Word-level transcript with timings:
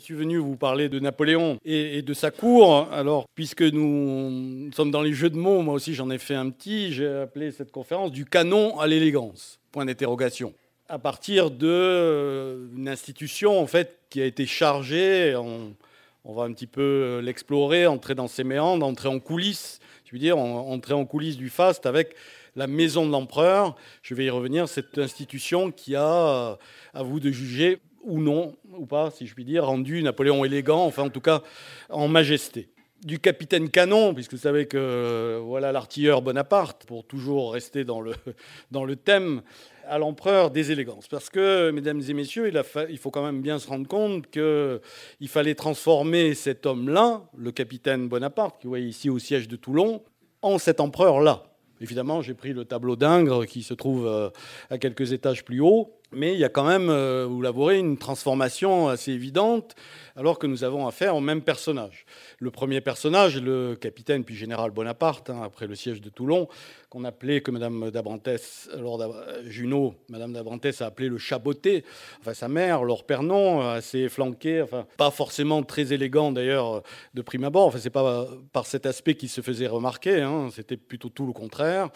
Je 0.00 0.06
suis 0.06 0.14
venu 0.14 0.38
vous 0.38 0.56
parler 0.56 0.88
de 0.88 0.98
Napoléon 0.98 1.58
et, 1.62 2.00
de 2.00 2.14
sa 2.14 2.30
cour. 2.30 2.88
Alors, 2.90 3.26
puisque 3.34 3.60
nous 3.60 4.70
sommes 4.72 4.90
dans 4.90 5.02
les 5.02 5.12
jeux 5.12 5.28
de 5.28 5.36
mots, 5.36 5.60
moi 5.60 5.74
aussi 5.74 5.94
j'en 5.94 6.08
ai 6.08 6.16
fait 6.16 6.34
un 6.34 6.48
petit, 6.48 6.90
j'ai 6.90 7.06
appelé 7.06 7.50
cette 7.50 7.70
conférence 7.70 8.10
du 8.10 8.24
canon 8.24 8.80
à 8.80 8.86
l'élégance. 8.86 9.60
Point 9.72 9.84
d'interrogation. 9.84 10.54
À 10.88 10.98
partir 10.98 11.50
d'une 11.50 11.68
euh, 11.68 12.86
institution 12.86 13.60
en 13.60 13.66
fait 13.66 13.98
qui 14.08 14.22
a 14.22 14.24
été 14.24 14.46
chargée, 14.46 15.36
on, 15.36 16.32
va 16.32 16.44
un 16.44 16.52
petit 16.54 16.66
peu 16.66 17.20
l'explorer, 17.22 17.86
entrer 17.86 18.14
dans 18.14 18.26
ses 18.26 18.42
méandres, 18.42 18.86
entrer 18.86 19.10
en 19.10 19.20
coulisses, 19.20 19.80
je 20.06 20.12
veux 20.12 20.18
dire, 20.18 20.38
entrer 20.38 20.94
en 20.94 21.04
coulisses 21.04 21.36
du 21.36 21.50
faste 21.50 21.84
avec 21.84 22.14
la 22.56 22.66
maison 22.66 23.04
de 23.04 23.12
l'empereur. 23.12 23.76
Je 24.02 24.14
vais 24.14 24.24
y 24.24 24.30
revenir, 24.30 24.66
cette 24.66 24.96
institution 24.96 25.70
qui 25.70 25.94
a, 25.94 26.56
à 26.94 27.02
vous 27.02 27.20
de 27.20 27.30
juger, 27.30 27.80
ou 28.02 28.20
non, 28.20 28.56
ou 28.76 28.86
pas, 28.86 29.10
si 29.10 29.26
je 29.26 29.34
puis 29.34 29.44
dire, 29.44 29.66
rendu 29.66 30.02
Napoléon 30.02 30.44
élégant, 30.44 30.84
enfin 30.84 31.04
en 31.04 31.10
tout 31.10 31.20
cas 31.20 31.42
en 31.88 32.08
majesté. 32.08 32.68
Du 33.04 33.18
capitaine 33.18 33.70
Canon, 33.70 34.12
puisque 34.12 34.32
vous 34.32 34.38
savez 34.38 34.66
que 34.66 35.40
voilà 35.42 35.72
l'artilleur 35.72 36.20
Bonaparte, 36.20 36.84
pour 36.86 37.06
toujours 37.06 37.52
rester 37.52 37.84
dans 37.84 38.00
le, 38.00 38.12
dans 38.70 38.84
le 38.84 38.96
thème, 38.96 39.42
à 39.90 39.98
l'empereur 39.98 40.50
des 40.50 40.70
élégances. 40.70 41.08
Parce 41.08 41.30
que, 41.30 41.70
mesdames 41.70 42.00
et 42.08 42.14
messieurs, 42.14 42.48
il, 42.48 42.62
il 42.90 42.98
faut 42.98 43.10
quand 43.10 43.24
même 43.24 43.42
bien 43.42 43.58
se 43.58 43.68
rendre 43.68 43.88
compte 43.88 44.30
qu'il 44.30 45.28
fallait 45.28 45.54
transformer 45.54 46.34
cet 46.34 46.64
homme-là, 46.64 47.22
le 47.36 47.50
capitaine 47.50 48.08
Bonaparte, 48.08 48.58
que 48.58 48.64
vous 48.64 48.70
voyez 48.70 48.86
ici 48.86 49.10
au 49.10 49.18
siège 49.18 49.48
de 49.48 49.56
Toulon, 49.56 50.02
en 50.42 50.58
cet 50.58 50.80
empereur-là. 50.80 51.42
Évidemment, 51.80 52.20
j'ai 52.22 52.34
pris 52.34 52.52
le 52.52 52.64
tableau 52.64 52.94
d'Ingres 52.94 53.46
qui 53.46 53.62
se 53.62 53.74
trouve 53.74 54.06
euh, 54.06 54.30
à 54.68 54.78
quelques 54.78 55.12
étages 55.12 55.44
plus 55.44 55.60
haut, 55.60 55.99
mais 56.12 56.34
il 56.34 56.38
y 56.38 56.44
a 56.44 56.48
quand 56.48 56.66
même, 56.66 56.88
euh, 56.90 57.26
vous 57.28 57.40
l'avouerez, 57.42 57.78
une 57.78 57.96
transformation 57.96 58.88
assez 58.88 59.12
évidente 59.12 59.74
alors 60.16 60.38
que 60.38 60.46
nous 60.46 60.64
avons 60.64 60.86
affaire 60.86 61.16
au 61.16 61.20
même 61.20 61.40
personnage. 61.40 62.04
Le 62.38 62.50
premier 62.50 62.80
personnage, 62.80 63.40
le 63.40 63.74
capitaine 63.74 64.24
puis 64.24 64.34
général 64.34 64.70
Bonaparte, 64.70 65.30
hein, 65.30 65.40
après 65.42 65.66
le 65.66 65.74
siège 65.74 66.00
de 66.00 66.10
Toulon, 66.10 66.48
qu'on 66.90 67.04
appelait, 67.04 67.40
que 67.40 67.50
Madame 67.50 67.90
d'Abrantès, 67.90 68.68
Lord 68.76 69.14
Junot, 69.46 69.94
Madame 70.08 70.32
d'Abrantès 70.32 70.82
a 70.82 70.86
appelé 70.86 71.08
le 71.08 71.18
chaboté, 71.18 71.84
enfin 72.20 72.34
sa 72.34 72.48
mère, 72.48 72.82
Lord 72.82 73.04
Pernon, 73.04 73.60
assez 73.60 74.08
flanqué, 74.08 74.60
enfin 74.60 74.84
pas 74.96 75.10
forcément 75.10 75.62
très 75.62 75.92
élégant 75.92 76.32
d'ailleurs 76.32 76.82
de 77.14 77.22
prime 77.22 77.44
abord, 77.44 77.68
enfin 77.68 77.78
c'est 77.80 77.90
pas 77.90 78.26
par 78.52 78.66
cet 78.66 78.86
aspect 78.86 79.14
qu'il 79.14 79.28
se 79.28 79.40
faisait 79.40 79.68
remarquer, 79.68 80.20
hein, 80.20 80.48
c'était 80.52 80.76
plutôt 80.76 81.08
tout 81.08 81.26
le 81.26 81.32
contraire. 81.32 81.88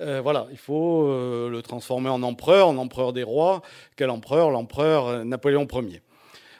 Euh, 0.00 0.20
voilà, 0.22 0.46
il 0.50 0.58
faut 0.58 1.06
euh, 1.06 1.50
le 1.50 1.62
transformer 1.62 2.08
en 2.08 2.22
empereur, 2.22 2.68
en 2.68 2.76
empereur 2.78 3.12
des 3.12 3.22
rois. 3.22 3.57
Quel 3.96 4.10
empereur 4.10 4.50
L'empereur 4.50 5.24
Napoléon 5.24 5.66
Ier. 5.72 6.02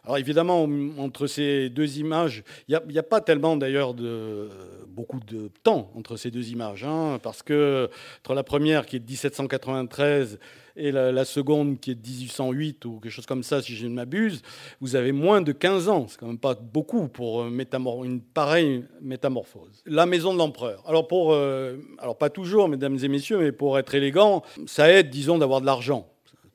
Alors 0.09 0.17
évidemment, 0.17 0.67
entre 0.97 1.27
ces 1.27 1.69
deux 1.69 1.99
images, 1.99 2.43
il 2.67 2.81
n'y 2.89 2.99
a, 2.99 3.03
pas 3.03 3.21
tellement 3.21 3.59
d'ailleurs 3.59 3.93
de 3.93 4.49
beaucoup 4.89 5.21
de 5.21 5.51
temps 5.63 5.91
entre 5.95 6.17
ces 6.17 6.31
deux 6.31 6.49
images, 6.49 6.83
hein, 6.83 7.19
parce 7.23 7.43
que 7.43 7.91
entre 8.21 8.33
la 8.33 8.43
première 8.43 8.87
qui 8.87 8.97
est 8.97 9.01
de 9.01 9.07
1793 9.07 10.39
et 10.77 10.93
la, 10.93 11.25
seconde 11.27 11.79
qui 11.79 11.91
est 11.91 11.95
de 11.95 12.09
1808 12.09 12.87
ou 12.87 13.01
quelque 13.01 13.13
chose 13.13 13.27
comme 13.27 13.43
ça, 13.43 13.61
si 13.61 13.77
je 13.77 13.87
ne 13.87 13.93
m'abuse, 13.93 14.41
vous 14.81 14.97
avez 14.97 15.13
moins 15.13 15.43
de 15.43 15.53
15 15.53 15.91
ans. 15.91 16.07
C'est 16.09 16.19
quand 16.19 16.29
même 16.29 16.39
pas 16.39 16.55
beaucoup 16.55 17.09
pour 17.09 17.45
une 17.45 18.21
pareille 18.23 18.85
métamorphose. 19.03 19.83
La 19.85 20.07
maison 20.07 20.33
de 20.33 20.39
l'empereur. 20.39 20.83
Alors 20.87 21.07
pour, 21.07 21.35
euh, 21.35 21.77
alors 21.99 22.17
pas 22.17 22.31
toujours, 22.31 22.69
mesdames 22.69 22.97
et 23.03 23.09
messieurs, 23.09 23.39
mais 23.39 23.53
pour 23.53 23.79
être 23.79 23.95
élégant, 23.95 24.43
ça 24.65 24.91
aide, 24.91 25.11
disons, 25.11 25.37
d'avoir 25.37 25.61
de 25.61 25.67
l'argent. 25.67 26.09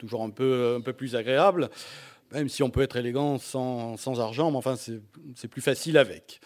Toujours 0.04 0.24
un 0.24 0.30
peu, 0.30 0.76
un 0.78 0.82
peu 0.82 0.94
plus 0.94 1.16
agréable 1.16 1.70
même 2.34 2.50
si 2.50 2.64
on 2.64 2.70
peut 2.70 2.82
être 2.82 2.98
élégant 2.98 3.38
sans, 3.38 4.20
argent, 4.20 4.50
mais 4.50 4.58
enfin 4.58 4.76
c'est 4.76 5.48
plus 5.48 5.62
facile 5.62 5.98
avec. 5.98 6.42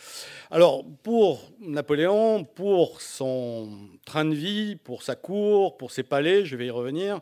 Alors 0.52 0.84
pour 1.02 1.50
Napoléon, 1.62 2.44
pour 2.44 3.02
son 3.02 3.70
train 4.06 4.26
de 4.26 4.36
vie, 4.36 4.76
pour 4.76 5.02
sa 5.02 5.16
cour, 5.16 5.78
pour 5.78 5.92
ses 5.92 6.04
palais, 6.04 6.46
je 6.46 6.58
vais 6.58 6.68
y 6.68 6.70
revenir, 6.70 7.20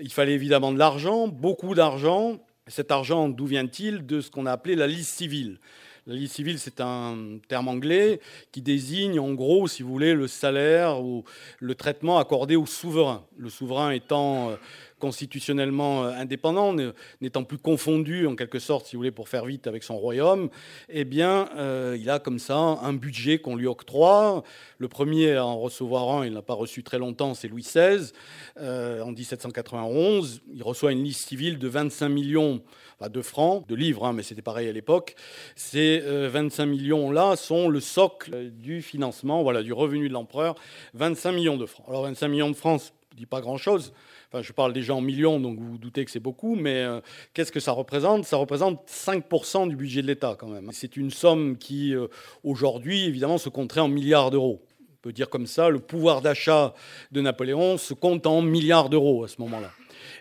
il 0.00 0.12
fallait 0.12 0.32
évidemment 0.32 0.72
de 0.72 0.78
l'argent, 0.78 1.28
beaucoup 1.28 1.74
d'argent. 1.74 2.38
Cet 2.66 2.90
argent, 2.90 3.28
d'où 3.28 3.46
vient-il? 3.46 4.04
De 4.04 4.20
ce 4.20 4.30
qu'on 4.30 4.46
a 4.46 4.52
appelé 4.52 4.74
la 4.74 4.86
liste 4.86 5.16
civile. 5.16 5.58
La 6.06 6.14
liste 6.14 6.36
civile, 6.36 6.58
c'est 6.58 6.80
un 6.80 7.38
terme 7.48 7.68
anglais 7.68 8.20
qui 8.50 8.62
désigne 8.62 9.20
en 9.20 9.34
gros, 9.34 9.68
si 9.68 9.82
vous 9.82 9.90
voulez, 9.90 10.14
le 10.14 10.26
salaire 10.26 11.02
ou 11.02 11.24
le 11.60 11.74
traitement 11.74 12.18
accordé 12.18 12.56
au 12.56 12.64
souverain. 12.64 13.26
Le 13.36 13.50
souverain 13.50 13.90
étant 13.90 14.48
euh, 14.48 14.56
constitutionnellement 14.98 16.04
euh, 16.04 16.10
indépendant, 16.10 16.74
n'étant 17.20 17.44
plus 17.44 17.58
confondu 17.58 18.26
en 18.26 18.36
quelque 18.36 18.58
sorte, 18.58 18.86
si 18.86 18.96
vous 18.96 19.00
voulez, 19.00 19.10
pour 19.10 19.28
faire 19.28 19.44
vite 19.44 19.66
avec 19.66 19.82
son 19.82 19.96
royaume, 19.96 20.50
eh 20.88 21.04
bien, 21.04 21.48
euh, 21.56 21.96
il 21.98 22.10
a 22.10 22.18
comme 22.18 22.38
ça 22.38 22.56
un 22.56 22.92
budget 22.92 23.38
qu'on 23.38 23.56
lui 23.56 23.66
octroie. 23.66 24.42
Le 24.78 24.88
premier 24.88 25.34
à 25.34 25.46
en 25.46 25.58
recevoir 25.58 26.08
un, 26.10 26.26
il 26.26 26.32
n'a 26.32 26.42
pas 26.42 26.54
reçu 26.54 26.82
très 26.82 26.98
longtemps, 26.98 27.34
c'est 27.34 27.48
Louis 27.48 27.62
XVI. 27.62 28.12
Euh, 28.60 29.02
en 29.02 29.12
1791, 29.12 30.42
il 30.52 30.62
reçoit 30.62 30.92
une 30.92 31.04
liste 31.04 31.28
civile 31.28 31.58
de 31.58 31.68
25 31.68 32.08
millions 32.08 32.62
de 33.00 33.22
francs, 33.22 33.66
de 33.68 33.76
livres, 33.76 34.04
hein, 34.06 34.12
mais 34.12 34.24
c'était 34.24 34.42
pareil 34.42 34.68
à 34.68 34.72
l'époque. 34.72 35.14
Ces 35.54 36.00
25 36.00 36.66
millions-là 36.66 37.36
sont 37.36 37.68
le 37.68 37.78
socle 37.78 38.50
du 38.50 38.82
financement, 38.82 39.44
voilà, 39.44 39.62
du 39.62 39.72
revenu 39.72 40.08
de 40.08 40.12
l'empereur, 40.12 40.56
25 40.94 41.32
millions 41.32 41.56
de 41.56 41.66
francs. 41.66 41.86
Alors 41.88 42.02
25 42.02 42.28
millions 42.28 42.50
de 42.50 42.56
francs, 42.56 42.92
ne 43.12 43.18
dit 43.18 43.26
pas 43.26 43.40
grand-chose. 43.40 43.92
Enfin, 44.30 44.42
je 44.42 44.52
parle 44.52 44.74
déjà 44.74 44.94
en 44.94 45.00
millions, 45.00 45.40
donc 45.40 45.58
vous 45.58 45.70
vous 45.70 45.78
doutez 45.78 46.04
que 46.04 46.10
c'est 46.10 46.20
beaucoup, 46.20 46.54
mais 46.54 46.82
euh, 46.82 47.00
qu'est-ce 47.32 47.50
que 47.50 47.60
ça 47.60 47.72
représente? 47.72 48.26
Ça 48.26 48.36
représente 48.36 48.86
5% 48.86 49.70
du 49.70 49.76
budget 49.76 50.02
de 50.02 50.06
l'État 50.06 50.36
quand 50.38 50.48
même. 50.48 50.68
C'est 50.72 50.98
une 50.98 51.10
somme 51.10 51.56
qui, 51.56 51.94
euh, 51.94 52.08
aujourd'hui, 52.44 53.06
évidemment, 53.06 53.38
se 53.38 53.48
compterait 53.48 53.80
en 53.80 53.88
milliards 53.88 54.30
d'euros. 54.30 54.62
On 54.82 54.96
peut 55.00 55.14
dire 55.14 55.30
comme 55.30 55.46
ça, 55.46 55.70
le 55.70 55.78
pouvoir 55.78 56.20
d'achat 56.20 56.74
de 57.10 57.22
Napoléon 57.22 57.78
se 57.78 57.94
compte 57.94 58.26
en 58.26 58.42
milliards 58.42 58.90
d'euros 58.90 59.24
à 59.24 59.28
ce 59.28 59.40
moment-là. 59.40 59.70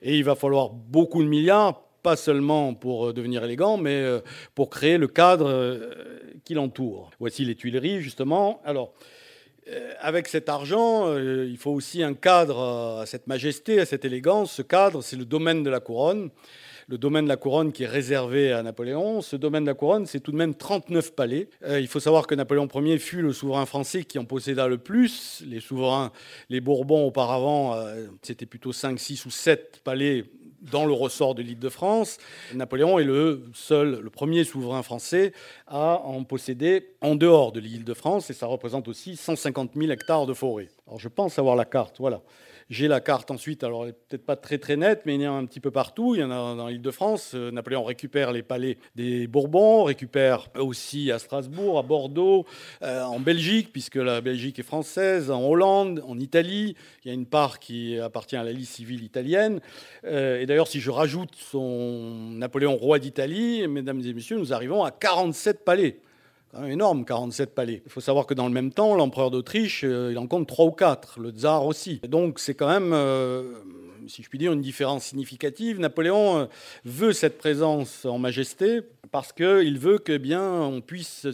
Et 0.01 0.17
il 0.17 0.23
va 0.23 0.35
falloir 0.35 0.69
beaucoup 0.69 1.21
de 1.21 1.27
milliards, 1.27 1.81
pas 2.01 2.15
seulement 2.15 2.75
pour 2.75 3.07
euh, 3.07 3.13
devenir 3.13 3.43
élégant, 3.43 3.75
mais 3.75 4.05
pour 4.55 4.69
créer 4.69 4.97
le 4.97 5.09
cadre 5.09 5.81
qui 6.45 6.53
l'entoure. 6.53 7.09
Voici 7.19 7.43
les 7.43 7.55
Tuileries, 7.55 7.99
justement. 7.99 8.61
Alors, 8.63 8.93
avec 9.99 10.27
cet 10.27 10.49
argent, 10.49 11.07
euh, 11.07 11.45
il 11.49 11.57
faut 11.57 11.71
aussi 11.71 12.03
un 12.03 12.13
cadre 12.13 12.99
à 13.01 13.05
cette 13.05 13.27
majesté, 13.27 13.79
à 13.79 13.85
cette 13.85 14.05
élégance. 14.05 14.53
Ce 14.53 14.61
cadre, 14.61 15.01
c'est 15.01 15.15
le 15.15 15.25
domaine 15.25 15.63
de 15.63 15.69
la 15.69 15.79
couronne. 15.79 16.29
Le 16.89 16.97
domaine 16.97 17.25
de 17.25 17.29
la 17.29 17.35
couronne 17.35 17.73
qui 17.73 17.83
est 17.83 17.87
réservé 17.87 18.53
à 18.53 18.63
Napoléon. 18.63 19.21
Ce 19.21 19.35
domaine 19.35 19.65
de 19.65 19.69
la 19.69 19.73
couronne, 19.73 20.05
c'est 20.05 20.21
tout 20.21 20.31
de 20.31 20.37
même 20.37 20.55
39 20.55 21.15
palais. 21.15 21.49
Euh, 21.65 21.81
il 21.81 21.87
faut 21.87 21.99
savoir 21.99 22.27
que 22.27 22.35
Napoléon 22.35 22.69
Ier 22.75 22.97
fut 22.97 23.21
le 23.21 23.33
souverain 23.33 23.65
français 23.65 24.05
qui 24.05 24.17
en 24.19 24.23
posséda 24.23 24.69
le 24.69 24.77
plus. 24.77 25.43
Les 25.45 25.59
souverains, 25.59 26.13
les 26.49 26.61
Bourbons 26.61 27.05
auparavant, 27.05 27.75
c'était 28.21 28.45
plutôt 28.45 28.71
5, 28.71 28.97
6 28.97 29.25
ou 29.25 29.29
7 29.29 29.81
palais 29.83 30.23
dans 30.61 30.85
le 30.85 30.93
ressort 30.93 31.35
de 31.35 31.41
l'île 31.41 31.59
de 31.59 31.69
France. 31.69 32.17
Napoléon 32.53 32.99
est 32.99 33.03
le 33.03 33.43
seul, 33.53 33.99
le 34.01 34.09
premier 34.09 34.43
souverain 34.43 34.83
français 34.83 35.33
à 35.67 36.01
en 36.03 36.23
posséder 36.23 36.87
en 37.01 37.15
dehors 37.15 37.51
de 37.51 37.59
l'île 37.59 37.83
de 37.83 37.93
France, 37.93 38.29
et 38.29 38.33
ça 38.33 38.45
représente 38.47 38.87
aussi 38.87 39.15
150 39.15 39.71
000 39.75 39.91
hectares 39.91 40.25
de 40.25 40.33
forêt. 40.33 40.69
Alors 40.87 40.99
je 40.99 41.09
pense 41.09 41.37
avoir 41.39 41.55
la 41.55 41.65
carte, 41.65 41.97
voilà. 41.99 42.21
J'ai 42.69 42.89
la 42.89 42.99
carte 42.99 43.31
ensuite, 43.31 43.63
alors 43.63 43.83
elle 43.83 43.91
n'est 43.91 43.93
peut-être 43.93 44.25
pas 44.25 44.35
très 44.35 44.57
très 44.57 44.75
nette, 44.75 45.03
mais 45.05 45.15
il 45.15 45.21
y 45.21 45.27
en 45.27 45.35
a 45.35 45.37
un 45.37 45.45
petit 45.45 45.61
peu 45.61 45.71
partout. 45.71 46.15
Il 46.15 46.19
y 46.19 46.23
en 46.23 46.31
a 46.31 46.53
dans 46.53 46.67
l'île 46.67 46.81
de 46.81 46.91
France. 46.91 47.31
Euh, 47.33 47.49
Napoléon 47.49 47.85
récupère 47.85 48.33
les 48.33 48.43
palais 48.43 48.77
des 48.93 49.25
Bourbons, 49.25 49.85
récupère 49.85 50.49
aussi 50.55 51.09
à 51.09 51.17
Strasbourg, 51.17 51.79
à 51.79 51.81
Bordeaux, 51.83 52.45
euh, 52.81 53.03
en 53.03 53.21
Belgique, 53.21 53.71
puisque 53.71 53.95
la 53.95 54.19
Belgique 54.19 54.59
est 54.59 54.63
française, 54.63 55.31
en 55.31 55.47
Hollande, 55.47 56.03
en 56.05 56.19
Italie. 56.19 56.75
Il 57.05 57.07
y 57.07 57.11
a 57.11 57.13
une 57.13 57.25
part 57.25 57.59
qui 57.59 57.97
appartient 57.99 58.35
à 58.35 58.43
la 58.43 58.51
liste 58.51 58.73
civile 58.73 59.01
italienne. 59.05 59.61
Euh, 60.03 60.41
et 60.41 60.45
d'ailleurs, 60.45 60.67
si 60.67 60.81
je 60.81 60.91
rajoute 60.91 61.35
son 61.35 62.31
Napoléon 62.33 62.75
roi 62.75 62.99
d'Italie, 62.99 63.65
mesdames 63.69 64.01
et 64.01 64.13
messieurs, 64.13 64.37
nous 64.37 64.51
arrivons 64.51 64.83
à 64.83 64.91
47 64.91 65.63
palais 65.63 66.01
énorme, 66.65 67.05
47 67.05 67.53
palais. 67.53 67.81
Il 67.85 67.91
faut 67.91 68.01
savoir 68.01 68.25
que 68.25 68.33
dans 68.33 68.47
le 68.47 68.53
même 68.53 68.71
temps, 68.71 68.95
l'empereur 68.95 69.31
d'Autriche, 69.31 69.83
euh, 69.83 70.09
il 70.11 70.17
en 70.17 70.27
compte 70.27 70.47
3 70.47 70.65
ou 70.65 70.71
4, 70.71 71.19
le 71.19 71.31
tsar 71.31 71.65
aussi. 71.65 71.99
Donc 72.07 72.39
c'est 72.39 72.55
quand 72.55 72.67
même, 72.67 72.93
euh, 72.93 73.43
si 74.07 74.23
je 74.23 74.29
puis 74.29 74.39
dire, 74.39 74.53
une 74.53 74.61
différence 74.61 75.05
significative. 75.05 75.79
Napoléon 75.79 76.39
euh, 76.39 76.45
veut 76.85 77.13
cette 77.13 77.37
présence 77.37 78.05
en 78.05 78.17
majesté 78.17 78.81
parce 79.11 79.33
qu'il 79.33 79.79
veut 79.79 79.99
que 79.99 80.17
bien 80.17 80.43
on 80.43 80.81
puisse, 80.81 81.27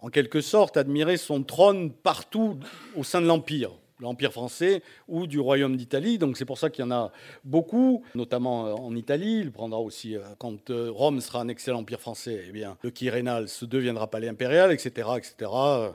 en 0.00 0.08
quelque 0.08 0.40
sorte, 0.40 0.76
admirer 0.76 1.16
son 1.16 1.42
trône 1.42 1.92
partout 1.92 2.58
au 2.96 3.04
sein 3.04 3.20
de 3.20 3.26
l'Empire 3.26 3.72
l'Empire 4.00 4.32
français 4.32 4.82
ou 5.08 5.26
du 5.26 5.38
Royaume 5.38 5.76
d'Italie. 5.76 6.18
Donc 6.18 6.36
c'est 6.36 6.44
pour 6.44 6.58
ça 6.58 6.70
qu'il 6.70 6.84
y 6.84 6.88
en 6.88 6.90
a 6.90 7.12
beaucoup, 7.44 8.04
notamment 8.14 8.66
euh, 8.66 8.72
en 8.72 8.94
Italie. 8.94 9.40
Il 9.40 9.52
prendra 9.52 9.80
aussi, 9.80 10.16
euh, 10.16 10.20
quand 10.38 10.70
euh, 10.70 10.90
Rome 10.90 11.20
sera 11.20 11.40
un 11.40 11.48
excellent 11.48 11.80
empire 11.80 12.00
français, 12.00 12.44
eh 12.48 12.52
bien, 12.52 12.76
le 12.82 12.90
Quirinal 12.90 13.48
se 13.48 13.64
deviendra 13.64 14.10
palais 14.10 14.28
impérial, 14.28 14.72
etc., 14.72 15.08
etc. 15.16 15.50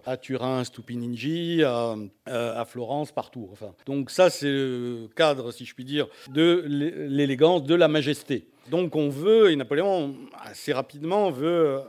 À 0.05 0.17
Turin, 0.17 0.63
Stupiningi, 0.63 1.63
à, 1.63 1.95
à 2.25 2.65
Florence, 2.65 3.11
partout. 3.11 3.49
Enfin, 3.51 3.73
donc 3.85 4.11
ça, 4.11 4.29
c'est 4.29 4.51
le 4.51 5.09
cadre, 5.15 5.51
si 5.51 5.65
je 5.65 5.73
puis 5.73 5.85
dire, 5.85 6.07
de 6.29 6.63
l'élégance, 6.67 7.63
de 7.63 7.75
la 7.75 7.87
majesté. 7.87 8.47
Donc 8.69 8.95
on 8.95 9.09
veut, 9.09 9.51
et 9.51 9.55
Napoléon 9.55 10.15
assez 10.43 10.73
rapidement 10.73 11.29
veut 11.29 11.81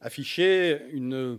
afficher 0.00 0.82
une 0.92 1.38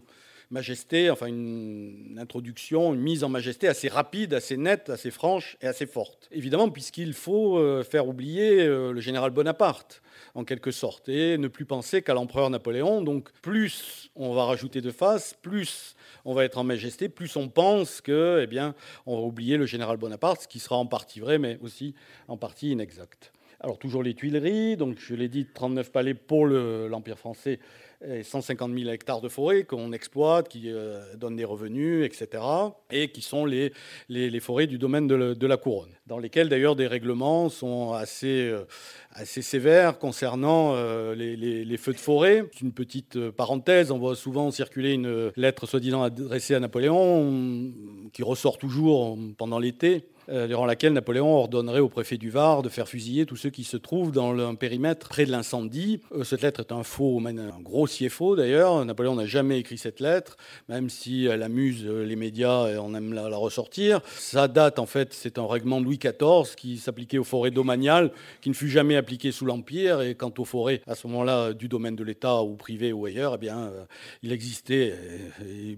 majesté, 0.52 1.10
enfin 1.12 1.28
une 1.28 2.18
introduction, 2.20 2.94
une 2.94 3.02
mise 3.02 3.24
en 3.24 3.30
majesté 3.30 3.68
assez 3.68 3.88
rapide, 3.88 4.34
assez 4.34 4.58
nette, 4.58 4.90
assez 4.90 5.12
franche 5.12 5.58
et 5.62 5.68
assez 5.68 5.86
forte. 5.86 6.28
Évidemment, 6.32 6.70
puisqu'il 6.70 7.14
faut 7.14 7.58
euh, 7.58 7.84
faire 7.84 8.08
oublier 8.08 8.62
euh, 8.62 8.92
le 8.92 9.00
général 9.00 9.32
Bonaparte, 9.32 10.02
en 10.34 10.44
quelque 10.44 10.72
sorte, 10.72 11.10
et 11.10 11.38
ne 11.38 11.48
plus 11.48 11.66
penser 11.66 12.02
qu'à 12.02 12.14
l'empereur 12.14 12.50
Napoléon. 12.50 13.02
Donc 13.02 13.32
plus 13.42 14.10
on 14.16 14.34
va 14.34 14.46
rajouter 14.46 14.82
de 14.82 14.92
face, 14.92 15.36
plus 15.42 15.96
on 16.26 16.34
va 16.34 16.46
être 16.46 16.58
en 16.58 16.64
majesté, 16.64 17.10
plus 17.10 17.36
on 17.36 17.48
pense 17.48 18.02
que, 18.02 18.46
eh 18.50 18.60
on 19.06 19.16
va 19.16 19.22
oublier 19.22 19.58
le 19.58 19.66
général 19.66 19.98
Bonaparte, 19.98 20.42
ce 20.42 20.48
qui 20.48 20.60
sera 20.60 20.78
en 20.78 20.86
partie 20.86 21.20
vrai, 21.20 21.38
mais 21.38 21.60
aussi 21.62 21.94
en 22.28 22.38
partie 22.38 22.72
inexact. 22.72 23.32
Alors 23.62 23.78
toujours 23.78 24.04
les 24.04 24.14
Tuileries, 24.14 24.78
donc 24.78 24.98
je 25.00 25.14
l'ai 25.14 25.28
dit, 25.28 25.46
39 25.46 25.92
palais 25.92 26.14
pour 26.14 26.48
l'Empire 26.48 27.20
français 27.20 27.60
150 28.02 28.78
000 28.78 28.90
hectares 28.90 29.20
de 29.20 29.28
forêt 29.28 29.64
qu'on 29.64 29.92
exploite, 29.92 30.48
qui 30.48 30.64
euh, 30.68 31.02
donnent 31.18 31.36
des 31.36 31.44
revenus, 31.44 32.06
etc. 32.06 32.42
Et 32.92 33.10
qui 33.10 33.22
sont 33.22 33.46
les, 33.46 33.74
les, 34.08 34.40
forêts 34.40 34.68
du 34.68 34.78
domaine 34.78 35.06
de, 35.08 35.48
la 35.48 35.58
couronne, 35.58 35.90
dans 36.08 36.18
lesquelles 36.18 36.48
d'ailleurs 36.48 36.78
des 36.78 36.88
règlements 36.88 37.50
sont 37.50 37.92
assez, 37.92 38.48
euh, 38.48 38.64
assez 39.12 39.42
sévères 39.42 40.00
concernant 40.00 40.74
euh, 40.76 41.14
les, 41.14 41.78
feux 41.78 41.94
de 41.94 42.00
forêt. 42.00 42.46
Une 42.62 42.72
petite 42.72 43.32
parenthèse, 43.32 43.92
on 43.92 44.00
voit 44.00 44.16
souvent 44.16 44.50
circuler 44.52 44.94
une 44.94 45.32
lettre 45.36 45.68
soi-disant 45.68 46.02
adressée 46.02 46.56
à 46.56 46.62
Napoléon, 46.62 47.74
qui 48.14 48.24
ressort 48.24 48.58
toujours 48.58 49.18
pendant 49.38 49.60
l'été 49.60 50.06
durant 50.48 50.68
laquelle 50.68 50.94
Napoléon 50.94 51.36
ordonnerait 51.36 51.80
au 51.80 51.90
préfet 51.90 52.18
du 52.18 52.30
Var 52.30 52.62
de 52.62 52.70
faire 52.70 52.88
fusiller 52.88 53.26
tous 53.26 53.36
ceux 53.36 53.50
qui 53.50 53.64
se 53.64 53.78
trouvent 53.78 54.12
dans 54.12 54.38
un 54.38 54.54
périmètre 54.54 55.10
près 55.10 55.26
de 55.26 55.32
l'incendie. 55.32 56.02
Cette 56.24 56.44
lettre 56.44 56.60
est 56.60 56.72
un 56.72 56.84
faux, 56.84 57.20
un 57.26 57.60
grossier 57.90 58.10
faux 58.10 58.36
d'ailleurs. 58.36 58.86
Napoléon 58.86 59.16
n'a 59.16 59.26
jamais 59.26 59.58
écrit 59.58 59.80
cette 59.80 60.00
lettre, 60.00 60.38
même 60.68 60.92
si 60.92 61.26
elle 61.26 61.42
amuse 61.42 61.88
les 61.88 62.16
médias 62.16 62.68
et 62.68 62.78
on 62.78 62.94
aime 62.94 63.14
la, 63.14 63.36
ressortir. 63.36 64.02
Sa 64.16 64.48
date, 64.48 64.78
en 64.78 64.86
fait, 64.86 65.12
c'est 65.12 65.40
un 65.40 65.48
règlement 65.48 65.80
de 65.80 65.86
Louis 65.86 65.98
XIV 65.98 66.56
qui 66.56 66.78
s'appliquait 66.78 67.18
aux 67.18 67.24
forêts 67.24 67.50
domaniales, 67.50 68.12
qui 68.42 68.50
ne 68.50 68.54
fut 68.54 68.70
jamais 68.70 68.96
appliqué 68.96 69.32
sous 69.32 69.46
l'Empire. 69.46 70.02
Et 70.02 70.14
quant 70.14 70.32
aux 70.38 70.46
forêts, 70.46 70.82
à 70.86 70.94
ce 70.94 71.08
moment-là, 71.08 71.54
du 71.54 71.68
domaine 71.68 71.96
de 71.96 72.04
l'État 72.04 72.44
ou 72.44 72.56
privé 72.56 72.94
ou 72.94 73.08
ailleurs, 73.08 73.34
eh 73.36 73.38
bien, 73.40 73.58
euh, 73.58 73.86
il 74.22 74.32
existait, 74.32 74.94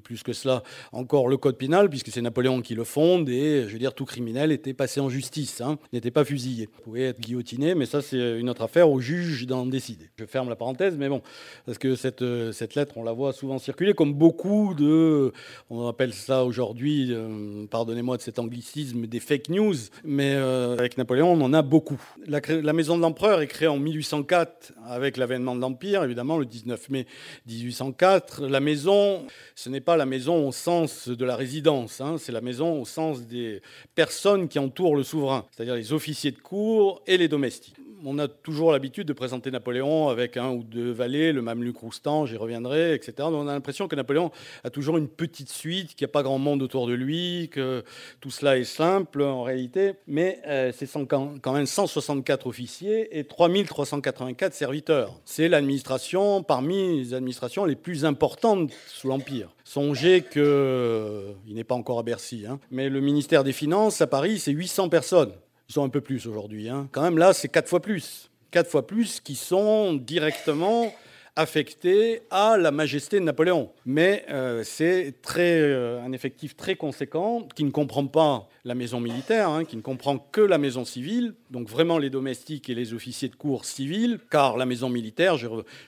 plus 0.04 0.22
que 0.22 0.34
cela, 0.34 0.64
encore 0.92 1.30
le 1.30 1.38
code 1.38 1.58
pénal, 1.58 1.90
puisque 1.90 2.10
c'est 2.10 2.22
Napoléon 2.22 2.62
qui 2.62 2.76
le 2.76 2.84
fonde, 2.84 3.30
et 3.30 3.64
je 3.68 3.72
veux 3.72 3.80
dire, 3.80 3.94
tout 3.94 4.06
criminel 4.06 4.52
était 4.52 4.74
passé 4.74 5.00
en 5.00 5.08
justice, 5.08 5.62
hein, 5.62 5.80
n'était 5.94 6.12
pas 6.12 6.26
fusillé. 6.26 6.64
Il 6.64 6.84
pouvait 6.84 7.04
être 7.04 7.22
guillotiné, 7.22 7.74
mais 7.74 7.86
ça, 7.86 8.02
c'est 8.02 8.38
une 8.38 8.50
autre 8.50 8.64
affaire 8.64 8.90
au 8.90 9.00
juge 9.00 9.48
d'en 9.48 9.66
décider. 9.66 10.10
Je 10.20 10.26
ferme 10.26 10.50
la 10.50 10.58
parenthèse, 10.58 10.98
mais 10.98 11.08
bon, 11.08 11.22
parce 11.66 11.78
que 11.78 11.96
cette, 12.02 12.22
euh, 12.24 12.52
cette 12.52 12.76
lettre, 12.76 12.98
on 12.98 13.04
la 13.04 13.14
voit 13.14 13.32
souvent 13.32 13.60
circuler, 13.60 13.94
comme 13.94 14.14
beaucoup 14.14 14.74
de, 14.74 15.32
on 15.70 15.88
appelle 15.88 16.14
ça 16.14 16.44
aujourd'hui, 16.44 17.10
euh, 17.12 17.66
pardonnez-moi 17.70 18.18
de 18.18 18.22
cet 18.22 18.40
anglicisme, 18.40 19.06
des 19.06 19.20
fake 19.20 19.50
news, 19.50 19.76
mais 20.04 20.34
euh, 20.34 20.76
avec 20.78 20.98
Napoléon, 20.98 21.32
on 21.32 21.42
en 21.42 21.54
a 21.54 21.62
beaucoup. 21.62 22.02
La, 22.26 22.42
la 22.50 22.74
maison 22.74 22.98
de 22.98 23.02
l'empereur 23.02 23.42
est 23.42 23.48
créée 23.48 23.68
en 23.68 23.78
1804 23.78 24.74
avec 24.88 25.18
l'avènement 25.18 25.56
de 25.56 25.62
l'Empire, 25.62 26.04
évidemment, 26.04 26.38
le 26.38 26.46
19 26.46 26.90
mai 26.90 27.06
1804. 27.48 28.48
La 28.48 28.60
maison, 28.60 29.26
ce 29.56 29.70
n'est 29.70 29.82
pas 29.82 29.96
la 29.96 30.06
maison 30.06 30.48
au 30.48 30.52
sens 30.52 31.08
de 31.08 31.26
la 31.26 31.36
résidence, 31.36 32.02
hein, 32.02 32.16
c'est 32.18 32.32
la 32.32 32.42
maison 32.42 32.82
au 32.82 32.86
sens 32.86 33.22
des 33.22 33.62
personnes 33.94 34.48
qui 34.48 34.58
entourent 34.58 34.96
le 34.96 35.04
souverain, 35.04 35.46
c'est-à-dire 35.52 35.76
les 35.76 35.94
officiers 35.94 36.32
de 36.32 36.40
cour 36.40 37.04
et 37.06 37.18
les 37.18 37.28
domestiques. 37.28 37.76
On 38.04 38.18
a 38.18 38.28
toujours 38.28 38.72
l'habitude 38.72 39.08
de 39.08 39.14
présenter 39.14 39.52
Napoléon 39.52 40.10
avec 40.10 40.36
un 40.36 40.50
ou 40.50 40.64
deux 40.64 40.92
valets, 40.92 41.32
le 41.32 41.42
Mameluc 41.42 41.78
Roustan, 41.78 42.26
j'y 42.26 42.36
reviendrai, 42.36 42.96
etc. 42.96 43.14
on 43.32 43.48
a 43.48 43.54
l'impression 43.54 43.88
que 43.88 43.96
Napoléon 43.96 44.32
a 44.64 44.70
toujours 44.72 44.98
une 44.98 45.08
petite 45.08 45.50
suite, 45.50 45.96
qu'il 45.96 46.06
n'y 46.06 46.10
a 46.10 46.14
pas 46.14 46.24
grand 46.24 46.40
monde 46.40 46.64
autour 46.64 46.88
de 46.88 46.94
lui, 46.94 47.50
que 47.52 47.84
tout 48.20 48.32
cela 48.32 48.58
est 48.58 48.64
simple 48.64 49.22
en 49.22 49.44
réalité. 49.44 49.94
Mais 50.08 50.40
euh, 50.48 50.72
c'est 50.76 50.90
quand 51.08 51.54
même 51.54 51.66
164 51.66 52.48
officiers 52.48 53.20
et 53.20 53.24
3384 53.24 54.54
serviteurs. 54.54 55.20
C'est 55.26 55.48
l'administration 55.48 56.42
parmi 56.42 56.98
les 56.98 57.14
administrations 57.14 57.66
les 57.66 57.76
plus 57.76 58.06
importantes 58.06 58.72
sous 58.88 59.10
l'Empire. 59.10 59.50
Songez 59.64 60.24
qu'il 60.24 60.42
euh, 60.44 61.34
n'est 61.48 61.64
pas 61.64 61.76
encore 61.76 62.00
à 62.00 62.04
Bercy, 62.04 62.46
hein, 62.48 62.60
mais 62.72 62.90
le 62.90 63.00
ministère 63.00 63.44
des 63.44 63.54
Finances 63.54 64.02
à 64.02 64.08
Paris, 64.08 64.40
c'est 64.40 64.52
800 64.52 64.90
personnes. 64.90 65.34
Ils 65.72 65.76
sont 65.76 65.86
un 65.86 65.90
peu 65.90 66.02
plus 66.02 66.28
aujourd'hui. 66.28 66.68
Hein. 66.68 66.90
Quand 66.92 67.02
même, 67.02 67.18
là, 67.18 67.32
c'est 67.32 67.48
quatre 67.48 67.70
fois 67.70 67.82
plus. 67.82 68.30
Quatre 68.52 68.70
fois 68.70 68.86
plus 68.86 69.22
qui 69.22 69.36
sont 69.36 69.94
directement 69.94 70.94
affectés 71.38 72.24
à 72.30 72.58
la 72.58 72.72
majesté 72.72 73.22
de 73.22 73.24
Napoléon. 73.24 73.72
Mais 73.86 74.26
euh, 74.30 74.64
c'est 74.66 75.16
euh, 75.38 76.04
un 76.04 76.12
effectif 76.12 76.58
très 76.58 76.76
conséquent 76.76 77.48
qui 77.56 77.64
ne 77.64 77.70
comprend 77.70 78.06
pas 78.06 78.50
la 78.66 78.76
maison 78.76 79.00
militaire, 79.00 79.48
hein, 79.48 79.64
qui 79.64 79.78
ne 79.78 79.82
comprend 79.82 80.18
que 80.18 80.42
la 80.42 80.58
maison 80.58 80.84
civile, 80.84 81.36
donc 81.52 81.70
vraiment 81.70 82.00
les 82.00 82.10
domestiques 82.10 82.70
et 82.70 82.76
les 82.76 82.94
officiers 82.94 83.30
de 83.30 83.36
cour 83.38 83.64
civils, 83.64 84.20
car 84.30 84.58
la 84.58 84.66
maison 84.66 84.90
militaire, 84.90 85.38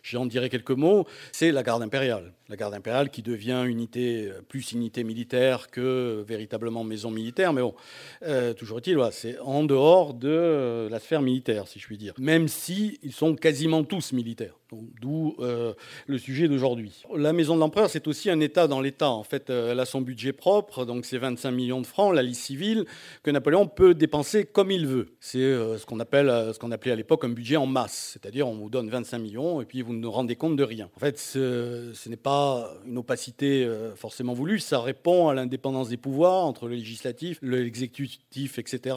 j'en 0.01 0.25
dirai 0.25 0.49
quelques 0.49 0.71
mots, 0.71 1.05
c'est 1.33 1.51
la 1.51 1.61
garde 1.61 1.83
impériale 1.83 2.31
la 2.53 2.57
garde 2.57 2.75
impériale 2.75 3.09
qui 3.09 3.23
devient 3.23 3.63
unité, 3.65 4.27
euh, 4.27 4.41
plus 4.47 4.73
unité 4.73 5.03
militaire 5.03 5.71
que 5.71 6.23
véritablement 6.27 6.83
maison 6.83 7.09
militaire. 7.09 7.51
Mais 7.51 7.61
bon, 7.61 7.73
euh, 8.21 8.53
toujours 8.53 8.77
est-il, 8.77 8.99
c'est 9.11 9.39
en 9.39 9.63
dehors 9.63 10.13
de 10.13 10.29
euh, 10.29 10.87
la 10.87 10.99
sphère 10.99 11.23
militaire, 11.23 11.67
si 11.67 11.79
je 11.79 11.87
puis 11.87 11.97
dire. 11.97 12.13
Même 12.19 12.47
si 12.47 12.99
ils 13.01 13.11
sont 13.11 13.33
quasiment 13.33 13.83
tous 13.83 14.13
militaires. 14.13 14.53
D'où 15.01 15.35
le 16.07 16.17
sujet 16.17 16.47
d'aujourd'hui. 16.47 17.03
La 17.15 17.31
maison 17.31 17.53
de 17.53 17.59
l'empereur, 17.59 17.91
c'est 17.91 18.07
aussi 18.07 18.31
un 18.31 18.39
État 18.39 18.67
dans 18.67 18.81
l'État. 18.81 19.11
En 19.11 19.23
fait, 19.23 19.51
elle 19.51 19.79
a 19.79 19.85
son 19.85 20.01
budget 20.01 20.33
propre, 20.33 20.83
donc 20.83 21.05
c'est 21.05 21.19
25 21.19 21.51
millions 21.51 21.79
de 21.79 21.85
francs, 21.85 22.11
la 22.11 22.23
liste 22.23 22.41
civile, 22.41 22.85
que 23.21 23.29
Napoléon 23.29 23.67
peut 23.67 23.93
dépenser 23.93 24.45
comme 24.45 24.71
il 24.71 24.87
veut. 24.87 25.13
C'est 25.19 25.37
ce 25.37 25.85
qu'on 25.85 25.99
appelait 25.99 26.91
à 26.91 26.95
l'époque 26.95 27.23
un 27.23 27.29
budget 27.29 27.55
en 27.55 27.67
masse. 27.67 28.13
C'est-à-dire, 28.13 28.47
on 28.47 28.55
vous 28.55 28.71
donne 28.71 28.89
25 28.89 29.19
millions 29.19 29.61
et 29.61 29.65
puis 29.65 29.83
vous 29.83 29.93
ne 29.93 30.07
rendez 30.07 30.35
compte 30.35 30.55
de 30.55 30.63
rien. 30.63 30.89
En 30.95 30.99
fait, 30.99 31.19
ce 31.19 32.09
n'est 32.09 32.15
pas 32.15 32.42
une 32.85 32.97
opacité 32.97 33.63
euh, 33.63 33.95
forcément 33.95 34.33
voulue, 34.33 34.59
ça 34.59 34.79
répond 34.81 35.27
à 35.27 35.33
l'indépendance 35.33 35.89
des 35.89 35.97
pouvoirs 35.97 36.45
entre 36.45 36.67
le 36.67 36.75
législatif, 36.75 37.39
l'exécutif, 37.41 38.59
etc., 38.59 38.95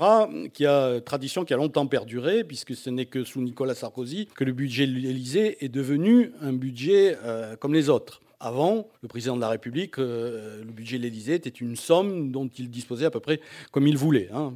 qui 0.52 0.66
a 0.66 1.00
tradition 1.00 1.44
qui 1.44 1.54
a 1.54 1.56
longtemps 1.56 1.86
perduré, 1.86 2.44
puisque 2.44 2.74
ce 2.74 2.90
n'est 2.90 3.06
que 3.06 3.24
sous 3.24 3.40
Nicolas 3.40 3.74
Sarkozy 3.74 4.28
que 4.34 4.44
le 4.44 4.52
budget 4.52 4.86
de 4.86 4.92
l'Élysée 4.92 5.64
est 5.64 5.68
devenu 5.68 6.32
un 6.40 6.52
budget 6.52 7.16
euh, 7.24 7.56
comme 7.56 7.74
les 7.74 7.88
autres. 7.88 8.20
Avant, 8.38 8.88
le 9.00 9.08
président 9.08 9.34
de 9.34 9.40
la 9.40 9.48
République, 9.48 9.98
euh, 9.98 10.62
le 10.62 10.70
budget 10.70 10.98
de 10.98 11.02
l'Élysée 11.04 11.34
était 11.34 11.48
une 11.48 11.74
somme 11.74 12.30
dont 12.30 12.48
il 12.48 12.70
disposait 12.70 13.06
à 13.06 13.10
peu 13.10 13.20
près 13.20 13.40
comme 13.72 13.86
il 13.86 13.96
voulait. 13.96 14.28
Hein. 14.32 14.52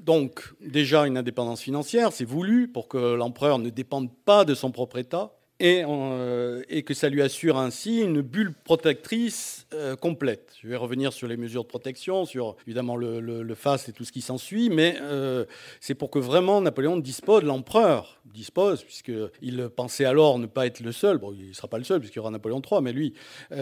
Donc, 0.00 0.52
déjà 0.60 1.06
une 1.06 1.16
indépendance 1.16 1.60
financière, 1.60 2.12
c'est 2.12 2.24
voulu 2.24 2.66
pour 2.66 2.88
que 2.88 3.14
l'empereur 3.14 3.58
ne 3.58 3.70
dépende 3.70 4.10
pas 4.24 4.44
de 4.44 4.54
son 4.54 4.72
propre 4.72 4.98
État 4.98 5.32
euh, 5.62 6.62
et, 6.68 6.82
que 6.82 6.92
ça 6.92 7.08
lui 7.08 7.22
assure 7.22 7.56
ainsi 7.56 8.00
une 8.00 8.20
bulle 8.20 8.52
protectrice 8.52 9.66
euh, 9.72 9.94
complète. 9.94 10.54
Je 10.60 10.66
vais 10.66 10.76
revenir 10.76 11.12
sur 11.12 11.28
les 11.28 11.36
mesures 11.36 11.62
de 11.62 11.68
protection, 11.68 12.24
sur 12.24 12.56
évidemment 12.66 12.96
le, 12.96 13.20
le, 13.20 13.54
FAST 13.54 13.88
et 13.88 13.92
tout 13.92 14.04
ce 14.04 14.10
qui 14.10 14.22
s'ensuit, 14.22 14.70
mais 14.70 14.96
euh, 15.00 15.44
c'est 15.78 15.94
pour 15.94 16.10
que 16.10 16.18
vraiment 16.18 16.60
Napoléon 16.60 16.96
dispose, 16.96 17.44
l'empereur 17.44 18.20
dispose, 18.24 18.82
puisqu'il 18.82 19.68
pensait 19.68 20.04
alors 20.04 20.38
ne 20.38 20.46
pas 20.46 20.66
être 20.66 20.80
le 20.80 20.90
seul, 20.90 21.18
bon, 21.18 21.32
il 21.32 21.50
ne 21.50 21.52
sera 21.52 21.68
pas 21.68 21.78
le 21.78 21.84
seul 21.84 22.00
puisqu'il 22.00 22.18
y 22.18 22.20
aura 22.20 22.30
Napoléon 22.30 22.60
III, 22.60 22.82
mais 22.82 22.92
lui 22.92 23.14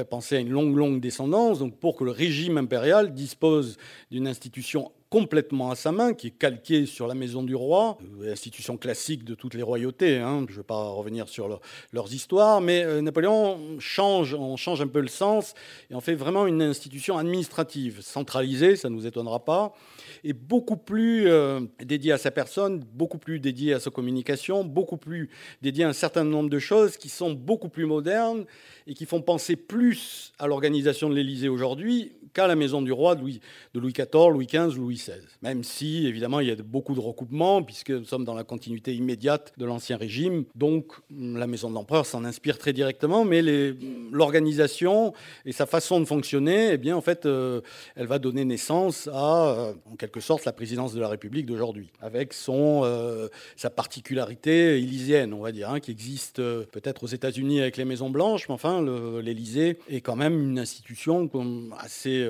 pensait 0.08 0.36
à 0.36 0.40
une 0.40 0.50
longue, 0.50 0.76
longue 0.76 1.00
descendance, 1.00 1.58
donc 1.58 1.78
pour 1.78 1.96
que 1.96 2.04
le 2.04 2.12
régime 2.12 2.56
impérial 2.56 3.12
dispose 3.12 3.76
d'une 4.10 4.26
institution 4.26 4.92
complètement 5.10 5.72
à 5.72 5.74
sa 5.74 5.90
main, 5.90 6.14
qui 6.14 6.28
est 6.28 6.30
calqué 6.38 6.86
sur 6.86 7.08
la 7.08 7.14
maison 7.14 7.42
du 7.42 7.56
roi, 7.56 7.98
euh, 8.22 8.30
institution 8.30 8.76
classique 8.76 9.24
de 9.24 9.34
toutes 9.34 9.54
les 9.54 9.62
royautés. 9.62 10.18
Hein. 10.18 10.46
Je 10.48 10.52
ne 10.52 10.58
vais 10.58 10.62
pas 10.62 10.88
revenir 10.88 11.28
sur 11.28 11.60
leurs 11.92 12.14
histoires, 12.14 12.60
mais 12.60 12.84
euh, 12.84 13.02
Napoléon 13.02 13.58
change, 13.80 14.34
un 14.34 14.86
peu 14.86 15.00
le 15.00 15.08
sens 15.08 15.54
et 15.90 15.96
on 15.96 16.00
fait 16.00 16.14
vraiment 16.14 16.46
une 16.46 16.62
institution 16.62 17.18
administrative, 17.18 18.00
centralisée, 18.02 18.76
ça 18.76 18.88
ne 18.88 18.94
nous 18.94 19.04
étonnera 19.04 19.44
pas, 19.44 19.74
et 20.22 20.32
beaucoup 20.32 20.76
plus 20.76 21.26
euh, 21.26 21.60
dédiée 21.84 22.12
à 22.12 22.18
sa 22.18 22.30
personne, 22.30 22.84
beaucoup 22.92 23.18
plus 23.18 23.40
dédiée 23.40 23.74
à 23.74 23.80
sa 23.80 23.90
communication, 23.90 24.62
beaucoup 24.62 24.96
plus 24.96 25.28
dédiée 25.60 25.84
à 25.84 25.88
un 25.88 25.92
certain 25.92 26.22
nombre 26.22 26.50
de 26.50 26.58
choses 26.60 26.96
qui 26.96 27.08
sont 27.08 27.32
beaucoup 27.32 27.68
plus 27.68 27.84
modernes 27.84 28.44
et 28.86 28.94
qui 28.94 29.06
font 29.06 29.22
penser 29.22 29.56
plus 29.56 30.32
à 30.38 30.46
l'organisation 30.46 31.08
de 31.10 31.14
l'Élysée 31.14 31.48
aujourd'hui 31.48 32.12
qu'à 32.32 32.46
la 32.46 32.54
maison 32.54 32.82
du 32.82 32.92
roi 32.92 33.14
de 33.14 33.22
Louis, 33.22 33.40
de 33.74 33.80
Louis 33.80 33.92
XIV, 33.92 34.30
Louis 34.30 34.46
XV, 34.46 34.76
Louis 34.76 34.99
Même 35.42 35.64
si, 35.64 36.06
évidemment, 36.06 36.40
il 36.40 36.48
y 36.48 36.50
a 36.50 36.56
beaucoup 36.56 36.94
de 36.94 37.00
recoupements, 37.00 37.62
puisque 37.62 37.90
nous 37.90 38.04
sommes 38.04 38.24
dans 38.24 38.34
la 38.34 38.44
continuité 38.44 38.94
immédiate 38.94 39.52
de 39.56 39.64
l'Ancien 39.64 39.96
Régime. 39.96 40.44
Donc, 40.54 40.92
la 41.10 41.46
maison 41.46 41.68
de 41.70 41.74
l'empereur 41.74 42.06
s'en 42.06 42.24
inspire 42.24 42.58
très 42.58 42.72
directement, 42.72 43.24
mais 43.24 43.42
l'organisation 44.12 45.12
et 45.44 45.52
sa 45.52 45.66
façon 45.66 46.00
de 46.00 46.04
fonctionner, 46.04 46.72
eh 46.72 46.78
bien, 46.78 46.96
en 46.96 47.00
fait, 47.00 47.26
euh, 47.26 47.60
elle 47.96 48.06
va 48.06 48.18
donner 48.18 48.44
naissance 48.44 49.08
à, 49.12 49.48
euh, 49.48 49.72
en 49.90 49.96
quelque 49.96 50.20
sorte, 50.20 50.44
la 50.44 50.52
présidence 50.52 50.94
de 50.94 51.00
la 51.00 51.08
République 51.08 51.46
d'aujourd'hui, 51.46 51.90
avec 52.00 52.32
son, 52.32 52.82
euh, 52.84 53.28
sa 53.56 53.70
particularité 53.70 54.78
élyséenne, 54.78 55.32
on 55.32 55.40
va 55.40 55.52
dire, 55.52 55.70
hein, 55.70 55.80
qui 55.80 55.90
existe 55.90 56.36
peut-être 56.36 57.04
aux 57.04 57.08
États-Unis 57.08 57.60
avec 57.60 57.76
les 57.76 57.84
Maisons 57.84 58.10
Blanches, 58.10 58.48
mais 58.48 58.54
enfin, 58.54 58.84
l'Élysée 59.22 59.78
est 59.88 60.00
quand 60.00 60.16
même 60.16 60.40
une 60.40 60.58
institution 60.58 61.28
assez 61.78 62.28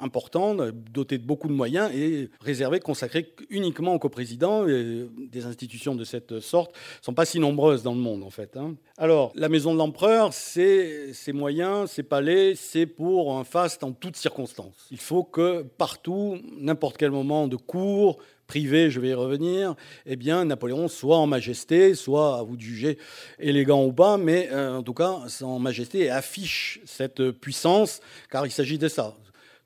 importante, 0.00 0.60
dotée 0.92 1.18
de 1.18 1.24
beaucoup 1.24 1.48
de 1.48 1.52
moyens 1.52 1.85
et 1.92 2.30
réservée, 2.40 2.80
consacrée 2.80 3.34
uniquement 3.50 3.94
au 3.94 3.98
coprésident. 3.98 4.66
Et 4.68 5.06
des 5.16 5.46
institutions 5.46 5.94
de 5.94 6.04
cette 6.04 6.40
sorte 6.40 6.72
ne 6.72 7.04
sont 7.04 7.14
pas 7.14 7.24
si 7.24 7.38
nombreuses 7.38 7.82
dans 7.82 7.94
le 7.94 8.00
monde, 8.00 8.22
en 8.22 8.30
fait. 8.30 8.56
Hein. 8.56 8.74
Alors, 8.98 9.32
la 9.34 9.48
maison 9.48 9.72
de 9.72 9.78
l'empereur, 9.78 10.32
c'est 10.32 11.12
ses 11.12 11.32
moyens, 11.32 11.90
ses 11.90 12.02
palais, 12.02 12.54
c'est 12.54 12.86
pour 12.86 13.36
un 13.36 13.44
faste 13.44 13.84
en 13.84 13.92
toutes 13.92 14.16
circonstances. 14.16 14.86
Il 14.90 15.00
faut 15.00 15.24
que 15.24 15.62
partout, 15.62 16.38
n'importe 16.58 16.96
quel 16.96 17.10
moment 17.10 17.48
de 17.48 17.56
cours, 17.56 18.18
privé, 18.46 18.90
je 18.90 19.00
vais 19.00 19.08
y 19.08 19.14
revenir, 19.14 19.74
eh 20.06 20.16
bien, 20.16 20.44
Napoléon 20.44 20.88
soit 20.88 21.18
en 21.18 21.26
majesté, 21.26 21.94
soit 21.94 22.38
à 22.38 22.42
vous 22.42 22.56
de 22.56 22.62
juger 22.62 22.98
élégant 23.38 23.84
ou 23.84 23.92
pas, 23.92 24.16
mais 24.16 24.48
euh, 24.52 24.78
en 24.78 24.82
tout 24.82 24.94
cas, 24.94 25.18
en 25.42 25.58
majesté 25.58 26.10
affiche 26.10 26.80
cette 26.84 27.30
puissance, 27.32 28.00
car 28.30 28.46
il 28.46 28.52
s'agit 28.52 28.78
de 28.78 28.88
ça 28.88 29.16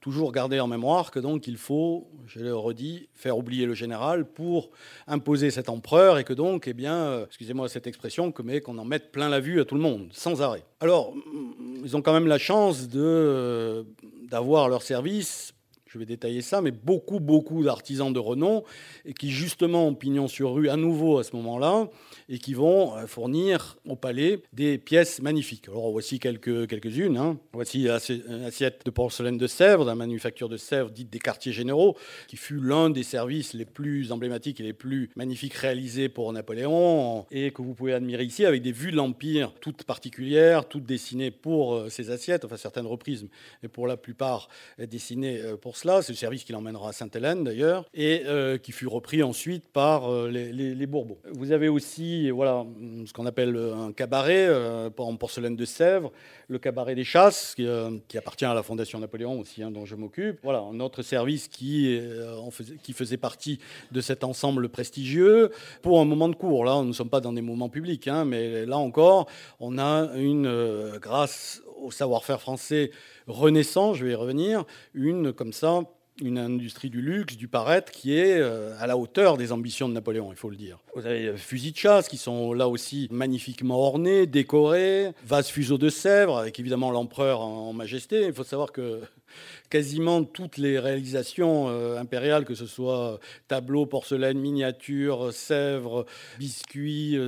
toujours 0.01 0.33
garder 0.33 0.61
en 0.61 0.67
mémoire 0.67 1.11
que 1.11 1.19
donc 1.19 1.47
il 1.47 1.57
faut, 1.57 2.09
je 2.27 2.41
le 2.41 2.57
redis, 2.57 3.09
faire 3.15 3.37
oublier 3.37 3.67
le 3.67 3.75
général 3.75 4.25
pour 4.25 4.71
imposer 5.07 5.51
cet 5.51 5.69
empereur 5.69 6.19
et 6.19 6.25
que 6.25 6.33
donc, 6.33 6.67
eh 6.67 6.73
bien, 6.73 6.95
euh, 6.95 7.27
excusez-moi 7.27 7.69
cette 7.69 7.87
expression, 7.87 8.33
qu'on 8.33 8.79
en 8.79 8.85
mette 8.85 9.13
plein 9.13 9.29
la 9.29 9.41
vue 9.41 9.61
à 9.61 9.65
tout 9.65 9.75
le 9.75 9.83
monde, 9.83 10.09
sans 10.13 10.41
arrêt. 10.41 10.65
Alors, 10.81 11.15
mm, 11.15 11.83
ils 11.85 11.97
ont 11.97 12.03
quand 12.03 12.15
même 12.15 12.27
la 12.27 12.39
chance 12.39 12.89
de, 12.89 13.01
euh, 13.03 13.83
d'avoir 14.29 14.69
leur 14.69 14.83
service 14.83 15.55
je 15.93 15.99
vais 15.99 16.07
détailler 16.07 16.41
ça, 16.41 16.61
mais 16.61 16.71
beaucoup, 16.71 17.19
beaucoup 17.19 17.65
d'artisans 17.65 18.13
de 18.13 18.19
renom 18.21 18.63
et 19.05 19.13
qui 19.13 19.31
justement 19.31 19.93
pignon 19.93 20.29
sur 20.29 20.55
rue 20.55 20.69
à 20.69 20.77
nouveau 20.77 21.19
à 21.19 21.25
ce 21.25 21.35
moment-là 21.35 21.89
et 22.31 22.39
qui 22.39 22.55
vont 22.55 22.97
euh, 22.97 23.07
fournir 23.07 23.77
au 23.87 23.97
palais 23.97 24.41
des 24.53 24.79
pièces 24.79 25.21
magnifiques. 25.21 25.69
Alors 25.69 25.91
voici 25.91 26.21
quelques, 26.21 26.69
quelques-unes. 26.69 27.17
Hein. 27.17 27.39
Voici 27.53 27.89
une 27.89 28.45
assiette 28.45 28.83
de 28.87 28.91
porcelaine 28.91 29.37
de 29.37 29.49
Sèvres, 29.49 29.85
d'un 29.85 29.97
manufacture 29.97 30.49
de 30.49 30.57
Sèvres 30.57 30.91
dite 30.91 31.11
des 31.11 31.19
quartiers 31.19 31.53
généraux, 31.53 31.97
qui 32.29 32.37
fut 32.37 32.61
l'un 32.61 32.89
des 32.89 33.03
services 33.03 33.53
les 33.53 33.65
plus 33.65 34.13
emblématiques 34.13 34.61
et 34.61 34.63
les 34.63 34.73
plus 34.73 35.11
magnifiques 35.17 35.55
réalisés 35.55 36.09
pour 36.09 36.33
Napoléon 36.33 37.27
et 37.33 37.51
que 37.51 37.63
vous 37.63 37.75
pouvez 37.75 37.93
admirer 37.95 38.25
ici 38.25 38.45
avec 38.45 38.63
des 38.63 38.73
vues 38.73 38.93
de 38.93 38.97
l'Empire 38.97 39.53
toutes 39.61 39.83
particulières, 39.83 40.69
toutes 40.69 40.87
dessinées 40.87 41.33
pour 41.33 41.75
euh, 41.75 41.89
ces 41.89 42.11
assiettes, 42.11 42.45
enfin 42.45 42.57
certaines 42.57 42.87
reprises, 42.87 43.27
mais 43.63 43.69
pour 43.69 43.89
la 43.89 43.97
plupart 43.97 44.49
euh, 44.79 44.87
dessinées 44.87 45.41
pour 45.61 45.77
cela. 45.77 46.01
C'est 46.03 46.13
le 46.13 46.17
service 46.17 46.45
qui 46.45 46.53
l'emmènera 46.53 46.91
à 46.91 46.93
Sainte-Hélène 46.93 47.43
d'ailleurs 47.43 47.87
et 47.93 48.23
qui 48.63 48.73
fut 48.73 48.87
repris 48.87 49.23
ensuite 49.23 49.67
par 49.69 50.11
les, 50.29 50.53
les 50.53 50.87
Bourbons. 50.87 51.19
Vous 51.33 51.53
avez 51.53 51.69
aussi 51.69 52.20
voilà, 52.29 52.67
ce 53.07 53.13
qu'on 53.13 53.25
appelle 53.25 53.57
un 53.57 53.93
cabaret 53.93 54.47
euh, 54.49 54.91
en 54.99 55.17
porcelaine 55.17 55.57
de 55.57 55.65
Sèvres, 55.65 56.13
le 56.49 56.59
cabaret 56.59 56.95
des 56.95 57.05
chasses, 57.05 57.55
qui, 57.55 57.67
euh, 57.67 57.91
appartient 58.17 58.45
à 58.45 58.53
la 58.53 58.63
Fondation 58.63 58.99
Napoléon 58.99 59.41
aussi, 59.41 59.63
hein, 59.63 59.71
dont 59.71 59.87
je 59.87 59.95
m'occupe. 59.95 60.41
Voilà, 60.43 60.59
un 60.59 60.81
autre 60.81 61.03
service 61.03 61.49
qui, 61.49 61.97
euh, 61.99 62.51
faisait, 62.51 62.77
qui 62.83 62.93
faisait 62.93 63.17
partie 63.17 63.59
de 63.93 64.01
cet 64.01 64.25
ensemble 64.25 64.69
prestigieux 64.69 65.51
pour 65.81 66.01
un 66.01 66.05
moment 66.05 66.29
de 66.29 66.35
cours. 66.35 66.65
Là, 66.65 66.75
nous 66.83 66.89
ne 66.89 66.93
sommes 66.93 67.09
pas 67.09 67.21
dans 67.21 67.33
des 67.33 67.43
moments 67.43 67.69
publics, 67.69 68.09
hein, 68.09 68.25
mais 68.25 68.67
là 68.67 68.77
encore, 68.77 69.27
on 69.61 69.79
a 69.79 70.11
une, 70.17 70.99
grâce 71.01 71.63
au 71.81 71.91
savoir-faire 71.91 72.41
français 72.41 72.91
renaissant, 73.27 73.95
je 73.95 74.05
vais 74.05 74.13
y 74.13 74.15
revenir, 74.15 74.65
une 74.93 75.33
comme 75.33 75.53
ça 75.53 75.83
une 76.21 76.39
industrie 76.39 76.91
du 76.91 77.01
luxe, 77.01 77.37
du 77.37 77.49
paraître, 77.49 77.93
qui 77.93 78.17
est 78.17 78.39
euh, 78.39 78.75
à 78.79 78.87
la 78.87 78.97
hauteur 78.97 79.37
des 79.37 79.53
ambitions 79.53 79.89
de 79.89 79.95
Napoléon, 79.95 80.29
il 80.31 80.37
faut 80.37 80.51
le 80.51 80.57
dire. 80.57 80.79
Vous 80.95 81.07
avez 81.07 81.29
euh, 81.29 81.37
fusils 81.37 81.73
de 81.73 81.77
chasse 81.77 82.09
qui 82.09 82.17
sont 82.17 82.53
là 82.53 82.69
aussi 82.69 83.09
magnifiquement 83.11 83.79
ornés, 83.79 84.27
décorés, 84.27 85.13
vase 85.25 85.49
fuseau 85.49 85.79
de 85.79 85.89
Sèvres, 85.89 86.39
avec 86.39 86.59
évidemment 86.59 86.91
l'empereur 86.91 87.41
en 87.41 87.73
majesté. 87.73 88.27
Il 88.27 88.33
faut 88.33 88.45
savoir 88.45 88.73
que 88.73 89.01
quasiment 89.71 90.25
toutes 90.25 90.57
les 90.57 90.79
réalisations 90.79 91.69
euh, 91.69 91.99
impériales, 91.99 92.45
que 92.45 92.55
ce 92.55 92.67
soit 92.67 93.19
tableaux, 93.49 93.87
porcelaine, 93.87 94.39
miniatures, 94.39 95.33
Sèvres, 95.33 96.07
biscuits, 96.39 97.19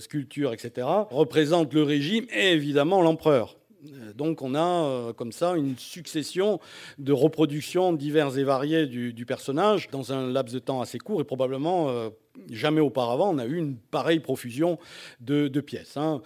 sculptures, 0.00 0.52
etc., 0.52 0.86
représentent 1.10 1.74
le 1.74 1.82
régime 1.82 2.26
et 2.32 2.52
évidemment 2.52 3.02
l'empereur. 3.02 3.56
Euh, 3.84 4.12
donc 4.12 4.42
on 4.42 4.54
a 4.54 4.84
euh, 4.84 5.12
comme 5.12 5.32
ça 5.32 5.56
une 5.56 5.76
succession 5.76 6.60
de 6.98 7.12
reproductions 7.12 7.92
diverses 7.92 8.36
et 8.36 8.44
variées 8.44 8.86
du, 8.86 9.26
personnage 9.26 9.88
dans 9.90 10.12
un 10.12 10.26
laps 10.30 10.54
de 10.54 10.58
temps 10.58 10.80
assez 10.80 10.98
court 10.98 11.20
et 11.20 11.24
probablement 11.24 11.88
euh, 11.88 12.10
jamais 12.50 12.80
auparavant 12.80 13.34
on 13.34 13.38
a 13.38 13.46
eu 13.46 13.56
une 13.56 13.76
pareille 13.76 14.20
profusion 14.20 14.78
de, 15.20 15.48
pièces. 15.60 15.96
Hein. 15.96 16.22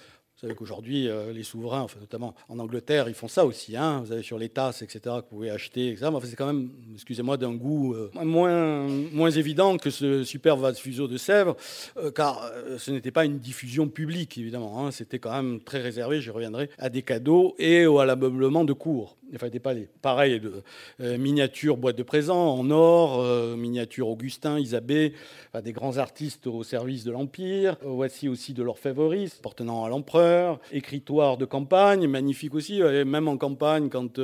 Savez 0.47 0.55
qu'aujourd'hui, 0.55 1.09
euh, 1.09 1.33
les 1.33 1.43
souverains, 1.43 1.89
notamment 1.99 2.33
en 2.49 2.61
Angleterre, 2.61 3.09
ils 3.09 3.17
font 3.17 3.27
ça 3.27 3.45
aussi. 3.45 3.77
Hein. 3.77 4.03
Vous 4.05 4.13
avez 4.13 4.23
sur 4.23 4.39
les 4.39 4.49
tasses, 4.49 4.81
etc., 4.81 5.01
que 5.03 5.11
vous 5.11 5.23
pouvez 5.23 5.51
acheter, 5.51 5.89
etc. 5.89 6.09
C'est 6.23 6.37
quand 6.37 6.47
même, 6.47 6.71
excusez-moi, 6.95 7.37
d'un 7.37 7.53
goût 7.53 7.95
euh, 7.95 8.13
moins, 8.23 8.87
moins 9.13 9.31
évident 9.33 9.77
que 9.77 9.91
ce 9.91 10.23
super 10.23 10.57
vase 10.57 10.79
fuseau 10.79 11.09
de 11.09 11.17
Sèvres, 11.17 11.57
euh, 11.97 12.13
car 12.13 12.49
ce 12.79 12.93
n'était 12.93 13.11
pas 13.11 13.25
une 13.25 13.41
diffusion 13.41 13.89
publique, 13.89 14.39
évidemment. 14.39 14.87
Hein. 14.87 14.93
C'était 14.93 15.19
quand 15.19 15.33
même 15.33 15.59
très 15.59 15.81
réservé, 15.81 16.21
j'y 16.21 16.31
reviendrai, 16.31 16.71
à 16.79 16.91
des 16.91 17.03
cadeaux 17.03 17.57
et 17.59 17.87
à 17.87 18.05
l'ameublement 18.05 18.63
de 18.65 18.73
cours 18.73 19.17
enfin 19.35 19.49
des 19.49 19.61
palais. 19.61 19.89
Pareil, 20.03 20.41
de, 20.41 20.63
euh, 21.01 21.19
miniatures 21.19 21.77
boîte 21.77 21.97
de 21.97 22.03
présents 22.03 22.59
en 22.59 22.71
or, 22.71 23.21
euh, 23.21 23.57
miniatures 23.57 24.09
Augustin, 24.09 24.59
Isabée, 24.59 25.15
des 25.63 25.73
grands 25.73 25.97
artistes 25.97 26.47
au 26.47 26.63
service 26.63 27.05
de 27.05 27.13
l'Empire. 27.13 27.77
Voici 27.83 28.29
aussi 28.29 28.53
de 28.53 28.63
l'orfèvrerie 28.63 29.33
appartenant 29.39 29.85
à 29.85 29.89
l'empereur. 29.89 30.36
Écritoires 30.73 31.37
de 31.37 31.45
campagne, 31.45 32.07
magnifique 32.07 32.55
aussi, 32.55 32.81
même 32.81 33.29
en 33.29 33.37
campagne, 33.37 33.89
quand 33.89 34.21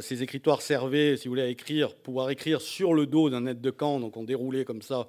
ces 0.00 0.22
écritoires 0.22 0.62
servaient, 0.62 1.16
si 1.16 1.28
vous 1.28 1.32
voulez, 1.32 1.42
à 1.42 1.48
écrire, 1.48 1.94
pouvoir 1.94 2.30
écrire 2.30 2.60
sur 2.60 2.94
le 2.94 3.06
dos 3.06 3.30
d'un 3.30 3.46
aide 3.46 3.60
de 3.60 3.70
camp, 3.70 4.00
donc 4.00 4.16
on 4.16 4.24
déroulait 4.24 4.64
comme 4.64 4.82
ça 4.82 4.96
euh, 4.96 5.04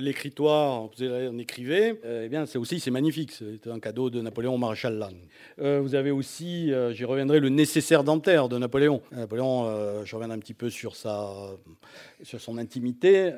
l'écritoire, 0.00 0.88
on 1.00 1.38
écrivait, 1.38 2.00
euh, 2.04 2.24
eh 2.24 2.28
bien, 2.28 2.46
c'est 2.46 2.58
aussi 2.58 2.80
c'est 2.80 2.90
magnifique. 2.90 3.32
C'est 3.32 3.70
un 3.70 3.80
cadeau 3.80 4.10
de 4.10 4.20
Napoléon 4.20 4.58
Maréchal 4.58 4.98
Lannes. 4.98 5.26
Euh, 5.60 5.80
vous 5.80 5.94
avez 5.94 6.10
aussi, 6.10 6.72
j'y 6.92 7.04
reviendrai, 7.04 7.40
le 7.40 7.48
nécessaire 7.48 8.04
dentaire 8.04 8.48
de 8.48 8.58
Napoléon. 8.58 9.02
Napoléon, 9.12 10.04
je 10.04 10.14
reviendrai 10.14 10.36
un 10.36 10.40
petit 10.40 10.54
peu 10.54 10.70
sur 10.70 10.96
sa, 10.96 11.32
sur 12.22 12.40
son 12.40 12.58
intimité, 12.58 13.32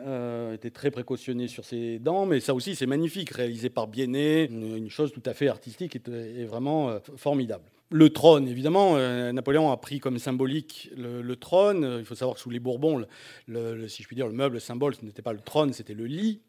était 0.55 0.71
très 0.71 0.91
précautionné 0.91 1.49
sur 1.49 1.65
ses 1.65 1.99
dents, 1.99 2.27
mais 2.27 2.41
ça 2.41 2.55
aussi 2.55 2.75
c'est 2.75 2.87
magnifique, 2.87 3.31
réalisé 3.31 3.71
par 3.71 3.87
Biennet, 3.87 4.47
une, 4.47 4.91
chose 4.91 5.13
tout 5.13 5.23
à 5.27 5.35
fait 5.35 5.49
artistique 5.49 5.97
et 5.97 6.45
vraiment 6.45 6.99
formidable. 7.17 7.65
Le 7.91 8.11
trône, 8.11 8.49
évidemment, 8.49 8.97
euh, 8.97 9.31
Napoléon 9.31 9.71
a 9.71 9.77
pris 9.77 10.01
comme 10.01 10.19
symbolique 10.19 10.91
le, 10.97 11.37
trône. 11.37 11.99
Il 12.01 12.05
faut 12.05 12.17
savoir 12.17 12.35
que 12.35 12.41
sous 12.41 12.51
les 12.51 12.59
Bourbons, 12.59 13.07
si 13.47 14.03
je 14.03 14.07
puis 14.07 14.17
dire, 14.17 14.27
le 14.27 14.33
meuble 14.33 14.55
le 14.55 14.61
symbole, 14.61 14.97
ce 14.97 15.05
n'était 15.05 15.23
pas 15.23 15.33
le 15.33 15.41
trône, 15.41 15.73
c'était 15.73 15.95
le 15.95 16.07
lit. 16.07 16.41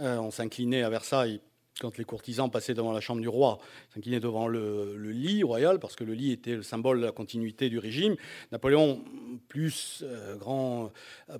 Euh, 0.00 0.18
on 0.18 0.32
s'inclinait 0.32 0.82
à 0.82 0.90
Versailles 0.90 1.40
quand 1.80 1.96
les 1.96 2.04
courtisans 2.04 2.50
passaient 2.50 2.74
devant 2.74 2.92
la 2.92 3.00
chambre 3.00 3.20
du 3.20 3.28
roi, 3.28 3.58
s'inclinaient 3.94 4.20
devant 4.20 4.48
le, 4.48 4.96
lit 5.12 5.44
royal, 5.44 5.78
parce 5.78 5.94
que 5.94 6.02
le 6.02 6.12
lit 6.12 6.32
était 6.32 6.56
le 6.56 6.62
symbole 6.62 7.00
de 7.00 7.06
la 7.06 7.12
continuité 7.12 7.70
du 7.70 7.78
régime. 7.78 8.16
Napoléon, 8.50 9.04
plus 9.46 10.02
euh, 10.02 10.34
grand 10.36 10.92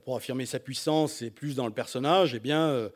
pour 0.04 0.14
affirmer 0.14 0.46
sa 0.46 0.60
puissance 0.60 1.22
et 1.22 1.30
plus 1.30 1.56
dans 1.56 1.66
le 1.66 1.72
personnage, 1.72 2.34
eh 2.36 2.40
bien, 2.40 2.88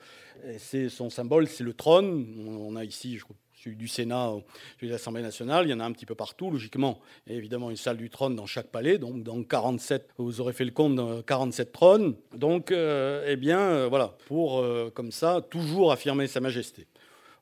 c'est 0.58 0.88
son 0.88 1.10
symbole, 1.10 1.48
c'est 1.48 1.64
le 1.64 1.74
trône. 1.74 2.46
On 2.46 2.76
a 2.76 2.84
ici, 2.84 3.18
je 3.18 3.24
crois, 3.24 3.36
du 3.70 3.88
Sénat, 3.88 4.32
celui 4.76 4.88
de 4.88 4.92
l'Assemblée 4.92 5.22
nationale. 5.22 5.66
Il 5.66 5.70
y 5.70 5.74
en 5.74 5.80
a 5.80 5.84
un 5.84 5.92
petit 5.92 6.06
peu 6.06 6.14
partout, 6.14 6.50
logiquement. 6.50 7.00
Et 7.26 7.36
évidemment, 7.36 7.70
une 7.70 7.76
salle 7.76 7.96
du 7.96 8.10
trône 8.10 8.36
dans 8.36 8.46
chaque 8.46 8.68
palais. 8.68 8.98
Donc, 8.98 9.22
dans 9.22 9.42
47, 9.42 10.10
vous 10.18 10.40
aurez 10.40 10.52
fait 10.52 10.64
le 10.64 10.70
compte, 10.70 11.24
47 11.26 11.72
trônes. 11.72 12.14
Donc, 12.34 12.70
euh, 12.70 13.24
eh 13.26 13.36
bien, 13.36 13.60
euh, 13.60 13.88
voilà, 13.88 14.14
pour, 14.26 14.60
euh, 14.60 14.90
comme 14.94 15.10
ça, 15.10 15.40
toujours 15.48 15.92
affirmer 15.92 16.26
sa 16.26 16.40
majesté. 16.40 16.86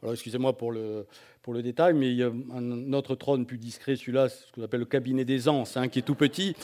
Alors, 0.03 0.15
excusez-moi 0.15 0.57
pour 0.57 0.73
le, 0.73 1.07
pour 1.43 1.55
le 1.55 1.63
détail, 1.63 1.95
mais 1.95 2.11
il 2.11 2.17
y 2.17 2.23
a 2.23 2.31
un 2.55 2.93
autre 2.93 3.15
trône 3.15 3.47
plus 3.47 3.59
discret, 3.59 3.97
celui-là, 3.97 4.29
ce 4.29 4.51
qu'on 4.53 4.63
appelle 4.63 4.81
le 4.81 4.87
cabinet 4.87 5.25
des 5.25 5.49
anses, 5.49 5.77
hein, 5.77 5.89
qui 5.89 5.99
est 5.99 6.03
tout 6.03 6.15
petit, 6.15 6.55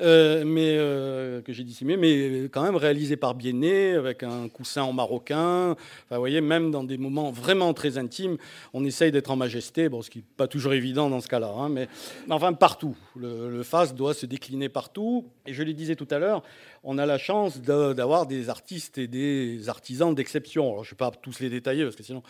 euh, 0.00 0.44
mais 0.44 1.42
que 1.42 1.52
j'ai 1.52 1.64
dissimulé, 1.64 1.96
mais 1.96 2.44
quand 2.48 2.62
même 2.62 2.76
réalisé 2.76 3.16
par 3.16 3.34
Biennet, 3.34 3.94
avec 3.94 4.22
un 4.22 4.48
coussin 4.48 4.82
en 4.82 4.92
marocain. 4.92 5.72
Enfin, 5.72 6.16
vous 6.16 6.18
voyez, 6.18 6.40
même 6.40 6.70
dans 6.70 6.84
des 6.84 6.98
moments 6.98 7.30
vraiment 7.30 7.74
très 7.74 7.98
intimes, 7.98 8.36
on 8.72 8.84
essaye 8.84 9.10
d'être 9.10 9.30
en 9.30 9.36
majesté, 9.36 9.88
bon, 9.88 10.02
ce 10.02 10.10
qui 10.10 10.18
n'est 10.18 10.24
pas 10.36 10.46
toujours 10.46 10.72
évident 10.72 11.10
dans 11.10 11.20
ce 11.20 11.28
cas-là, 11.28 11.52
hein, 11.56 11.68
mais 11.68 11.88
enfin 12.30 12.52
partout. 12.52 12.96
Le, 13.16 13.50
le 13.50 13.62
face 13.62 13.94
doit 13.94 14.14
se 14.14 14.26
décliner 14.26 14.68
partout. 14.68 15.26
Et 15.46 15.54
je 15.54 15.62
le 15.62 15.72
disais 15.72 15.96
tout 15.96 16.08
à 16.10 16.18
l'heure, 16.18 16.42
on 16.84 16.98
a 16.98 17.06
la 17.06 17.18
chance 17.18 17.60
d'avoir 17.60 18.26
des 18.26 18.48
artistes 18.50 18.98
et 18.98 19.08
des 19.08 19.68
artisans 19.68 20.14
d'exception. 20.14 20.82
je 20.82 20.88
ne 20.88 20.90
vais 20.90 20.96
pas 20.96 21.10
tous 21.10 21.40
les 21.40 21.50
détailler 21.50 21.84
parce 21.84 21.96
que 21.96 22.02
sinon, 22.02 22.22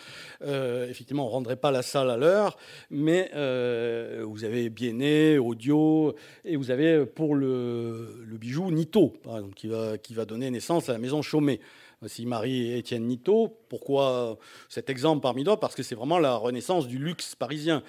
euh, 0.42 0.88
effectivement, 0.88 1.24
on 1.24 1.28
ne 1.28 1.32
rendrait 1.32 1.56
pas 1.56 1.70
la 1.70 1.82
salle 1.82 1.97
à 2.06 2.16
l'heure. 2.16 2.56
Mais 2.90 3.30
euh, 3.34 4.24
vous 4.26 4.44
avez 4.44 4.70
Biennet, 4.70 5.38
Audio, 5.38 6.14
et 6.44 6.56
vous 6.56 6.70
avez 6.70 7.06
pour 7.06 7.34
le, 7.34 8.24
bijou 8.38 8.70
Nito, 8.70 9.14
qui 9.56 9.68
va, 9.68 9.98
qui 9.98 10.14
va 10.14 10.24
donner 10.24 10.50
naissance 10.50 10.88
à 10.88 10.92
la 10.92 10.98
maison 10.98 11.22
Chaumet. 11.22 11.60
Voici 12.00 12.26
Marie-Étienne 12.26 13.06
Nito. 13.06 13.58
Pourquoi 13.68 14.38
cet 14.68 14.88
exemple 14.88 15.20
parmi 15.20 15.42
d'autres? 15.42 15.60
Parce 15.60 15.74
que 15.74 15.82
c'est 15.82 15.96
vraiment 15.96 16.20
la 16.20 16.36
renaissance 16.36 16.86
du 16.86 16.98
luxe 16.98 17.34
parisien. 17.34 17.82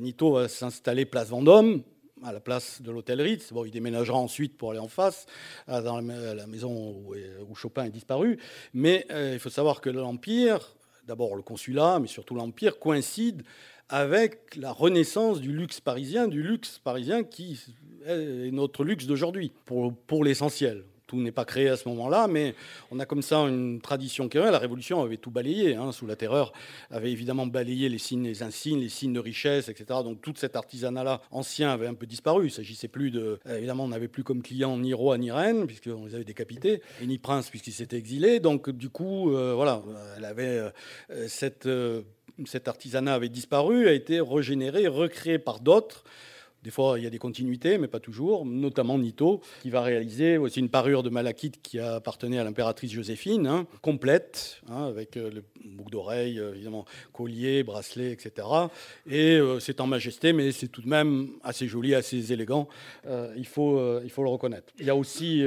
Nito 0.00 0.32
va 0.32 0.48
s'installer 0.48 1.04
place 1.04 1.28
Vendôme, 1.28 1.82
à 2.24 2.32
la 2.32 2.40
place 2.40 2.82
de 2.82 2.90
l'hôtel 2.90 3.20
Ritz. 3.20 3.52
Bon, 3.52 3.64
il 3.64 3.70
déménagera 3.70 4.18
ensuite 4.18 4.56
pour 4.56 4.70
aller 4.70 4.80
en 4.80 4.88
face, 4.88 5.26
dans 5.68 6.00
la 6.00 6.46
maison 6.46 7.04
où, 7.06 7.54
Chopin 7.54 7.84
est 7.84 7.90
disparu. 7.90 8.38
Mais 8.72 9.06
euh, 9.10 9.32
il 9.34 9.38
faut 9.38 9.50
savoir 9.50 9.80
que 9.80 9.90
l'Empire, 9.90 10.74
d'abord 11.06 11.34
le 11.34 11.42
consulat, 11.42 11.98
mais 12.00 12.08
surtout 12.08 12.34
l'Empire, 12.34 12.78
coïncide 12.78 13.42
avec 13.88 14.56
la 14.56 14.72
renaissance 14.72 15.40
du 15.40 15.52
luxe 15.52 15.80
parisien, 15.80 16.28
du 16.28 16.42
luxe 16.42 16.78
parisien 16.78 17.24
qui 17.24 17.60
est 18.06 18.50
notre 18.50 18.84
luxe 18.84 19.06
d'aujourd'hui, 19.06 19.52
pour, 19.66 19.94
pour 19.94 20.24
l'essentiel 20.24 20.84
tout 21.12 21.20
n'est 21.20 21.30
pas 21.30 21.44
créé 21.44 21.68
à 21.68 21.76
ce 21.76 21.86
moment-là, 21.90 22.26
mais 22.26 22.54
on 22.90 22.98
a 22.98 23.04
comme 23.04 23.20
ça 23.20 23.36
une 23.40 23.82
tradition 23.82 24.30
qui 24.30 24.38
La 24.38 24.58
Révolution 24.58 25.02
avait 25.02 25.18
tout 25.18 25.30
balayé, 25.30 25.74
hein, 25.74 25.92
sous 25.92 26.06
la 26.06 26.16
terreur, 26.16 26.54
avait 26.90 27.12
évidemment 27.12 27.46
balayé 27.46 27.90
les 27.90 27.98
signes, 27.98 28.24
les 28.24 28.42
insignes, 28.42 28.80
les 28.80 28.88
signes 28.88 29.12
de 29.12 29.20
richesse, 29.20 29.68
etc. 29.68 30.00
Donc 30.02 30.22
tout 30.22 30.32
cet 30.34 30.56
artisanat-là 30.56 31.20
ancien 31.30 31.70
avait 31.70 31.86
un 31.86 31.92
peu 31.92 32.06
disparu. 32.06 32.46
Il 32.46 32.50
s'agissait 32.50 32.88
plus 32.88 33.10
de, 33.10 33.38
euh, 33.46 33.58
évidemment, 33.58 33.84
on 33.84 33.88
n'avait 33.88 34.08
plus 34.08 34.24
comme 34.24 34.40
client 34.40 34.78
ni 34.78 34.94
roi 34.94 35.18
ni 35.18 35.30
reine, 35.30 35.66
puisqu'on 35.66 36.06
les 36.06 36.14
avait 36.14 36.24
décapités, 36.24 36.80
et 37.02 37.06
ni 37.06 37.18
prince 37.18 37.50
puisqu'ils 37.50 37.72
s'étaient 37.72 37.98
exilés. 37.98 38.40
Donc 38.40 38.70
du 38.70 38.88
coup, 38.88 39.36
euh, 39.36 39.52
voilà, 39.54 39.82
elle 40.16 40.24
avait 40.24 40.62
euh, 41.10 41.28
cette 41.28 41.68
cet 42.46 42.68
artisanat 42.68 43.12
avait 43.12 43.28
disparu, 43.28 43.86
a 43.86 43.92
été 43.92 44.18
régénéré, 44.22 44.88
recréé 44.88 45.38
par 45.38 45.60
d'autres. 45.60 46.04
Des 46.62 46.70
fois, 46.70 46.96
il 46.96 47.02
y 47.02 47.06
a 47.08 47.10
des 47.10 47.18
continuités, 47.18 47.76
mais 47.76 47.88
pas 47.88 47.98
toujours, 47.98 48.46
notamment 48.46 48.96
Nito, 48.96 49.40
qui 49.62 49.70
va 49.70 49.82
réaliser 49.82 50.38
aussi 50.38 50.60
une 50.60 50.68
parure 50.68 51.02
de 51.02 51.10
malachite 51.10 51.60
qui 51.60 51.80
appartenait 51.80 52.38
à 52.38 52.44
l'impératrice 52.44 52.92
Joséphine, 52.92 53.48
hein, 53.48 53.66
complète, 53.80 54.60
hein, 54.68 54.84
avec 54.86 55.16
euh, 55.16 55.30
le 55.30 55.44
boucle 55.64 55.90
d'oreille, 55.90 56.38
euh, 56.38 56.54
évidemment, 56.54 56.84
collier, 57.12 57.64
bracelet, 57.64 58.12
etc. 58.12 58.46
Et 59.10 59.36
euh, 59.36 59.58
c'est 59.58 59.80
en 59.80 59.88
majesté, 59.88 60.32
mais 60.32 60.52
c'est 60.52 60.68
tout 60.68 60.82
de 60.82 60.88
même 60.88 61.30
assez 61.42 61.66
joli, 61.66 61.96
assez 61.96 62.32
élégant. 62.32 62.68
il, 63.36 63.46
faut, 63.46 64.00
il 64.02 64.10
faut 64.10 64.22
le 64.22 64.28
reconnaître. 64.28 64.72
Il 64.78 64.86
y 64.86 64.90
a 64.90 64.96
aussi, 64.96 65.44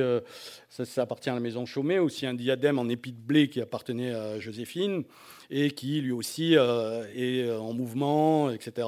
ça, 0.69 1.01
appartient 1.01 1.29
à 1.29 1.34
la 1.34 1.39
maison 1.39 1.65
Chaumet, 1.65 2.00
aussi 2.00 2.25
un 2.25 2.34
diadème 2.34 2.77
en 2.77 2.89
épi 2.89 3.13
de 3.13 3.22
blé 3.22 3.50
qui 3.50 3.62
appartenait 3.62 4.12
à 4.12 4.39
Joséphine 4.39 5.03
et 5.49 5.71
qui 5.71 6.01
lui 6.01 6.11
aussi 6.11 6.57
euh, 6.57 7.05
est 7.15 7.43
euh, 7.43 7.59
en 7.59 7.73
mouvement, 7.73 8.51
etc. 8.51 8.87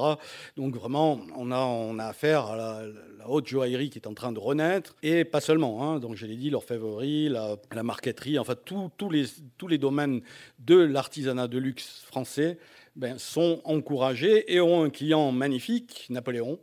Donc 0.56 0.74
vraiment, 0.76 1.20
on 1.36 1.50
a, 1.50 1.60
on 1.60 1.98
a 1.98 2.04
affaire 2.04 2.46
à 2.46 2.56
la, 2.56 2.82
haute 3.26 3.46
joaillerie 3.46 3.90
qui 3.90 3.98
est 3.98 4.06
en 4.06 4.14
train 4.14 4.32
de 4.32 4.38
renaître, 4.38 4.96
et 5.02 5.24
pas 5.24 5.40
seulement. 5.40 5.82
Hein. 5.82 5.98
Donc 5.98 6.16
je 6.16 6.26
l'ai 6.26 6.36
dit, 6.36 6.50
l'orfèvrerie, 6.50 7.28
la, 7.28 7.82
marqueterie, 7.82 8.38
enfin 8.38 8.54
tous 8.64 9.10
les, 9.10 9.24
tous 9.58 9.68
les 9.68 9.78
domaines 9.78 10.22
de 10.58 10.76
l'artisanat 10.76 11.48
de 11.48 11.58
luxe 11.58 12.02
français 12.06 12.58
ben, 12.96 13.18
sont 13.18 13.60
encouragés 13.64 14.52
et 14.52 14.60
ont 14.60 14.82
un 14.82 14.90
client 14.90 15.30
magnifique, 15.30 16.06
Napoléon, 16.10 16.58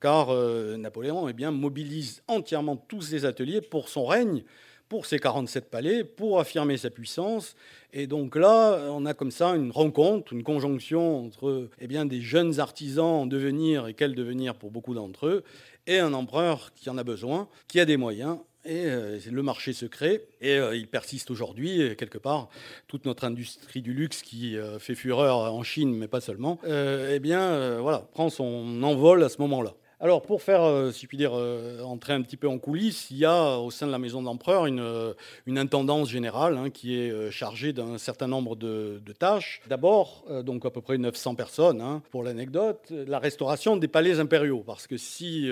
car 0.00 0.30
euh, 0.30 0.76
Napoléon 0.76 1.28
eh 1.28 1.32
bien, 1.32 1.50
mobilise 1.50 2.22
entièrement 2.28 2.76
tous 2.76 3.02
ses 3.02 3.24
ateliers 3.24 3.60
pour 3.60 3.88
son 3.88 4.04
règne, 4.04 4.44
pour 4.92 5.06
ses 5.06 5.18
47 5.18 5.70
palais, 5.70 6.04
pour 6.04 6.38
affirmer 6.38 6.76
sa 6.76 6.90
puissance 6.90 7.56
et 7.94 8.06
donc 8.06 8.36
là, 8.36 8.78
on 8.90 9.06
a 9.06 9.14
comme 9.14 9.30
ça 9.30 9.54
une 9.54 9.70
rencontre, 9.70 10.34
une 10.34 10.42
conjonction 10.42 11.24
entre 11.24 11.70
eh 11.80 11.86
bien, 11.86 12.04
des 12.04 12.20
jeunes 12.20 12.60
artisans 12.60 13.22
en 13.22 13.26
devenir 13.26 13.86
et 13.86 13.94
quel 13.94 14.14
devenir 14.14 14.54
pour 14.54 14.70
beaucoup 14.70 14.94
d'entre 14.94 15.28
eux, 15.28 15.44
et 15.86 15.98
un 15.98 16.12
empereur 16.12 16.74
qui 16.74 16.90
en 16.90 16.98
a 16.98 17.04
besoin, 17.04 17.48
qui 17.68 17.80
a 17.80 17.86
des 17.86 17.96
moyens. 17.96 18.36
Et 18.66 18.84
euh, 18.84 19.18
le 19.30 19.42
marché 19.42 19.72
se 19.72 19.86
crée 19.86 20.26
et 20.42 20.56
euh, 20.56 20.76
il 20.76 20.88
persiste 20.88 21.30
aujourd'hui, 21.30 21.96
quelque 21.96 22.18
part, 22.18 22.50
toute 22.86 23.06
notre 23.06 23.24
industrie 23.24 23.80
du 23.80 23.94
luxe 23.94 24.20
qui 24.20 24.58
euh, 24.58 24.78
fait 24.78 24.94
fureur 24.94 25.54
en 25.54 25.62
Chine, 25.62 25.96
mais 25.96 26.06
pas 26.06 26.20
seulement, 26.20 26.58
eh 26.66 27.18
bien, 27.18 27.78
voilà, 27.80 28.00
prend 28.12 28.28
son 28.28 28.82
envol 28.82 29.24
à 29.24 29.30
ce 29.30 29.38
moment-là. 29.40 29.74
Alors, 30.04 30.20
pour 30.22 30.42
faire, 30.42 30.64
euh, 30.64 30.90
si 30.90 31.06
puis 31.06 31.16
dire, 31.16 31.30
euh, 31.32 31.80
entrer 31.82 32.12
un 32.12 32.22
petit 32.22 32.36
peu 32.36 32.48
en 32.48 32.58
coulisses, 32.58 33.08
il 33.12 33.18
y 33.18 33.24
a 33.24 33.56
au 33.58 33.70
sein 33.70 33.86
de 33.86 33.92
la 33.92 34.00
maison 34.00 34.20
de 34.20 34.26
l'empereur 34.26 34.66
une, 34.66 34.80
euh, 34.80 35.14
intendance 35.46 36.10
générale 36.10 36.58
hein, 36.58 36.70
qui 36.70 36.98
est 36.98 37.30
chargée 37.30 37.72
d'un 37.72 37.98
certain 37.98 38.26
nombre 38.26 38.56
de, 38.56 39.00
tâches. 39.16 39.60
D'abord, 39.68 40.24
donc 40.42 40.66
à 40.66 40.70
peu 40.70 40.80
près 40.80 40.98
900 40.98 41.36
personnes, 41.36 41.80
hein, 41.80 42.02
pour 42.10 42.24
l'anecdote, 42.24 42.90
la 42.90 43.20
restauration 43.20 43.76
des 43.76 43.86
palais 43.86 44.18
impériaux. 44.18 44.64
Parce 44.66 44.88
que 44.88 44.96
si 44.96 45.48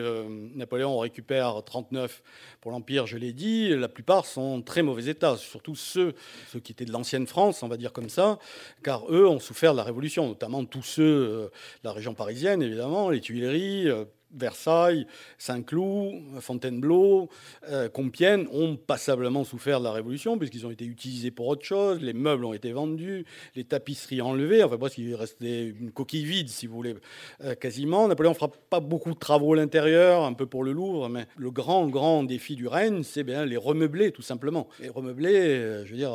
Napoléon 0.57 0.99
récupère 0.99 1.63
39 1.63 2.23
pour 2.61 2.73
l'Empire, 2.73 3.07
je 3.07 3.19
l'ai 3.19 3.33
dit, 3.33 3.69
la 3.69 3.89
plupart 3.89 4.25
sont 4.27 4.41
en 4.41 4.63
très 4.63 4.83
mauvais 4.83 5.07
état, 5.07 5.37
surtout 5.37 5.77
ceux, 5.77 6.15
ceux 6.51 6.59
qui 6.59 6.73
étaient 6.73 6.87
de 6.87 6.93
l'ancienne 6.93 7.27
France, 7.27 7.63
on 7.63 7.69
va 7.69 7.77
dire 7.77 7.93
comme 7.93 8.09
ça, 8.09 8.39
car 8.83 9.05
eux 9.13 9.29
ont 9.29 9.39
souffert 9.39 9.73
de 9.73 9.77
la 9.77 9.85
Révolution, 9.85 10.27
notamment 10.27 10.65
tous 10.65 10.83
ceux 10.83 11.05
de 11.05 11.51
la 11.85 11.93
région 11.93 12.15
parisienne, 12.15 12.63
évidemment, 12.63 13.11
les 13.11 13.21
Tuileries 13.21 13.89
Versailles, 14.33 15.07
Saint-Cloud, 15.39 16.41
Fontainebleau, 16.41 17.29
euh, 17.69 17.89
Compiègne 17.89 18.47
ont 18.53 18.77
passablement 18.77 19.45
souffert 19.45 19.81
de 19.81 19.85
la 19.85 19.93
Révolution 19.93 20.39
puisqu'ils 20.39 20.67
ont 20.67 20.71
été 20.71 20.85
utilisés 20.85 21.31
pour 21.31 21.49
autre 21.49 21.65
chose, 21.65 22.01
les 22.01 22.13
meubles 22.13 22.45
ont 22.45 22.53
été 22.53 22.73
vendus, 22.73 23.25
les 23.55 23.65
tapisseries 23.65 24.21
enlevées, 24.23 24.63
enfin 24.63 24.79
presque 24.79 24.99
il 24.99 25.15
restait 25.15 25.67
une 25.69 25.91
coquille 25.91 26.25
vide 26.25 26.49
si 26.49 26.67
vous 26.67 26.75
voulez, 26.75 26.95
euh, 27.43 27.55
quasiment. 27.55 28.09
Napoléon 28.09 28.35
fera 28.35 28.49
pas 28.49 28.81
beaucoup 28.81 29.13
de 29.13 29.19
travaux 29.19 29.55
à 29.55 29.57
l'intérieur, 29.57 30.25
un 30.25 30.33
peu 30.33 30.47
pour 30.47 30.65
le 30.65 30.73
Louvre, 30.73 31.09
mais 31.09 31.27
le 31.37 31.51
grand, 31.51 31.89
grand 31.89 32.23
défi 32.23 32.57
du 32.57 32.69
règne, 32.69 33.03
c'est 33.03 33.25
bien 33.25 33.45
les 33.45 33.57
remeubler 33.57 34.13
tout 34.13 34.23
simplement. 34.23 34.69
Les 34.81 34.89
remeubler, 34.89 35.35
euh, 35.35 35.85
je 35.85 35.91
veux 35.91 35.97
dire 35.97 36.15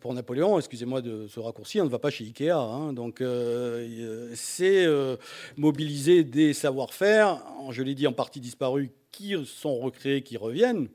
pour 0.00 0.14
Napoléon, 0.14 0.58
excusez-moi 0.58 1.02
de 1.02 1.26
ce 1.26 1.40
raccourci, 1.40 1.80
on 1.80 1.84
ne 1.84 1.90
va 1.90 1.98
pas 1.98 2.10
chez 2.10 2.24
Ikea. 2.24 2.50
Hein. 2.50 2.92
donc 2.92 3.20
euh, 3.20 4.30
c'est 4.34 4.84
euh, 4.84 5.16
mobiliser 5.56 6.24
des 6.24 6.52
savoir-faire, 6.52 7.42
je 7.70 7.82
l'ai 7.82 7.94
dit 7.94 8.06
en 8.06 8.12
partie 8.12 8.40
disparus, 8.40 8.90
qui 9.10 9.34
sont 9.44 9.78
recréés, 9.78 10.22
qui 10.22 10.36
reviennent. 10.36 10.88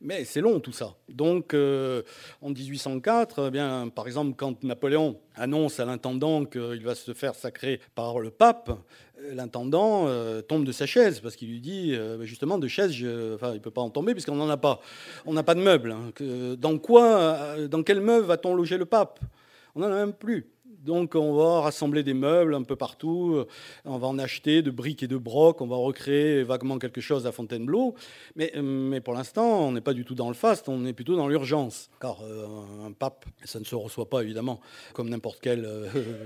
Mais 0.00 0.24
c'est 0.24 0.40
long 0.40 0.60
tout 0.60 0.72
ça. 0.72 0.96
Donc 1.08 1.54
en 1.54 2.50
1804, 2.50 3.46
eh 3.46 3.50
bien, 3.50 3.88
par 3.88 4.06
exemple, 4.06 4.34
quand 4.36 4.62
Napoléon 4.62 5.18
annonce 5.34 5.80
à 5.80 5.86
l'intendant 5.86 6.44
qu'il 6.44 6.84
va 6.84 6.94
se 6.94 7.14
faire 7.14 7.34
sacrer 7.34 7.80
par 7.94 8.20
le 8.20 8.30
pape, 8.30 8.70
l'intendant 9.32 10.06
euh, 10.06 10.42
tombe 10.42 10.64
de 10.64 10.72
sa 10.72 10.86
chaise 10.86 11.20
parce 11.20 11.36
qu'il 11.36 11.48
lui 11.48 11.60
dit 11.60 11.92
euh, 11.94 12.18
bah, 12.18 12.24
justement 12.24 12.58
de 12.58 12.68
chaise, 12.68 12.94
il 12.98 13.60
peut 13.62 13.70
pas 13.70 13.80
en 13.80 13.90
tomber 13.90 14.12
puisqu'on 14.12 14.36
n'en 14.36 14.48
a 14.48 14.56
pas. 14.56 14.80
On 15.26 15.32
n'a 15.32 15.42
pas 15.42 15.54
de 15.54 15.60
meubles. 15.60 15.92
Hein. 15.92 16.12
dans 16.58 16.78
quoi, 16.78 17.04
euh, 17.04 17.68
dans 17.68 17.82
quel 17.82 18.00
meuble 18.00 18.26
va-t-on 18.26 18.54
loger 18.54 18.78
le 18.78 18.84
pape? 18.84 19.20
On 19.74 19.80
n'en 19.80 19.86
a 19.86 19.96
même 19.96 20.12
plus. 20.12 20.46
Donc 20.84 21.14
on 21.14 21.34
va 21.34 21.62
rassembler 21.62 22.02
des 22.02 22.12
meubles 22.12 22.54
un 22.54 22.62
peu 22.62 22.76
partout, 22.76 23.36
euh, 23.36 23.46
on 23.86 23.96
va 23.96 24.06
en 24.06 24.18
acheter 24.18 24.60
de 24.60 24.70
briques 24.70 25.02
et 25.02 25.06
de 25.06 25.16
brocs, 25.16 25.62
on 25.62 25.66
va 25.66 25.76
recréer 25.76 26.42
vaguement 26.42 26.78
quelque 26.78 27.00
chose 27.00 27.26
à 27.26 27.32
Fontainebleau. 27.32 27.94
Mais, 28.36 28.52
euh, 28.54 29.00
pour 29.00 29.14
l'instant, 29.14 29.66
on 29.66 29.72
n'est 29.72 29.80
pas 29.80 29.94
du 29.94 30.04
tout 30.04 30.14
dans 30.14 30.28
le 30.28 30.34
faste, 30.34 30.68
on 30.68 30.84
est 30.84 30.92
plutôt 30.92 31.16
dans 31.16 31.26
l'urgence. 31.26 31.88
Car 32.02 32.18
euh, 32.22 32.46
un 32.86 32.92
pape, 32.92 33.24
ça 33.44 33.58
ne 33.58 33.64
se 33.64 33.74
reçoit 33.74 34.10
pas 34.10 34.20
évidemment 34.20 34.60
comme 34.92 35.08
n'importe 35.08 35.38
quel 35.40 35.66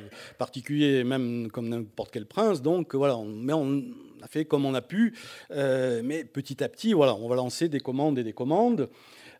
particulier, 0.38 1.04
même 1.04 1.52
comme 1.52 1.68
n'importe 1.68 2.10
quel 2.10 2.26
prince. 2.26 2.60
Donc 2.60 2.96
voilà, 2.96 3.16
mais 3.24 3.52
on, 3.52 3.84
on 4.20 4.24
a 4.24 4.26
fait 4.26 4.44
comme 4.44 4.64
on 4.64 4.74
a 4.74 4.82
pu, 4.82 5.14
mais 5.50 6.24
petit 6.24 6.64
à 6.64 6.68
petit, 6.68 6.94
voilà, 6.94 7.14
on 7.14 7.28
va 7.28 7.36
lancer 7.36 7.68
des 7.68 7.78
commandes 7.78 8.18
et 8.18 8.24
des 8.24 8.32
commandes. 8.32 8.88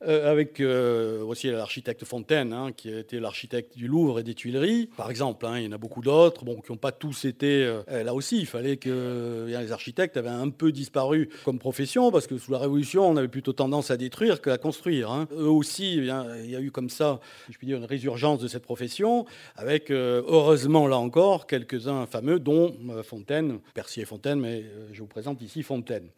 Euh, 0.07 0.31
avec 0.31 0.61
euh, 0.61 1.25
aussi 1.25 1.51
l'architecte 1.51 2.05
Fontaine, 2.05 2.53
hein, 2.53 2.71
qui 2.71 2.93
a 2.93 3.01
été 3.01 3.19
l'architecte 3.19 3.77
du 3.77 3.89
Louvre 3.89 4.21
et 4.21 4.23
des 4.23 4.35
Tuileries, 4.35 4.89
par 4.97 5.11
exemple. 5.11 5.45
Hein, 5.45 5.59
il 5.59 5.65
y 5.65 5.69
en 5.69 5.73
a 5.73 5.79
beaucoup 5.79 6.03
d'autres, 6.03 6.45
qui 6.45 6.71
n'ont 6.73 6.79
pas 6.79 6.93
tous 6.93 7.25
été. 7.25 7.65
Euh, 7.65 8.05
là 8.05 8.15
aussi, 8.15 8.39
il 8.39 8.47
fallait 8.47 8.77
que 8.77 9.47
les 9.49 9.73
architectes 9.73 10.17
avaient 10.17 10.29
un 10.29 10.51
peu 10.51 10.71
disparu 10.71 11.29
comme 11.45 11.59
profession, 11.59 12.13
parce 12.13 12.29
que 12.29 12.39
sous 12.39 12.53
la 12.53 12.59
Révolution, 12.59 13.09
on 13.09 13.17
avait 13.17 13.27
plutôt 13.27 13.53
tendance 13.53 13.91
à 13.91 13.97
détruire 13.97 14.41
qu'à 14.41 14.57
construire. 14.57 15.11
Hein. 15.11 15.27
Eux 15.33 15.51
aussi, 15.51 15.99
eh 15.99 16.45
il 16.45 16.51
y 16.51 16.57
a 16.57 16.61
eu 16.61 16.71
comme 16.71 16.91
ça, 16.91 17.19
je 17.51 17.59
puis 17.59 17.67
dire, 17.67 17.79
une 17.79 17.85
résurgence 17.85 18.39
de 18.39 18.47
cette 18.47 18.63
profession, 18.63 19.27
avec 19.57 19.91
heureusement 19.91 20.87
là 20.87 20.99
encore 20.99 21.49
quelques-uns 21.49 22.07
fameux, 22.07 22.39
dont 22.39 22.73
Fontaine, 23.03 23.59
Percier 23.75 24.05
Fontaine, 24.05 24.39
mais 24.39 24.65
je 24.93 25.01
vous 25.01 25.09
présente 25.09 25.43
ici 25.43 25.65
Fontaine. 25.65 26.09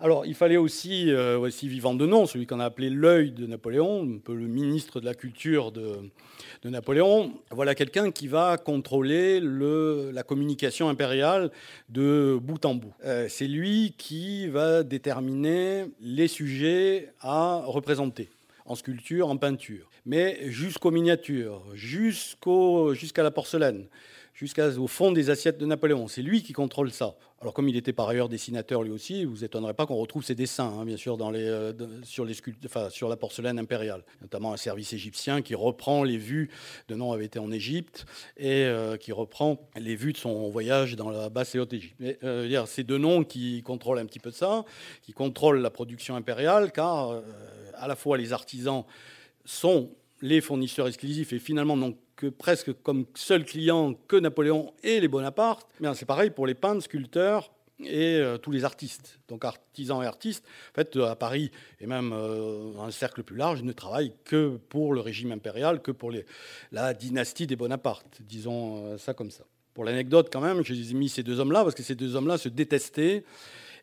Alors, 0.00 0.26
il 0.26 0.34
fallait 0.34 0.56
aussi, 0.56 1.10
euh, 1.10 1.38
aussi 1.38 1.68
vivant 1.68 1.94
de 1.94 2.04
nom, 2.04 2.26
celui 2.26 2.46
qu'on 2.46 2.58
a 2.58 2.64
appelé 2.64 2.90
l'œil 2.90 3.30
de 3.30 3.46
Napoléon, 3.46 4.02
un 4.02 4.18
peu 4.18 4.34
le 4.34 4.46
ministre 4.46 5.00
de 5.00 5.04
la 5.04 5.14
culture 5.14 5.70
de, 5.70 6.10
Napoléon. 6.64 7.32
Voilà 7.50 7.74
quelqu'un 7.74 8.10
qui 8.10 8.26
va 8.26 8.56
contrôler 8.56 9.38
la 9.40 10.22
communication 10.22 10.88
impériale 10.88 11.50
de 11.90 12.38
bout 12.40 12.64
en 12.64 12.74
bout. 12.74 12.94
Euh, 13.04 13.26
c'est 13.28 13.46
lui 13.46 13.94
qui 13.98 14.48
va 14.48 14.82
déterminer 14.82 15.84
les 16.00 16.26
sujets 16.26 17.12
à 17.20 17.62
représenter 17.66 18.30
en 18.64 18.74
sculpture, 18.76 19.28
en 19.28 19.36
peinture, 19.36 19.90
mais 20.06 20.38
jusqu'aux 20.50 20.90
miniatures, 20.90 21.62
jusqu'à 21.74 23.22
la 23.22 23.30
porcelaine 23.30 23.86
jusqu'au 24.34 24.86
fond 24.86 25.12
des 25.12 25.30
assiettes 25.30 25.58
de 25.58 25.66
Napoléon. 25.66 26.08
C'est 26.08 26.22
lui 26.22 26.42
qui 26.42 26.52
contrôle 26.52 26.90
ça. 26.90 27.14
Alors 27.44 27.52
comme 27.52 27.68
il 27.68 27.76
était 27.76 27.92
par 27.92 28.08
ailleurs 28.08 28.30
dessinateur 28.30 28.82
lui 28.82 28.90
aussi, 28.90 29.26
vous 29.26 29.44
étonnerez 29.44 29.74
pas 29.74 29.84
qu'on 29.84 29.96
retrouve 29.96 30.24
ses 30.24 30.34
dessins, 30.34 30.78
hein, 30.78 30.86
bien 30.86 30.96
sûr, 30.96 31.18
euh, 31.20 31.74
sur, 32.02 33.08
la 33.10 33.16
porcelaine 33.18 33.58
impériale, 33.58 34.02
notamment 34.22 34.54
un 34.54 34.56
service 34.56 34.94
égyptien 34.94 35.42
qui 35.42 35.54
reprend 35.54 36.04
les 36.04 36.16
vues, 36.16 36.48
de 36.88 36.94
nom 36.94 37.12
avait 37.12 37.26
été 37.26 37.38
en 37.38 37.52
Égypte, 37.52 38.06
et 38.38 38.64
euh, 38.64 38.96
qui 38.96 39.12
reprend 39.12 39.60
les 39.76 39.94
vues 39.94 40.14
de 40.14 40.16
son 40.16 40.48
voyage 40.48 40.96
dans 40.96 41.10
la 41.10 41.28
basse 41.28 41.54
et 41.54 41.58
haute 41.58 41.74
Égypte. 41.74 42.00
Euh, 42.24 42.64
c'est 42.64 42.82
de 42.82 42.96
nom 42.96 43.24
qui 43.24 43.60
contrôlent 43.62 43.98
un 43.98 44.06
petit 44.06 44.20
peu 44.20 44.30
ça, 44.30 44.64
qui 45.02 45.12
contrôlent 45.12 45.60
la 45.60 45.70
production 45.70 46.16
impériale, 46.16 46.72
car 46.72 47.20
à 47.74 47.86
la 47.86 47.94
fois 47.94 48.16
les 48.16 48.32
artisans 48.32 48.84
sont 49.44 49.90
les 50.22 50.40
fournisseurs 50.40 50.88
exclusifs 50.88 51.34
et 51.34 51.38
finalement 51.38 51.76
n'ont 51.76 51.94
que 52.24 52.30
presque 52.30 52.72
comme 52.82 53.06
seul 53.14 53.44
client 53.44 53.94
que 54.08 54.16
Napoléon 54.16 54.72
et 54.82 55.00
les 55.00 55.08
Bonaparte. 55.08 55.66
Mais 55.80 55.92
c'est 55.94 56.06
pareil 56.06 56.30
pour 56.30 56.46
les 56.46 56.54
peintres, 56.54 56.84
sculpteurs 56.84 57.50
et 57.80 58.16
euh, 58.16 58.38
tous 58.38 58.50
les 58.50 58.64
artistes. 58.64 59.18
Donc 59.28 59.44
artisans 59.44 60.02
et 60.02 60.06
artistes, 60.06 60.44
en 60.72 60.74
fait, 60.76 60.96
à 60.96 61.16
Paris 61.16 61.50
et 61.80 61.86
même 61.86 62.12
euh, 62.12 62.72
un 62.80 62.90
cercle 62.90 63.22
plus 63.22 63.36
large, 63.36 63.62
ne 63.62 63.72
travaillent 63.72 64.14
que 64.24 64.56
pour 64.68 64.94
le 64.94 65.00
régime 65.00 65.32
impérial, 65.32 65.82
que 65.82 65.90
pour 65.90 66.12
la 66.72 66.94
dynastie 66.94 67.46
des 67.46 67.56
Bonaparte, 67.56 68.20
disons 68.22 68.86
euh, 68.86 68.98
ça 68.98 69.12
comme 69.12 69.30
ça. 69.30 69.44
Pour 69.74 69.84
l'anecdote 69.84 70.28
quand 70.32 70.40
même, 70.40 70.64
j'ai 70.64 70.94
mis 70.94 71.08
ces 71.08 71.24
deux 71.24 71.40
hommes-là 71.40 71.62
parce 71.62 71.74
que 71.74 71.82
ces 71.82 71.96
deux 71.96 72.14
hommes-là 72.14 72.38
se 72.38 72.48
détestaient. 72.48 73.24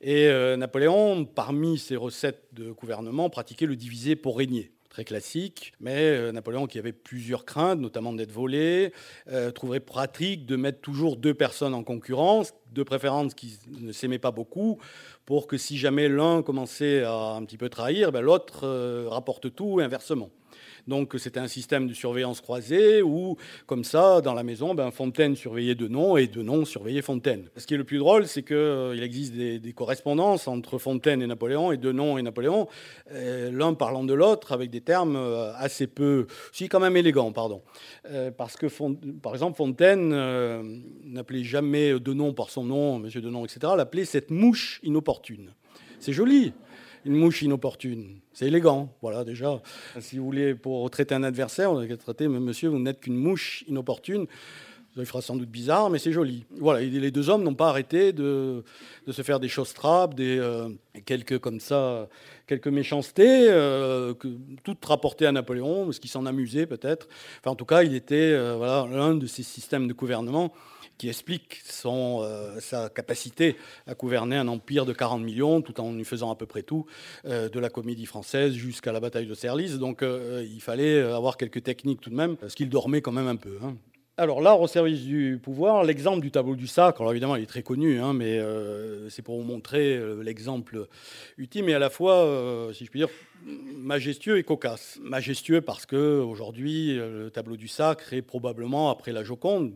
Et 0.04 0.32
Napoléon, 0.58 1.26
parmi 1.26 1.78
ses 1.78 1.96
recettes 1.96 2.48
de 2.54 2.72
gouvernement, 2.72 3.30
pratiquait 3.30 3.68
le 3.68 3.76
diviser 3.76 4.16
pour 4.16 4.36
régner 4.36 4.72
très 4.92 5.06
classique. 5.06 5.74
Mais 5.80 5.98
euh, 5.98 6.32
Napoléon, 6.32 6.68
qui 6.68 6.78
avait 6.78 6.92
plusieurs 6.92 7.46
craintes, 7.46 7.80
notamment 7.80 8.14
d'être 8.14 8.32
volé, 8.32 8.94
euh, 9.30 9.50
trouverait 9.50 9.80
pratique 9.80 10.46
de 10.46 10.56
mettre 10.58 10.82
toujours 10.82 11.16
deux 11.16 11.34
personnes 11.34 11.74
en 11.74 11.84
concurrence, 11.84 12.54
de 12.72 12.84
préférence 12.84 13.34
qui 13.34 13.58
ne 13.80 13.94
s'aimaient 13.94 14.20
pas 14.20 14.32
beaucoup, 14.32 14.80
pour 15.26 15.48
que 15.48 15.58
si 15.58 15.78
jamais 15.78 16.10
l'un 16.10 16.44
commençait 16.44 17.04
à 17.04 17.14
un 17.14 17.44
petit 17.46 17.58
peu 17.58 17.70
trahir, 17.70 18.12
ben, 18.12 18.22
l'autre 18.22 18.66
euh, 18.66 19.08
rapporte 19.10 19.56
tout 19.56 19.80
inversement. 19.82 20.30
Donc 20.88 21.14
c'était 21.18 21.40
un 21.40 21.48
système 21.48 21.88
de 21.88 21.94
surveillance 21.94 22.42
croisée 22.42 23.02
où, 23.02 23.38
comme 23.66 23.84
ça, 23.84 24.22
dans 24.22 24.34
la 24.34 24.44
maison, 24.44 24.74
ben, 24.76 24.92
Fontaine 24.92 25.36
surveillait 25.36 25.76
Denon 25.76 26.18
et 26.18 26.28
Denon 26.28 26.66
surveillait 26.66 27.02
Fontaine. 27.02 27.50
Ce 27.58 27.68
qui 27.68 27.74
est 27.74 27.78
le 27.78 27.84
plus 27.84 27.98
drôle, 27.98 28.28
c'est 28.28 28.44
qu'il 28.44 28.56
euh, 28.56 29.04
existe 29.04 29.34
des, 29.34 29.74
correspondances 29.74 30.48
entre 30.48 30.78
Fontaine 30.78 31.22
et 31.22 31.28
Napoléon 31.28 31.72
et 31.72 31.78
Denon 31.78 32.18
et 32.18 32.22
Napoléon, 32.22 32.68
euh, 33.12 33.52
l'un 33.52 33.74
parlant 33.74 34.04
de 34.04 34.14
l'autre 34.14 34.52
avec 34.52 34.70
des 34.70 34.82
termes 34.82 35.16
euh, 35.16 35.54
assez 35.56 35.88
peu, 35.88 36.28
si 36.52 36.68
quand 36.68 36.80
même 36.80 36.98
élégants, 36.98 37.32
pardon. 37.32 37.62
parce 38.38 38.56
que, 38.58 38.68
par 39.22 39.34
exemple, 39.34 39.58
Fontaine 39.58 40.10
n'appelait 41.06 41.44
jamais 41.44 42.00
Denon 42.00 42.34
par 42.34 42.50
son 42.50 42.64
nom, 42.64 43.00
Monsieur 43.00 43.22
Denon, 43.22 43.46
etc., 43.46 43.74
l'appelait 43.76 44.06
cette 44.06 44.32
mouche 44.32 44.80
inopportune. 44.84 45.54
C'est 46.00 46.14
joli 46.14 46.54
une 47.06 47.16
mouche 47.16 47.42
inopportune. 47.42 48.20
C'est 48.34 48.48
élégant, 48.48 48.94
voilà 49.02 49.24
déjà. 49.24 49.62
Si 50.00 50.18
vous 50.18 50.26
voulez, 50.26 50.56
pour 50.56 50.90
traiter 50.90 51.16
un 51.16 51.24
adversaire, 51.24 51.72
on 51.72 51.78
a 51.80 51.98
traiter, 51.98 52.28
mais 52.28 52.40
monsieur, 52.40 52.70
vous 52.70 52.80
n'êtes 52.80 53.02
qu'une 53.02 53.16
mouche 53.16 53.64
inopportune. 53.68 54.28
Ça 54.96 55.06
fera 55.06 55.22
sans 55.22 55.38
doute 55.38 55.50
bizarre, 55.50 55.90
mais 55.90 56.00
c'est 56.00 56.12
joli. 56.12 56.44
Voilà, 56.60 56.82
les 56.82 57.12
deux 57.12 57.30
hommes 57.30 57.44
n'ont 57.44 57.56
pas 57.56 57.70
arrêté 57.70 58.12
de, 58.12 58.66
se 59.10 59.22
faire 59.22 59.40
des 59.40 59.48
choses 59.48 59.74
trappes, 59.74 60.16
des 60.16 60.38
euh, 60.38 60.68
quelques 61.06 61.40
comme 61.40 61.62
ça, 61.62 62.10
quelques 62.46 62.68
méchancetés, 62.68 63.48
euh, 63.50 64.14
que, 64.14 64.28
toutes 64.66 64.84
rapportées 64.84 65.26
à 65.26 65.32
Napoléon, 65.32 65.86
parce 65.86 66.00
qu'il 66.00 66.10
s'en 66.10 66.26
amusait 66.26 66.66
peut-être. 66.66 67.08
Enfin, 67.40 67.52
en 67.52 67.56
tout 67.56 67.66
cas, 67.66 67.84
il 67.84 67.96
était 67.96 68.34
euh, 68.34 68.56
voilà 68.58 68.86
l'un 68.92 69.16
de 69.16 69.28
ces 69.28 69.44
systèmes 69.44 69.88
de 69.88 69.94
gouvernement 69.94 70.52
qui 71.02 71.10
explique 71.10 71.62
son, 71.66 72.20
euh, 72.22 72.60
sa 72.60 72.88
capacité 72.90 73.56
à 73.88 73.96
gouverner 73.96 74.36
un 74.36 74.48
empire 74.48 74.86
de 74.86 74.94
40 74.94 75.24
millions 75.24 75.64
tout 75.64 75.82
en 75.82 75.98
y 75.98 76.04
faisant 76.04 76.32
à 76.32 76.36
peu 76.36 76.46
près 76.46 76.62
tout, 76.62 76.86
euh, 77.26 77.50
de 77.50 77.60
la 77.60 77.70
comédie 77.70 78.06
française 78.06 78.54
jusqu'à 78.54 78.92
la 78.92 79.00
bataille 79.00 79.26
de 79.26 79.34
Serlis. 79.34 79.80
Donc 79.80 80.04
euh, 80.04 80.46
il 80.48 80.62
fallait 80.62 81.02
avoir 81.02 81.38
quelques 81.38 81.64
techniques 81.64 82.02
tout 82.02 82.12
de 82.12 82.16
même, 82.16 82.38
parce 82.38 82.54
qu'il 82.54 82.70
dormait 82.70 83.02
quand 83.02 83.12
même 83.12 83.26
un 83.26 83.36
peu. 83.36 83.58
Hein. 83.64 83.78
Alors 84.18 84.42
là, 84.42 84.56
au 84.56 84.68
service 84.68 85.02
du 85.02 85.40
pouvoir, 85.42 85.84
l'exemple 85.84 86.22
du 86.22 86.30
tableau 86.30 86.56
du 86.56 86.68
sac, 86.68 86.98
alors 87.00 87.12
évidemment 87.12 87.36
il 87.36 87.42
est 87.42 87.48
très 87.48 87.64
connu, 87.64 88.00
hein, 88.00 88.14
mais 88.14 88.40
c'est 89.10 89.24
pour 89.24 89.42
vous 89.42 89.48
montrer 89.48 90.00
l'exemple 90.22 90.86
ultime 91.40 91.70
et 91.70 91.74
à 91.74 91.80
la 91.80 91.90
fois, 91.90 92.70
si 92.74 92.86
je 92.86 92.92
puis 92.92 93.00
dire, 93.00 93.10
majestueux 93.44 94.38
et 94.38 94.44
cocasse. 94.44 95.00
Majestueux 95.02 95.62
parce 95.62 95.88
que 95.88 96.20
aujourd'hui, 96.20 96.98
le 96.98 97.32
tableau 97.32 97.58
du 97.58 97.68
sac 97.68 98.02
est 98.12 98.22
probablement, 98.22 98.92
après 98.92 99.12
la 99.12 99.24
Joconde, 99.24 99.74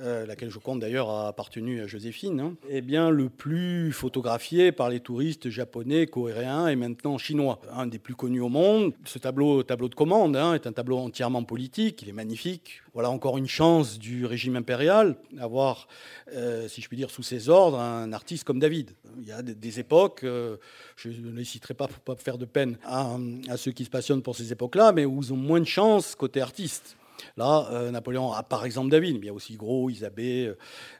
euh, 0.00 0.24
laquelle 0.24 0.50
je 0.50 0.58
compte 0.58 0.80
d'ailleurs 0.80 1.10
a 1.10 1.28
appartenu 1.28 1.82
à 1.82 1.86
Joséphine, 1.86 2.54
eh 2.70 2.80
bien, 2.80 3.10
le 3.10 3.28
plus 3.28 3.92
photographié 3.92 4.72
par 4.72 4.88
les 4.88 5.00
touristes 5.00 5.50
japonais, 5.50 6.06
coréens 6.06 6.68
et 6.68 6.76
maintenant 6.76 7.18
chinois. 7.18 7.60
Un 7.74 7.86
des 7.86 7.98
plus 7.98 8.14
connus 8.14 8.40
au 8.40 8.48
monde. 8.48 8.94
Ce 9.04 9.18
tableau, 9.18 9.62
tableau 9.62 9.88
de 9.88 9.94
commande, 9.94 10.34
hein, 10.36 10.54
est 10.54 10.66
un 10.66 10.72
tableau 10.72 10.98
entièrement 10.98 11.44
politique, 11.44 12.02
il 12.02 12.08
est 12.08 12.12
magnifique. 12.12 12.80
Voilà 12.94 13.10
encore 13.10 13.36
une 13.36 13.46
chance 13.46 13.98
du 13.98 14.24
régime 14.24 14.56
impérial, 14.56 15.16
d'avoir, 15.32 15.88
euh, 16.34 16.68
si 16.68 16.80
je 16.80 16.88
puis 16.88 16.96
dire, 16.96 17.10
sous 17.10 17.22
ses 17.22 17.48
ordres, 17.48 17.78
un 17.78 18.12
artiste 18.12 18.44
comme 18.44 18.58
David. 18.58 18.92
Il 19.18 19.26
y 19.26 19.32
a 19.32 19.42
des, 19.42 19.80
époques, 19.80 20.24
euh, 20.24 20.56
je 20.96 21.08
ne 21.08 21.36
les 21.36 21.44
citerai 21.44 21.74
pas 21.74 21.88
pour 21.88 22.00
pas 22.00 22.16
faire 22.16 22.38
de 22.38 22.46
peine 22.46 22.78
à, 22.84 23.16
à 23.48 23.56
ceux 23.56 23.72
qui 23.72 23.84
se 23.84 23.90
passionnent 23.90 24.22
pour 24.22 24.36
ces 24.36 24.52
époques-là, 24.52 24.92
mais 24.92 25.04
où 25.04 25.20
ils 25.22 25.32
ont 25.32 25.36
moins 25.36 25.60
de 25.60 25.66
chance 25.66 26.14
côté 26.14 26.40
artiste. 26.40 26.96
Là, 27.36 27.68
euh, 27.70 27.90
Napoléon 27.90 28.32
a 28.32 28.42
par 28.42 28.64
exemple 28.64 28.90
David, 28.90 29.14
mais 29.14 29.20
il 29.22 29.26
y 29.26 29.30
a 29.30 29.34
aussi 29.34 29.56
Gros, 29.56 29.90
Isabée, 29.90 30.46
euh, 30.46 30.58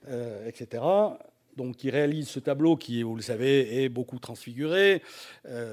euh, 0.08 0.48
etc. 0.48 0.82
Donc, 1.56 1.84
il 1.84 1.90
réalise 1.90 2.28
ce 2.28 2.40
tableau 2.40 2.76
qui, 2.76 3.02
vous 3.02 3.14
le 3.14 3.20
savez, 3.20 3.84
est 3.84 3.90
beaucoup 3.90 4.18
transfiguré. 4.18 5.02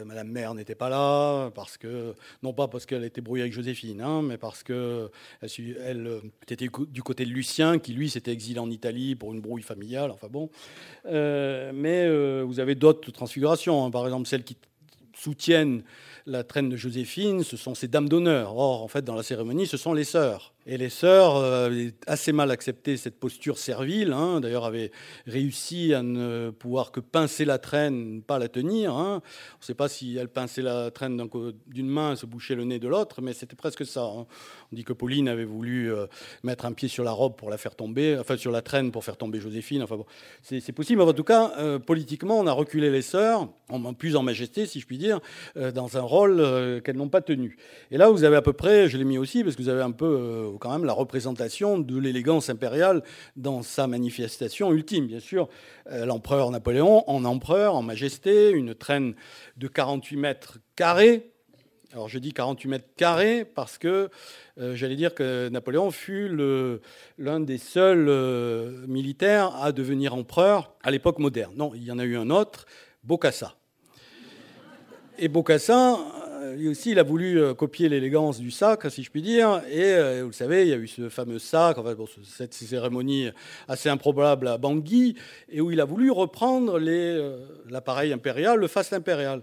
Madame 0.05 0.27
Mère 0.27 0.53
n'était 0.53 0.75
pas 0.75 0.89
là, 0.89 1.51
parce 1.51 1.77
que, 1.77 2.15
non 2.43 2.51
pas 2.51 2.67
parce 2.67 2.85
qu'elle 2.85 3.05
était 3.05 3.21
brouillée 3.21 3.43
avec 3.43 3.53
Joséphine, 3.53 4.01
hein, 4.01 4.21
mais 4.21 4.37
parce 4.37 4.61
qu'elle 4.61 5.09
elle, 5.41 6.19
était 6.49 6.67
du 6.67 7.01
côté 7.01 7.23
de 7.23 7.29
Lucien, 7.29 7.79
qui 7.79 7.93
lui 7.93 8.09
s'était 8.09 8.33
exilé 8.33 8.59
en 8.59 8.69
Italie 8.69 9.15
pour 9.15 9.33
une 9.33 9.39
brouille 9.39 9.61
familiale. 9.61 10.11
Enfin 10.11 10.27
bon. 10.29 10.49
mais 11.05 12.09
vous 12.41 12.59
avez 12.59 12.75
d'autres 12.75 13.11
transfigurations, 13.11 13.85
hein. 13.85 13.89
par 13.89 14.03
exemple 14.03 14.27
celles 14.27 14.43
qui 14.43 14.57
soutiennent 15.15 15.83
la 16.29 16.43
traîne 16.43 16.69
de 16.69 16.77
Joséphine, 16.77 17.43
ce 17.43 17.57
sont 17.57 17.75
ses 17.75 17.87
dames 17.87 18.07
d'honneur. 18.07 18.55
Or, 18.55 18.83
en 18.83 18.87
fait, 18.87 19.03
dans 19.03 19.15
la 19.15 19.23
cérémonie, 19.23 19.67
ce 19.67 19.77
sont 19.77 19.93
les 19.93 20.03
sœurs. 20.03 20.53
Et 20.71 20.77
les 20.77 20.89
sœurs 20.89 21.37
euh, 21.37 21.89
assez 22.05 22.31
mal 22.31 22.51
accepté 22.51 22.95
cette 22.95 23.19
posture 23.19 23.57
servile. 23.57 24.13
Hein. 24.13 24.39
D'ailleurs, 24.39 24.65
avaient 24.65 24.91
réussi 25.25 25.95
à 25.95 26.03
ne 26.03 26.51
pouvoir 26.51 26.91
que 26.91 26.99
pincer 26.99 27.43
la 27.43 27.57
traîne, 27.57 28.21
pas 28.21 28.37
la 28.37 28.49
tenir. 28.49 28.93
Hein. 28.93 29.23
On 29.55 29.59
ne 29.61 29.65
sait 29.65 29.73
pas 29.73 29.87
si 29.87 30.15
elle 30.17 30.27
pinçait 30.27 30.61
la 30.61 30.91
traîne 30.91 31.27
d'une 31.65 31.89
main, 31.89 32.15
se 32.15 32.27
bouchait 32.27 32.53
le 32.53 32.65
nez 32.65 32.77
de 32.77 32.87
l'autre, 32.87 33.19
mais 33.23 33.33
c'était 33.33 33.55
presque 33.55 33.83
ça. 33.83 34.03
Hein. 34.03 34.27
On 34.71 34.75
dit 34.75 34.83
que 34.83 34.93
Pauline 34.93 35.27
avait 35.27 35.43
voulu 35.43 35.91
euh, 35.91 36.05
mettre 36.43 36.65
un 36.65 36.73
pied 36.73 36.87
sur 36.87 37.03
la 37.03 37.13
robe 37.13 37.35
pour 37.35 37.49
la 37.49 37.57
faire 37.57 37.73
tomber, 37.75 38.15
enfin 38.19 38.37
sur 38.37 38.51
la 38.51 38.61
traîne 38.61 38.91
pour 38.91 39.03
faire 39.03 39.17
tomber 39.17 39.39
Joséphine. 39.39 39.81
Enfin 39.81 39.97
bon, 39.97 40.05
c'est 40.43 40.71
possible. 40.71 41.01
en 41.01 41.13
tout 41.13 41.23
cas, 41.23 41.51
euh, 41.57 41.79
politiquement, 41.79 42.37
on 42.37 42.45
a 42.45 42.51
reculé 42.51 42.91
les 42.91 43.01
sœurs, 43.01 43.49
en 43.69 43.93
plus 43.95 44.15
en 44.15 44.21
majesté, 44.21 44.67
si 44.67 44.79
je 44.79 44.85
puis 44.85 44.99
dire, 44.99 45.19
dans 45.55 45.97
un 45.97 46.01
rôle 46.01 46.81
qu'elles 46.83 46.97
n'ont 46.97 47.09
pas 47.09 47.21
tenu. 47.21 47.57
Et 47.89 47.97
là, 47.97 48.09
vous 48.09 48.23
avez 48.23 48.35
à 48.35 48.43
peu 48.43 48.53
près, 48.53 48.87
je 48.87 48.97
l'ai 48.97 49.03
mis 49.03 49.17
aussi 49.17 49.43
parce 49.43 49.55
que 49.55 49.63
vous 49.63 49.69
avez 49.69 49.81
un 49.81 49.91
peu 49.91 50.58
quand 50.59 50.71
même 50.71 50.85
la 50.85 50.93
représentation 50.93 51.79
de 51.79 51.97
l'élégance 51.97 52.49
impériale 52.49 53.03
dans 53.35 53.63
sa 53.63 53.87
manifestation 53.87 54.71
ultime. 54.71 55.07
Bien 55.07 55.19
sûr, 55.19 55.49
euh, 55.91 56.05
l'empereur 56.05 56.51
Napoléon 56.51 57.09
en 57.09 57.25
empereur, 57.25 57.75
en 57.75 57.81
majesté, 57.81 58.51
une 58.51 58.75
traîne 58.75 59.15
de 59.57 59.67
48 59.67 60.17
mètres 60.17 60.57
carrés. 60.75 61.31
Alors 61.91 62.07
je 62.07 62.19
dis 62.19 62.33
48 62.33 62.69
mètres 62.69 62.87
carrés 62.97 63.45
parce 63.45 63.79
que 63.79 64.09
euh, 64.59 64.75
j'allais 64.75 64.95
dire 64.95 65.15
que 65.15 65.49
Napoléon 65.49 65.89
fut 65.89 66.29
l'un 67.17 67.39
des 67.39 67.57
seuls 67.57 68.07
euh, 68.09 68.85
militaires 68.87 69.55
à 69.55 69.71
devenir 69.71 70.13
empereur 70.13 70.75
à 70.83 70.91
l'époque 70.91 71.17
moderne. 71.17 71.53
Non, 71.55 71.71
il 71.73 71.83
y 71.83 71.91
en 71.91 71.97
a 71.97 72.03
eu 72.03 72.15
un 72.15 72.29
autre, 72.29 72.67
Bocassa. 73.03 73.55
Et 75.17 75.27
Bocassa, 75.27 75.97
lui 76.55 76.67
aussi, 76.69 76.91
il 76.91 76.99
a 76.99 77.03
voulu 77.03 77.41
euh, 77.41 77.53
copier 77.53 77.89
l'élégance 77.89 78.39
du 78.39 78.51
sacre, 78.51 78.89
si 78.89 79.03
je 79.03 79.11
puis 79.11 79.21
dire. 79.21 79.61
Et 79.69 79.83
euh, 79.83 80.21
vous 80.21 80.29
le 80.29 80.33
savez, 80.33 80.63
il 80.63 80.67
y 80.69 80.73
a 80.73 80.77
eu 80.77 80.87
ce 80.87 81.09
fameux 81.09 81.39
sacre, 81.39 81.79
enfin, 81.79 81.95
cette 82.23 82.53
cérémonie 82.53 83.29
assez 83.67 83.89
improbable 83.89 84.47
à 84.47 84.57
Bangui, 84.57 85.15
et 85.49 85.61
où 85.61 85.71
il 85.71 85.81
a 85.81 85.85
voulu 85.85 86.11
reprendre 86.11 86.79
euh, 86.81 87.45
l'appareil 87.69 88.13
impérial, 88.13 88.59
le 88.59 88.67
faste 88.67 88.93
impérial. 88.93 89.41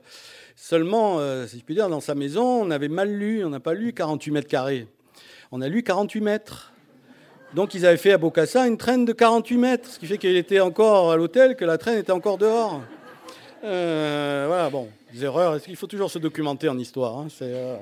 Seulement, 0.55 1.19
si 1.47 1.59
je 1.59 1.65
puis 1.65 1.75
dire, 1.75 1.91
dans 1.91 2.01
sa 2.01 2.15
maison, 2.15 2.63
on 2.63 2.71
avait 2.71 2.89
mal 2.89 3.13
lu, 3.13 3.45
on 3.45 3.51
n'a 3.51 3.61
pas 3.61 3.75
lu 3.75 3.93
48 3.93 4.31
mètres 4.31 4.49
carrés. 4.49 4.87
On 5.53 5.61
a 5.61 5.69
lu 5.69 5.83
48 5.83 6.21
mètres. 6.23 6.73
Donc 7.55 7.75
ils 7.75 7.85
avaient 7.85 7.99
fait 7.99 8.13
à 8.13 8.19
Bocassa 8.19 8.67
une 8.67 8.79
traîne 8.79 9.05
de 9.05 9.13
48 9.13 9.59
mètres, 9.59 9.91
ce 9.91 9.99
qui 9.99 10.07
fait 10.07 10.17
qu'il 10.17 10.35
était 10.35 10.61
encore 10.61 11.13
à 11.13 11.17
l'hôtel, 11.19 11.57
que 11.57 11.67
la 11.67 11.77
traîne 11.77 11.99
était 11.99 12.13
encore 12.13 12.39
dehors. 12.39 12.81
voilà, 13.63 14.71
bon 14.71 14.89
erreurs. 15.25 15.59
Il 15.69 15.77
faut 15.77 15.87
toujours 15.87 16.11
se 16.11 16.19
documenter 16.19 16.69
en 16.69 16.79
histoire. 16.79 17.19
Hein, 17.19 17.29
euh, 17.43 17.77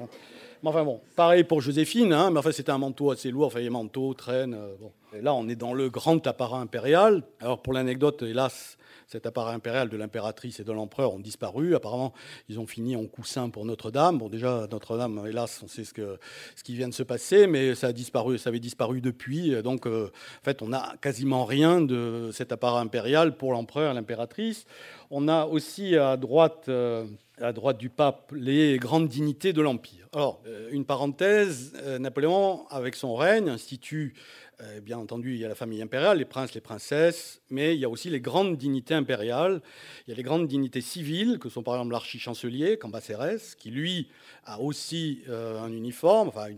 enfin 0.65 0.85
bon, 0.85 1.01
pareil 1.17 1.45
pour 1.45 1.61
Joséphine, 1.61 2.13
hein, 2.13 2.31
mais 2.31 2.39
enfin 2.39 2.53
c'était 2.53 2.73
un 2.73 2.79
manteau 2.79 3.11
assez 3.11 3.31
lourd, 3.31 3.47
enfin 3.47 3.61
les 3.61 3.71
manteaux 3.71 4.15
traînent. 4.15 4.55
Euh, 4.55 4.75
bon. 4.81 4.93
Là, 5.23 5.33
on 5.35 5.49
est 5.49 5.55
dans 5.55 5.75
le 5.75 5.91
grand 5.91 6.27
apparat 6.27 6.59
impérial. 6.59 7.23
Alors 7.41 7.63
pour 7.63 7.73
l'anecdote, 7.73 8.23
hélas, 8.23 8.77
cet 9.07 9.27
appareil 9.27 9.55
impérial 9.55 9.89
de 9.89 9.97
l'impératrice 9.97 10.61
et 10.61 10.65
de 10.65 10.73
l'empereur 10.73 11.15
ont 11.15 11.21
disparu. 11.21 11.75
Apparemment, 11.75 12.13
ils 12.49 12.59
ont 12.59 12.67
fini 12.67 12.97
en 12.97 13.07
coussin 13.07 13.49
pour 13.51 13.65
Notre-Dame. 13.65 14.19
Bon, 14.19 14.29
déjà, 14.29 14.67
Notre-Dame, 14.71 15.25
hélas, 15.29 15.61
on 15.63 15.69
sait 15.69 15.85
ce, 15.85 15.95
que, 15.95 16.19
ce 16.57 16.65
qui 16.65 16.75
vient 16.75 16.89
de 16.89 16.95
se 16.95 17.03
passer, 17.03 17.47
mais 17.47 17.75
ça, 17.75 17.89
a 17.89 17.93
disparu, 17.93 18.39
ça 18.39 18.49
avait 18.49 18.61
disparu 18.61 19.01
depuis. 19.01 19.63
Donc, 19.63 19.87
euh, 19.87 20.11
en 20.41 20.45
fait, 20.45 20.63
on 20.63 20.69
n'a 20.69 20.95
quasiment 21.01 21.45
rien 21.45 21.81
de 21.81 22.31
cet 22.33 22.53
appareil 22.53 22.83
impérial 22.83 23.37
pour 23.37 23.53
l'empereur 23.53 23.93
et 23.93 23.95
l'impératrice. 23.95 24.65
On 25.11 25.29
a 25.29 25.47
aussi 25.47 25.97
à 25.97 26.17
droite, 26.17 26.65
euh, 26.69 27.05
à 27.41 27.53
droite 27.53 27.79
du 27.79 27.91
pape 27.91 28.33
les 28.35 28.79
grandes 28.79 29.09
dignités 29.09 29.53
de 29.53 29.61
l'Empire. 29.61 30.09
Alors, 30.13 30.43
euh, 30.47 30.69
une 30.71 30.85
parenthèse, 30.85 31.73
Napoléon, 31.99 32.67
avec 32.69 32.95
son 32.95 33.15
règne, 33.15 33.49
institue 33.49 34.15
euh, 34.61 34.81
bien 34.81 34.99
entendu, 34.99 35.35
il 35.35 35.41
y 35.41 35.45
a 35.45 35.49
la 35.49 35.55
famille 35.55 35.83
impériale, 35.83 36.19
les 36.19 36.25
princes, 36.25 36.55
les 36.55 36.61
princesses, 36.61 37.41
mais 37.51 37.75
il 37.75 37.81
y 37.81 37.85
a 37.85 37.89
aussi 37.89 38.09
les 38.09 38.21
grandes 38.21 38.57
dignités 38.57 38.95
impériales. 38.95 39.61
Il 40.07 40.11
y 40.11 40.13
a 40.13 40.17
les 40.17 40.23
grandes 40.23 40.47
dignités 40.47 40.81
civiles, 40.81 41.39
que 41.39 41.49
sont 41.49 41.63
par 41.63 41.75
exemple 41.75 41.93
l'archichancelier, 41.93 42.79
Cambacérès, 42.79 43.55
qui 43.57 43.71
lui 43.71 44.09
a 44.45 44.61
aussi 44.61 45.23
euh, 45.29 45.61
un 45.61 45.73
uniforme, 45.73 46.29
enfin 46.29 46.49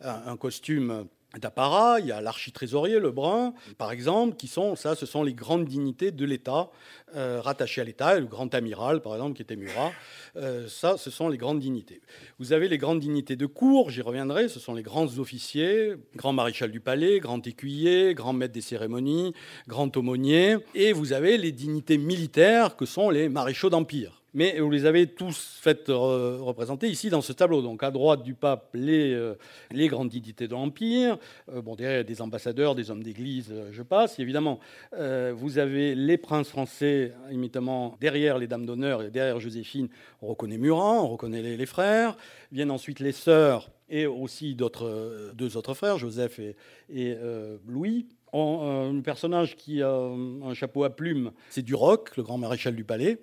un 0.00 0.36
costume 0.36 1.08
d'apparat, 1.38 2.00
il 2.00 2.06
y 2.06 2.12
a 2.12 2.20
l'architrésorier, 2.20 2.98
le 2.98 3.10
brun, 3.10 3.54
par 3.78 3.92
exemple, 3.92 4.36
qui 4.36 4.48
sont, 4.48 4.76
ça, 4.76 4.94
ce 4.94 5.06
sont 5.06 5.22
les 5.22 5.34
grandes 5.34 5.64
dignités 5.64 6.10
de 6.10 6.24
l'État, 6.24 6.70
euh, 7.14 7.40
rattachées 7.40 7.80
à 7.80 7.84
l'État, 7.84 8.18
le 8.18 8.26
grand 8.26 8.54
amiral, 8.54 9.00
par 9.00 9.14
exemple, 9.14 9.34
qui 9.34 9.42
était 9.42 9.56
Murat, 9.56 9.92
euh, 10.36 10.68
ça, 10.68 10.96
ce 10.96 11.10
sont 11.10 11.28
les 11.28 11.38
grandes 11.38 11.60
dignités. 11.60 12.00
Vous 12.38 12.52
avez 12.52 12.68
les 12.68 12.78
grandes 12.78 13.00
dignités 13.00 13.36
de 13.36 13.46
cour, 13.46 13.90
j'y 13.90 14.02
reviendrai, 14.02 14.48
ce 14.48 14.60
sont 14.60 14.74
les 14.74 14.82
grands 14.82 15.18
officiers, 15.18 15.94
grand 16.16 16.32
maréchal 16.32 16.70
du 16.70 16.80
palais, 16.80 17.20
grand 17.20 17.46
écuyer, 17.46 18.14
grand 18.14 18.32
maître 18.32 18.54
des 18.54 18.60
cérémonies, 18.60 19.34
grand 19.68 19.96
aumônier, 19.96 20.56
et 20.74 20.92
vous 20.92 21.12
avez 21.12 21.38
les 21.38 21.52
dignités 21.52 21.98
militaires, 21.98 22.76
que 22.76 22.86
sont 22.86 23.10
les 23.10 23.28
maréchaux 23.28 23.70
d'Empire 23.70 24.22
mais 24.36 24.60
vous 24.60 24.70
les 24.70 24.84
avez 24.84 25.06
tous 25.06 25.58
faites 25.62 25.86
représenter 25.88 26.88
ici 26.88 27.08
dans 27.08 27.22
ce 27.22 27.32
tableau. 27.32 27.62
Donc 27.62 27.82
à 27.82 27.90
droite 27.90 28.22
du 28.22 28.34
pape, 28.34 28.68
les, 28.74 29.14
euh, 29.14 29.34
grandes 29.72 30.10
dignités 30.10 30.46
de 30.46 30.52
l'Empire. 30.52 31.16
Euh, 31.50 31.62
bon, 31.62 31.74
derrière, 31.74 32.04
des 32.04 32.20
ambassadeurs, 32.20 32.74
des 32.74 32.90
hommes 32.90 33.02
d'église, 33.02 33.48
euh, 33.50 33.70
je 33.72 33.82
passe. 33.82 34.18
évidemment, 34.18 34.60
vous 34.92 35.58
avez 35.58 35.94
les 35.94 36.18
princes 36.18 36.50
français, 36.50 37.12
immédiatement 37.30 37.96
derrière 37.98 38.36
les 38.36 38.46
dames 38.46 38.66
d'honneur 38.66 39.02
et 39.02 39.10
derrière 39.10 39.40
Joséphine, 39.40 39.88
on 40.20 40.26
reconnaît 40.26 40.58
Murat, 40.58 41.02
on 41.02 41.08
reconnaît 41.08 41.40
les, 41.40 41.66
frères. 41.66 42.16
Viennent 42.52 42.70
ensuite 42.70 43.00
les 43.00 43.12
sœurs 43.12 43.70
et 43.88 44.04
aussi 44.04 44.54
deux 44.54 45.56
autres 45.56 45.74
frères, 45.74 45.96
Joseph 45.96 46.40
et 46.90 47.16
Louis. 47.66 48.06
Un 48.36 49.00
personnage 49.00 49.56
qui 49.56 49.82
a 49.82 49.90
un 49.90 50.54
chapeau 50.54 50.84
à 50.84 50.90
plumes, 50.90 51.32
c'est 51.50 51.62
Duroc, 51.62 52.16
le 52.16 52.22
grand 52.22 52.38
maréchal 52.38 52.74
du 52.74 52.84
palais. 52.84 53.18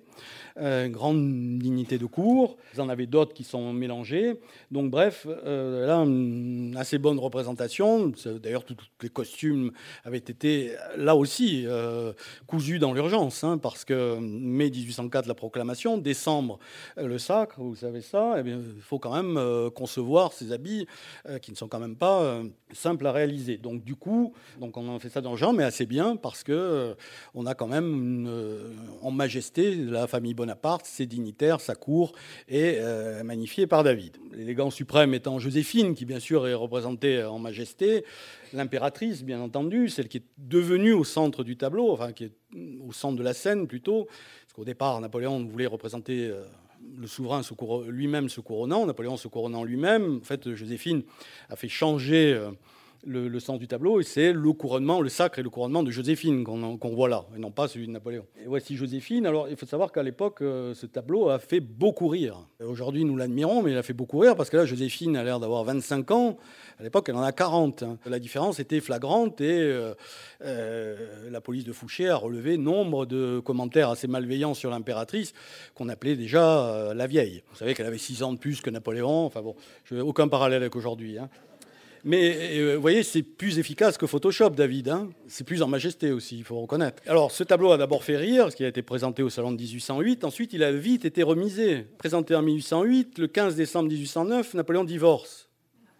Euh, 0.56 0.88
grande 0.88 1.58
dignité 1.58 1.98
de 1.98 2.06
cours. 2.06 2.56
Vous 2.74 2.80
en 2.80 2.88
avez 2.88 3.06
d'autres 3.06 3.34
qui 3.34 3.42
sont 3.42 3.72
mélangés. 3.72 4.38
Donc 4.70 4.88
bref, 4.88 5.26
euh, 5.26 5.84
là, 5.84 5.96
une 5.96 6.76
assez 6.78 6.98
bonne 6.98 7.18
représentation. 7.18 8.12
D'ailleurs, 8.40 8.64
tous 8.64 8.76
les 9.02 9.08
costumes 9.08 9.72
avaient 10.04 10.18
été, 10.18 10.76
là 10.96 11.16
aussi, 11.16 11.64
euh, 11.66 12.12
cousus 12.46 12.78
dans 12.78 12.92
l'urgence, 12.92 13.42
hein, 13.42 13.58
parce 13.58 13.84
que 13.84 14.16
mai 14.20 14.70
1804, 14.70 15.26
la 15.26 15.34
proclamation, 15.34 15.98
décembre, 15.98 16.60
le 16.96 17.18
sacre, 17.18 17.60
vous 17.60 17.74
savez 17.74 18.00
ça, 18.00 18.36
eh 18.38 18.48
il 18.48 18.80
faut 18.80 19.00
quand 19.00 19.20
même 19.20 19.70
concevoir 19.70 20.32
ces 20.32 20.52
habits 20.52 20.86
qui 21.42 21.50
ne 21.50 21.56
sont 21.56 21.66
quand 21.66 21.80
même 21.80 21.96
pas 21.96 22.42
simples 22.72 23.06
à 23.06 23.12
réaliser. 23.12 23.56
Donc 23.56 23.82
du 23.82 23.96
coup, 23.96 24.34
donc 24.60 24.76
on 24.76 24.94
a 24.94 24.98
fait 25.00 25.03
ça 25.08 25.20
dans 25.20 25.34
mais 25.52 25.64
assez 25.64 25.86
bien, 25.86 26.16
parce 26.16 26.42
que 26.42 26.94
on 27.34 27.46
a 27.46 27.54
quand 27.54 27.66
même 27.66 28.28
en 29.02 29.10
majesté 29.10 29.74
la 29.74 30.06
famille 30.06 30.34
Bonaparte, 30.34 30.86
ses 30.86 31.06
dignitaires, 31.06 31.60
sa 31.60 31.74
cour, 31.74 32.12
est 32.48 32.78
euh, 32.78 33.22
magnifiée 33.22 33.66
par 33.66 33.84
David. 33.84 34.16
L'élégance 34.32 34.74
suprême 34.74 35.14
étant 35.14 35.38
Joséphine, 35.38 35.94
qui 35.94 36.04
bien 36.04 36.20
sûr 36.20 36.46
est 36.46 36.54
représentée 36.54 37.22
en 37.24 37.38
majesté, 37.38 38.04
l'impératrice, 38.52 39.22
bien 39.22 39.40
entendu, 39.40 39.88
celle 39.88 40.08
qui 40.08 40.18
est 40.18 40.26
devenue 40.38 40.92
au 40.92 41.04
centre 41.04 41.44
du 41.44 41.56
tableau, 41.56 41.90
enfin 41.90 42.12
qui 42.12 42.24
est 42.24 42.32
au 42.86 42.92
centre 42.92 43.16
de 43.16 43.22
la 43.22 43.34
scène 43.34 43.66
plutôt, 43.66 44.06
parce 44.06 44.52
qu'au 44.54 44.64
départ, 44.64 45.00
Napoléon 45.00 45.44
voulait 45.44 45.66
représenter 45.66 46.28
euh, 46.28 46.44
le 46.96 47.06
souverain 47.06 47.42
lui-même 47.88 48.28
se 48.28 48.40
couronnant, 48.40 48.86
Napoléon 48.86 49.16
se 49.16 49.28
couronnant 49.28 49.64
lui-même. 49.64 50.18
En 50.22 50.24
fait, 50.24 50.54
Joséphine 50.54 51.02
a 51.48 51.56
fait 51.56 51.68
changer 51.68 52.34
euh, 52.34 52.50
le, 53.06 53.40
sens 53.40 53.58
du 53.58 53.68
tableau, 53.68 54.02
c'est 54.02 54.32
le 54.32 54.52
couronnement, 54.52 55.00
le 55.00 55.08
sacre 55.08 55.38
et 55.38 55.42
le 55.42 55.50
couronnement 55.50 55.82
de 55.82 55.90
Joséphine 55.90 56.44
qu'on 56.44 56.94
voit 56.94 57.08
là, 57.08 57.24
et 57.36 57.38
non 57.38 57.50
pas 57.50 57.68
celui 57.68 57.86
de 57.86 57.92
Napoléon. 57.92 58.26
Voici 58.46 58.76
Joséphine. 58.76 59.26
Alors, 59.26 59.48
il 59.48 59.56
faut 59.56 59.66
savoir 59.66 59.92
qu'à 59.92 60.02
l'époque, 60.02 60.42
euh, 60.42 60.74
ce 60.74 60.86
tableau 60.86 61.28
a 61.28 61.38
fait 61.38 61.60
beaucoup 61.60 62.08
rire. 62.08 62.46
Aujourd'hui, 62.64 63.04
nous 63.04 63.16
l'admirons, 63.16 63.62
mais 63.62 63.72
il 63.72 63.76
a 63.76 63.82
fait 63.82 63.92
beaucoup 63.92 64.18
rire 64.18 64.36
parce 64.36 64.50
que 64.50 64.56
là, 64.56 64.64
Joséphine 64.64 65.16
a 65.16 65.24
l'air 65.24 65.40
d'avoir 65.40 65.64
25 65.64 66.10
ans. 66.10 66.36
À 66.78 66.82
l'époque, 66.82 67.08
elle 67.08 67.16
en 67.16 67.22
a 67.22 67.32
40. 67.32 67.82
Hein. 67.82 67.98
La 68.06 68.18
différence 68.18 68.58
était 68.60 68.80
flagrante 68.80 69.40
et 69.40 69.60
euh, 69.60 69.94
euh, 70.44 71.30
la 71.30 71.40
police 71.40 71.64
de 71.64 71.72
Fouché 71.72 72.08
a 72.08 72.16
relevé 72.16 72.56
nombre 72.56 73.06
de 73.06 73.40
commentaires 73.40 73.90
assez 73.90 74.08
malveillants 74.08 74.54
sur 74.54 74.70
l'impératrice 74.70 75.32
qu'on 75.74 75.88
appelait 75.88 76.16
déjà 76.16 76.92
la 76.94 77.06
vieille. 77.06 77.42
Vous 77.50 77.56
savez 77.56 77.74
qu'elle 77.74 77.86
avait 77.86 77.98
6 77.98 78.22
ans 78.22 78.32
de 78.32 78.38
plus 78.38 78.60
que 78.60 78.70
Napoléon. 78.70 79.24
Enfin 79.24 79.42
bon, 79.42 79.54
je 79.84 79.96
aucun 79.96 80.28
parallèle 80.28 80.62
avec 80.62 80.76
aujourd'hui. 80.76 81.18
Hein. 81.18 81.28
Mais 82.04 82.58
euh, 82.58 82.74
vous 82.74 82.82
voyez, 82.82 83.02
c'est 83.02 83.22
plus 83.22 83.58
efficace 83.58 83.96
que 83.96 84.06
Photoshop, 84.06 84.50
David. 84.50 84.90
Hein. 84.90 85.08
c'est 85.26 85.44
plus 85.44 85.62
en 85.62 85.68
majesté 85.68 86.12
aussi, 86.12 86.36
il 86.36 86.44
faut 86.44 86.60
reconnaître. 86.60 87.02
Alors, 87.06 87.30
ce 87.30 87.42
tableau 87.44 87.72
a 87.72 87.78
d'abord 87.78 88.04
fait 88.04 88.18
rire, 88.18 88.44
parce 88.44 88.54
qu'il 88.54 88.66
a 88.66 88.68
été 88.68 88.82
présenté 88.82 89.22
au 89.22 89.30
salon 89.30 89.52
de 89.52 89.56
1808. 89.56 90.24
Ensuite, 90.24 90.52
il 90.52 90.62
a 90.62 90.70
vite 90.70 91.06
été 91.06 91.22
remisé. 91.22 91.86
Présenté 91.96 92.34
en 92.34 92.42
1808, 92.42 93.18
le 93.18 93.26
15 93.26 93.56
décembre 93.56 93.88
1809, 93.88 94.52
Napoléon 94.52 94.84
divorce. 94.84 95.48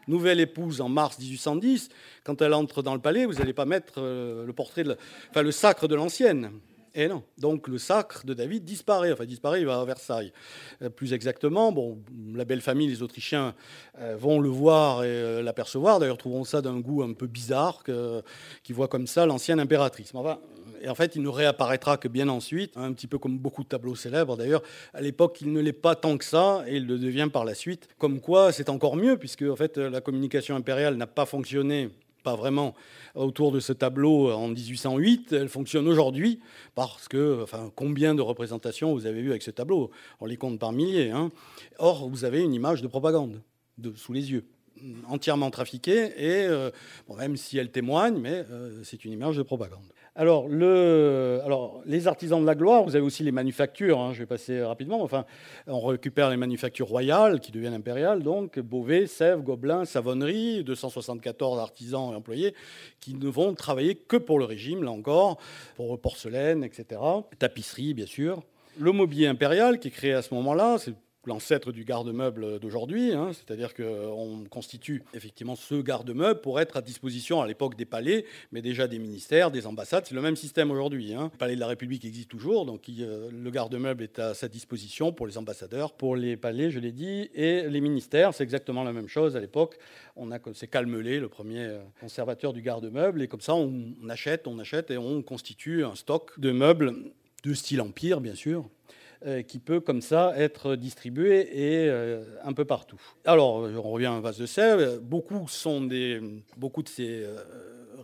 Nouvelle 0.06 0.40
épouse 0.40 0.82
en 0.82 0.90
mars 0.90 1.18
1810. 1.18 1.88
Quand 2.22 2.42
elle 2.42 2.52
entre 2.52 2.82
dans 2.82 2.94
le 2.94 3.00
palais, 3.00 3.24
vous 3.24 3.34
n'allez 3.34 3.54
pas 3.54 3.64
mettre 3.64 3.94
euh, 3.96 4.44
le 4.44 4.52
portrait, 4.52 4.84
enfin 5.30 5.42
le 5.42 5.52
sacre 5.52 5.88
de 5.88 5.94
l'ancienne. 5.94 6.50
Et 6.96 7.08
non. 7.08 7.24
Donc 7.38 7.66
le 7.66 7.78
sacre 7.78 8.24
de 8.24 8.34
David 8.34 8.64
disparaît. 8.64 9.12
Enfin, 9.12 9.24
disparaît, 9.24 9.60
il 9.60 9.66
va 9.66 9.80
à 9.80 9.84
Versailles. 9.84 10.32
Euh, 10.82 10.90
plus 10.90 11.12
exactement, 11.12 11.72
bon, 11.72 11.98
la 12.34 12.44
belle 12.44 12.60
famille, 12.60 12.86
les 12.86 13.02
Autrichiens 13.02 13.54
euh, 13.98 14.16
vont 14.16 14.38
le 14.40 14.48
voir 14.48 15.02
et 15.02 15.08
euh, 15.08 15.42
l'apercevoir. 15.42 15.98
D'ailleurs, 15.98 16.18
trouveront 16.18 16.44
ça 16.44 16.62
d'un 16.62 16.78
goût 16.78 17.02
un 17.02 17.12
peu 17.12 17.26
bizarre, 17.26 17.82
que, 17.82 18.22
qui 18.62 18.72
voit 18.72 18.86
comme 18.86 19.08
ça 19.08 19.26
l'ancienne 19.26 19.58
impératrice. 19.58 20.12
et 20.80 20.88
en 20.88 20.94
fait, 20.94 21.16
il 21.16 21.22
ne 21.22 21.28
réapparaîtra 21.28 21.96
que 21.96 22.06
bien 22.06 22.28
ensuite, 22.28 22.76
un 22.76 22.92
petit 22.92 23.08
peu 23.08 23.18
comme 23.18 23.38
beaucoup 23.38 23.64
de 23.64 23.68
tableaux 23.68 23.96
célèbres. 23.96 24.36
D'ailleurs, 24.36 24.62
à 24.92 25.00
l'époque, 25.00 25.38
il 25.40 25.52
ne 25.52 25.60
l'est 25.60 25.72
pas 25.72 25.96
tant 25.96 26.16
que 26.16 26.24
ça, 26.24 26.62
et 26.68 26.76
il 26.76 26.86
le 26.86 26.98
devient 26.98 27.28
par 27.32 27.44
la 27.44 27.54
suite. 27.54 27.88
Comme 27.98 28.20
quoi, 28.20 28.52
c'est 28.52 28.68
encore 28.68 28.94
mieux, 28.94 29.16
puisque 29.16 29.42
en 29.42 29.56
fait, 29.56 29.78
la 29.78 30.00
communication 30.00 30.54
impériale 30.54 30.94
n'a 30.94 31.08
pas 31.08 31.26
fonctionné 31.26 31.90
pas 32.24 32.34
vraiment 32.34 32.74
autour 33.14 33.52
de 33.52 33.60
ce 33.60 33.72
tableau 33.72 34.32
en 34.32 34.48
1808, 34.48 35.32
elle 35.32 35.48
fonctionne 35.48 35.86
aujourd'hui 35.86 36.40
parce 36.74 37.06
que, 37.06 37.42
enfin, 37.42 37.70
combien 37.76 38.16
de 38.16 38.22
représentations 38.22 38.92
vous 38.92 39.06
avez 39.06 39.22
vu 39.22 39.30
avec 39.30 39.42
ce 39.42 39.52
tableau? 39.52 39.92
On 40.20 40.26
les 40.26 40.36
compte 40.36 40.58
par 40.58 40.72
milliers. 40.72 41.10
Hein. 41.10 41.30
Or, 41.78 42.08
vous 42.08 42.24
avez 42.24 42.42
une 42.42 42.52
image 42.52 42.82
de 42.82 42.88
propagande 42.88 43.40
de, 43.78 43.94
sous 43.94 44.12
les 44.12 44.32
yeux. 44.32 44.44
entièrement 45.06 45.50
trafiquée, 45.50 46.12
et 46.18 46.48
même 47.16 47.36
si 47.36 47.58
elle 47.58 47.70
témoigne, 47.70 48.18
mais 48.18 48.44
c'est 48.82 49.04
une 49.04 49.12
image 49.12 49.36
de 49.36 49.42
propagande. 49.42 49.84
Alors, 50.16 50.46
le, 50.48 51.40
alors, 51.44 51.82
les 51.86 52.06
artisans 52.06 52.40
de 52.40 52.46
la 52.46 52.54
gloire, 52.54 52.84
vous 52.84 52.94
avez 52.94 53.04
aussi 53.04 53.24
les 53.24 53.32
manufactures, 53.32 53.98
hein, 53.98 54.12
je 54.12 54.20
vais 54.20 54.26
passer 54.26 54.62
rapidement, 54.62 55.02
enfin, 55.02 55.24
on 55.66 55.80
récupère 55.80 56.30
les 56.30 56.36
manufactures 56.36 56.86
royales 56.86 57.40
qui 57.40 57.50
deviennent 57.50 57.74
impériales, 57.74 58.22
donc 58.22 58.60
Beauvais, 58.60 59.08
Sèvres, 59.08 59.42
Gobelin, 59.42 59.84
Savonnerie, 59.84 60.62
274 60.62 61.58
artisans 61.58 62.12
et 62.12 62.14
employés 62.14 62.54
qui 63.00 63.14
ne 63.14 63.28
vont 63.28 63.54
travailler 63.54 63.96
que 63.96 64.16
pour 64.16 64.38
le 64.38 64.44
régime, 64.44 64.84
là 64.84 64.92
encore, 64.92 65.38
pour 65.74 66.00
porcelaine, 66.00 66.62
etc. 66.62 67.00
Tapisserie, 67.40 67.92
bien 67.92 68.06
sûr. 68.06 68.40
Le 68.78 68.92
mobilier 68.92 69.26
impérial 69.26 69.80
qui 69.80 69.88
est 69.88 69.92
créé 69.92 70.12
à 70.12 70.22
ce 70.22 70.32
moment-là, 70.34 70.76
c'est 70.78 70.94
l'ancêtre 71.26 71.72
du 71.72 71.84
garde-meuble 71.84 72.58
d'aujourd'hui, 72.58 73.12
hein, 73.12 73.30
c'est-à-dire 73.32 73.74
qu'on 73.74 74.44
constitue 74.50 75.02
effectivement 75.14 75.56
ce 75.56 75.74
garde-meuble 75.76 76.40
pour 76.40 76.60
être 76.60 76.76
à 76.76 76.82
disposition 76.82 77.40
à 77.40 77.46
l'époque 77.46 77.76
des 77.76 77.84
palais, 77.84 78.24
mais 78.52 78.62
déjà 78.62 78.86
des 78.86 78.98
ministères, 78.98 79.50
des 79.50 79.66
ambassades. 79.66 80.06
C'est 80.06 80.14
le 80.14 80.22
même 80.22 80.36
système 80.36 80.70
aujourd'hui. 80.70 81.14
Hein. 81.14 81.30
Le 81.32 81.38
palais 81.38 81.54
de 81.54 81.60
la 81.60 81.66
République 81.66 82.04
existe 82.04 82.28
toujours, 82.28 82.66
donc 82.66 82.88
euh, 82.88 83.30
le 83.30 83.50
garde-meuble 83.50 84.02
est 84.02 84.18
à 84.18 84.34
sa 84.34 84.48
disposition 84.48 85.12
pour 85.12 85.26
les 85.26 85.38
ambassadeurs, 85.38 85.92
pour 85.92 86.16
les 86.16 86.36
palais, 86.36 86.70
je 86.70 86.78
l'ai 86.78 86.92
dit, 86.92 87.30
et 87.34 87.68
les 87.68 87.80
ministères, 87.80 88.34
c'est 88.34 88.44
exactement 88.44 88.84
la 88.84 88.92
même 88.92 89.08
chose 89.08 89.36
à 89.36 89.40
l'époque. 89.40 89.78
On 90.16 90.30
a 90.30 90.38
c'est 90.52 90.68
Calmelé, 90.68 91.20
le 91.20 91.28
premier 91.28 91.64
euh, 91.64 91.82
conservateur 92.00 92.52
du 92.52 92.62
garde-meuble, 92.62 93.22
et 93.22 93.28
comme 93.28 93.40
ça 93.40 93.54
on 93.54 93.94
achète, 94.08 94.46
on 94.46 94.58
achète 94.58 94.90
et 94.90 94.98
on 94.98 95.22
constitue 95.22 95.84
un 95.84 95.94
stock 95.94 96.38
de 96.38 96.50
meubles 96.50 96.94
de 97.44 97.54
style 97.54 97.80
empire, 97.80 98.20
bien 98.20 98.34
sûr, 98.34 98.60
euh, 98.60 98.94
qui 99.42 99.58
peut 99.58 99.80
comme 99.80 100.00
ça 100.00 100.32
être 100.36 100.76
distribué 100.76 101.48
et 101.52 101.88
euh, 101.88 102.24
un 102.42 102.52
peu 102.52 102.64
partout. 102.64 103.00
Alors, 103.24 103.56
on 103.56 103.90
revient 103.90 104.06
à 104.06 104.12
un 104.12 104.20
vase 104.20 104.38
de 104.38 104.46
sève. 104.46 105.00
Beaucoup, 105.00 105.48
sont 105.48 105.80
des, 105.80 106.20
beaucoup 106.56 106.82
de 106.82 106.88
ces 106.88 107.22
euh, 107.24 107.42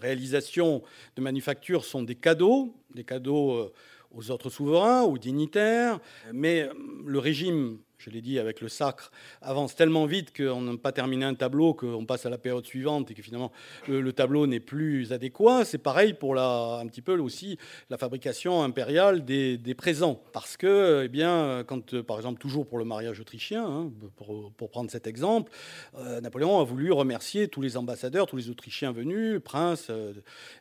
réalisations 0.00 0.82
de 1.16 1.22
manufacture 1.22 1.84
sont 1.84 2.02
des 2.02 2.14
cadeaux, 2.14 2.74
des 2.94 3.04
cadeaux 3.04 3.72
aux 4.12 4.30
autres 4.30 4.50
souverains, 4.50 5.02
aux 5.02 5.18
dignitaires, 5.18 6.00
mais 6.32 6.68
le 7.04 7.18
régime 7.18 7.78
je 8.00 8.10
l'ai 8.10 8.22
dit, 8.22 8.38
avec 8.38 8.60
le 8.60 8.68
sacre, 8.68 9.12
avance 9.42 9.74
tellement 9.74 10.06
vite 10.06 10.34
qu'on 10.34 10.62
n'a 10.62 10.76
pas 10.78 10.92
terminé 10.92 11.24
un 11.24 11.34
tableau, 11.34 11.74
qu'on 11.74 12.06
passe 12.06 12.24
à 12.24 12.30
la 12.30 12.38
période 12.38 12.64
suivante 12.64 13.10
et 13.10 13.14
que 13.14 13.22
finalement 13.22 13.52
le, 13.86 14.12
tableau 14.12 14.46
n'est 14.46 14.60
plus 14.60 15.12
adéquat. 15.12 15.64
C'est 15.64 15.78
pareil 15.78 16.14
pour 16.14 16.34
la, 16.34 16.80
un 16.80 16.86
petit 16.86 17.02
peu 17.02 17.18
aussi 17.18 17.58
la 17.90 17.98
fabrication 17.98 18.62
impériale 18.62 19.24
des, 19.24 19.74
présents. 19.76 20.20
Parce 20.32 20.56
que, 20.56 21.02
eh 21.04 21.08
bien, 21.08 21.64
quand, 21.66 22.02
par 22.02 22.16
exemple, 22.16 22.40
toujours 22.40 22.66
pour 22.66 22.78
le 22.78 22.84
mariage 22.84 23.20
autrichien, 23.20 23.64
hein, 23.64 23.90
pour, 24.16 24.68
prendre 24.70 24.90
cet 24.90 25.06
exemple, 25.06 25.50
euh, 25.98 26.20
Napoléon 26.20 26.60
a 26.60 26.64
voulu 26.64 26.92
remercier 26.92 27.48
tous 27.48 27.60
les 27.60 27.76
ambassadeurs, 27.76 28.26
tous 28.26 28.36
les 28.36 28.50
Autrichiens 28.50 28.92
venus, 28.92 29.40
princes, 29.42 29.88
euh, 29.90 30.12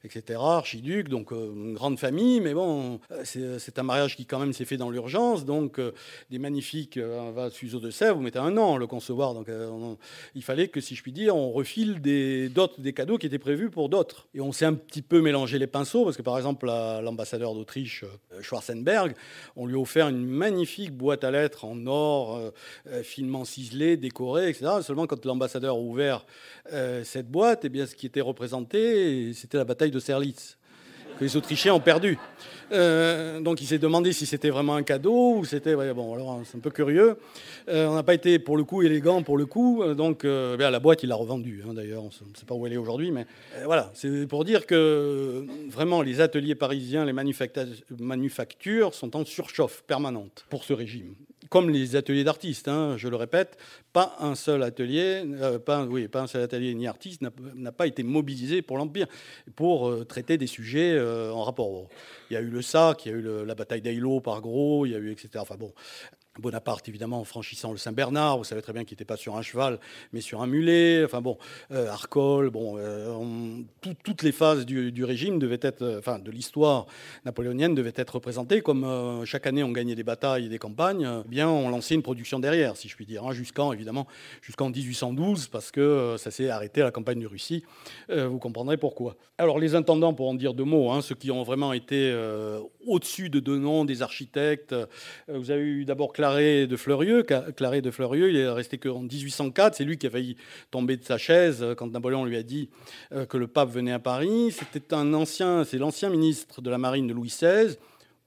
etc., 0.04 0.40
archiducs, 0.42 1.10
donc 1.10 1.32
euh, 1.32 1.54
une 1.54 1.74
grande 1.74 2.00
famille, 2.00 2.40
mais 2.40 2.54
bon, 2.54 3.00
c'est 3.24 3.80
un 3.80 3.84
mariage 3.84 4.16
qui 4.16 4.26
quand 4.26 4.40
même 4.40 4.54
s'est 4.54 4.66
fait 4.66 4.78
dans 4.78 4.90
l'urgence, 4.90 5.46
donc 5.46 5.80
des 6.30 6.40
magnifiques 6.40 7.00
va 7.32 7.50
fuseau 7.50 7.80
de 7.80 7.92
sèvres, 7.92 8.16
vous 8.16 8.22
mettez 8.22 8.40
un 8.40 8.56
an 8.58 8.76
à 8.76 8.78
le 8.78 8.88
concevoir. 8.88 9.34
Donc 9.34 9.50
euh, 9.50 9.96
il 10.36 10.44
fallait 10.44 10.68
que, 10.68 10.82
si 10.82 10.96
je 10.96 11.02
puis 11.02 11.12
dire, 11.12 11.36
on 11.36 11.52
refile 11.52 12.02
des, 12.02 12.50
d'autres, 12.50 12.80
des 12.80 12.94
cadeaux 12.94 13.18
qui 13.18 13.26
étaient 13.26 13.40
prévus 13.40 13.70
pour 13.70 13.90
d'autres. 13.90 14.28
Et 14.34 14.42
on 14.42 14.52
s'est 14.52 14.66
un 14.66 14.74
petit 14.74 15.02
peu 15.02 15.22
mélangé 15.22 15.60
les 15.60 15.68
pinceaux, 15.68 16.04
parce 16.04 16.18
que 16.18 16.22
par 16.22 16.38
exemple, 16.38 16.68
l'ambassadeur 16.68 17.54
d'Autriche, 17.54 18.04
euh, 18.04 18.42
Schwarzenberg, 18.42 19.14
on 19.56 19.66
lui 19.66 19.76
a 19.76 19.80
offert 19.80 20.10
une 20.10 20.26
magnifique 20.26 20.92
boîte 20.92 21.24
à 21.24 21.32
lettres 21.32 21.66
en 21.66 21.88
or, 21.88 22.38
euh, 22.88 23.04
finement 23.04 23.46
ciselé, 23.46 23.98
décoré, 23.98 24.50
etc. 24.50 24.68
Seulement 24.82 25.08
quand 25.08 25.26
l'ambassadeur 25.26 25.76
a 25.76 25.80
ouvert 25.80 26.26
cette 27.04 27.30
boîte, 27.30 27.66
eh 27.66 27.70
bien, 27.70 27.88
ce 27.88 27.96
qui 27.96 28.06
était 28.06 28.22
représenté, 28.22 29.34
c'était 29.34 29.58
la 29.58 29.66
bataille 29.66 29.92
de 29.92 30.00
Serlitz 30.00 30.59
les 31.22 31.38
Autrichiens 31.38 31.74
ont 31.74 31.80
perdu. 31.80 32.18
Euh, 32.72 33.40
donc 33.40 33.62
il 33.62 33.66
s'est 33.66 33.80
demandé 33.80 34.14
si 34.14 34.26
c'était 34.26 34.50
vraiment 34.50 34.76
un 34.76 34.84
cadeau 34.84 35.38
ou 35.38 35.46
c'était. 35.46 35.76
bon, 35.94 36.14
alors 36.14 36.42
c'est 36.46 36.58
un 36.58 36.62
peu 36.62 36.70
curieux. 36.70 37.18
Euh, 37.68 37.88
on 37.88 37.96
n'a 37.96 38.04
pas 38.04 38.14
été 38.14 38.40
pour 38.40 38.58
le 38.58 38.64
coup 38.64 38.82
élégant 38.84 39.24
pour 39.24 39.38
le 39.38 39.46
coup. 39.46 39.82
Euh, 39.82 39.96
donc 39.96 40.24
ben, 40.24 40.70
la 40.70 40.80
boîte, 40.80 41.04
il 41.04 41.10
l'a 41.10 41.16
revendue 41.16 41.64
hein, 41.68 41.74
d'ailleurs. 41.74 42.04
On 42.04 42.08
ne 42.08 42.36
sait 42.36 42.46
pas 42.46 42.56
où 42.56 42.66
elle 42.68 42.74
est 42.74 42.78
aujourd'hui. 42.78 43.12
Mais 43.12 43.26
voilà, 43.66 43.92
c'est 43.94 44.28
pour 44.28 44.46
dire 44.46 44.66
que 44.66 45.46
vraiment 45.70 46.02
les 46.02 46.22
ateliers 46.22 46.56
parisiens, 46.56 47.06
les 47.06 47.14
manufactures 48.00 48.94
sont 48.94 49.16
en 49.16 49.26
surchauffe 49.26 49.84
permanente 49.88 50.46
pour 50.50 50.64
ce 50.64 50.74
régime 50.74 51.16
comme 51.50 51.70
les 51.70 51.96
ateliers 51.96 52.24
d'artistes, 52.24 52.68
hein, 52.68 52.96
je 52.98 53.08
le 53.08 53.16
répète, 53.16 53.58
pas 53.94 54.16
un 54.20 54.36
seul 54.36 54.64
atelier, 54.64 55.24
pas, 55.66 55.84
oui, 55.86 56.08
pas 56.08 56.22
un 56.22 56.28
seul 56.28 56.44
atelier 56.44 56.74
ni 56.76 56.88
artiste 56.88 57.22
n'a 57.56 57.72
pas 57.72 57.88
été 57.88 58.04
mobilisé 58.04 58.62
pour 58.62 58.78
l'Empire, 58.78 59.08
pour 59.56 60.06
traiter 60.08 60.38
des 60.38 60.48
sujets 60.48 61.00
en 61.00 61.44
rapport. 61.44 61.90
Il 62.30 62.36
y 62.36 62.38
a 62.38 62.42
eu 62.42 62.50
le 62.50 62.62
SAC, 62.62 63.06
il 63.06 63.12
y 63.12 63.16
a 63.16 63.18
eu 63.18 63.46
la 63.46 63.56
bataille 63.56 63.82
d'Aïlo 63.82 64.20
par 64.22 64.42
gros, 64.42 64.86
il 64.86 64.92
y 64.92 64.96
a 64.96 65.00
eu 65.00 65.12
etc. 65.12 65.44
Bonaparte, 66.40 66.88
évidemment, 66.90 67.20
en 67.20 67.24
franchissant 67.24 67.72
le 67.72 67.78
Saint-Bernard, 67.78 68.38
vous 68.38 68.44
savez 68.44 68.62
très 68.62 68.74
bien 68.74 68.84
qu'il 68.84 68.96
n'était 68.96 69.06
pas 69.06 69.18
sur 69.18 69.36
un 69.38 69.42
cheval, 69.42 69.80
mais 70.14 70.22
sur 70.22 70.42
un 70.42 70.48
mulet. 70.48 71.04
Enfin 71.04 71.22
bon, 71.22 71.38
euh, 71.72 71.90
Arcole, 71.90 72.50
bon, 72.50 72.76
euh, 72.78 73.62
toutes 74.04 74.24
les 74.24 74.32
phases 74.32 74.66
du, 74.66 75.04
régime 75.04 75.40
devaient 75.40 75.60
être, 75.62 75.82
euh, 75.82 76.00
enfin, 76.00 76.20
de 76.20 76.32
l'histoire 76.32 76.86
napoléonienne 77.26 77.76
devaient 77.76 77.94
être 77.96 78.16
représentées. 78.16 78.62
Comme 78.62 79.26
chaque 79.26 79.48
année 79.48 79.64
on 79.64 79.72
gagnait 79.72 79.96
des 79.96 80.04
batailles 80.04 80.46
et 80.46 80.50
des 80.50 80.60
campagnes, 80.60 81.08
eh 81.26 81.28
bien 81.28 81.50
on 81.50 81.70
lançait 81.70 81.96
une 81.96 82.02
production 82.02 82.40
derrière, 82.40 82.78
si 82.78 82.88
je 82.88 82.96
puis 82.96 83.06
dire, 83.06 83.26
hein, 83.26 83.34
jusqu'en 83.34 83.74
évidemment 83.74 84.08
jusqu'en 84.42 84.70
1812, 84.70 85.48
parce 85.48 85.72
que 85.72 86.16
ça 86.18 86.32
s'est 86.32 86.50
arrêté 86.50 86.82
à 86.82 86.86
la 86.86 86.92
campagne 86.92 87.20
de 87.20 87.28
Russie. 87.28 87.64
vous 88.10 88.40
comprendrez 88.40 88.78
pourquoi. 88.78 89.16
Alors 89.38 89.60
les 89.60 89.76
intendants, 89.76 90.14
pour 90.14 90.30
en 90.30 90.34
dire 90.34 90.54
deux 90.54 90.64
mots, 90.64 90.92
hein, 90.92 91.02
ceux 91.02 91.16
qui 91.16 91.32
ont 91.32 91.44
vraiment 91.44 91.74
été 91.74 92.14
au-dessus 92.86 93.30
de 93.30 93.40
deux 93.40 93.58
noms 93.58 93.86
des 93.86 94.02
architectes, 94.02 94.76
vous 95.28 95.52
avez 95.52 95.64
eu 95.64 95.86
d'abord 95.86 96.14
Claré 96.30 96.68
de 96.68 96.76
Fleurieux. 96.76 97.24
Claré 97.24 97.82
de 97.82 97.90
Fleurieux, 97.90 98.30
il 98.30 98.36
est 98.36 98.48
resté 98.48 98.78
qu'en 98.78 99.02
1804. 99.02 99.76
C'est 99.76 99.84
lui 99.84 99.98
qui 99.98 100.06
a 100.06 100.12
failli 100.12 100.38
tomber 100.70 100.96
de 100.96 101.04
sa 101.04 101.18
chaise 101.18 101.64
euh, 101.64 101.74
quand 101.74 101.88
Napoléon 101.88 102.24
lui 102.24 102.38
a 102.38 102.44
dit 102.44 102.70
euh, 103.14 103.26
que 103.26 103.38
le 103.38 103.48
pape 103.48 103.70
venait 103.70 103.92
à 103.92 103.98
Paris. 103.98 104.52
C'était 104.52 104.94
un 104.94 105.16
ancien, 105.16 105.64
c'est 105.64 105.80
l'ancien 105.80 106.12
ministre 106.12 106.62
de 106.62 106.70
la 106.70 106.78
Marine 106.78 107.08
de 107.08 107.14
Louis 107.14 107.30
XVI. 107.30 107.78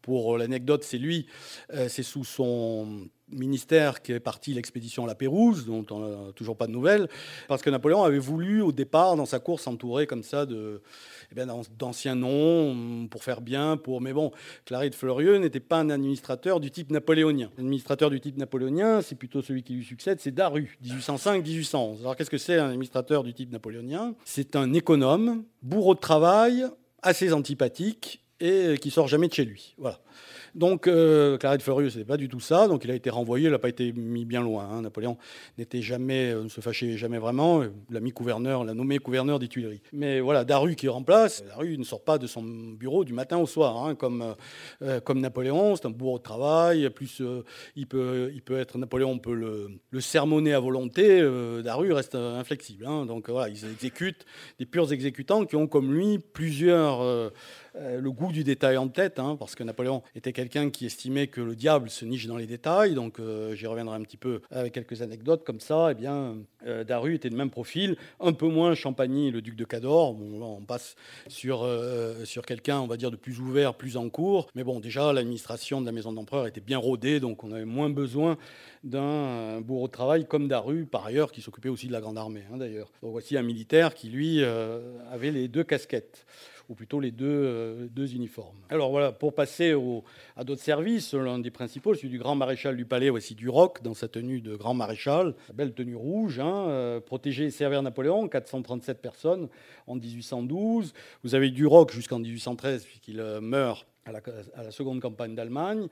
Pour 0.00 0.36
l'anecdote, 0.36 0.82
c'est 0.82 0.98
lui, 0.98 1.26
euh, 1.74 1.88
c'est 1.88 2.02
sous 2.02 2.24
son 2.24 3.06
ministère 3.32 4.02
qui 4.02 4.12
est 4.12 4.20
parti 4.20 4.54
l'expédition 4.54 5.04
à 5.04 5.06
la 5.06 5.14
Pérouse, 5.14 5.66
dont 5.66 5.84
on 5.90 5.98
n'a 6.00 6.32
toujours 6.32 6.56
pas 6.56 6.66
de 6.66 6.72
nouvelles, 6.72 7.08
parce 7.48 7.62
que 7.62 7.70
Napoléon 7.70 8.02
avait 8.02 8.18
voulu 8.18 8.60
au 8.60 8.72
départ, 8.72 9.16
dans 9.16 9.26
sa 9.26 9.38
course, 9.38 9.62
s'entourer 9.62 10.06
comme 10.06 10.22
ça 10.22 10.46
de, 10.46 10.82
eh 11.36 11.40
d'anciens 11.78 12.14
noms 12.14 13.06
pour 13.08 13.24
faire 13.24 13.40
bien. 13.40 13.76
Pour... 13.76 14.00
Mais 14.00 14.12
bon, 14.12 14.32
Clary 14.64 14.90
de 14.90 14.94
Fleurieux 14.94 15.36
n'était 15.36 15.60
pas 15.60 15.78
un 15.80 15.90
administrateur 15.90 16.60
du 16.60 16.70
type 16.70 16.90
napoléonien. 16.90 17.50
L'administrateur 17.56 18.10
du 18.10 18.20
type 18.20 18.36
napoléonien, 18.36 19.02
c'est 19.02 19.14
plutôt 19.14 19.42
celui 19.42 19.62
qui 19.62 19.74
lui 19.74 19.84
succède, 19.84 20.20
c'est 20.20 20.32
Daru, 20.32 20.76
1805-1811. 20.84 22.00
Alors 22.00 22.16
qu'est-ce 22.16 22.30
que 22.30 22.38
c'est 22.38 22.58
un 22.58 22.68
administrateur 22.68 23.22
du 23.22 23.34
type 23.34 23.52
napoléonien? 23.52 24.14
C'est 24.24 24.56
un 24.56 24.72
économe, 24.72 25.44
bourreau 25.62 25.94
de 25.94 26.00
travail, 26.00 26.64
assez 27.02 27.32
antipathique 27.32 28.22
et 28.40 28.76
qui 28.80 28.90
sort 28.90 29.08
jamais 29.08 29.28
de 29.28 29.34
chez 29.34 29.44
lui. 29.44 29.74
Voilà. 29.78 30.00
Donc, 30.54 30.86
euh, 30.86 31.38
Claret 31.38 31.58
de 31.58 31.62
Fleurieux, 31.62 31.90
ce 31.90 31.98
n'était 31.98 32.08
pas 32.08 32.16
du 32.16 32.28
tout 32.28 32.40
ça. 32.40 32.68
Donc, 32.68 32.84
il 32.84 32.90
a 32.90 32.94
été 32.94 33.10
renvoyé, 33.10 33.46
il 33.46 33.50
n'a 33.50 33.58
pas 33.58 33.68
été 33.68 33.92
mis 33.92 34.24
bien 34.24 34.42
loin. 34.42 34.68
Hein. 34.70 34.82
Napoléon 34.82 35.16
n'était 35.58 35.82
jamais, 35.82 36.32
euh, 36.32 36.44
ne 36.44 36.48
se 36.48 36.60
fâchait 36.60 36.96
jamais 36.96 37.18
vraiment. 37.18 37.62
L'a 37.90 38.00
mis 38.00 38.10
gouverneur, 38.10 38.64
l'a 38.64 38.74
nommé 38.74 38.98
gouverneur 38.98 39.38
des 39.38 39.48
Tuileries. 39.48 39.82
Mais 39.92 40.20
voilà, 40.20 40.44
Daru 40.44 40.74
qui 40.74 40.88
remplace. 40.88 41.44
Daru 41.44 41.76
ne 41.78 41.84
sort 41.84 42.02
pas 42.04 42.18
de 42.18 42.26
son 42.26 42.42
bureau 42.42 43.04
du 43.04 43.12
matin 43.12 43.38
au 43.38 43.46
soir, 43.46 43.84
hein, 43.84 43.94
comme, 43.94 44.34
euh, 44.82 45.00
comme 45.00 45.20
Napoléon. 45.20 45.76
C'est 45.76 45.86
un 45.86 45.90
bourreau 45.90 46.18
de 46.18 46.22
travail. 46.22 46.88
Plus, 46.90 47.22
il, 47.76 47.86
peut, 47.86 48.30
il 48.34 48.42
peut 48.42 48.58
être, 48.58 48.78
Napoléon 48.78 49.18
peut 49.18 49.34
le, 49.34 49.70
le 49.90 50.00
sermonner 50.00 50.52
à 50.52 50.60
volonté. 50.60 51.22
Daru 51.62 51.92
reste 51.92 52.14
inflexible. 52.14 52.86
Hein. 52.86 53.06
Donc, 53.06 53.30
voilà, 53.30 53.48
ils 53.48 53.64
exécutent 53.64 54.26
des 54.58 54.66
purs 54.66 54.92
exécutants 54.92 55.44
qui 55.44 55.56
ont 55.56 55.66
comme 55.66 55.92
lui 55.92 56.18
plusieurs 56.18 57.02
euh, 57.02 57.30
le 57.74 58.10
goût 58.10 58.32
du 58.32 58.44
détail 58.44 58.76
en 58.76 58.88
tête, 58.88 59.18
hein, 59.18 59.36
parce 59.38 59.54
que 59.54 59.62
Napoléon 59.62 60.02
était 60.14 60.32
quelqu'un 60.32 60.70
qui 60.70 60.86
estimait 60.86 61.26
que 61.26 61.40
le 61.40 61.56
diable 61.56 61.90
se 61.90 62.04
niche 62.04 62.26
dans 62.26 62.36
les 62.36 62.46
détails, 62.46 62.94
donc 62.94 63.18
euh, 63.18 63.54
j'y 63.54 63.66
reviendrai 63.66 63.96
un 63.96 64.02
petit 64.02 64.16
peu 64.16 64.40
avec 64.50 64.72
quelques 64.72 65.02
anecdotes 65.02 65.44
comme 65.44 65.60
ça. 65.60 65.88
Eh 65.90 65.94
bien, 65.94 66.36
euh, 66.66 66.84
Daru 66.84 67.14
était 67.14 67.30
de 67.30 67.36
même 67.36 67.50
profil, 67.50 67.96
un 68.20 68.32
peu 68.32 68.46
moins 68.46 68.74
Champagny, 68.74 69.30
le 69.30 69.42
duc 69.42 69.56
de 69.56 69.64
Cador. 69.64 70.14
Bon, 70.14 70.58
on 70.58 70.64
passe 70.64 70.96
sur, 71.28 71.68
sur 72.24 72.44
quelqu'un, 72.44 72.80
on 72.80 72.86
va 72.86 72.96
dire, 72.96 73.10
de 73.10 73.16
plus 73.16 73.40
ouvert, 73.40 73.74
plus 73.74 73.96
en 73.96 74.08
cours. 74.08 74.48
Mais 74.54 74.64
bon, 74.64 74.80
déjà, 74.80 75.12
l'administration 75.12 75.80
de 75.80 75.86
la 75.86 75.92
maison 75.92 76.12
d'empereur 76.12 76.46
était 76.46 76.60
bien 76.60 76.78
rodée, 76.78 77.20
donc 77.20 77.44
on 77.44 77.52
avait 77.52 77.64
moins 77.64 77.90
besoin 77.90 78.36
d'un 78.84 79.60
bourreau 79.60 79.86
de 79.86 79.92
travail 79.92 80.26
comme 80.26 80.48
Daru, 80.48 80.86
par 80.86 81.06
ailleurs, 81.06 81.32
qui 81.32 81.40
s'occupait 81.40 81.68
aussi 81.68 81.86
de 81.86 81.92
la 81.92 82.00
grande 82.00 82.18
armée, 82.18 82.42
hein, 82.52 82.56
d'ailleurs. 82.56 82.90
Donc 83.02 83.12
voici 83.12 83.36
un 83.36 83.42
militaire 83.42 83.94
qui, 83.94 84.08
lui, 84.08 84.42
avait 84.44 85.30
les 85.30 85.48
deux 85.48 85.64
casquettes 85.64 86.26
ou 86.72 86.74
plutôt 86.74 87.00
les 87.00 87.10
deux, 87.10 87.88
deux 87.92 88.14
uniformes. 88.14 88.56
Alors 88.70 88.90
voilà, 88.90 89.12
pour 89.12 89.34
passer 89.34 89.74
à 90.36 90.44
d'autres 90.44 90.62
services, 90.62 91.12
l'un 91.12 91.38
des 91.38 91.50
principaux, 91.50 91.94
celui 91.94 92.08
du 92.08 92.18
grand 92.18 92.34
maréchal 92.34 92.76
du 92.76 92.86
palais, 92.86 93.10
voici 93.10 93.34
du 93.34 93.50
roc, 93.50 93.82
dans 93.82 93.94
sa 93.94 94.08
tenue 94.08 94.40
de 94.40 94.56
grand 94.56 94.72
maréchal, 94.72 95.34
belle 95.52 95.74
tenue 95.74 95.96
rouge, 95.96 96.40
hein, 96.40 97.00
protéger 97.04 97.44
et 97.44 97.50
servir 97.50 97.82
Napoléon, 97.82 98.26
437 98.26 99.02
personnes 99.02 99.48
en 99.86 99.96
1812. 99.96 100.94
Vous 101.22 101.34
avez 101.34 101.50
du 101.50 101.66
roc 101.66 101.92
jusqu'en 101.92 102.18
1813, 102.18 102.84
puisqu'il 102.84 103.22
meurt 103.40 103.86
à 104.04 104.12
la, 104.62 104.70
seconde 104.70 105.00
campagne 105.00 105.34
d'Allemagne, 105.34 105.86
euh, 105.86 105.88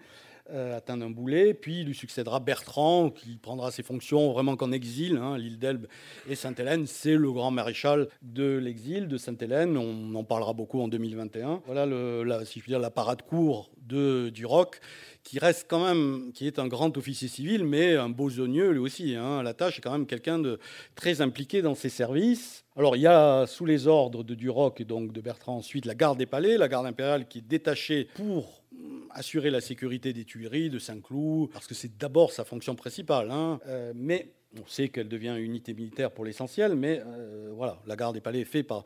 atteint 0.52 0.96
d'un 0.96 1.10
boulet. 1.10 1.54
Puis 1.54 1.84
lui 1.84 1.94
succédera 1.94 2.40
Bertrand, 2.40 3.10
qui 3.10 3.36
prendra 3.36 3.70
ses 3.70 3.82
fonctions 3.82 4.32
vraiment 4.32 4.56
qu'en 4.56 4.72
exil. 4.72 5.16
Hein, 5.16 5.38
L'île 5.38 5.58
d'Elbe 5.58 5.86
et 6.28 6.34
Sainte-Hélène, 6.34 6.86
c'est 6.86 7.16
le 7.16 7.32
grand 7.32 7.50
maréchal 7.50 8.08
de 8.22 8.56
l'exil 8.56 9.08
de 9.08 9.16
Sainte-Hélène. 9.16 9.76
On 9.76 10.14
en 10.14 10.24
parlera 10.24 10.52
beaucoup 10.52 10.80
en 10.80 10.88
2021. 10.88 11.62
Voilà, 11.66 11.86
la, 11.86 12.44
si 12.44 12.58
je 12.58 12.64
puis 12.64 12.70
dire, 12.70 12.78
la 12.78 12.90
parade 12.90 13.22
court 13.22 13.70
de, 13.90 14.31
du 14.31 14.46
roc, 14.46 14.81
qui 15.22 15.38
reste 15.38 15.66
quand 15.68 15.85
même, 15.85 16.33
qui 16.33 16.46
est 16.46 16.59
un 16.59 16.66
grand 16.66 16.96
officier 16.96 17.29
civil, 17.29 17.64
mais 17.64 17.96
un 17.96 18.09
besogneux 18.09 18.70
lui 18.70 18.79
aussi. 18.79 19.14
Hein, 19.14 19.42
la 19.42 19.55
tâche 19.55 19.79
est 19.79 19.83
quand 19.83 19.92
même 19.92 20.07
quelqu'un 20.07 20.38
de 20.38 20.59
très 20.94 21.20
impliqué 21.20 21.62
dans 21.62 21.74
ses 21.74 21.88
services. 21.90 22.64
Alors 22.76 22.96
il 22.96 23.03
y 23.03 23.07
a 23.07 23.46
sous 23.46 23.66
les 23.66 23.87
ordres 23.87 24.25
de 24.25 24.35
Duroc 24.35 24.81
et 24.81 24.85
donc 24.85 25.12
de 25.12 25.21
Bertrand 25.21 25.56
ensuite 25.56 25.85
la 25.85 25.94
garde 25.94 26.19
des 26.19 26.27
palais, 26.27 26.56
la 26.56 26.69
garde 26.69 26.87
impériale 26.87 27.29
qui 27.29 27.38
est 27.38 27.46
détachée 27.46 28.08
pour 28.14 28.62
assurer 29.10 29.50
la 29.50 29.60
sécurité 29.60 30.12
des 30.12 30.25
Tuileries, 30.25 30.71
de 30.71 30.79
Saint-Cloud, 30.79 31.50
parce 31.52 31.67
que 31.67 31.75
c'est 31.75 31.98
d'abord 31.98 32.33
sa 32.33 32.44
fonction 32.44 32.75
principale. 32.75 33.31
Hein. 33.31 33.60
Euh, 33.67 33.92
mais 33.94 34.33
on 34.59 34.67
sait 34.67 34.88
qu'elle 34.88 35.09
devient 35.09 35.35
une 35.37 35.44
unité 35.44 35.75
militaire 35.75 36.11
pour 36.11 36.25
l'essentiel, 36.25 36.75
mais 36.75 37.03
euh, 37.07 37.51
voilà, 37.55 37.79
la 37.87 37.96
garde 37.96 38.15
des 38.15 38.21
palais 38.21 38.40
est 38.40 38.44
faite 38.44 38.67
par, 38.67 38.85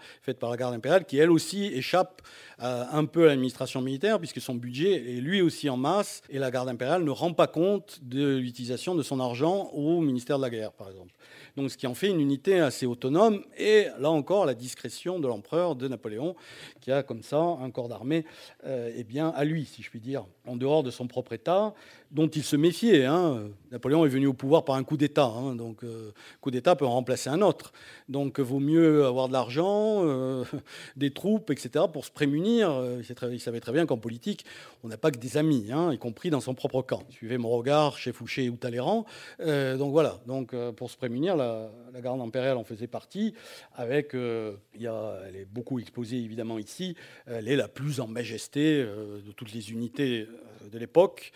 la 0.51 0.57
garde 0.57 0.75
impériale, 0.75 1.05
qui 1.05 1.19
elle 1.19 1.31
aussi 1.31 1.67
échappe 1.67 2.23
un 2.59 3.05
peu 3.05 3.25
à 3.25 3.27
l'administration 3.29 3.81
militaire, 3.81 4.19
puisque 4.19 4.41
son 4.41 4.55
budget 4.55 5.17
est 5.17 5.21
lui 5.21 5.43
aussi 5.43 5.69
en 5.69 5.77
masse, 5.77 6.23
et 6.31 6.39
la 6.39 6.51
garde 6.51 6.69
impériale 6.69 7.03
ne 7.03 7.11
rend 7.11 7.33
pas 7.33 7.47
compte 7.47 7.99
de 8.03 8.37
l'utilisation 8.37 8.95
de 8.95 9.03
son 9.03 9.21
argent 9.21 9.71
au 9.73 10.01
ministère 10.01 10.37
de 10.37 10.43
la 10.43 10.51
guerre, 10.51 10.73
par 10.73 10.89
exemple. 10.89 11.13
Donc, 11.57 11.71
ce 11.71 11.77
qui 11.77 11.87
en 11.87 11.95
fait 11.95 12.09
une 12.09 12.21
unité 12.21 12.61
assez 12.61 12.85
autonome, 12.85 13.45
et 13.57 13.87
là 13.99 14.11
encore, 14.11 14.45
la 14.45 14.55
discrétion 14.55 15.21
de 15.21 15.29
l'empereur, 15.29 15.77
de 15.77 15.87
Napoléon, 15.87 16.35
qui 16.81 16.91
a 16.91 17.03
comme 17.03 17.23
ça 17.23 17.39
un 17.39 17.71
corps 17.71 17.89
d'armée 17.89 18.25
euh, 18.65 18.93
eh 18.97 19.05
bien, 19.05 19.29
à 19.31 19.45
lui, 19.45 19.65
si 19.65 19.83
je 19.83 19.91
puis 19.91 20.01
dire, 20.01 20.27
en 20.47 20.57
dehors 20.57 20.83
de 20.83 20.91
son 20.91 21.07
propre 21.07 21.33
État, 21.33 21.75
dont 22.15 22.29
il 22.29 22.45
se 22.45 22.57
méfiait. 22.57 23.05
Hein. 23.05 23.49
Napoléon 23.73 24.05
est 24.05 24.09
venu 24.09 24.27
au 24.29 24.35
pouvoir 24.35 24.65
par 24.65 24.77
un 24.77 24.85
coup 24.85 24.97
d'État, 24.97 25.27
hein, 25.27 25.57
donc 25.57 25.83
euh, 25.83 26.13
coup 26.41 26.53
d'État 26.53 26.77
peut 26.77 26.87
en 26.87 26.93
remplacer 26.93 27.29
un 27.29 27.43
autre. 27.43 27.73
Donc 28.09 28.39
vaut 28.39 28.61
mieux 28.61 29.05
avoir 29.05 29.27
de 29.27 29.33
l'argent, 29.33 30.05
euh, 30.05 30.45
des 30.97 31.11
troupes, 31.11 31.51
etc., 31.51 31.87
pour 31.93 32.05
se 32.05 32.13
prémunir. 32.13 32.71
Euh, 32.71 33.03
il 33.33 33.41
savait 33.41 33.61
très 33.61 33.73
bien 33.73 33.85
qu'en 33.87 33.97
politique, 33.97 34.45
on 34.85 34.89
n'a 34.89 34.97
pas 34.97 35.11
que 35.11 35.19
des 35.19 35.37
amis, 35.37 35.73
hein, 35.73 35.93
y 35.93 35.99
compris 35.99 36.31
dans 36.31 36.41
son 36.41 36.55
propre 36.55 36.83
camp. 36.83 37.03
Suivez 37.11 37.39
mon 37.39 37.49
regard 37.49 37.99
chez 37.99 38.13
Fouché 38.13 38.49
ou 38.49 38.57
Talleyrand. 38.57 39.07
donc 39.41 39.93
voilà, 39.93 40.21
donc, 40.27 40.55
pour 40.77 40.91
se 40.91 40.97
prémunir, 40.97 41.37
la, 41.37 41.71
garde 42.03 42.21
impériale 42.21 42.59
en 42.59 42.65
faisait 42.65 42.87
partie, 42.87 43.35
avec, 43.75 44.13
il 44.13 44.83
y 44.83 44.87
a, 44.87 45.19
elle 45.27 45.37
est 45.37 45.47
beaucoup 45.47 45.79
exposée 45.79 46.19
évidemment 46.19 46.59
ici, 46.59 46.97
elle 47.27 47.49
est 47.49 47.57
la 47.57 47.69
plus 47.69 48.01
en 48.01 48.07
majesté 48.07 48.83
de 48.83 49.33
toutes 49.33 49.53
les 49.53 49.73
unités 49.73 50.27
de 50.71 50.79
l'époque. 50.79 51.33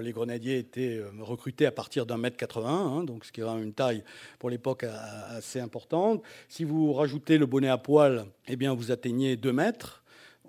Les 0.00 0.12
grenadiers 0.12 0.58
étaient 0.58 0.98
euh, 0.98 1.10
recrutés 1.20 1.66
à 1.66 1.72
partir 1.72 2.06
d'un 2.06 2.16
mètre 2.16 2.36
80, 2.36 2.68
hein, 2.68 3.04
donc 3.04 3.24
ce 3.24 3.32
qui 3.32 3.40
est 3.40 3.44
une 3.44 3.72
taille 3.72 4.04
pour 4.38 4.50
l'époque 4.50 4.84
assez 4.84 5.60
importante. 5.60 6.22
Si 6.48 6.64
vous 6.64 6.92
rajoutez 6.92 7.38
le 7.38 7.46
bonnet 7.46 7.68
à 7.68 7.78
poil, 7.78 8.26
eh 8.48 8.56
bien 8.56 8.74
vous 8.74 8.90
atteignez 8.90 9.36
2 9.36 9.52
mètres 9.52 9.98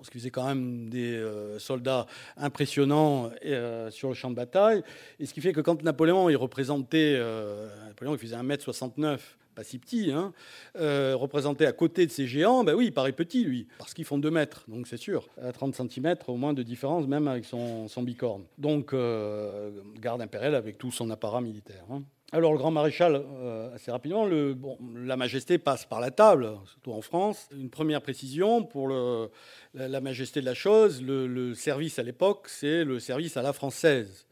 ce 0.01 0.11
qui 0.11 0.17
faisait 0.17 0.31
quand 0.31 0.45
même 0.45 0.89
des 0.89 1.13
euh, 1.13 1.57
soldats 1.59 2.07
impressionnants 2.35 3.31
euh, 3.45 3.89
sur 3.89 4.09
le 4.09 4.13
champ 4.13 4.29
de 4.29 4.35
bataille. 4.35 4.83
Et 5.17 5.25
ce 5.25 5.33
qui 5.33 5.39
fait 5.39 5.53
que 5.53 5.61
quand 5.61 5.81
Napoléon 5.81 6.29
il 6.29 6.35
représentait, 6.35 7.17
Napoléon 7.87 8.13
il 8.13 8.19
faisait 8.19 8.35
1m69 8.35 9.19
pas 9.53 9.63
si 9.63 9.79
petit, 9.79 10.11
hein, 10.11 10.33
euh, 10.77 11.15
représenté 11.15 11.65
à 11.65 11.71
côté 11.71 12.05
de 12.05 12.11
ces 12.11 12.27
géants, 12.27 12.63
ben 12.63 12.73
oui, 12.75 12.85
il 12.87 12.93
paraît 12.93 13.11
petit, 13.11 13.43
lui, 13.43 13.67
parce 13.77 13.93
qu'ils 13.93 14.05
font 14.05 14.17
2 14.17 14.31
mètres, 14.31 14.65
donc 14.67 14.87
c'est 14.87 14.97
sûr. 14.97 15.27
À 15.41 15.51
30 15.51 15.75
cm 15.75 16.15
au 16.27 16.35
moins 16.35 16.53
de 16.53 16.63
différence, 16.63 17.07
même 17.07 17.27
avec 17.27 17.45
son, 17.45 17.87
bicorne. 17.97 18.43
Donc, 18.57 18.93
euh, 18.93 19.71
garde 19.99 20.21
impériale 20.21 20.55
avec 20.55 20.77
tout 20.77 20.91
son 20.91 21.09
apparat 21.09 21.41
militaire. 21.41 21.85
Hein. 21.91 22.03
Alors, 22.31 22.51
le 22.51 22.57
grand 22.57 22.71
maréchal, 22.71 23.15
euh, 23.15 23.75
assez 23.75 23.91
rapidement, 23.91 24.27
la 24.95 25.17
majesté 25.17 25.59
passe 25.59 25.85
par 25.85 25.99
la 25.99 26.09
table, 26.09 26.49
surtout 26.65 26.91
en 26.91 27.01
France. 27.01 27.47
Une 27.55 27.69
première 27.69 28.01
précision 28.01 28.63
pour 28.63 28.89
la, 29.75 30.01
majesté 30.01 30.41
de 30.41 30.45
la 30.45 30.55
chose, 30.55 31.01
le 31.03 31.53
service 31.53 31.99
à 31.99 32.03
l'époque, 32.03 32.47
c'est 32.47 32.83
le 32.83 32.99
service 32.99 33.37
à 33.37 33.43
la 33.43 33.53
française 33.53 34.25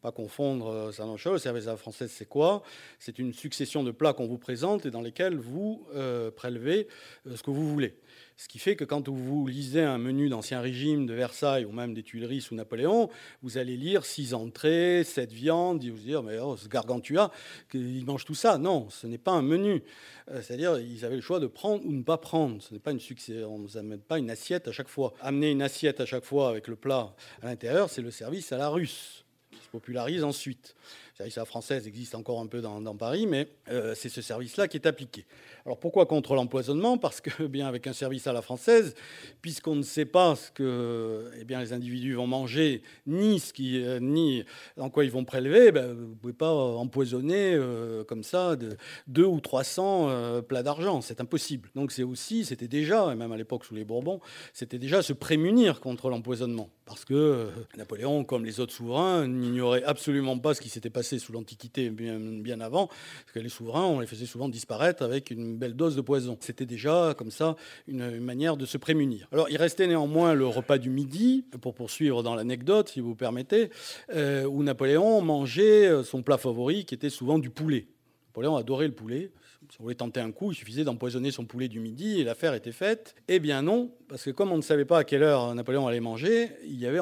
pas 0.00 0.12
confondre 0.12 0.68
euh, 0.68 0.92
ça 0.92 1.04
chose. 1.16 1.32
Le 1.34 1.38
service 1.38 1.66
à 1.66 1.76
française, 1.76 2.10
c'est 2.12 2.28
quoi? 2.28 2.62
C'est 2.98 3.18
une 3.18 3.32
succession 3.32 3.82
de 3.82 3.90
plats 3.90 4.12
qu'on 4.12 4.26
vous 4.26 4.38
présente 4.38 4.86
et 4.86 4.90
dans 4.90 5.00
lesquels 5.00 5.36
vous 5.36 5.86
euh, 5.94 6.30
prélevez 6.30 6.86
euh, 7.26 7.36
ce 7.36 7.42
que 7.42 7.50
vous 7.50 7.68
voulez. 7.68 7.96
Ce 8.36 8.46
qui 8.46 8.60
fait 8.60 8.76
que 8.76 8.84
quand 8.84 9.08
vous 9.08 9.48
lisez 9.48 9.82
un 9.82 9.98
menu 9.98 10.28
d'Ancien 10.28 10.60
Régime, 10.60 11.06
de 11.06 11.14
Versailles 11.14 11.64
ou 11.64 11.72
même 11.72 11.92
des 11.92 12.04
Tuileries 12.04 12.40
sous 12.40 12.54
Napoléon, 12.54 13.10
vous 13.42 13.58
allez 13.58 13.76
lire 13.76 14.04
six 14.04 14.32
entrées, 14.32 15.02
sept 15.02 15.32
viandes, 15.32 15.82
et 15.82 15.90
vous 15.90 15.98
dire, 15.98 16.22
mais 16.22 16.38
oh, 16.38 16.56
ce 16.56 16.68
gargantua, 16.68 17.32
il 17.74 18.04
mange 18.06 18.24
tout 18.24 18.36
ça. 18.36 18.56
Non, 18.56 18.88
ce 18.90 19.08
n'est 19.08 19.18
pas 19.18 19.32
un 19.32 19.42
menu. 19.42 19.82
C'est-à-dire, 20.28 20.78
ils 20.78 21.04
avaient 21.04 21.16
le 21.16 21.20
choix 21.20 21.40
de 21.40 21.48
prendre 21.48 21.84
ou 21.84 21.90
ne 21.90 22.04
pas 22.04 22.18
prendre. 22.18 22.62
Ce 22.62 22.72
n'est 22.72 22.78
pas 22.78 22.92
une 22.92 23.00
succès. 23.00 23.42
On 23.42 23.58
ne 23.58 23.66
vous 23.66 23.76
amène 23.76 24.00
pas 24.00 24.20
une 24.20 24.30
assiette 24.30 24.68
à 24.68 24.72
chaque 24.72 24.88
fois. 24.88 25.14
Amener 25.20 25.50
une 25.50 25.62
assiette 25.62 26.00
à 26.00 26.06
chaque 26.06 26.24
fois 26.24 26.48
avec 26.48 26.68
le 26.68 26.76
plat 26.76 27.16
à 27.42 27.46
l'intérieur, 27.46 27.90
c'est 27.90 28.02
le 28.02 28.12
service 28.12 28.52
à 28.52 28.58
la 28.58 28.68
russe 28.68 29.24
popularise 29.70 30.24
ensuite. 30.24 30.74
Service 31.18 31.36
à 31.36 31.40
la 31.40 31.46
française 31.46 31.88
existe 31.88 32.14
encore 32.14 32.38
un 32.38 32.46
peu 32.46 32.60
dans, 32.60 32.94
Paris, 32.94 33.26
mais 33.26 33.48
euh, 33.70 33.92
c'est 33.96 34.08
ce 34.08 34.22
service-là 34.22 34.68
qui 34.68 34.76
est 34.76 34.86
appliqué. 34.86 35.26
Alors 35.66 35.80
pourquoi 35.80 36.06
contre 36.06 36.36
l'empoisonnement? 36.36 36.96
Parce 36.96 37.20
que, 37.20 37.42
bien, 37.48 37.66
avec 37.66 37.88
un 37.88 37.92
service 37.92 38.28
à 38.28 38.32
la 38.32 38.40
française, 38.40 38.94
puisqu'on 39.42 39.74
ne 39.74 39.82
sait 39.82 40.04
pas 40.04 40.36
ce 40.36 40.52
que 40.52 41.28
eh 41.40 41.44
bien, 41.44 41.58
les 41.58 41.72
individus 41.72 42.14
vont 42.14 42.28
manger, 42.28 42.82
ni, 43.08 43.40
ce 43.40 43.52
qui, 43.52 43.84
euh, 43.84 43.98
ni 43.98 44.44
dans 44.76 44.90
quoi 44.90 45.04
ils 45.04 45.10
vont 45.10 45.24
prélever, 45.24 45.72
ben, 45.72 45.92
vous 45.92 46.06
ne 46.06 46.14
pouvez 46.14 46.32
pas 46.32 46.52
empoisonner 46.52 47.52
euh, 47.54 48.04
comme 48.04 48.22
ça 48.22 48.54
de, 48.54 48.76
deux 49.08 49.24
ou 49.24 49.40
300 49.40 50.10
euh, 50.10 50.40
plats 50.40 50.62
d'argent. 50.62 51.00
C'est 51.00 51.20
impossible. 51.20 51.68
Donc 51.74 51.90
c'est 51.90 52.04
aussi, 52.04 52.44
c'était 52.44 52.68
déjà, 52.68 53.12
et 53.12 53.16
même 53.16 53.32
à 53.32 53.36
l'époque 53.36 53.64
sous 53.64 53.74
les 53.74 53.84
Bourbons, 53.84 54.20
c'était 54.52 54.78
déjà 54.78 55.02
se 55.02 55.14
prémunir 55.14 55.80
contre 55.80 56.10
l'empoisonnement. 56.10 56.70
Parce 56.86 57.04
que 57.04 57.48
Napoléon, 57.76 58.22
comme 58.22 58.44
les 58.44 58.60
autres 58.60 58.72
souverains, 58.72 59.26
n'ignorait 59.26 59.82
absolument 59.82 60.38
pas 60.38 60.54
ce 60.54 60.60
qui 60.60 60.68
s'était 60.68 60.88
passé 60.88 61.07
sous 61.16 61.32
l'Antiquité 61.32 61.88
bien, 61.88 62.60
avant, 62.60 62.88
parce 62.88 63.32
que 63.32 63.38
les 63.38 63.48
souverains, 63.48 63.84
on 63.84 64.00
les 64.00 64.06
faisait 64.06 64.26
souvent 64.26 64.50
disparaître 64.50 65.02
avec 65.02 65.30
une 65.30 65.56
belle 65.56 65.74
dose 65.74 65.96
de 65.96 66.02
poison. 66.02 66.36
C'était 66.40 66.66
déjà 66.66 67.14
comme 67.16 67.30
ça 67.30 67.56
une, 67.86 68.20
manière 68.20 68.58
de 68.58 68.66
se 68.66 68.76
prémunir. 68.76 69.28
Alors 69.32 69.48
il 69.48 69.56
restait 69.56 69.86
néanmoins 69.86 70.34
le 70.34 70.46
repas 70.46 70.76
du 70.76 70.90
midi, 70.90 71.46
pour 71.62 71.74
poursuivre 71.74 72.22
dans 72.22 72.34
l'anecdote, 72.34 72.90
si 72.90 73.00
vous 73.00 73.14
permettez, 73.14 73.70
euh, 74.12 74.44
où 74.44 74.62
Napoléon 74.62 75.22
mangeait 75.22 75.86
euh, 75.86 76.02
son 76.02 76.22
plat 76.22 76.36
favori, 76.36 76.84
qui 76.84 76.94
était 76.94 77.10
souvent 77.10 77.38
du 77.38 77.48
poulet. 77.48 77.86
Napoléon 78.28 78.56
adorait 78.56 78.88
le 78.88 78.94
poulet. 78.94 79.30
Si 79.70 79.76
on 79.80 79.82
voulait 79.82 79.94
tenter 79.94 80.20
un 80.20 80.32
coup, 80.32 80.52
il 80.52 80.54
suffisait 80.54 80.84
d'empoisonner 80.84 81.30
son 81.30 81.44
poulet 81.44 81.68
du 81.68 81.78
midi 81.80 82.20
et 82.20 82.24
l'affaire 82.24 82.54
était 82.54 82.72
faite. 82.72 83.14
Eh 83.28 83.38
bien 83.38 83.62
non, 83.62 83.90
parce 84.08 84.24
que 84.24 84.30
comme 84.30 84.50
on 84.50 84.56
ne 84.56 84.62
savait 84.62 84.84
pas 84.84 84.98
à 84.98 85.04
quelle 85.04 85.22
heure 85.22 85.54
Napoléon 85.54 85.86
allait 85.86 86.00
manger, 86.00 86.50
il 86.64 86.78
y 86.78 86.86
avait 86.86 87.00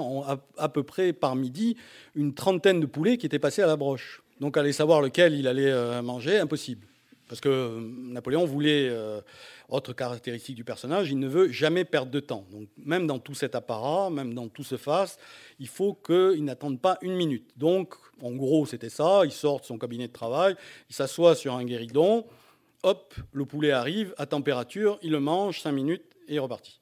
à 0.59 0.69
peu 0.69 0.83
près 0.83 1.13
par 1.13 1.37
midi 1.37 1.77
une 2.15 2.35
trentaine 2.35 2.81
de 2.81 2.87
poulets 2.87 3.19
qui 3.19 3.27
étaient 3.27 3.39
passés 3.39 3.63
à 3.63 3.67
la 3.67 3.77
broche. 3.77 4.23
Donc 4.41 4.57
aller 4.57 4.73
savoir 4.73 5.01
lequel 5.01 5.35
il 5.35 5.47
allait 5.49 5.71
euh, 5.71 6.03
manger, 6.03 6.39
impossible. 6.39 6.87
Parce 7.29 7.41
que 7.41 7.49
euh, 7.49 7.81
Napoléon 7.81 8.45
voulait, 8.45 8.89
euh, 8.89 9.21
autre 9.69 9.93
caractéristique 9.93 10.55
du 10.55 10.65
personnage, 10.65 11.11
il 11.11 11.19
ne 11.19 11.27
veut 11.27 11.51
jamais 11.51 11.85
perdre 11.85 12.11
de 12.11 12.21
temps. 12.21 12.45
Donc 12.51 12.69
même 12.77 13.07
dans 13.07 13.19
tout 13.19 13.35
cet 13.35 13.55
apparat, 13.55 14.11
même 14.11 14.35
dans 14.35 14.49
tout 14.49 14.63
ce 14.63 14.77
face, 14.77 15.19
il 15.59 15.69
faut 15.69 15.95
qu'il 15.95 16.45
n'attende 16.45 16.81
pas 16.81 16.99
une 17.03 17.15
minute. 17.15 17.51
Donc 17.57 17.95
en 18.23 18.33
gros 18.33 18.67
c'était 18.67 18.89
ça, 18.89 19.23
il 19.25 19.33
sort 19.33 19.61
de 19.61 19.65
son 19.65 19.79
cabinet 19.79 20.09
de 20.09 20.13
travail, 20.13 20.55
il 20.89 20.95
s'assoit 20.95 21.35
sur 21.35 21.55
un 21.55 21.65
guéridon, 21.65 22.27
hop, 22.83 23.15
le 23.33 23.45
poulet 23.45 23.71
arrive 23.71 24.15
à 24.19 24.27
température, 24.27 24.99
il 25.03 25.11
le 25.11 25.21
mange, 25.21 25.61
cinq 25.61 25.73
minutes 25.73 26.17
et 26.29 26.33
il 26.33 26.37
est 26.37 26.41
reparti 26.41 26.81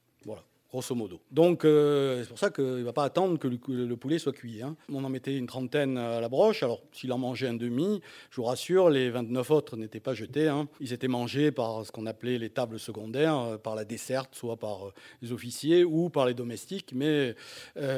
grosso 0.75 0.95
modo. 0.97 1.21
Donc 1.31 1.65
euh, 1.65 2.23
c'est 2.23 2.29
pour 2.29 2.39
ça 2.39 2.51
qu'il 2.51 2.65
ne 2.65 2.83
va 2.83 2.93
pas 2.93 3.05
attendre 3.05 3.39
que 3.39 3.47
le, 3.47 3.97
poulet 3.97 4.19
soit 4.19 4.33
cuit. 4.33 4.61
Hein. 4.61 4.77
On 4.93 5.05
en 5.05 5.09
mettait 5.09 5.37
une 5.37 5.47
trentaine 5.47 5.97
à 5.97 6.21
la 6.21 6.29
broche. 6.29 6.65
Alors 6.65 6.83
s'il 6.93 7.13
en 7.13 7.19
mangeait 7.19 7.47
un 7.47 7.55
demi, 7.55 8.01
je 8.31 8.37
vous 8.37 8.45
rassure, 8.45 8.91
les 8.91 9.09
29 9.09 9.51
autres 9.53 9.77
n'étaient 9.77 10.01
pas 10.01 10.15
jetés. 10.15 10.49
Hein. 10.49 10.67
Ils 10.81 10.93
étaient 10.93 11.09
mangés 11.09 11.53
par 11.53 11.87
ce 11.87 11.93
qu'on 11.93 12.07
appelait 12.07 12.39
les 12.39 12.51
tables 12.51 12.81
secondaires, 12.81 13.39
euh, 13.39 13.57
par 13.57 13.77
la 13.77 13.85
desserte, 13.85 14.35
soit 14.35 14.57
par 14.57 14.89
euh, 14.89 14.93
les 15.23 15.31
officiers 15.31 15.85
ou 15.85 16.11
par 16.11 16.27
les 16.27 16.35
domestiques. 16.35 16.93
Mais 16.93 17.37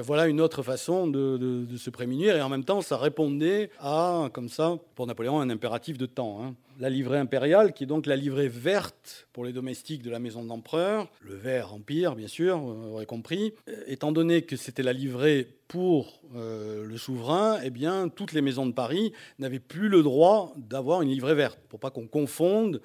voilà 0.03 0.27
une 0.27 0.41
autre 0.41 0.63
façon 0.63 1.07
de, 1.07 1.67
se 1.77 1.91
prémunir. 1.91 2.37
Et 2.37 2.43
en 2.43 2.49
même 2.49 2.65
temps, 2.65 2.83
ça 2.83 2.97
répondait 2.97 3.71
à, 3.79 4.29
comme 4.33 4.49
ça, 4.49 4.77
pour 4.95 5.07
Napoléon, 5.07 5.41
un 5.41 5.51
impératif 5.51 5.97
de 5.97 6.07
temps. 6.07 6.43
Hein 6.43 6.55
la 6.79 6.91
livrée 6.91 7.19
impériale, 7.19 7.73
qui 7.73 7.85
est 7.85 7.87
donc 7.87 8.07
la 8.07 8.17
livrée 8.17 8.49
verte 8.49 9.29
pour 9.33 9.45
les 9.45 9.53
domestiques 9.53 10.03
de 10.03 10.11
la 10.11 10.19
maison 10.19 10.45
d'empereur, 10.45 11.09
le 11.21 11.35
vert 11.35 11.73
empire 11.73 12.15
bien 12.15 12.29
sûr, 12.29 12.66
vous 12.75 12.93
aurez 12.95 13.07
compris. 13.07 13.55
Étant 13.87 14.13
donné 14.13 14.43
que 14.43 14.57
c'était 14.57 14.83
la 14.83 14.93
livrée 14.93 15.49
pour 15.69 16.21
le 16.35 16.97
souverain, 16.97 17.59
eh 17.65 17.71
bien, 17.71 18.09
toutes 18.09 18.33
les 18.33 18.43
maisons 18.43 18.67
de 18.67 18.73
Paris 18.73 19.13
n'avaient 19.39 19.59
plus 19.59 19.89
le 19.89 20.03
droit 20.03 20.53
d'avoir 20.57 21.03
une 21.03 21.11
livrée 21.11 21.35
verte, 21.35 21.59
pour 21.69 21.81
pas 21.81 21.91
qu'on 21.91 22.07
confonde 22.07 22.81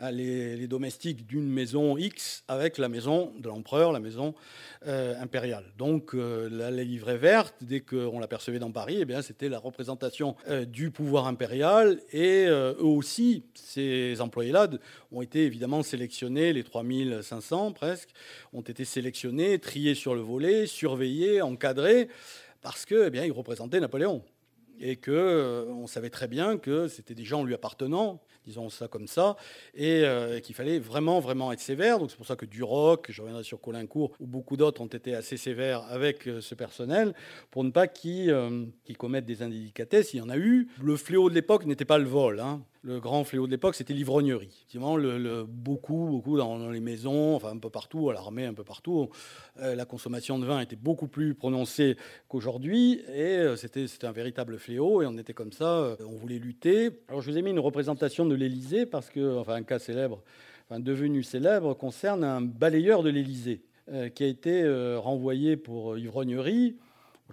Les, 0.00 0.66
domestiques 0.66 1.24
d'une 1.24 1.48
maison 1.48 1.96
X 1.96 2.42
avec 2.48 2.78
la 2.78 2.88
maison 2.88 3.32
de 3.38 3.48
l'empereur, 3.48 3.92
la 3.92 4.00
maison 4.00 4.34
euh, 4.86 5.14
impériale. 5.20 5.64
Donc 5.78 6.14
euh, 6.14 6.48
la, 6.50 6.70
livrée 6.70 7.16
verte, 7.16 7.54
dès 7.60 7.78
qu'on 7.78 8.18
l'apercevait 8.18 8.58
dans 8.58 8.72
Paris, 8.72 9.04
eh 9.08 9.22
c'était 9.22 9.48
la 9.48 9.60
représentation 9.60 10.34
euh, 10.48 10.64
du 10.64 10.90
pouvoir 10.90 11.28
impérial. 11.28 12.00
Et 12.12 12.46
eux 12.46 12.76
aussi, 12.82 13.44
ces 13.54 14.20
employés-là 14.20 14.68
ont 15.12 15.22
été 15.22 15.44
évidemment 15.44 15.84
sélectionnés, 15.84 16.52
les 16.52 16.64
3500 16.64 17.72
presque, 17.72 18.10
ont 18.52 18.62
été 18.62 18.84
sélectionnés, 18.84 19.60
triés 19.60 19.94
sur 19.94 20.16
le 20.16 20.22
volet, 20.22 20.66
surveillés, 20.66 21.40
encadrés, 21.40 22.08
parce 22.62 22.84
que, 22.84 23.10
eh 23.14 23.30
représentaient 23.30 23.78
Napoléon 23.78 24.24
et 24.80 24.96
que 24.96 25.66
on 25.68 25.86
savait 25.86 26.10
très 26.10 26.26
bien 26.26 26.58
que 26.58 26.88
c'était 26.88 27.14
des 27.14 27.24
gens 27.24 27.44
lui 27.44 27.54
appartenant 27.54 28.20
disons 28.46 28.68
ça 28.68 28.88
comme 28.88 29.06
ça, 29.06 29.36
et 29.74 30.02
euh, 30.04 30.40
qu'il 30.40 30.54
fallait 30.54 30.78
vraiment, 30.78 31.20
vraiment 31.20 31.52
être 31.52 31.60
sévère. 31.60 31.98
Donc 31.98 32.10
c'est 32.10 32.16
pour 32.16 32.26
ça 32.26 32.36
que 32.36 32.46
Duroc, 32.46 33.06
je 33.10 33.20
reviendrai 33.20 33.44
sur 33.44 33.60
Colincourt, 33.60 34.12
ou 34.20 34.26
beaucoup 34.26 34.56
d'autres 34.56 34.80
ont 34.80 34.86
été 34.86 35.14
assez 35.14 35.36
sévères 35.36 35.84
avec 35.90 36.26
euh, 36.26 36.40
ce 36.40 36.54
personnel, 36.54 37.14
pour 37.50 37.64
ne 37.64 37.70
pas 37.70 37.86
qu'ils 37.86 38.30
euh, 38.30 38.64
commettent 38.98 39.26
des 39.26 39.42
indélicatesses. 39.42 40.14
Il 40.14 40.18
y 40.18 40.20
en 40.20 40.28
a 40.28 40.36
eu. 40.36 40.68
Le 40.82 40.96
fléau 40.96 41.28
de 41.30 41.34
l'époque 41.34 41.66
n'était 41.66 41.84
pas 41.84 41.98
le 41.98 42.04
vol. 42.04 42.40
Hein 42.40 42.62
le 42.84 43.00
grand 43.00 43.24
fléau 43.24 43.46
de 43.46 43.50
l'époque, 43.50 43.74
c'était 43.74 43.94
l'ivrognerie. 43.94 44.66
Beaucoup, 45.48 46.06
beaucoup 46.10 46.36
dans, 46.36 46.68
les 46.68 46.80
maisons, 46.80 47.34
enfin 47.34 47.48
un 47.48 47.58
peu 47.58 47.70
partout, 47.70 48.10
à 48.10 48.12
l'armée, 48.12 48.44
un 48.44 48.52
peu 48.52 48.62
partout, 48.62 49.08
euh, 49.60 49.74
la 49.74 49.86
consommation 49.86 50.38
de 50.38 50.44
vin 50.44 50.60
était 50.60 50.76
beaucoup 50.76 51.08
plus 51.08 51.34
prononcée 51.34 51.96
qu'aujourd'hui, 52.28 53.00
et 53.08 53.38
euh, 53.38 53.56
c'était 53.56 53.86
un 54.02 54.12
véritable 54.12 54.58
fléau, 54.58 55.00
et 55.00 55.06
on 55.06 55.16
était 55.16 55.32
comme 55.32 55.52
ça, 55.52 55.78
euh, 55.78 55.96
on 56.00 56.16
voulait 56.16 56.38
lutter. 56.38 56.90
Alors 57.08 57.22
je 57.22 57.30
vous 57.30 57.38
ai 57.38 57.42
mis 57.42 57.50
une 57.50 57.58
représentation 57.58 58.26
de 58.26 58.34
l'Élysée, 58.34 58.84
parce 58.84 59.08
que, 59.08 59.38
enfin 59.38 59.54
un 59.54 59.62
cas 59.62 59.78
célèbre, 59.78 60.22
enfin 60.68 60.78
devenu 60.78 61.22
célèbre, 61.22 61.72
concerne 61.72 62.22
un 62.22 62.42
balayeur 62.42 63.02
de 63.02 63.08
l'Élysée, 63.08 63.62
qui 64.14 64.24
a 64.24 64.26
été 64.26 64.66
renvoyé 64.96 65.58
pour 65.58 65.98
ivrognerie 65.98 66.76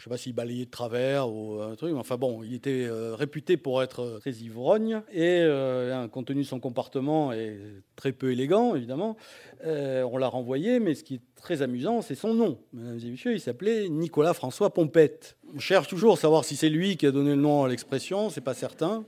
je 0.02 0.10
ne 0.10 0.16
sais 0.16 0.16
pas 0.16 0.24
s'il 0.24 0.34
balayait 0.34 0.66
de 0.66 0.72
travers 0.72 1.30
ou 1.30 1.62
un 1.62 1.76
truc, 1.76 1.94
mais 1.94 2.00
enfin 2.00 2.18
bon, 2.18 2.42
il 2.42 2.56
était 2.56 2.88
euh, 2.88 3.14
réputé 3.14 3.56
pour 3.56 3.84
être 3.84 4.02
euh, 4.02 4.18
très 4.18 4.32
ivrogne 4.32 5.04
et 5.14 5.42
euh, 5.44 6.08
compte 6.08 6.26
tenu 6.26 6.42
de 6.42 6.48
son 6.48 6.60
comportement 6.60 7.32
est 7.34 7.60
très 7.96 8.12
peu 8.12 8.32
élégant 8.32 8.74
évidemment, 8.74 9.16
on 9.64 10.18
l'a 10.18 10.28
renvoyé. 10.28 10.80
Mais 10.80 10.96
ce 10.96 11.04
qui 11.04 11.16
est 11.16 11.22
très 11.36 11.62
amusant, 11.62 12.02
c'est 12.02 12.16
son 12.16 12.34
nom, 12.34 12.58
mesdames 12.74 12.98
et 12.98 13.12
messieurs. 13.12 13.34
Il 13.34 13.40
s'appelait 13.40 13.90
Nicolas 13.90 14.34
François 14.34 14.74
Pompette. 14.74 15.38
On 15.56 15.60
cherche 15.60 15.88
toujours 15.88 16.14
à 16.14 16.18
savoir 16.18 16.46
si 16.46 16.56
c'est 16.56 16.70
lui 16.70 16.98
qui 16.98 17.06
a 17.06 17.12
donné 17.12 17.36
le 17.36 17.42
nom 17.42 17.64
à 17.64 17.70
l'expression, 17.70 18.32
c'est 18.32 18.42
pas 18.42 18.56
certain. 18.56 19.06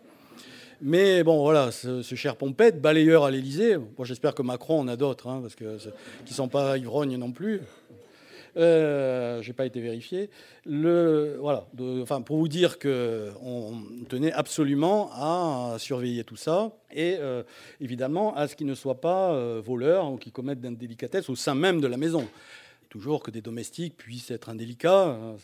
Mais 0.86 1.24
bon, 1.24 1.42
voilà, 1.42 1.72
ce, 1.72 2.04
cher 2.04 2.36
Pompette, 2.36 2.82
balayeur 2.82 3.24
à 3.24 3.32
l'Élysée. 3.32 3.78
Bon, 3.78 4.04
J'espère 4.04 4.36
que 4.36 4.44
Macron 4.44 4.82
en 4.82 4.88
a 4.88 4.96
d'autres, 4.96 5.28
hein, 5.28 5.40
parce 5.42 5.56
que 5.56 5.78
qui 6.26 6.34
sont 6.36 6.50
pas 6.50 6.78
ivrognes 6.78 7.18
non 7.18 7.32
plus. 7.32 7.62
Euh, 8.56 9.42
je 9.42 9.48
n'ai 9.48 9.54
pas 9.54 9.66
été 9.66 9.82
vérifié. 9.82 10.30
Le, 10.66 11.38
voilà, 11.40 11.66
enfin, 12.02 12.22
pour 12.22 12.38
vous 12.38 12.48
dire 12.48 12.78
qu'on 12.80 13.74
tenait 14.10 14.32
absolument 14.32 15.10
à 15.14 15.78
surveiller 15.80 16.24
tout 16.24 16.36
ça 16.36 16.72
et 16.92 17.18
euh, 17.20 17.44
évidemment 17.82 18.36
à 18.36 18.48
ce 18.48 18.56
qu'il 18.56 18.68
ne 18.68 18.76
soit 18.76 19.02
pas 19.02 19.34
euh, 19.34 19.62
voleur 19.64 20.12
ou 20.12 20.18
qui 20.18 20.32
commettent 20.32 20.62
d'indélicatesse 20.62 21.30
au 21.30 21.36
sein 21.36 21.56
même 21.56 21.82
de 21.82 21.88
la 21.88 21.98
maison 21.98 22.28
toujours 22.94 23.24
que 23.24 23.32
des 23.32 23.42
domestiques 23.42 23.98
puissent 23.98 24.30
être 24.30 24.50
indélicats. 24.50 25.08
Hein, 25.08 25.36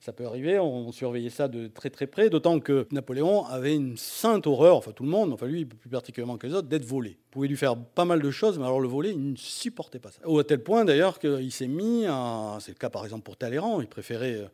ça, 0.00 0.14
peut 0.14 0.24
arriver. 0.24 0.58
On 0.58 0.92
surveillait 0.92 1.28
ça 1.28 1.46
de 1.46 1.66
très 1.66 1.90
très 1.90 2.06
près, 2.06 2.30
d'autant 2.30 2.58
que 2.58 2.88
Napoléon 2.90 3.44
avait 3.44 3.74
une 3.74 3.98
sainte 3.98 4.46
horreur, 4.46 4.76
enfin 4.76 4.92
tout 4.92 5.02
le 5.02 5.10
monde, 5.10 5.30
enfin 5.34 5.44
lui 5.44 5.66
plus 5.66 5.90
particulièrement 5.90 6.38
que 6.38 6.46
les 6.46 6.54
autres, 6.54 6.68
d'être 6.68 6.86
volé. 6.86 7.10
Vous 7.10 7.32
pouvez 7.32 7.48
lui 7.48 7.56
faire 7.58 7.76
pas 7.76 8.06
mal 8.06 8.22
de 8.22 8.30
choses, 8.30 8.58
mais 8.58 8.64
alors 8.64 8.80
le 8.80 8.88
voler, 8.88 9.10
il 9.10 9.32
ne 9.32 9.36
supportait 9.36 9.98
pas 9.98 10.10
ça. 10.10 10.26
Au 10.26 10.42
tel 10.42 10.62
point 10.62 10.86
d'ailleurs 10.86 11.18
qu'il 11.18 11.52
s'est 11.52 11.66
mis 11.66 12.06
à. 12.06 12.56
C'est 12.60 12.72
le 12.72 12.78
cas 12.78 12.88
par 12.88 13.04
exemple 13.04 13.24
pour 13.24 13.36
Talleyrand, 13.36 13.82
il 13.82 13.88
préférait 13.88 14.36
euh, 14.36 14.46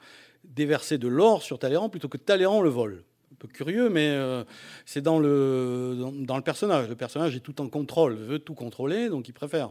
déverser 0.43 0.99
de 0.99 1.07
l'or 1.07 1.45
sur 1.45 1.61
Talleyrand 1.61 1.91
plutôt 1.91 2.09
que 2.09 2.19
Talleyrand 2.19 2.61
le 2.61 2.71
vole 2.71 3.05
un 3.31 3.37
peu 3.39 3.47
curieux, 3.47 3.89
mais 3.89 4.09
euh, 4.09 4.43
c'est 4.85 5.01
dans 5.01 5.21
le, 5.21 5.97
dans, 6.27 6.37
le 6.37 6.43
personnage. 6.43 6.89
Le 6.89 6.97
personnage 6.97 7.37
est 7.37 7.41
tout 7.41 7.61
en 7.61 7.69
contrôle, 7.69 8.15
veut 8.15 8.41
tout 8.41 8.55
contrôler, 8.55 9.09
donc 9.11 9.29
il 9.29 9.33
préfère 9.33 9.71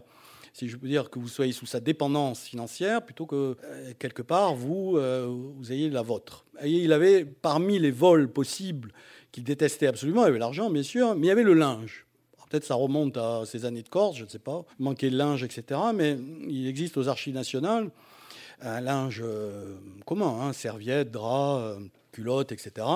si 0.54 0.68
je 0.68 0.78
peux 0.78 0.88
dire, 0.88 1.10
que 1.10 1.20
vous 1.20 1.28
soyez 1.28 1.54
sous 1.54 1.66
sa 1.66 1.80
dépendance 1.80 2.44
financière 2.44 3.04
plutôt 3.04 3.26
que 3.26 3.58
euh, 3.64 3.94
quelque 4.00 4.22
part 4.22 4.56
vous, 4.56 4.98
euh, 4.98 5.28
vous 5.30 5.72
ayez 5.72 5.90
la 5.90 6.02
vôtre. 6.02 6.46
il 6.64 6.92
avait 6.94 7.26
parmi 7.26 7.80
les 7.80 7.92
vols 7.92 8.30
possibles 8.30 8.92
qu'il 9.32 9.44
détestait 9.44 9.88
absolument, 9.88 10.24
il 10.24 10.26
y 10.26 10.30
avait 10.30 10.40
l'argent 10.40 10.70
bien 10.70 10.84
sûr, 10.84 11.16
mais 11.16 11.28
il 11.28 11.30
y 11.30 11.32
avait 11.32 11.44
le 11.44 11.54
linge. 11.54 12.06
Peut-être 12.50 12.66
ça 12.66 12.76
remonte 12.76 13.16
à 13.16 13.44
ses 13.46 13.64
années 13.64 13.82
de 13.82 13.88
Corse, 13.88 14.18
je 14.18 14.26
ne 14.26 14.30
sais 14.30 14.38
pas, 14.38 14.66
manquer 14.78 15.10
de 15.10 15.16
linge, 15.16 15.42
etc. 15.42 15.80
Mais 15.96 16.18
il 16.50 16.68
existe 16.68 16.98
aux 16.98 17.08
archives 17.08 17.34
nationales 17.34 17.90
un 18.60 18.82
linge 18.82 19.22
euh, 19.24 19.78
commun, 20.06 20.38
hein, 20.42 20.52
serviette, 20.52 21.12
drap, 21.12 21.78
culottes, 22.12 22.52
etc. 22.52 22.88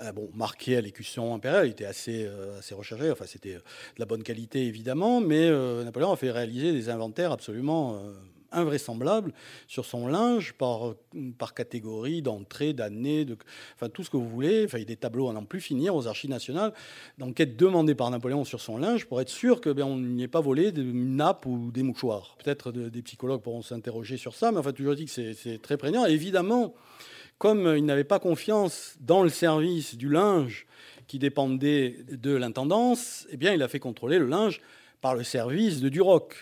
Euh, 0.00 0.12
bon, 0.12 0.30
marqué 0.34 0.76
à 0.76 0.80
l'écusson 0.80 1.34
impérial, 1.34 1.66
il 1.66 1.70
était 1.70 1.84
assez, 1.84 2.24
euh, 2.24 2.58
assez 2.58 2.74
recherché. 2.74 3.10
Enfin, 3.10 3.24
c'était 3.26 3.54
de 3.54 3.62
la 3.98 4.06
bonne 4.06 4.22
qualité, 4.22 4.66
évidemment, 4.66 5.20
mais 5.20 5.48
euh, 5.48 5.84
Napoléon 5.84 6.12
a 6.12 6.16
fait 6.16 6.30
réaliser 6.30 6.72
des 6.72 6.88
inventaires 6.88 7.32
absolument 7.32 8.00
invraisemblables 8.52 9.32
sur 9.66 9.84
son 9.84 10.06
linge 10.06 10.52
par, 10.52 10.94
par 11.38 11.54
catégorie 11.54 12.22
d'entrée, 12.22 12.72
d'année, 12.72 13.24
de, 13.24 13.36
enfin, 13.74 13.88
tout 13.88 14.04
ce 14.04 14.10
que 14.10 14.16
vous 14.16 14.28
voulez. 14.28 14.64
Enfin, 14.64 14.78
il 14.78 14.82
y 14.82 14.84
a 14.84 14.86
des 14.86 14.96
tableaux 14.96 15.28
à 15.28 15.32
n'en 15.32 15.44
plus 15.44 15.60
finir 15.60 15.94
aux 15.94 16.06
archives 16.06 16.30
nationales 16.30 16.72
d'enquête 17.18 17.56
demandée 17.56 17.94
par 17.94 18.10
Napoléon 18.10 18.44
sur 18.44 18.60
son 18.60 18.76
linge 18.78 19.06
pour 19.06 19.20
être 19.20 19.28
sûr 19.28 19.60
que 19.60 19.70
ben, 19.70 19.84
on 19.84 19.98
n'y 19.98 20.22
ait 20.22 20.28
pas 20.28 20.40
volé 20.40 20.72
de 20.72 20.82
nappes 20.82 21.46
ou 21.46 21.70
des 21.72 21.82
mouchoirs. 21.82 22.36
Peut-être 22.42 22.72
des 22.72 23.02
psychologues 23.02 23.42
pourront 23.42 23.62
s'interroger 23.62 24.16
sur 24.16 24.34
ça, 24.34 24.52
mais 24.52 24.58
enfin, 24.58 24.72
toujours 24.72 24.94
dit 24.94 25.06
que 25.06 25.32
c'est 25.32 25.60
très 25.62 25.76
prégnant. 25.76 26.04
évidemment, 26.04 26.74
comme 27.42 27.74
il 27.76 27.84
n'avait 27.84 28.04
pas 28.04 28.20
confiance 28.20 28.94
dans 29.00 29.24
le 29.24 29.28
service 29.28 29.96
du 29.96 30.08
linge 30.08 30.64
qui 31.08 31.18
dépendait 31.18 31.96
de 32.08 32.36
l'intendance, 32.36 33.26
eh 33.30 33.36
bien, 33.36 33.52
il 33.52 33.60
a 33.64 33.66
fait 33.66 33.80
contrôler 33.80 34.20
le 34.20 34.26
linge 34.28 34.60
par 35.00 35.16
le 35.16 35.24
service 35.24 35.80
de 35.80 35.88
Duroc, 35.88 36.36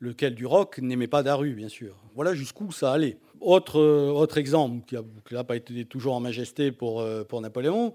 lequel 0.00 0.34
Duroc 0.34 0.78
n'aimait 0.78 1.06
pas 1.06 1.22
Daru, 1.22 1.52
bien 1.52 1.68
sûr. 1.68 1.94
Voilà 2.16 2.34
jusqu'où 2.34 2.72
ça 2.72 2.92
allait. 2.92 3.16
Autre, 3.40 3.78
euh, 3.78 4.26
exemple, 4.34 4.84
qui 4.88 5.34
n'a 5.34 5.44
pas 5.44 5.54
été 5.54 5.84
toujours 5.84 6.16
en 6.16 6.20
majesté 6.20 6.72
pour, 6.72 7.00
euh, 7.00 7.22
Napoléon, 7.40 7.92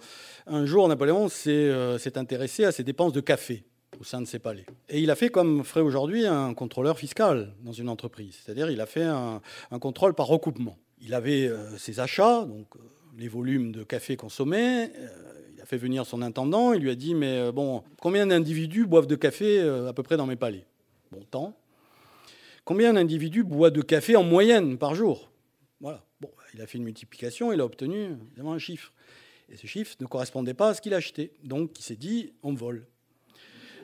un 0.47 0.65
jour, 0.65 0.87
Napoléon 0.87 1.27
euh, 1.47 1.97
s'est 1.97 2.17
intéressé 2.17 2.63
à 2.63 2.71
ses 2.71 2.85
dépenses 2.85 3.11
de 3.11 3.19
café 3.19 3.65
au 3.99 4.05
sein 4.05 4.21
de 4.21 4.27
ses 4.27 4.39
palais. 4.39 4.65
Et 4.87 5.01
il 5.01 5.11
a 5.11 5.15
fait 5.15 5.27
comme 5.27 5.65
ferait 5.65 5.81
aujourd'hui 5.81 6.25
un 6.25 6.53
contrôleur 6.53 6.97
fiscal 6.97 7.53
dans 7.65 7.73
une 7.73 7.89
entreprise, 7.89 8.39
c'est-à-dire 8.41 8.71
il 8.71 8.79
a 8.79 8.85
fait 8.85 9.03
un, 9.03 9.41
un 9.71 9.79
contrôle 9.79 10.13
par 10.13 10.27
recoupement. 10.27 10.77
Il 11.01 11.13
avait 11.13 11.47
euh, 11.47 11.77
ses 11.77 11.99
achats, 11.99 12.45
donc 12.45 12.67
euh, 12.75 12.79
les 13.17 13.27
volumes 13.27 13.71
de 13.71 13.83
café 13.83 14.17
consommés. 14.17 14.91
Euh, 14.95 15.07
il 15.53 15.61
a 15.61 15.65
fait 15.65 15.77
venir 15.77 16.05
son 16.05 16.21
intendant. 16.21 16.73
Il 16.73 16.81
lui 16.81 16.89
a 16.89 16.95
dit 16.95 17.15
Mais 17.15 17.51
bon, 17.51 17.83
combien 18.01 18.27
d'individus 18.27 18.85
boivent 18.85 19.07
de 19.07 19.15
café 19.15 19.61
à 19.61 19.93
peu 19.93 20.03
près 20.03 20.17
dans 20.17 20.25
mes 20.25 20.35
palais? 20.35 20.65
Bon, 21.11 21.21
temps. 21.29 21.57
Combien 22.65 22.93
d'individus 22.93 23.43
boivent 23.43 23.73
de 23.73 23.81
café 23.81 24.15
en 24.15 24.23
moyenne 24.23 24.77
par 24.77 24.95
jour? 24.95 25.31
Voilà. 25.81 26.03
Bon, 26.21 26.31
il 26.53 26.61
a 26.61 26.67
fait 26.67 26.77
une 26.77 26.83
multiplication. 26.83 27.51
Il 27.51 27.61
a 27.61 27.65
obtenu 27.65 28.15
évidemment 28.27 28.53
un 28.53 28.59
chiffre. 28.59 28.93
Et 29.49 29.57
ce 29.57 29.67
chiffre 29.67 29.95
ne 29.99 30.05
correspondait 30.05 30.53
pas 30.53 30.69
à 30.69 30.73
ce 30.73 30.81
qu'il 30.81 30.93
achetait. 30.93 31.31
Donc 31.43 31.77
il 31.79 31.83
s'est 31.83 31.95
dit 31.95 32.33
On 32.43 32.53
vole. 32.53 32.85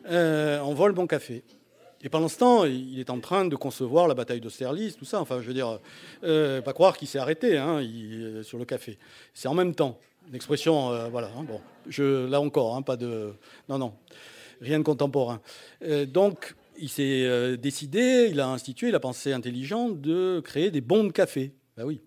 on 0.07 0.73
vole 0.73 0.93
mon 0.93 1.07
café. 1.07 1.43
Et 2.05 2.09
pendant 2.09 2.27
ce 2.27 2.37
temps, 2.37 2.65
il 2.65 2.99
est 2.99 3.09
en 3.09 3.19
train 3.19 3.45
de 3.45 3.55
concevoir 3.55 4.07
la 4.07 4.13
bataille 4.13 4.39
d'Austerlitz, 4.39 4.95
tout 4.95 5.05
ça. 5.05 5.19
Enfin, 5.19 5.41
je 5.41 5.47
veux 5.47 5.55
dire, 5.55 5.79
euh, 6.23 6.61
pas 6.61 6.71
croire 6.71 6.95
qu'il 6.97 7.07
s'est 7.07 7.17
arrêté 7.17 7.57
hein, 7.57 7.81
euh, 7.81 8.43
sur 8.43 8.59
le 8.59 8.65
café. 8.65 8.99
C'est 9.33 9.47
en 9.47 9.55
même 9.55 9.73
temps. 9.73 9.99
L'expression, 10.31 10.91
euh, 10.91 11.07
voilà. 11.09 11.31
Hein, 11.35 11.43
bon, 11.47 11.59
je, 11.89 12.27
là 12.27 12.39
encore, 12.39 12.75
hein, 12.75 12.83
pas 12.83 12.95
de. 12.95 13.33
Non, 13.69 13.79
non, 13.79 13.95
rien 14.61 14.77
de 14.77 14.83
contemporain. 14.83 15.41
donc, 16.07 16.53
il 16.77 16.89
s'est 16.89 17.57
décidé, 17.57 18.27
il 18.29 18.39
a 18.39 18.49
institué 18.49 18.91
la 18.91 18.99
pensée 18.99 19.33
intelligente 19.33 19.99
de 19.99 20.41
créer 20.41 20.69
des 20.69 20.81
bons 20.81 21.05
de 21.05 21.11
café. 21.11 21.53
Ben 21.75 21.85
oui. 21.85 22.01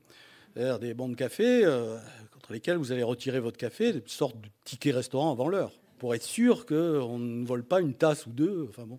Des 0.55 0.95
bons 0.95 1.09
de 1.09 1.17
café 1.17 1.65
contre 2.33 2.53
lesquels 2.53 2.77
vous 2.77 2.93
allez 2.93 3.03
retirer 3.03 3.41
votre 3.41 3.57
café, 3.57 3.93
des 3.93 4.03
sortes 4.07 4.41
de 4.41 4.49
tickets 4.65 4.95
restaurant 4.95 5.33
avant 5.33 5.49
l'heure. 5.49 5.73
Pour 5.99 6.15
être 6.15 6.23
sûr 6.23 6.65
qu'on 6.67 7.19
ne 7.19 7.47
vole 7.47 7.65
pas 7.65 7.81
une 7.81 7.95
tasse 7.95 8.27
ou 8.27 8.31
deux, 8.31 8.67
enfin 8.69 8.85
bon, 8.87 8.99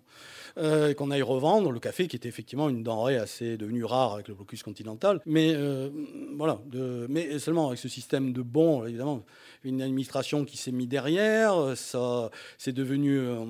euh, 0.58 0.94
qu'on 0.94 1.10
aille 1.10 1.22
revendre 1.22 1.70
le 1.70 1.80
café, 1.80 2.06
qui 2.08 2.16
était 2.16 2.28
effectivement 2.28 2.68
une 2.68 2.82
denrée 2.82 3.16
assez 3.16 3.56
devenue 3.56 3.84
rare 3.84 4.14
avec 4.14 4.28
le 4.28 4.34
blocus 4.34 4.62
continental. 4.62 5.20
Mais 5.26 5.52
euh, 5.54 5.88
voilà, 6.36 6.60
mais 7.08 7.38
seulement 7.38 7.68
avec 7.68 7.78
ce 7.78 7.88
système 7.88 8.32
de 8.32 8.42
bons, 8.42 8.84
évidemment, 8.86 9.24
une 9.64 9.82
administration 9.82 10.44
qui 10.44 10.56
s'est 10.56 10.72
mise 10.72 10.88
derrière, 10.88 11.76
ça, 11.76 12.30
c'est 12.58 12.72
devenu 12.72 13.18
euh, 13.18 13.40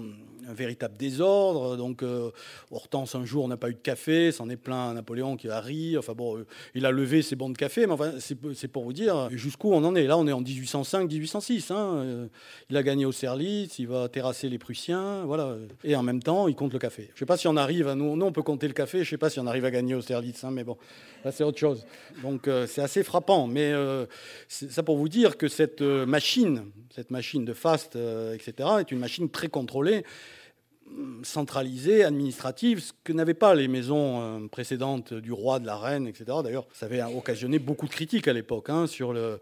un, 0.49 0.53
véritable 0.53 0.97
désordre. 0.97 1.77
Donc 1.77 2.05
Hortense 2.71 3.15
un 3.15 3.25
jour 3.25 3.47
n'a 3.49 3.57
pas 3.57 3.71
eu 3.71 3.75
de 3.75 3.79
café, 3.79 4.33
c'en 4.33 4.49
est 4.49 4.57
plein 4.57 4.95
Napoléon 4.95 5.37
qui 5.37 5.49
a 5.49 5.61
ri. 5.61 5.97
Enfin 5.97 6.15
bon, 6.15 6.45
il 6.75 6.87
a 6.87 6.91
levé 6.91 7.23
ses 7.23 7.37
bons 7.37 7.51
de 7.51 7.57
café, 7.57 7.87
mais 7.87 7.93
enfin 7.93 8.13
c'est 8.19 8.69
pour 8.69 8.85
vous 8.85 8.93
dire 8.93 9.29
jusqu'où 9.31 9.73
on 9.73 9.85
en 9.85 9.95
est. 9.95 10.07
Là, 10.07 10.19
on 10.19 10.27
est 10.27 10.33
en 10.33 10.43
1805-1806. 10.43 11.73
Hein. 11.73 12.29
Il 12.69 12.77
a 12.77 12.83
gagné 12.83 13.05
au 13.05 13.13
Il 13.45 13.87
va 13.87 14.09
terrasser 14.09 14.49
les 14.49 14.59
Prussiens, 14.59 15.25
voilà. 15.25 15.57
Et 15.85 15.97
en 15.97 16.03
même 16.03 16.23
temps, 16.23 16.49
il 16.49 16.55
compte 16.55 16.73
le 16.73 16.79
café. 16.79 17.05
Je 17.09 17.13
ne 17.15 17.19
sais 17.19 17.27
pas 17.27 17.37
si 17.37 17.49
on 17.49 17.57
arrive 17.57 17.89
à 17.89 17.95
nous, 17.95 18.17
nous 18.17 18.27
on 18.27 18.33
peut 18.33 18.43
compter 18.43 18.69
le 18.69 18.75
café. 18.75 18.99
Je 18.99 19.03
ne 19.03 19.11
sais 19.11 19.19
pas 19.19 19.31
si 19.31 19.41
on 19.41 19.47
arrive 19.47 19.65
à 19.65 19.71
gagner 19.71 19.95
au 19.95 20.01
Serlitz, 20.01 20.45
hein, 20.45 20.51
mais 20.51 20.65
bon, 20.65 20.77
c'est 21.31 21.45
autre 21.45 21.59
chose. 21.59 21.87
Donc 22.23 22.49
euh, 22.49 22.67
c'est 22.67 22.83
assez 22.83 23.03
frappant. 23.03 23.47
Mais 23.47 23.73
euh, 23.73 24.07
ça 24.49 24.83
pour 24.83 24.97
vous 24.97 25.09
dire 25.09 25.37
que 25.37 25.49
cette 25.49 25.83
euh, 25.83 26.07
machine, 26.07 26.65
cette 26.95 27.11
machine 27.11 27.45
de 27.45 27.53
fast, 27.53 27.97
etc., 28.35 28.69
est 28.81 28.91
une 28.91 28.99
machine 28.99 29.31
très 29.31 29.49
contrôlée 29.49 30.05
centralisée, 31.23 32.05
administrative, 32.05 32.81
ce 32.81 32.93
que 33.05 33.13
n'avaient 33.13 33.35
pas 33.35 33.55
les 33.55 33.69
maisons 33.69 34.49
précédentes 34.49 35.15
du 35.15 35.33
roi, 35.33 35.59
de 35.59 35.67
la 35.67 35.77
reine, 35.77 36.07
etc. 36.07 36.25
D'ailleurs, 36.43 36.67
ça 36.73 36.87
avait 36.87 37.03
occasionné 37.03 37.59
beaucoup 37.59 37.87
de 37.87 37.93
critiques 37.93 38.29
à 38.29 38.33
l'époque 38.33 38.71
hein, 38.71 38.87
sur 38.87 39.13
le, 39.13 39.41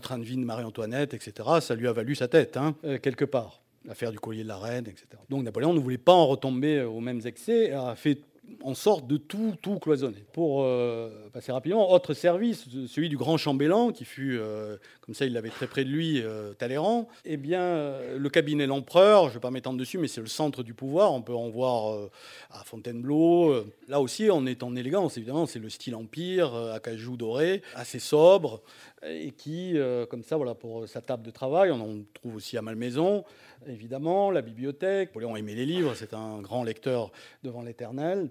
train 0.00 0.18
de 0.18 0.24
vie 0.24 0.36
de 0.36 0.44
Marie-Antoinette, 0.44 1.14
etc. 1.14 1.48
Ça 1.60 1.74
lui 1.74 1.88
a 1.88 1.92
valu 1.92 2.14
sa 2.14 2.28
tête, 2.28 2.56
hein, 2.56 2.74
quelque 3.02 3.24
part 3.24 3.60
l'affaire 3.86 4.12
du 4.12 4.18
collier 4.18 4.42
de 4.42 4.48
la 4.48 4.56
reine, 4.56 4.86
etc. 4.86 5.06
Donc 5.28 5.42
Napoléon 5.44 5.74
ne 5.74 5.78
voulait 5.78 5.98
pas 5.98 6.12
en 6.12 6.26
retomber 6.26 6.82
aux 6.82 7.00
mêmes 7.00 7.20
excès, 7.26 7.72
a 7.72 7.94
fait 7.94 8.18
en 8.64 8.74
sorte 8.74 9.06
de 9.06 9.16
tout, 9.16 9.54
tout 9.60 9.78
cloisonner. 9.78 10.24
Pour 10.32 10.62
euh, 10.62 11.10
passer 11.32 11.52
rapidement, 11.52 11.92
autre 11.92 12.14
service, 12.14 12.66
celui 12.88 13.08
du 13.08 13.16
grand 13.16 13.36
chambellan, 13.36 13.92
qui 13.92 14.04
fut, 14.04 14.38
euh, 14.38 14.76
comme 15.02 15.14
ça 15.14 15.26
il 15.26 15.34
l'avait 15.34 15.50
très 15.50 15.66
près 15.66 15.84
de 15.84 15.90
lui, 15.90 16.22
euh, 16.22 16.54
Talleyrand, 16.54 17.08
eh 17.24 17.36
bien, 17.36 17.92
le 18.16 18.28
cabinet 18.30 18.66
l'empereur, 18.66 19.24
je 19.24 19.28
ne 19.28 19.34
vais 19.34 19.40
pas 19.40 19.50
m'étendre 19.50 19.78
dessus, 19.78 19.98
mais 19.98 20.08
c'est 20.08 20.22
le 20.22 20.26
centre 20.26 20.62
du 20.62 20.72
pouvoir, 20.72 21.12
on 21.12 21.22
peut 21.22 21.34
en 21.34 21.50
voir 21.50 22.08
à 22.50 22.64
Fontainebleau. 22.64 23.64
Là 23.88 24.00
aussi, 24.00 24.28
on 24.32 24.46
est 24.46 24.62
en 24.62 24.74
élégance, 24.76 25.16
évidemment, 25.18 25.46
c'est 25.46 25.58
le 25.58 25.68
style 25.68 25.94
empire, 25.94 26.54
à 26.54 26.80
cajou 26.80 27.16
doré, 27.16 27.62
assez 27.74 27.98
sobre, 27.98 28.62
et 29.06 29.32
qui, 29.32 29.76
comme 30.08 30.22
ça, 30.22 30.36
voilà, 30.36 30.54
pour 30.54 30.88
sa 30.88 31.00
table 31.00 31.22
de 31.22 31.30
travail, 31.30 31.70
on 31.70 31.80
en 31.80 32.02
trouve 32.14 32.36
aussi 32.36 32.56
à 32.56 32.62
Malmaison, 32.62 33.24
évidemment, 33.66 34.30
la 34.30 34.42
bibliothèque. 34.42 35.10
Napoléon 35.10 35.36
aimait 35.36 35.54
les 35.54 35.66
livres, 35.66 35.94
c'est 35.94 36.14
un 36.14 36.40
grand 36.40 36.64
lecteur 36.64 37.12
devant 37.42 37.62
l'éternel. 37.62 38.30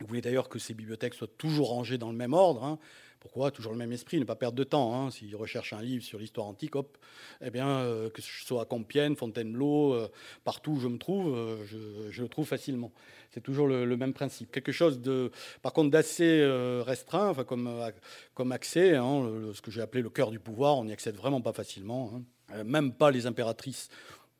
Il 0.00 0.06
voulait 0.06 0.20
d'ailleurs 0.20 0.48
que 0.48 0.58
ces 0.58 0.74
bibliothèques 0.74 1.14
soient 1.14 1.28
toujours 1.38 1.68
rangées 1.68 1.98
dans 1.98 2.10
le 2.10 2.16
même 2.16 2.34
ordre. 2.34 2.64
Hein. 2.64 2.78
Pourquoi? 3.24 3.50
Toujours 3.50 3.72
le 3.72 3.78
même 3.78 3.92
esprit, 3.92 4.18
ne 4.18 4.24
pas 4.24 4.34
perdre 4.34 4.56
de 4.56 4.64
temps. 4.64 4.94
Hein. 4.94 5.10
S'il 5.10 5.34
recherche 5.34 5.72
un 5.72 5.80
livre 5.80 6.04
sur 6.04 6.18
l'histoire 6.18 6.46
antique, 6.46 6.76
hop, 6.76 6.98
eh 7.40 7.48
bien, 7.50 7.68
euh, 7.68 8.10
que 8.10 8.20
ce 8.20 8.28
soit 8.44 8.60
à 8.60 8.64
Compiègne, 8.66 9.16
Fontainebleau, 9.16 9.94
euh, 9.94 10.08
partout 10.44 10.72
où 10.72 10.80
je 10.80 10.88
me 10.88 10.98
trouve, 10.98 11.34
euh, 11.34 11.64
je, 12.10 12.22
le 12.22 12.28
trouve 12.28 12.46
facilement. 12.46 12.92
C'est 13.34 13.42
toujours 13.42 13.66
le, 13.66 13.96
même 13.96 14.14
principe. 14.14 14.52
Quelque 14.52 14.72
chose 14.72 15.00
de, 15.00 15.30
par 15.60 15.72
contre, 15.72 15.90
d'assez 15.90 16.44
restreint, 16.86 17.30
enfin, 17.30 17.44
comme, 17.44 18.52
accès, 18.52 18.94
hein, 18.94 19.28
ce 19.52 19.60
que 19.60 19.72
j'ai 19.72 19.82
appelé 19.82 20.02
le 20.02 20.10
cœur 20.10 20.30
du 20.30 20.38
pouvoir, 20.38 20.78
on 20.78 20.84
n'y 20.84 20.92
accède 20.92 21.16
vraiment 21.16 21.40
pas 21.40 21.52
facilement. 21.52 22.22
Même 22.64 22.92
pas 22.92 23.10
les 23.10 23.26
impératrices 23.26 23.90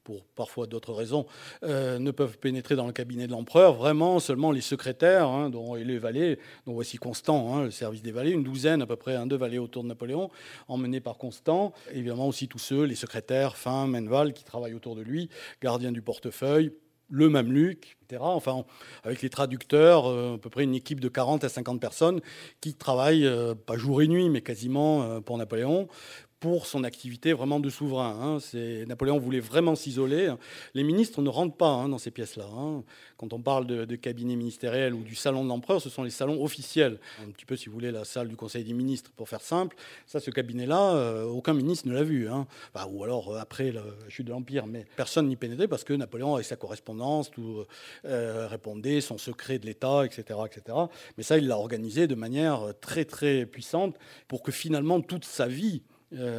pour 0.05 0.23
parfois 0.37 0.67
d'autres 0.67 0.93
raisons, 0.93 1.27
euh, 1.65 1.99
ne 1.99 2.11
peuvent 2.11 2.39
pénétrer 2.39 2.77
dans 2.77 2.87
le 2.87 2.93
cabinet 2.93 3.27
de 3.27 3.33
l'empereur. 3.33 3.75
Vraiment, 3.75 4.21
seulement 4.21 4.53
les 4.53 4.61
secrétaires, 4.61 5.27
hein, 5.27 5.51
dont, 5.51 5.75
et 5.75 5.85
les 5.85 5.99
valets, 5.99 6.39
dont 6.67 6.75
voici 6.75 6.99
Constant, 6.99 7.55
hein, 7.55 7.65
le 7.65 7.71
service 7.71 8.03
des 8.03 8.13
valets, 8.13 8.31
une 8.31 8.45
douzaine 8.45 8.83
à 8.83 8.87
peu 8.87 8.97
près, 8.97 9.17
un, 9.17 9.27
deux 9.27 9.37
valets 9.37 9.59
autour 9.59 9.83
de 9.83 9.89
Napoléon, 9.89 10.31
emmenés 10.69 11.01
par 11.01 11.17
Constant. 11.17 11.73
évidemment 11.93 12.29
aussi 12.29 12.47
tous 12.47 12.59
ceux, 12.59 12.85
les 12.85 12.95
secrétaires, 12.95 13.57
Fin, 13.57 13.87
Menval, 13.87 14.35
qui 14.35 14.45
travaillent 14.45 14.75
autour 14.75 14.95
de 14.95 15.03
lui, 15.03 15.31
gardien 15.63 15.91
du 15.91 16.03
portefeuille, 16.03 16.73
le 17.15 17.29
Mameluc, 17.29 17.97
etc. 18.03 18.21
Enfin, 18.25 18.65
avec 19.05 19.23
les 19.23 19.31
traducteurs, 19.31 20.07
euh, 20.07 20.35
à 20.35 20.39
peu 20.39 20.51
près 20.51 20.65
une 20.65 20.75
équipe 20.75 21.01
de 21.01 21.09
40 21.09 21.45
à 21.45 21.49
50 21.49 21.81
personnes 21.81 22.21
qui 22.61 22.75
travaillent, 22.75 23.27
euh, 23.27 23.55
pas 23.55 23.77
jour 23.77 24.03
et 24.03 24.09
nuit, 24.09 24.29
mais 24.29 24.41
quasiment 24.41 25.21
pour 25.23 25.39
Napoléon, 25.39 25.89
pour 26.45 26.67
son 26.67 26.85
activité 26.85 27.33
vraiment 27.33 27.59
de 27.59 27.71
souverain. 27.71 28.19
Hein. 28.21 28.59
Napoléon 28.87 29.19
voulait 29.19 29.41
vraiment 29.41 29.75
s'isoler. 29.75 30.35
Les 30.75 30.85
ministres 30.85 31.23
ne 31.23 31.31
rentrent 31.31 31.57
pas 31.57 31.71
hein, 31.71 31.89
dans 31.89 31.97
ces 31.97 32.11
pièces-là. 32.11 32.45
Hein. 32.55 32.85
Quand 33.17 33.33
on 33.33 33.41
parle 33.41 33.67
de, 33.67 33.97
cabinet 33.97 34.37
ministériel 34.37 34.93
ou 34.93 35.05
du 35.05 35.15
salon 35.15 35.43
de 35.43 35.49
l'empereur, 35.49 35.81
ce 35.81 35.89
sont 35.89 36.03
les 36.03 36.11
salons 36.11 36.45
officiels. 36.45 36.99
Un 37.27 37.31
petit 37.31 37.47
peu, 37.47 37.57
si 37.57 37.71
vous 37.71 37.73
voulez, 37.73 37.91
la 37.91 38.05
salle 38.05 38.29
du 38.29 38.37
Conseil 38.37 38.63
des 38.63 38.75
ministres, 38.75 39.11
pour 39.17 39.27
faire 39.27 39.41
simple. 39.41 39.75
Ça, 40.07 40.21
ce 40.21 40.31
cabinet-là, 40.31 40.93
euh, 40.97 41.25
aucun 41.25 41.55
ministre 41.55 41.89
ne 41.89 41.95
l'a 41.95 42.03
vu. 42.03 42.29
ou 42.29 43.05
alors 43.05 43.31
euh, 43.31 43.39
après 43.39 43.73
la 43.73 43.83
chute 44.11 44.27
de 44.27 44.33
l'Empire. 44.33 44.67
Mais 44.67 44.85
personne 44.97 45.29
n'y 45.29 45.37
pénétrait 45.37 45.67
parce 45.67 45.83
que 45.83 45.95
Napoléon 45.95 46.35
avait 46.35 46.45
sa 46.45 46.57
correspondance, 46.57 47.31
tout 47.31 47.65
euh, 48.05 48.47
répondait, 48.49 49.01
son 49.01 49.17
secret 49.17 49.59
de 49.59 49.65
l'État, 49.65 50.05
etc., 50.05 50.41
etc. 50.45 50.77
Mais 51.17 51.23
ça, 51.23 51.39
il 51.39 51.49
l'a 51.49 51.57
organisé 51.57 52.07
de 52.07 52.15
manière 52.15 52.75
très, 52.83 53.07
très 53.07 53.47
puissante 53.47 53.97
pour 54.29 54.43
que 54.43 54.53
finalement 54.53 55.01
toute 55.01 55.25
sa 55.25 55.47
vie 55.47 55.81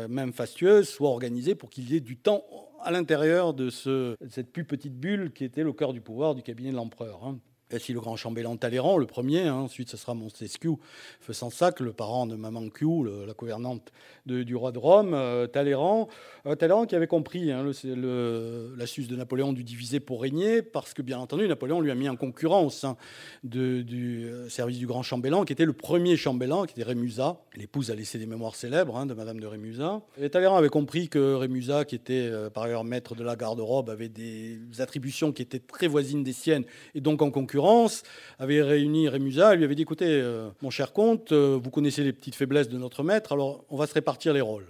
même 0.09 0.33
fastueuse, 0.33 0.87
soit 0.87 1.09
organisée 1.09 1.55
pour 1.55 1.69
qu'il 1.69 1.91
y 1.91 1.95
ait 1.95 2.01
du 2.01 2.17
temps 2.17 2.43
à 2.81 2.91
l'intérieur 2.91 3.53
de, 3.53 3.69
ce, 3.69 4.15
cette 4.29 4.51
plus 4.51 4.63
petite 4.63 4.95
bulle 4.95 5.33
qui 5.33 5.43
était 5.43 5.63
le 5.63 5.73
cœur 5.73 5.91
du 5.91 6.01
pouvoir 6.01 6.35
du 6.35 6.43
cabinet 6.43 6.71
de 6.71 6.75
l'empereur. 6.75 7.23
Hein. 7.23 7.39
Et 7.71 7.79
si 7.79 7.93
le 7.93 7.99
grand 7.99 8.15
chambellan 8.15 8.57
Talleyrand, 8.57 8.97
le 8.97 9.07
premier, 9.07 9.41
hein, 9.41 9.55
ensuite 9.55 9.89
ce 9.89 9.97
sera 9.97 10.13
Montesquieu, 10.13 10.73
Fesensac, 11.19 11.79
le 11.79 11.93
parent 11.93 12.27
de 12.27 12.35
Maman 12.35 12.69
Q, 12.69 12.85
la 13.25 13.33
gouvernante 13.33 13.91
du 14.27 14.55
roi 14.55 14.71
de 14.71 14.77
Rome, 14.77 15.13
euh, 15.13 15.47
Talleyrand, 15.47 16.07
euh, 16.45 16.55
Talleyrand 16.55 16.85
qui 16.85 16.95
avait 16.95 17.07
compris 17.07 17.51
hein, 17.51 17.63
l'astuce 17.63 19.07
de 19.07 19.15
Napoléon 19.15 19.51
du 19.51 19.63
diviser 19.63 19.99
pour 19.99 20.21
régner, 20.21 20.61
parce 20.61 20.93
que 20.93 21.01
bien 21.01 21.17
entendu 21.17 21.47
Napoléon 21.47 21.81
lui 21.81 21.89
a 21.89 21.95
mis 21.95 22.07
un 22.07 22.15
concurrent 22.15 22.63
au 22.63 22.69
sein 22.69 22.97
du 23.43 24.27
euh, 24.27 24.47
service 24.47 24.77
du 24.77 24.85
grand 24.85 25.01
chambellan, 25.01 25.43
qui 25.43 25.53
était 25.53 25.65
le 25.65 25.73
premier 25.73 26.17
chambellan, 26.17 26.65
qui 26.65 26.73
était 26.73 26.83
Rémusat. 26.83 27.41
L'épouse 27.55 27.89
a 27.89 27.95
laissé 27.95 28.19
des 28.19 28.27
mémoires 28.27 28.55
célèbres 28.55 28.95
hein, 28.95 29.07
de 29.07 29.15
Madame 29.15 29.39
de 29.39 29.47
Rémusat. 29.47 30.01
Et 30.21 30.29
Talleyrand 30.29 30.57
avait 30.57 30.69
compris 30.69 31.09
que 31.09 31.33
Rémusat, 31.33 31.85
qui 31.85 31.95
était 31.95 32.31
par 32.53 32.63
ailleurs 32.63 32.83
maître 32.83 33.15
de 33.15 33.23
la 33.23 33.35
garde-robe, 33.35 33.89
avait 33.89 34.09
des 34.09 34.59
attributions 34.79 35.31
qui 35.31 35.41
étaient 35.41 35.59
très 35.59 35.87
voisines 35.87 36.23
des 36.23 36.33
siennes, 36.33 36.65
et 36.93 37.01
donc 37.01 37.23
en 37.23 37.31
concurrence, 37.31 37.54
avait 38.39 38.61
réuni 38.61 39.07
Rémusat 39.09 39.53
et 39.53 39.57
lui 39.57 39.65
avait 39.65 39.75
dit, 39.75 39.83
écoutez, 39.83 40.23
mon 40.61 40.69
cher 40.69 40.93
comte, 40.93 41.31
vous 41.31 41.69
connaissez 41.69 42.03
les 42.03 42.13
petites 42.13 42.35
faiblesses 42.35 42.69
de 42.69 42.77
notre 42.77 43.03
maître, 43.03 43.33
alors 43.33 43.63
on 43.69 43.77
va 43.77 43.87
se 43.87 43.93
répartir 43.93 44.33
les 44.33 44.41
rôles. 44.41 44.67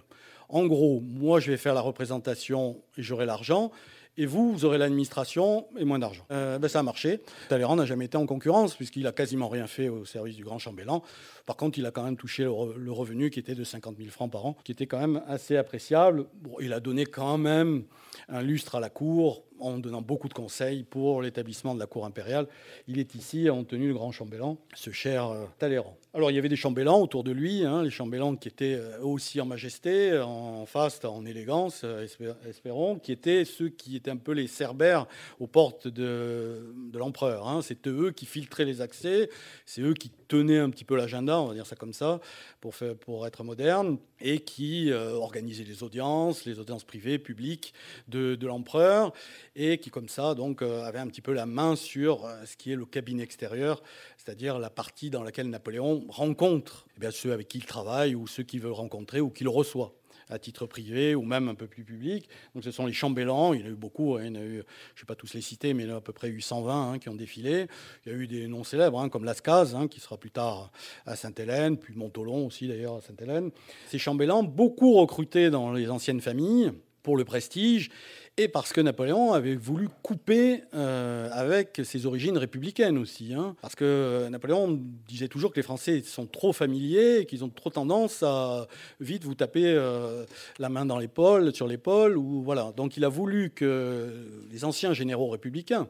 En 0.49 0.65
gros, 0.65 1.01
moi, 1.01 1.39
je 1.39 1.51
vais 1.51 1.57
faire 1.57 1.73
la 1.73 1.81
représentation 1.81 2.77
et 2.97 3.01
j'aurai 3.01 3.25
l'argent. 3.25 3.71
Et 4.17 4.25
vous, 4.25 4.53
vous 4.53 4.63
aurez 4.63 4.77
l'administration 4.77 5.67
et 5.77 5.83
moins 5.83 5.99
d'argent. 5.99 6.25
Euh, 6.31 6.57
ben 6.57 6.69
ça 6.69 6.79
a 6.79 6.83
marché. 6.83 7.19
Talleyrand 7.49 7.75
n'a 7.75 7.85
jamais 7.85 8.05
été 8.05 8.15
en 8.15 8.25
concurrence, 8.25 8.73
puisqu'il 8.75 9.05
a 9.07 9.11
quasiment 9.11 9.49
rien 9.49 9.67
fait 9.67 9.89
au 9.89 10.05
service 10.05 10.37
du 10.37 10.43
grand 10.45 10.57
chambellan. 10.57 11.03
Par 11.45 11.57
contre, 11.57 11.79
il 11.79 11.85
a 11.85 11.91
quand 11.91 12.03
même 12.03 12.15
touché 12.15 12.43
le 12.43 12.91
revenu 12.91 13.29
qui 13.29 13.39
était 13.39 13.55
de 13.55 13.63
50 13.65 13.97
000 13.97 14.09
francs 14.09 14.31
par 14.31 14.45
an, 14.45 14.55
qui 14.63 14.71
était 14.71 14.87
quand 14.87 14.99
même 14.99 15.21
assez 15.27 15.57
appréciable. 15.57 16.27
Il 16.61 16.71
a 16.71 16.79
donné 16.79 17.05
quand 17.05 17.37
même 17.37 17.83
un 18.29 18.41
lustre 18.41 18.75
à 18.75 18.79
la 18.79 18.89
cour 18.89 19.43
en 19.59 19.77
donnant 19.77 20.01
beaucoup 20.01 20.27
de 20.27 20.33
conseils 20.33 20.83
pour 20.83 21.21
l'établissement 21.21 21.75
de 21.75 21.79
la 21.79 21.85
cour 21.85 22.05
impériale. 22.05 22.47
Il 22.87 22.99
est 22.99 23.15
ici 23.15 23.49
en 23.49 23.63
tenue 23.63 23.87
le 23.87 23.93
grand 23.93 24.11
chambellan, 24.11 24.57
ce 24.73 24.91
cher 24.91 25.27
euh, 25.27 25.45
Talleyrand. 25.59 25.97
Alors 26.13 26.31
il 26.31 26.35
y 26.35 26.37
avait 26.37 26.49
des 26.49 26.55
chambellans 26.55 27.01
autour 27.01 27.23
de 27.23 27.31
lui, 27.31 27.65
hein, 27.65 27.83
les 27.83 27.89
chambellans 27.89 28.35
qui 28.35 28.47
étaient 28.47 28.75
euh, 28.75 28.99
aussi 29.01 29.39
en 29.41 29.45
majesté, 29.45 30.17
en 30.19 30.65
faste, 30.65 31.05
en 31.05 31.25
élégance, 31.25 31.81
euh, 31.83 32.05
espérons, 32.47 32.99
qui 32.99 33.11
étaient 33.11 33.45
ceux 33.45 33.69
qui 33.69 33.95
étaient 33.95 34.11
un 34.11 34.17
peu 34.17 34.33
les 34.33 34.47
cerbères 34.47 35.07
aux 35.39 35.47
portes 35.47 35.87
de, 35.87 36.73
l'empereur. 36.93 37.47
Hein. 37.47 37.61
C'était 37.61 37.89
eux 37.89 38.11
qui 38.11 38.25
filtraient 38.25 38.65
les 38.65 38.81
accès, 38.81 39.29
c'est 39.65 39.81
eux 39.81 39.93
qui 39.93 40.09
tenaient 40.27 40.59
un 40.59 40.69
petit 40.69 40.85
peu 40.85 40.95
l'agenda, 40.95 41.39
on 41.39 41.47
va 41.47 41.53
dire 41.53 41.67
ça 41.67 41.75
comme 41.75 41.93
ça, 41.93 42.19
pour, 42.61 43.27
être 43.27 43.43
moderne, 43.43 43.97
et 44.19 44.39
qui 44.39 44.91
organisaient 44.91 45.63
les 45.63 45.83
audiences, 45.83 46.45
les 46.45 46.59
audiences 46.59 46.83
privées, 46.83 47.19
publiques 47.19 47.73
de, 48.07 48.35
de 48.35 48.47
l'empereur 48.47 49.13
et 49.55 49.77
qui, 49.77 49.89
comme 49.89 50.09
ça, 50.09 50.35
donc, 50.35 50.61
euh, 50.61 50.83
avait 50.83 50.99
un 50.99 51.07
petit 51.07 51.21
peu 51.21 51.33
la 51.33 51.45
main 51.45 51.75
sur 51.75 52.25
euh, 52.25 52.45
ce 52.45 52.57
qui 52.57 52.71
est 52.71 52.75
le 52.75 52.85
cabinet 52.85 53.23
extérieur, 53.23 53.81
c'est-à-dire 54.17 54.59
la 54.59 54.69
partie 54.69 55.09
dans 55.09 55.23
laquelle 55.23 55.49
Napoléon 55.49 56.05
rencontre 56.09 56.85
eh 56.97 56.99
bien, 56.99 57.11
ceux 57.11 57.31
avec 57.31 57.47
qui 57.47 57.59
il 57.59 57.65
travaille 57.65 58.15
ou 58.15 58.27
ceux 58.27 58.43
qu'il 58.43 58.61
veut 58.61 58.71
rencontrer 58.71 59.21
ou 59.21 59.29
qu'il 59.29 59.47
reçoit 59.47 59.93
à 60.29 60.39
titre 60.39 60.65
privé 60.65 61.15
ou 61.15 61.23
même 61.23 61.47
un 61.49 61.55
peu 61.55 61.67
plus 61.67 61.83
public. 61.83 62.29
Donc 62.53 62.63
ce 62.63 62.71
sont 62.71 62.85
les 62.85 62.93
chambellans, 62.93 63.53
il 63.53 63.61
y 63.61 63.63
en 63.63 63.67
a 63.67 63.69
eu 63.69 63.75
beaucoup, 63.75 64.15
hein. 64.15 64.25
je 64.25 64.29
ne 64.29 64.57
vais 64.57 64.63
pas 65.07 65.15
tous 65.15 65.33
les 65.33 65.41
citer, 65.41 65.73
mais 65.73 65.83
il 65.83 65.89
y 65.89 65.91
en 65.91 65.95
a 65.95 65.97
à 65.97 66.01
peu 66.01 66.13
près 66.13 66.29
eu 66.29 66.41
120 66.41 66.91
hein, 66.93 66.99
qui 66.99 67.09
ont 67.09 67.15
défilé. 67.15 67.67
Il 68.05 68.11
y 68.11 68.15
a 68.15 68.17
eu 68.17 68.27
des 68.27 68.47
noms 68.47 68.63
célèbres, 68.63 68.99
hein, 68.99 69.09
comme 69.09 69.25
Lascaz, 69.25 69.75
qui 69.89 69.99
sera 69.99 70.17
plus 70.17 70.31
tard 70.31 70.71
à 71.05 71.15
Sainte-Hélène, 71.15 71.77
puis 71.77 71.95
Montolon 71.95 72.45
aussi 72.45 72.67
d'ailleurs 72.67 72.95
à 72.95 73.01
Sainte-Hélène. 73.01 73.51
Ces 73.87 73.99
chambellans, 73.99 74.43
beaucoup 74.43 74.93
recrutés 74.93 75.49
dans 75.49 75.73
les 75.73 75.89
anciennes 75.89 76.21
familles, 76.21 76.71
pour 77.05 77.17
le 77.17 77.23
prestige 77.23 77.91
et 78.35 78.47
parce 78.47 78.73
que 78.73 78.81
Napoléon 78.81 79.31
avait 79.31 79.55
voulu 79.55 79.87
couper 80.01 80.63
euh, 80.73 81.29
avec 81.31 81.81
ses 81.83 82.07
origines 82.07 82.37
républicaines 82.37 82.97
aussi. 82.97 83.33
Hein. 83.33 83.55
parce 83.61 83.75
que 83.75 84.27
Napoléon 84.29 84.81
disait 85.07 85.27
toujours 85.27 85.51
que 85.51 85.57
les 85.57 85.63
Français 85.63 86.01
sont 86.01 86.25
trop 86.25 86.51
familiers 86.51 87.19
et 87.19 87.25
qu'ils 87.27 87.43
ont 87.43 87.49
trop 87.49 87.69
tendance 87.69 88.23
à 88.23 88.67
vite 88.99 89.23
vous 89.23 89.35
taper 89.35 89.67
euh, 89.67 90.25
la 90.57 90.69
main 90.69 90.85
dans 90.85 90.97
l'épaule, 90.97 91.53
sur 91.53 91.67
l'épaule. 91.67 92.15
voilà. 92.17 92.73
Donc 92.75 92.97
il 92.97 93.05
a 93.05 93.09
voulu 93.09 93.51
que 93.51 94.11
les 94.51 94.65
anciens 94.65 94.93
généraux 94.93 95.29
républicains 95.29 95.87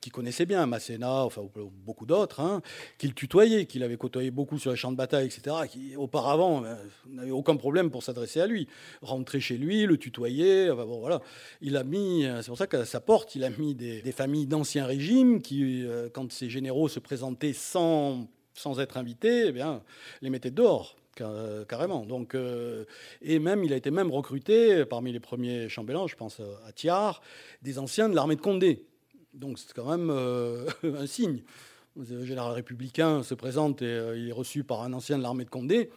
qui 0.00 0.10
connaissait 0.10 0.46
bien 0.46 0.66
Masséna, 0.66 1.24
enfin 1.24 1.42
beaucoup 1.84 2.06
d'autres, 2.06 2.40
hein, 2.40 2.62
qu'il 2.98 3.14
tutoyait, 3.14 3.66
qu'il 3.66 3.82
avait 3.82 3.96
côtoyé 3.96 4.30
beaucoup 4.30 4.58
sur 4.58 4.70
les 4.70 4.76
champs 4.76 4.92
de 4.92 4.96
bataille, 4.96 5.26
etc., 5.26 5.56
qui 5.70 5.96
auparavant 5.96 6.64
euh, 6.64 6.74
n'avait 7.08 7.30
aucun 7.30 7.56
problème 7.56 7.90
pour 7.90 8.02
s'adresser 8.02 8.40
à 8.40 8.46
lui. 8.46 8.68
Rentrer 9.02 9.40
chez 9.40 9.56
lui, 9.56 9.86
le 9.86 9.96
tutoyer, 9.96 10.68
bon, 10.70 11.00
voilà. 11.00 11.20
Il 11.60 11.76
a 11.76 11.84
mis, 11.84 12.24
euh, 12.24 12.42
c'est 12.42 12.48
pour 12.48 12.58
ça 12.58 12.66
qu'à 12.66 12.84
sa 12.84 13.00
porte, 13.00 13.34
il 13.34 13.44
a 13.44 13.50
mis 13.50 13.74
des, 13.74 14.12
familles 14.12 14.46
d'anciens 14.46 14.86
régimes 14.86 15.42
qui, 15.42 15.84
euh, 15.84 16.08
quand 16.12 16.30
ces 16.32 16.48
généraux 16.48 16.88
se 16.88 17.00
présentaient 17.00 17.52
sans, 17.52 18.28
sans 18.54 18.80
être 18.80 18.96
invités, 18.96 19.48
eh 19.48 19.52
bien, 19.52 19.82
les 20.22 20.30
mettaient 20.30 20.50
dehors 20.50 20.96
carrément. 21.68 22.04
Donc, 22.04 22.36
et 23.22 23.38
même, 23.38 23.62
il 23.62 23.72
a 23.72 23.76
été 23.76 23.92
même 23.92 24.10
recruté 24.10 24.84
parmi 24.84 25.12
les 25.12 25.20
premiers 25.20 25.68
chambellans, 25.68 26.08
je 26.08 26.16
pense 26.16 26.40
à 26.66 26.72
Thiard, 26.72 27.22
des 27.62 27.78
anciens 27.78 28.08
de 28.08 28.16
l'armée 28.16 28.34
de 28.34 28.40
Condé. 28.40 28.84
Donc 29.34 29.58
c'est 29.58 29.72
quand 29.72 29.88
même 29.90 30.10
euh, 30.10 30.66
un 30.82 31.06
signe. 31.06 31.42
Le 31.96 32.24
général 32.24 32.52
républicain 32.52 33.22
se 33.22 33.34
présente 33.34 33.82
et 33.82 33.86
euh, 33.86 34.18
il 34.18 34.28
est 34.28 34.32
reçu 34.32 34.64
par 34.64 34.82
un 34.82 34.92
ancien 34.92 35.16
de 35.16 35.22
l'armée 35.22 35.44
de 35.44 35.50
Condé, 35.50 35.90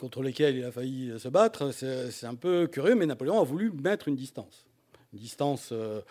contre 0.00 0.22
lequel 0.22 0.56
il 0.56 0.64
a 0.64 0.72
failli 0.72 1.12
se 1.18 1.28
battre. 1.28 1.70
C'est 1.72 2.26
un 2.26 2.34
peu 2.34 2.66
curieux, 2.66 2.96
mais 2.96 3.06
Napoléon 3.06 3.40
a 3.40 3.44
voulu 3.44 3.70
mettre 3.70 4.08
une 4.08 4.16
distance. 4.16 4.66
Une 5.12 5.20
distance 5.20 5.70
euh, 5.72 6.02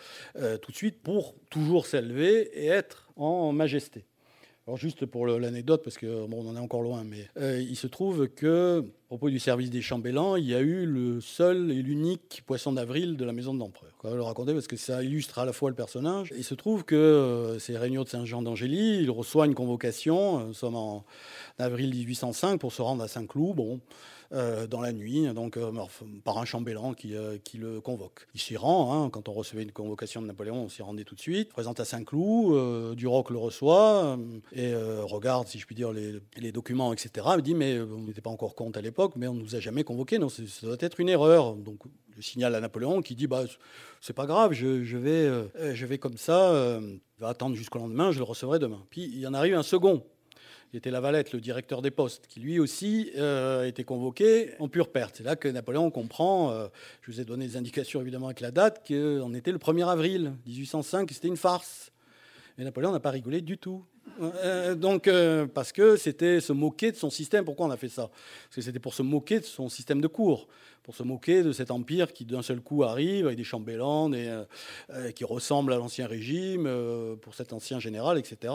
tout 0.58 0.72
de 0.72 0.76
suite 0.76 1.02
pour 1.02 1.34
toujours 1.50 1.86
s'élever 1.86 2.50
et 2.54 2.66
être 2.66 3.10
en 3.16 3.52
majesté. 3.52 4.06
Alors 4.68 4.78
juste 4.78 5.06
pour 5.06 5.28
l'anecdote, 5.28 5.82
parce 5.84 5.96
qu'on 5.96 6.28
on 6.32 6.48
en 6.48 6.56
est 6.56 6.60
encore 6.60 6.82
loin, 6.82 7.04
mais 7.04 7.28
euh, 7.38 7.60
il 7.60 7.76
se 7.76 7.86
trouve 7.86 8.26
que, 8.26 8.80
à 8.80 9.06
propos 9.06 9.30
du 9.30 9.38
service 9.38 9.70
des 9.70 9.80
chambellans, 9.80 10.34
il 10.34 10.44
y 10.44 10.56
a 10.56 10.60
eu 10.60 10.86
le 10.86 11.20
seul 11.20 11.70
et 11.70 11.80
l'unique 11.82 12.42
poisson 12.46 12.72
d'avril 12.72 13.16
de 13.16 13.24
la 13.24 13.32
maison 13.32 13.54
de 13.54 13.60
l'empereur. 13.60 13.92
Je 14.02 14.08
vais 14.08 14.16
le 14.16 14.22
raconter 14.22 14.54
parce 14.54 14.66
que 14.66 14.76
ça 14.76 15.04
illustre 15.04 15.38
à 15.38 15.44
la 15.44 15.52
fois 15.52 15.70
le 15.70 15.76
personnage. 15.76 16.34
Il 16.36 16.42
se 16.42 16.54
trouve 16.54 16.82
que 16.82 16.96
euh, 16.96 17.60
c'est 17.60 17.78
Regnault 17.78 18.02
de 18.02 18.08
Saint-Jean 18.08 18.42
d'Angély, 18.42 19.02
il 19.02 19.10
reçoit 19.12 19.46
une 19.46 19.54
convocation, 19.54 20.40
euh, 20.40 20.44
nous 20.46 20.54
sommes 20.54 20.74
en 20.74 21.04
avril 21.60 21.90
1805, 21.90 22.58
pour 22.58 22.72
se 22.72 22.82
rendre 22.82 23.04
à 23.04 23.08
Saint-Cloud. 23.08 23.54
Bon, 23.54 23.80
euh, 24.32 24.66
dans 24.66 24.80
la 24.80 24.92
nuit, 24.92 25.26
donc 25.34 25.56
euh, 25.56 25.70
par 26.24 26.38
un 26.38 26.44
chambellan 26.44 26.94
qui, 26.94 27.14
euh, 27.14 27.38
qui 27.42 27.58
le 27.58 27.80
convoque. 27.80 28.26
Il 28.34 28.40
s'y 28.40 28.56
rend, 28.56 29.04
hein, 29.04 29.10
quand 29.10 29.28
on 29.28 29.32
recevait 29.32 29.62
une 29.62 29.72
convocation 29.72 30.20
de 30.20 30.26
Napoléon, 30.26 30.64
on 30.64 30.68
s'y 30.68 30.82
rendait 30.82 31.04
tout 31.04 31.14
de 31.14 31.20
suite, 31.20 31.50
présente 31.50 31.78
à 31.78 31.84
Saint-Cloud, 31.84 32.96
Duroc 32.96 33.30
le 33.30 33.38
reçoit 33.38 34.18
et 34.52 34.74
regarde, 34.74 35.46
si 35.46 35.58
je 35.58 35.66
puis 35.66 35.74
dire, 35.74 35.92
les, 35.92 36.52
documents, 36.52 36.92
etc. 36.92 37.26
Il 37.36 37.42
dit, 37.42 37.54
mais 37.54 37.78
on 37.80 38.02
n'était 38.02 38.20
pas 38.20 38.30
encore 38.30 38.54
compte 38.54 38.76
à 38.76 38.80
l'époque, 38.80 39.12
mais 39.16 39.28
on 39.28 39.34
ne 39.34 39.40
nous 39.40 39.54
a 39.54 39.60
jamais 39.60 39.84
convoqués, 39.84 40.18
non, 40.18 40.28
ça 40.28 40.42
doit 40.62 40.76
être 40.80 41.00
une 41.00 41.08
erreur. 41.08 41.54
Donc 41.54 41.80
le 42.16 42.22
signale 42.22 42.54
à 42.54 42.60
Napoléon 42.60 43.02
qui 43.02 43.14
dit, 43.14 43.26
bah, 43.26 43.44
c'est 44.00 44.14
pas 44.14 44.26
grave, 44.26 44.52
je, 44.52 44.96
vais, 44.96 45.74
je 45.74 45.86
vais 45.86 45.98
comme 45.98 46.16
ça, 46.16 46.80
vais 47.18 47.26
attendre 47.26 47.54
jusqu'au 47.54 47.78
lendemain, 47.78 48.10
je 48.10 48.18
le 48.18 48.24
recevrai 48.24 48.58
demain. 48.58 48.82
Puis 48.90 49.04
il 49.04 49.18
y 49.18 49.26
en 49.26 49.34
arrive 49.34 49.54
un 49.54 49.62
second 49.62 50.02
était 50.74 50.90
Lavalette, 50.90 51.32
le 51.32 51.40
directeur 51.40 51.82
des 51.82 51.90
postes, 51.90 52.26
qui 52.28 52.40
lui 52.40 52.58
aussi 52.58 53.10
euh, 53.16 53.66
été 53.66 53.84
convoqué 53.84 54.50
en 54.58 54.68
pure 54.68 54.90
perte. 54.90 55.16
C'est 55.18 55.24
là 55.24 55.36
que 55.36 55.48
Napoléon 55.48 55.90
comprend, 55.90 56.50
euh, 56.50 56.68
je 57.02 57.10
vous 57.10 57.20
ai 57.20 57.24
donné 57.24 57.46
des 57.46 57.56
indications 57.56 58.00
évidemment 58.00 58.26
avec 58.26 58.40
la 58.40 58.50
date, 58.50 58.86
qu'on 58.86 59.34
était 59.34 59.52
le 59.52 59.58
1er 59.58 59.88
avril 59.88 60.32
1805, 60.46 61.10
c'était 61.12 61.28
une 61.28 61.36
farce. 61.36 61.92
Et 62.58 62.64
Napoléon 62.64 62.92
n'a 62.92 63.00
pas 63.00 63.10
rigolé 63.10 63.40
du 63.40 63.58
tout. 63.58 63.84
Euh, 64.20 64.74
donc, 64.74 65.10
parce 65.52 65.72
que 65.72 65.96
c'était 65.96 66.40
se 66.40 66.52
moquer 66.52 66.90
de 66.90 66.96
son 66.96 67.10
système. 67.10 67.44
Pourquoi 67.44 67.66
on 67.66 67.70
a 67.70 67.76
fait 67.76 67.88
ça? 67.88 68.08
Parce 68.44 68.56
que 68.56 68.62
c'était 68.62 68.78
pour 68.78 68.94
se 68.94 69.02
moquer 69.02 69.40
de 69.40 69.44
son 69.44 69.68
système 69.68 70.00
de 70.00 70.06
cours, 70.06 70.48
pour 70.82 70.96
se 70.96 71.02
moquer 71.02 71.42
de 71.42 71.52
cet 71.52 71.70
empire 71.70 72.12
qui 72.14 72.24
d'un 72.24 72.40
seul 72.40 72.60
coup 72.60 72.82
arrive 72.82 73.26
avec 73.26 73.36
des 73.36 73.44
chambellans, 73.44 74.10
qui 75.14 75.24
ressemble 75.24 75.74
à 75.74 75.76
l'ancien 75.76 76.06
régime, 76.06 76.66
pour 77.20 77.34
cet 77.34 77.52
ancien 77.52 77.78
général, 77.78 78.16
etc. 78.16 78.54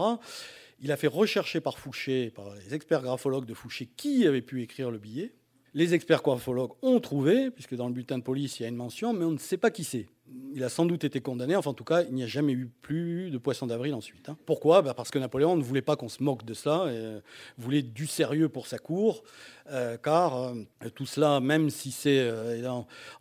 Il 0.83 0.91
a 0.91 0.97
fait 0.97 1.07
rechercher 1.07 1.61
par 1.61 1.77
Fouché, 1.77 2.31
par 2.31 2.55
les 2.55 2.73
experts 2.73 3.03
graphologues 3.03 3.45
de 3.45 3.53
Fouché, 3.53 3.87
qui 3.95 4.25
avait 4.25 4.41
pu 4.41 4.63
écrire 4.63 4.89
le 4.89 4.97
billet. 4.97 5.31
Les 5.75 5.93
experts 5.93 6.23
graphologues 6.23 6.71
ont 6.81 6.99
trouvé, 6.99 7.51
puisque 7.51 7.75
dans 7.75 7.87
le 7.87 7.93
bulletin 7.93 8.17
de 8.17 8.23
police, 8.23 8.59
il 8.59 8.63
y 8.63 8.65
a 8.65 8.69
une 8.69 8.75
mention, 8.75 9.13
mais 9.13 9.23
on 9.23 9.31
ne 9.31 9.37
sait 9.37 9.57
pas 9.57 9.69
qui 9.69 9.83
c'est. 9.83 10.07
Il 10.53 10.63
a 10.63 10.69
sans 10.69 10.87
doute 10.87 11.03
été 11.03 11.21
condamné, 11.21 11.55
enfin 11.55 11.69
en 11.69 11.75
tout 11.75 11.83
cas, 11.83 12.01
il 12.01 12.15
n'y 12.15 12.23
a 12.23 12.27
jamais 12.27 12.53
eu 12.53 12.67
plus 12.81 13.29
de 13.29 13.37
poisson 13.37 13.67
d'avril 13.67 13.93
ensuite. 13.93 14.27
Hein. 14.27 14.37
Pourquoi? 14.47 14.81
Bah, 14.81 14.95
Parce 14.95 15.11
que 15.11 15.19
Napoléon 15.19 15.55
ne 15.55 15.61
voulait 15.61 15.83
pas 15.83 15.95
qu'on 15.95 16.09
se 16.09 16.23
moque 16.23 16.45
de 16.45 16.55
cela, 16.55 16.91
et 16.91 16.95
euh, 16.95 17.21
voulait 17.59 17.83
du 17.83 18.07
sérieux 18.07 18.49
pour 18.49 18.65
sa 18.65 18.79
cour, 18.79 19.23
euh, 19.69 19.97
car 19.97 20.35
euh, 20.35 20.55
tout 20.95 21.05
cela, 21.05 21.39
même 21.41 21.69
si 21.69 21.91
c'est 21.91 22.27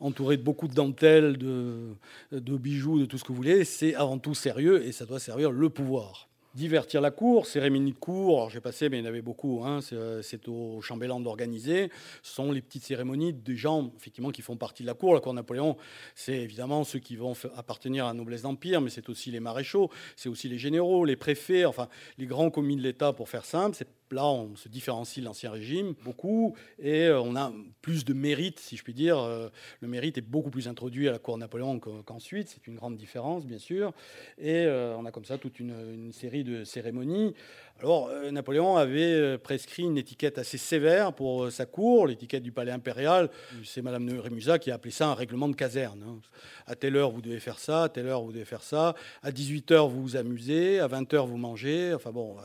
entouré 0.01 0.39
de 0.39 0.43
beaucoup 0.43 0.67
de 0.67 0.75
dentelles, 0.75 1.37
de, 1.37 1.95
de 2.33 2.57
bijoux, 2.57 3.01
de 3.01 3.05
tout 3.05 3.19
ce 3.19 3.25
que 3.25 3.29
vous 3.29 3.37
voulez, 3.37 3.65
c'est 3.65 3.95
avant 3.95 4.19
tout 4.19 4.35
sérieux, 4.35 4.83
et 4.83 4.93
ça 4.93 5.05
doit 5.05 5.21
servir 5.21 5.53
le 5.53 5.69
pouvoir 5.69 6.30
divertir 6.55 7.01
la 7.01 7.11
cour, 7.11 7.47
cérémonie 7.47 7.93
de 7.93 7.99
cour, 7.99 8.51
j'ai 8.51 8.61
passé, 8.61 8.89
mais 8.89 8.99
il 8.99 9.01
y 9.01 9.05
en 9.05 9.09
avait 9.09 9.23
beaucoup, 9.23 9.63
hein, 9.65 9.81
euh, 9.93 10.21
c'est 10.23 10.49
au 10.49 10.81
chambellan 10.81 11.21
d'organiser, 11.21 11.91
ce 12.23 12.35
sont 12.35 12.51
les 12.51 12.61
petites 12.61 12.85
cérémonies 12.85 13.33
des 13.33 13.57
gens 13.57 13.93
effectivement 13.97 14.31
qui 14.31 14.43
font 14.43 14.57
partie 14.57 14.83
de 14.83 14.89
la 14.89 14.95
cour. 14.95 15.15
La 15.15 15.21
cour 15.21 15.33
Napoléon, 15.33 15.77
c'est 16.15 16.37
évidemment 16.37 16.85
ceux 16.85 16.99
qui 16.99 17.17
vont 17.17 17.35
appartenir 17.57 18.07
à 18.07 18.09
la 18.09 18.15
noblesse 18.15 18.43
d'Empire, 18.43 18.81
mais 18.81 18.91
c'est 18.91 19.09
aussi 19.09 19.31
les 19.31 19.41
maréchaux, 19.41 19.91
c'est 20.17 20.29
aussi 20.29 20.49
les 20.49 20.59
généraux, 20.59 21.05
les 21.05 21.17
préfets, 21.17 21.65
enfin 21.65 21.89
les 22.19 22.27
grands 22.27 22.51
commis 22.51 22.77
de 22.77 22.83
l'État 22.83 23.13
pour 23.13 23.29
faire 23.29 23.45
simple, 23.45 23.77
Là, 24.13 24.27
on 24.27 24.57
se 24.57 24.69
différencie 24.69 25.23
de 25.23 25.25
l'Ancien 25.25 25.53
Régime 25.53 25.95
beaucoup 26.03 26.57
et 26.81 27.05
euh, 27.05 27.21
on 27.21 27.37
a 27.37 27.53
plus 27.81 28.05
de 28.05 28.13
mérite, 28.13 28.59
si 28.59 28.77
je 28.77 28.83
puis 28.83 28.93
dire. 28.93 29.19
Euh, 29.19 29.49
le 29.81 29.89
mérite 29.89 30.19
est 30.19 30.23
beaucoup 30.23 30.51
plus 30.51 30.67
introduit 30.67 31.09
à 31.09 31.13
la 31.13 31.19
cour 31.19 31.39
Napoléon 31.39 31.79
qu'ensuite. 31.79 32.49
C'est 32.49 32.67
une 32.67 32.75
grande 32.75 32.97
différence, 32.97 33.47
bien 33.47 33.59
sûr. 33.59 33.93
Et 34.39 34.65
euh, 34.65 34.97
on 34.99 35.05
a 35.05 35.13
comme 35.13 35.25
ça 35.25 35.39
toute 35.39 35.61
une 35.61 36.13
série 36.13 36.43
de 36.43 36.65
cérémonies. 36.65 37.35
Alors, 37.79 38.09
euh, 38.09 38.31
Napoléon 38.31 38.77
avait 38.77 39.15
euh, 39.15 39.39
prescrit 39.39 39.85
une 39.85 39.97
étiquette 39.97 40.37
assez 40.37 40.59
sévère 40.59 41.15
pour 41.15 41.45
euh, 41.45 41.51
sa 41.51 41.65
cour, 41.65 42.07
l'étiquette 42.07 42.43
du 42.43 42.53
palais 42.53 42.73
impérial. 42.73 43.31
C'est 43.65 43.81
Madame 43.81 44.07
de 44.07 44.19
Rémusat 44.19 44.59
qui 44.59 44.71
a 44.71 44.75
appelé 44.75 44.91
ça 44.91 45.09
un 45.09 45.15
règlement 45.15 45.49
de 45.49 45.57
caserne. 45.57 46.05
Hein. 46.07 46.19
À 46.67 46.75
telle 46.75 46.97
heure, 46.97 47.11
vous 47.11 47.23
devez 47.23 47.41
faire 47.41 47.59
ça, 47.59 47.85
à 47.85 47.89
telle 47.89 48.07
heure, 48.07 48.21
vous 48.21 48.33
devez 48.33 48.45
faire 48.45 48.63
ça. 48.63 48.95
À 49.23 49.31
18h, 49.31 49.89
vous 49.89 50.03
vous 50.03 50.17
amusez, 50.17 50.79
à 50.79 50.89
20h, 50.89 51.27
vous 51.27 51.39
mangez. 51.39 51.95
Enfin 51.95 52.11
bon, 52.11 52.37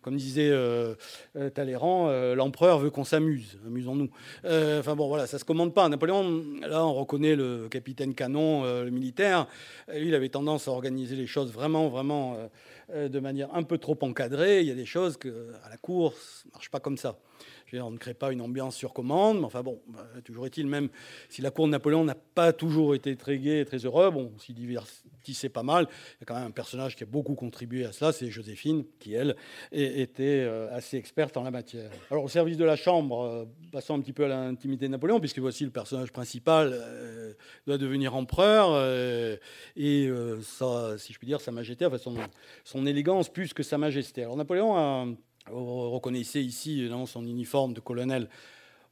comme 0.00 0.16
disait 0.16 0.52
Talleyrand, 1.54 2.10
l'empereur 2.34 2.78
veut 2.78 2.90
qu'on 2.90 3.04
s'amuse. 3.04 3.58
Amusons-nous. 3.66 4.10
enfin 4.44 4.94
bon, 4.94 5.08
voilà, 5.08 5.26
ça 5.26 5.38
se 5.38 5.44
commande 5.44 5.74
pas. 5.74 5.88
Napoléon, 5.88 6.44
là, 6.62 6.86
on 6.86 6.94
reconnaît 6.94 7.36
le 7.36 7.68
capitaine 7.68 8.14
canon, 8.14 8.64
le 8.64 8.90
militaire. 8.90 9.46
Lui, 9.92 10.08
il 10.08 10.14
avait 10.14 10.28
tendance 10.28 10.68
à 10.68 10.70
organiser 10.70 11.16
les 11.16 11.26
choses 11.26 11.52
vraiment, 11.52 11.88
vraiment 11.88 12.36
de 12.94 13.20
manière 13.20 13.54
un 13.54 13.62
peu 13.62 13.78
trop 13.78 13.98
encadrée. 14.02 14.60
Il 14.60 14.66
y 14.66 14.70
a 14.70 14.74
des 14.74 14.86
choses 14.86 15.16
que, 15.16 15.52
à 15.64 15.68
la 15.68 15.76
cour, 15.76 16.14
ça 16.14 16.44
ne 16.46 16.52
marche 16.52 16.70
pas 16.70 16.80
comme 16.80 16.96
ça. 16.96 17.18
On 17.74 17.90
ne 17.90 17.98
crée 17.98 18.14
pas 18.14 18.32
une 18.32 18.40
ambiance 18.40 18.76
sur 18.76 18.92
commande, 18.92 19.38
mais 19.38 19.44
enfin 19.44 19.62
bon, 19.62 19.80
bah, 19.88 20.06
toujours 20.24 20.46
est-il, 20.46 20.66
même 20.66 20.88
si 21.28 21.42
la 21.42 21.50
cour 21.50 21.66
de 21.66 21.72
Napoléon 21.72 22.04
n'a 22.04 22.14
pas 22.14 22.52
toujours 22.52 22.94
été 22.94 23.16
très 23.16 23.38
gai 23.38 23.60
et 23.60 23.64
très 23.64 23.78
heureux, 23.78 24.10
bon, 24.10 24.32
s'y 24.38 24.52
divertissait 24.54 25.48
pas 25.48 25.62
mal, 25.62 25.86
il 25.88 26.20
y 26.20 26.22
a 26.22 26.26
quand 26.26 26.34
même 26.34 26.48
un 26.48 26.50
personnage 26.50 26.96
qui 26.96 27.02
a 27.02 27.06
beaucoup 27.06 27.34
contribué 27.34 27.84
à 27.84 27.92
cela, 27.92 28.12
c'est 28.12 28.30
Joséphine, 28.30 28.84
qui 28.98 29.14
elle 29.14 29.36
était 29.72 30.44
euh, 30.46 30.74
assez 30.74 30.96
experte 30.96 31.36
en 31.36 31.42
la 31.42 31.50
matière. 31.50 31.90
Alors 32.10 32.24
au 32.24 32.28
service 32.28 32.56
de 32.56 32.64
la 32.64 32.76
Chambre, 32.76 33.22
euh, 33.22 33.44
passons 33.70 33.94
un 33.94 34.00
petit 34.00 34.12
peu 34.12 34.24
à 34.24 34.28
l'intimité 34.28 34.86
de 34.86 34.92
Napoléon, 34.92 35.20
puisque 35.20 35.38
voici 35.38 35.64
le 35.64 35.70
personnage 35.70 36.12
principal 36.12 36.74
doit 37.66 37.78
devenir 37.78 38.14
empereur, 38.14 38.78
et 39.76 40.10
ça, 40.42 40.96
si 40.98 41.12
je 41.12 41.18
puis 41.18 41.26
dire, 41.26 41.40
sa 41.40 41.52
majesté, 41.52 41.84
enfin 41.86 41.98
son, 41.98 42.16
son 42.64 42.86
élégance 42.86 43.28
plus 43.28 43.52
que 43.52 43.62
sa 43.62 43.78
majesté. 43.78 44.22
Alors 44.22 44.36
Napoléon 44.36 44.76
a, 44.76 45.06
vous 45.50 45.90
reconnaissez 45.90 46.40
ici 46.40 46.88
dans 46.88 47.06
son 47.06 47.26
uniforme 47.26 47.72
de 47.72 47.80
colonel 47.80 48.28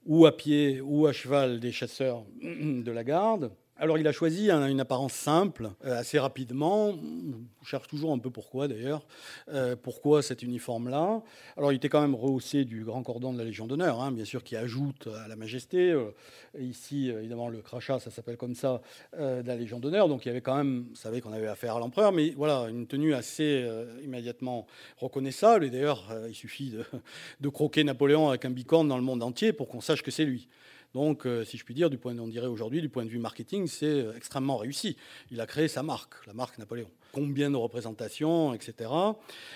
ou 0.07 0.27
à 0.27 0.37
pied 0.37 0.81
ou 0.81 1.07
à 1.07 1.13
cheval 1.13 1.61
des 1.61 1.73
chasseurs 1.73 2.25
de 2.43 2.91
la 2.91 3.05
garde. 3.05 3.53
Alors 3.79 3.99
il 3.99 4.09
a 4.09 4.12
choisi 4.12 4.51
une 4.51 4.81
apparence 4.81 5.12
simple, 5.12 5.70
euh, 5.85 5.99
assez 5.99 6.18
rapidement. 6.18 6.95
On 6.95 7.64
cherche 7.64 7.89
toujours 7.89 8.11
un 8.14 8.18
peu 8.18 8.31
pourquoi 8.31 8.68
d'ailleurs. 8.68 9.07
Euh, 9.53 9.77
pourquoi 9.77 10.22
cet 10.22 10.43
uniforme-là? 10.43 11.22
Alors 11.59 11.72
il 11.72 11.77
était 11.77 11.91
quand 11.91 12.01
même 12.01 12.14
rehaussé 12.14 12.64
du 12.64 12.85
grand 12.85 13.03
cordon 13.03 13.35
de 13.35 13.39
la 13.39 13.45
Légion 13.45 13.66
d'honneur, 13.66 14.01
hein, 14.01 14.12
bien 14.12 14.24
sûr, 14.24 14.43
qui 14.45 14.57
ajoute 14.57 15.09
à 15.09 15.29
la 15.29 15.37
majesté. 15.37 15.91
Euh, 15.91 16.11
ici, 16.59 17.11
évidemment, 17.11 17.51
le 17.51 17.61
crachat, 17.61 18.01
ça 18.01 18.11
s'appelle 18.11 18.39
comme 18.39 18.55
ça, 18.55 18.81
de 19.12 19.47
la 19.47 19.57
Légion 19.57 19.79
d'honneur. 19.79 20.09
Donc 20.09 20.24
il 20.24 20.29
y 20.29 20.31
avait 20.31 20.41
quand 20.41 20.57
même, 20.57 20.87
vous 20.89 20.97
savez 20.97 21.20
qu'on 21.20 21.33
avait 21.33 21.47
affaire 21.47 21.77
à 21.77 21.79
l'empereur, 21.79 22.12
mais 22.12 22.31
voilà, 22.31 22.70
une 22.70 22.87
tenue 22.87 23.12
assez 23.12 23.68
immédiatement 24.03 24.66
reconnaissable. 24.97 25.66
Et 25.66 25.70
d'ailleurs, 25.70 26.11
il 26.27 26.35
suffit 26.35 26.70
de, 26.70 26.83
de, 27.41 27.49
croquer 27.51 27.85
Napoléon 27.85 28.31
avec 28.31 28.47
un 28.47 28.51
bicorne 28.51 28.89
dans 28.89 28.97
le 28.97 29.03
monde 29.05 29.22
entier 29.22 29.53
pour 29.53 29.68
qu'on 29.68 29.83
sache 29.83 30.03
que 30.03 30.11
c'est 30.11 30.24
lui. 30.24 30.49
Donc, 30.95 31.26
si 31.45 31.59
je 31.59 31.64
puis 31.64 31.74
dire, 31.74 31.91
du 31.91 31.99
point, 31.99 32.16
on 32.18 32.28
dirait 32.28 32.47
aujourd'hui, 32.47 32.80
du 32.80 32.89
point 32.89 33.05
de 33.05 33.11
vue 33.11 33.18
marketing, 33.18 33.66
c'est 33.66 34.07
extrêmement 34.16 34.57
réussi. 34.57 34.97
Il 35.30 35.41
a 35.41 35.47
créé 35.47 35.68
sa 35.68 35.82
marque, 35.82 36.14
la 36.26 36.32
marque 36.32 36.59
Napoléon 36.59 36.91
combien 37.17 37.51
de 37.51 37.57
représentations, 37.57 38.53
etc. 38.53 38.91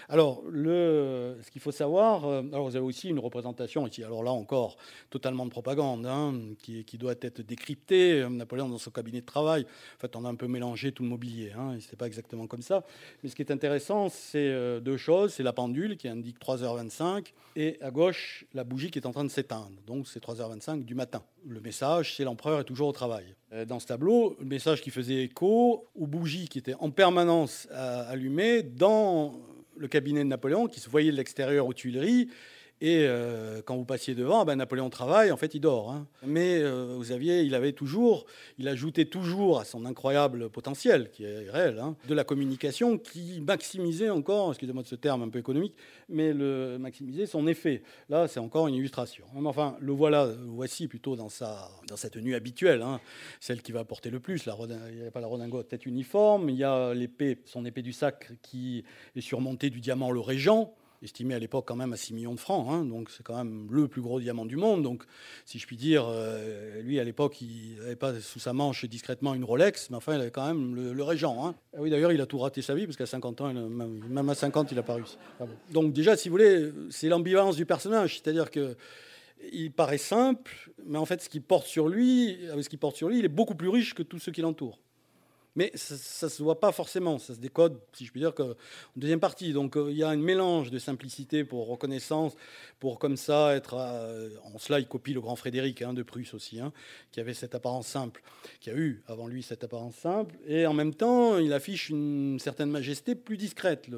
Alors, 0.08 0.42
ce 0.50 1.50
qu'il 1.50 1.60
faut 1.60 1.72
savoir, 1.72 2.24
euh, 2.24 2.42
alors 2.54 2.70
vous 2.70 2.74
avez 2.74 2.86
aussi 2.86 3.10
une 3.10 3.18
représentation 3.18 3.86
ici, 3.86 4.02
alors 4.02 4.22
là 4.22 4.30
encore, 4.30 4.78
totalement 5.10 5.44
de 5.44 5.50
propagande, 5.50 6.06
hein, 6.06 6.32
qui, 6.62 6.96
doit 6.96 7.16
être 7.20 7.42
décryptée. 7.42 8.26
Napoléon, 8.30 8.70
dans 8.70 8.78
son 8.78 8.90
cabinet 8.90 9.20
de 9.20 9.26
travail, 9.26 9.66
en 9.96 10.00
fait, 10.00 10.16
on 10.16 10.24
a 10.24 10.28
un 10.30 10.36
peu 10.36 10.46
mélangé 10.46 10.92
tout 10.92 11.02
le 11.02 11.10
mobilier, 11.10 11.52
hein, 11.52 11.76
c'est 11.80 11.98
pas 11.98 12.06
exactement 12.06 12.46
comme 12.46 12.62
ça. 12.62 12.82
Mais 13.22 13.28
ce 13.28 13.36
qui 13.36 13.42
est 13.42 13.52
intéressant, 13.52 14.08
c'est 14.08 14.38
euh, 14.38 14.80
deux 14.80 14.96
choses 14.96 15.34
c'est 15.34 15.42
la 15.42 15.52
pendule 15.52 15.98
qui 15.98 16.08
indique 16.08 16.38
3h25, 16.40 17.26
et 17.56 17.76
à 17.82 17.90
gauche, 17.90 18.46
la 18.54 18.64
bougie 18.64 18.90
qui 18.90 18.98
est 18.98 19.06
en 19.06 19.12
train 19.12 19.24
de 19.24 19.28
s'éteindre. 19.28 19.76
Donc, 19.86 20.08
c'est 20.08 20.22
3h25 20.22 20.84
du 20.84 20.94
matin. 20.94 21.22
Le 21.46 21.60
message, 21.60 22.16
c'est 22.16 22.24
l'empereur 22.24 22.60
est 22.60 22.64
toujours 22.64 22.88
au 22.88 22.92
travail. 22.92 23.24
Euh, 23.52 23.64
dans 23.64 23.80
ce 23.80 23.86
tableau, 23.86 24.36
le 24.40 24.46
message 24.46 24.82
qui 24.82 24.90
faisait 24.90 25.24
écho 25.24 25.88
aux 25.94 26.06
bougies 26.06 26.48
qui 26.48 26.58
étaient 26.58 26.74
en 26.74 26.90
permanence 26.90 27.66
euh, 27.70 28.10
allumées 28.10 28.62
dans 28.62 29.40
le 29.76 29.88
cabinet 29.88 30.20
de 30.20 30.28
Napoléon, 30.28 30.66
qui 30.66 30.80
se 30.80 30.90
voyait 30.90 31.10
de 31.10 31.16
l'extérieur 31.16 31.66
aux 31.66 31.72
Tuileries, 31.72 32.28
et 32.82 33.04
euh, 33.06 33.60
quand 33.62 33.76
vous 33.76 33.84
passiez 33.84 34.14
devant, 34.14 34.44
ben, 34.46 34.56
Napoléon 34.56 34.88
travaille, 34.88 35.30
en 35.30 35.36
fait, 35.36 35.54
il 35.54 35.60
dort. 35.60 35.90
Hein. 35.90 36.06
Mais 36.24 36.60
euh, 36.60 36.94
vous 36.96 37.12
aviez, 37.12 37.42
il 37.42 37.54
avait 37.54 37.72
toujours, 37.72 38.24
il 38.58 38.68
ajoutait 38.68 39.04
toujours 39.04 39.60
à 39.60 39.64
son 39.64 39.84
incroyable 39.84 40.48
potentiel, 40.48 41.10
qui 41.10 41.24
est 41.24 41.50
réel, 41.50 41.78
hein, 41.78 41.94
de 42.08 42.14
la 42.14 42.24
communication 42.24 42.96
qui 42.96 43.42
maximisait 43.42 44.08
encore, 44.08 44.50
excusez-moi 44.50 44.82
de 44.82 44.88
ce 44.88 44.94
terme 44.94 45.22
un 45.22 45.28
peu 45.28 45.38
économique, 45.38 45.74
mais 46.08 46.32
le 46.32 46.78
maximisait 46.78 47.26
son 47.26 47.46
effet. 47.46 47.82
Là, 48.08 48.28
c'est 48.28 48.40
encore 48.40 48.66
une 48.66 48.74
illustration. 48.74 49.26
Enfin, 49.44 49.76
le 49.80 49.92
voilà, 49.92 50.28
voici 50.46 50.88
plutôt 50.88 51.16
dans 51.16 51.28
sa, 51.28 51.68
dans 51.86 51.96
sa 51.96 52.08
tenue 52.08 52.34
habituelle, 52.34 52.80
hein, 52.80 52.98
celle 53.40 53.60
qui 53.60 53.72
va 53.72 53.84
porter 53.84 54.08
le 54.08 54.20
plus. 54.20 54.46
Il 54.46 54.96
n'y 54.96 55.06
a 55.06 55.10
pas 55.10 55.20
la 55.20 55.26
redingote 55.26 55.68
tête 55.68 55.84
uniforme, 55.84 56.48
il 56.48 56.56
y 56.56 56.64
a 56.64 56.94
l'épée, 56.94 57.42
son 57.44 57.66
épée 57.66 57.82
du 57.82 57.92
sac 57.92 58.30
qui 58.40 58.84
est 59.14 59.20
surmontée 59.20 59.68
du 59.68 59.80
diamant 59.80 60.10
le 60.10 60.20
régent 60.20 60.74
estimé 61.02 61.34
à 61.34 61.38
l'époque 61.38 61.66
quand 61.66 61.76
même 61.76 61.92
à 61.92 61.96
6 61.96 62.14
millions 62.14 62.34
de 62.34 62.40
francs, 62.40 62.66
hein, 62.70 62.84
donc 62.84 63.10
c'est 63.10 63.22
quand 63.22 63.36
même 63.36 63.68
le 63.70 63.88
plus 63.88 64.02
gros 64.02 64.20
diamant 64.20 64.44
du 64.44 64.56
monde. 64.56 64.82
Donc, 64.82 65.04
si 65.44 65.58
je 65.58 65.66
puis 65.66 65.76
dire, 65.76 66.06
euh, 66.08 66.80
lui 66.82 67.00
à 67.00 67.04
l'époque, 67.04 67.40
il 67.40 67.76
n'avait 67.78 67.96
pas 67.96 68.18
sous 68.20 68.38
sa 68.38 68.52
manche 68.52 68.84
discrètement 68.84 69.34
une 69.34 69.44
Rolex, 69.44 69.90
mais 69.90 69.96
enfin, 69.96 70.14
il 70.14 70.20
avait 70.20 70.30
quand 70.30 70.46
même 70.46 70.74
le, 70.74 71.02
régent. 71.02 71.46
Hein. 71.46 71.54
Ah 71.74 71.78
oui, 71.80 71.90
d'ailleurs, 71.90 72.12
il 72.12 72.20
a 72.20 72.26
tout 72.26 72.38
raté 72.38 72.62
sa 72.62 72.74
vie 72.74 72.86
parce 72.86 72.96
qu'à 72.96 73.06
50 73.06 73.40
ans, 73.40 73.52
même, 73.52 74.28
à 74.28 74.34
50, 74.34 74.70
il 74.72 74.74
n'a 74.74 74.82
pas 74.82 74.94
réussi. 74.94 75.16
Donc, 75.70 75.92
déjà, 75.92 76.16
si 76.16 76.28
vous 76.28 76.34
voulez, 76.34 76.70
c'est 76.90 77.08
l'ambivalence 77.08 77.56
du 77.56 77.66
personnage, 77.66 78.20
c'est-à-dire 78.20 78.50
que 78.50 78.76
il 79.52 79.72
paraît 79.72 79.98
simple, 79.98 80.70
mais 80.84 80.98
en 80.98 81.06
fait, 81.06 81.22
ce 81.22 81.30
qu'il 81.30 81.42
porte 81.42 81.66
sur 81.66 81.88
lui, 81.88 82.38
ce 82.60 82.68
qu'il 82.68 82.78
porte 82.78 82.96
sur 82.96 83.08
lui, 83.08 83.20
il 83.20 83.24
est 83.24 83.28
beaucoup 83.28 83.54
plus 83.54 83.68
riche 83.68 83.94
que 83.94 84.02
tous 84.02 84.18
ceux 84.18 84.32
qui 84.32 84.42
l'entourent. 84.42 84.78
Mais 85.56 85.72
ça 85.74 86.26
ne 86.26 86.30
se 86.30 86.42
voit 86.42 86.60
pas 86.60 86.72
forcément, 86.72 87.18
ça 87.18 87.34
se 87.34 87.40
décode, 87.40 87.80
si 87.92 88.06
je 88.06 88.12
puis 88.12 88.20
dire, 88.20 88.32
en 88.38 88.54
deuxième 88.96 89.20
partie. 89.20 89.52
Donc 89.52 89.76
euh, 89.76 89.90
il 89.90 89.96
y 89.96 90.02
a 90.02 90.08
un 90.08 90.16
mélange 90.16 90.70
de 90.70 90.78
simplicité 90.78 91.44
pour 91.44 91.66
reconnaissance, 91.66 92.34
pour 92.78 92.98
comme 92.98 93.16
ça 93.16 93.54
être... 93.54 93.74
en 93.74 94.58
cela, 94.58 94.78
il 94.78 94.86
copie 94.86 95.12
le 95.12 95.20
grand 95.20 95.36
Frédéric 95.36 95.82
hein, 95.82 95.92
de 95.92 96.02
Prusse 96.02 96.34
aussi, 96.34 96.60
hein, 96.60 96.72
qui 97.10 97.20
avait 97.20 97.34
cette 97.34 97.54
apparence 97.54 97.86
simple, 97.86 98.22
qui 98.60 98.70
a 98.70 98.74
eu 98.74 99.02
avant 99.06 99.26
lui 99.26 99.42
cette 99.42 99.64
apparence 99.64 99.96
simple, 99.96 100.36
et 100.46 100.66
en 100.66 100.72
même 100.72 100.94
temps, 100.94 101.38
il 101.38 101.52
affiche 101.52 101.90
une 101.90 102.38
certaine 102.38 102.70
majesté 102.70 103.14
plus 103.14 103.36
discrète. 103.36 103.88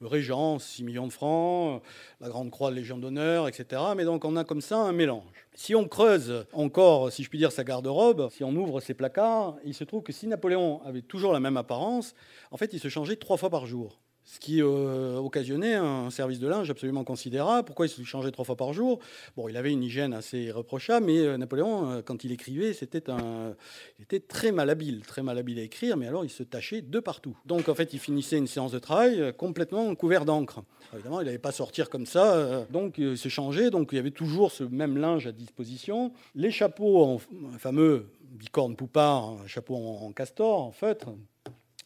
Le 0.00 0.06
régent, 0.06 0.58
6 0.58 0.84
millions 0.84 1.06
de 1.06 1.12
francs, 1.12 1.82
la 2.20 2.28
Grande 2.28 2.50
Croix 2.50 2.70
de 2.70 2.76
Légion 2.76 2.98
d'honneur, 2.98 3.48
etc. 3.48 3.82
Mais 3.96 4.04
donc 4.04 4.24
on 4.24 4.36
a 4.36 4.44
comme 4.44 4.60
ça 4.60 4.78
un 4.78 4.92
mélange. 4.92 5.46
Si 5.54 5.74
on 5.74 5.88
creuse 5.88 6.46
encore, 6.52 7.10
si 7.10 7.22
je 7.22 7.30
puis 7.30 7.38
dire, 7.38 7.52
sa 7.52 7.64
garde-robe, 7.64 8.28
si 8.30 8.44
on 8.44 8.54
ouvre 8.54 8.80
ses 8.80 8.94
placards, 8.94 9.56
il 9.64 9.74
se 9.74 9.84
trouve 9.84 10.02
que 10.02 10.12
si 10.12 10.26
Napoléon 10.26 10.82
avait 10.84 11.02
toujours 11.02 11.32
la 11.32 11.40
même 11.40 11.56
apparence, 11.56 12.14
en 12.50 12.56
fait, 12.56 12.72
il 12.72 12.80
se 12.80 12.88
changeait 12.88 13.16
trois 13.16 13.36
fois 13.36 13.50
par 13.50 13.66
jour 13.66 13.98
ce 14.26 14.40
qui 14.40 14.60
euh, 14.60 15.16
occasionnait 15.18 15.74
un 15.74 16.10
service 16.10 16.40
de 16.40 16.48
linge 16.48 16.68
absolument 16.68 17.04
considérable. 17.04 17.64
Pourquoi 17.64 17.86
il 17.86 17.88
se 17.88 18.02
changeait 18.02 18.32
trois 18.32 18.44
fois 18.44 18.56
par 18.56 18.72
jour? 18.72 18.98
Bon, 19.36 19.48
il 19.48 19.56
avait 19.56 19.70
une 19.70 19.84
hygiène 19.84 20.12
assez 20.12 20.38
irréprochable, 20.38 21.06
mais 21.06 21.18
euh, 21.20 21.38
Napoléon, 21.38 21.90
euh, 21.90 22.02
quand 22.02 22.24
il 22.24 22.32
écrivait, 22.32 22.72
c'était 22.72 23.08
un, 23.08 23.54
il 23.98 24.02
était 24.02 24.18
très 24.18 24.50
malhabile, 24.50 25.02
très 25.06 25.22
malhabile 25.22 25.60
à 25.60 25.62
écrire, 25.62 25.96
mais 25.96 26.08
alors 26.08 26.24
il 26.24 26.30
se 26.30 26.42
tachait 26.42 26.82
de 26.82 26.98
partout. 26.98 27.36
Donc 27.46 27.68
en 27.68 27.74
fait, 27.76 27.94
il 27.94 28.00
finissait 28.00 28.36
une 28.36 28.48
séance 28.48 28.72
de 28.72 28.80
travail 28.80 29.32
complètement 29.38 29.94
couvert 29.94 30.24
d'encre. 30.24 30.64
Évidemment, 30.92 31.20
il 31.20 31.26
n'allait 31.26 31.38
pas 31.38 31.52
sortir 31.52 31.88
comme 31.88 32.06
ça, 32.06 32.66
donc 32.70 32.98
il 32.98 33.18
se 33.18 33.28
changeait, 33.28 33.70
donc 33.70 33.90
il 33.92 33.96
y 33.96 33.98
avait 33.98 34.10
toujours 34.10 34.50
ce 34.50 34.64
même 34.64 34.96
linge 34.98 35.26
à 35.26 35.32
disposition. 35.32 36.12
Les 36.34 36.50
chapeaux, 36.50 37.02
en, 37.02 37.18
fameux 37.58 38.06
bicorne 38.22 38.76
poupard, 38.76 39.36
chapeau 39.46 39.76
en, 39.76 40.12
castor, 40.12 40.62
en 40.62 40.72
feutre, 40.72 41.10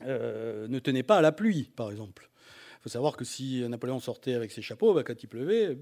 ne 0.06 0.78
tenaient 0.78 1.02
pas 1.02 1.18
à 1.18 1.20
la 1.20 1.32
pluie, 1.32 1.70
par 1.76 1.90
exemple. 1.90 2.30
Il 2.80 2.84
faut 2.84 2.88
savoir 2.88 3.14
que 3.14 3.26
si 3.26 3.62
Napoléon 3.68 4.00
sortait 4.00 4.32
avec 4.32 4.50
ses 4.50 4.62
chapeaux, 4.62 4.94
bah, 4.94 5.02
quand 5.02 5.22
il 5.22 5.26
pleuvait, 5.26 5.76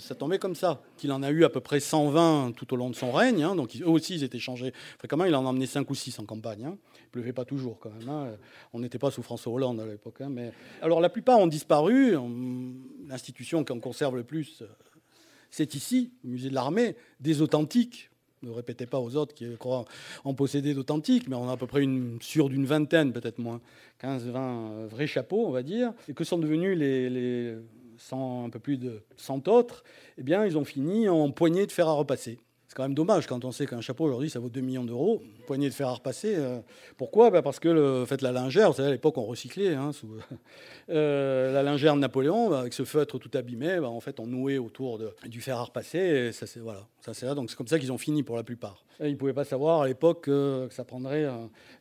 ça 0.00 0.16
tombait 0.16 0.40
comme 0.40 0.56
ça. 0.56 0.82
Qu'il 0.96 1.12
en 1.12 1.22
a 1.22 1.30
eu 1.30 1.44
à 1.44 1.48
peu 1.48 1.60
près 1.60 1.78
120 1.78 2.56
tout 2.56 2.74
au 2.74 2.76
long 2.76 2.90
de 2.90 2.96
son 2.96 3.12
règne, 3.12 3.44
hein, 3.44 3.54
donc 3.54 3.76
eux 3.80 3.88
aussi 3.88 4.16
ils 4.16 4.24
étaient 4.24 4.40
changés 4.40 4.72
fréquemment. 4.98 5.26
Il 5.26 5.34
en 5.36 5.46
a 5.46 5.48
emmené 5.48 5.66
5 5.66 5.88
ou 5.88 5.94
6 5.94 6.18
en 6.18 6.24
campagne. 6.24 6.64
Hein. 6.64 6.76
Il 7.04 7.10
pleuvait 7.10 7.32
pas 7.32 7.44
toujours 7.44 7.78
quand 7.78 7.90
même. 7.90 8.08
Hein. 8.08 8.36
On 8.72 8.80
n'était 8.80 8.98
pas 8.98 9.12
sous 9.12 9.22
François 9.22 9.52
Hollande 9.52 9.78
à 9.78 9.86
l'époque. 9.86 10.18
mais... 10.28 10.52
Alors 10.82 11.00
la 11.00 11.08
plupart 11.08 11.38
ont 11.38 11.46
disparu. 11.46 12.16
L'institution 13.06 13.62
qui 13.62 13.70
en 13.70 13.78
conserve 13.78 14.16
le 14.16 14.24
plus, 14.24 14.64
c'est 15.50 15.76
ici, 15.76 16.10
le 16.24 16.30
musée 16.30 16.50
de 16.50 16.54
l'armée, 16.54 16.96
des 17.20 17.42
authentiques 17.42 18.10
ne 18.42 18.50
répétez 18.50 18.86
pas 18.86 18.98
aux 18.98 19.16
autres 19.16 19.34
qui 19.34 19.46
croient 19.56 19.84
en 20.24 20.34
posséder 20.34 20.74
d'authentiques, 20.74 21.28
mais 21.28 21.36
on 21.36 21.48
a 21.48 21.52
à 21.52 21.56
peu 21.56 21.66
près 21.66 21.82
une 21.82 22.18
sur 22.20 22.48
d'une 22.48 22.66
vingtaine, 22.66 23.12
peut-être 23.12 23.38
moins, 23.38 23.60
15-20 24.02 24.34
euh, 24.36 24.86
vrais 24.90 25.06
chapeaux, 25.06 25.46
on 25.46 25.50
va 25.50 25.62
dire. 25.62 25.92
Et 26.08 26.14
que 26.14 26.24
sont 26.24 26.38
devenus 26.38 26.76
les, 26.76 27.56
100, 27.98 28.46
un 28.46 28.50
peu 28.50 28.58
plus 28.58 28.76
de 28.76 29.02
100 29.16 29.48
autres 29.48 29.82
Eh 30.18 30.22
bien, 30.22 30.44
ils 30.46 30.56
ont 30.56 30.64
fini 30.64 31.08
en 31.08 31.30
poignée 31.30 31.66
de 31.66 31.72
fer 31.72 31.88
à 31.88 31.92
repasser. 31.92 32.38
Quand 32.78 32.84
même 32.84 32.94
dommage 32.94 33.26
quand 33.26 33.44
on 33.44 33.50
sait 33.50 33.66
qu'un 33.66 33.80
chapeau 33.80 34.04
aujourd'hui 34.04 34.30
ça 34.30 34.38
vaut 34.38 34.50
2 34.50 34.60
millions 34.60 34.84
d'euros. 34.84 35.20
Poignée 35.48 35.68
de 35.68 35.74
fer 35.74 35.88
à 35.88 35.94
repasser. 35.94 36.36
Euh, 36.36 36.60
pourquoi? 36.96 37.28
Bah, 37.28 37.42
Parce 37.42 37.58
que 37.58 37.68
le, 37.68 38.04
fait, 38.06 38.22
la 38.22 38.30
lingère, 38.30 38.68
vous 38.68 38.76
savez, 38.76 38.90
à 38.90 38.92
l'époque 38.92 39.18
on 39.18 39.24
recyclait. 39.24 39.74
Hein, 39.74 39.90
euh, 40.90 41.52
la 41.52 41.64
lingère 41.64 41.96
de 41.96 41.98
Napoléon, 41.98 42.50
bah, 42.50 42.60
avec 42.60 42.72
ce 42.72 42.84
feutre 42.84 43.18
tout 43.18 43.32
abîmé, 43.36 43.80
bah, 43.80 43.88
en 43.88 43.98
fait 43.98 44.20
on 44.20 44.28
nouait 44.28 44.58
autour 44.58 44.98
de, 44.98 45.12
du 45.26 45.40
fer 45.40 45.58
à 45.58 45.64
repasser. 45.64 45.98
Et 45.98 46.30
ça, 46.30 46.46
c'est, 46.46 46.60
voilà, 46.60 46.86
ça, 47.00 47.14
c'est 47.14 47.26
là. 47.26 47.34
Donc 47.34 47.50
c'est 47.50 47.56
comme 47.56 47.66
ça 47.66 47.80
qu'ils 47.80 47.90
ont 47.90 47.98
fini 47.98 48.22
pour 48.22 48.36
la 48.36 48.44
plupart. 48.44 48.84
ils 49.00 49.10
ne 49.10 49.16
pouvaient 49.16 49.32
pas 49.32 49.44
savoir 49.44 49.82
à 49.82 49.88
l'époque 49.88 50.26
que 50.26 50.68
ça 50.70 50.84
prendrait 50.84 51.26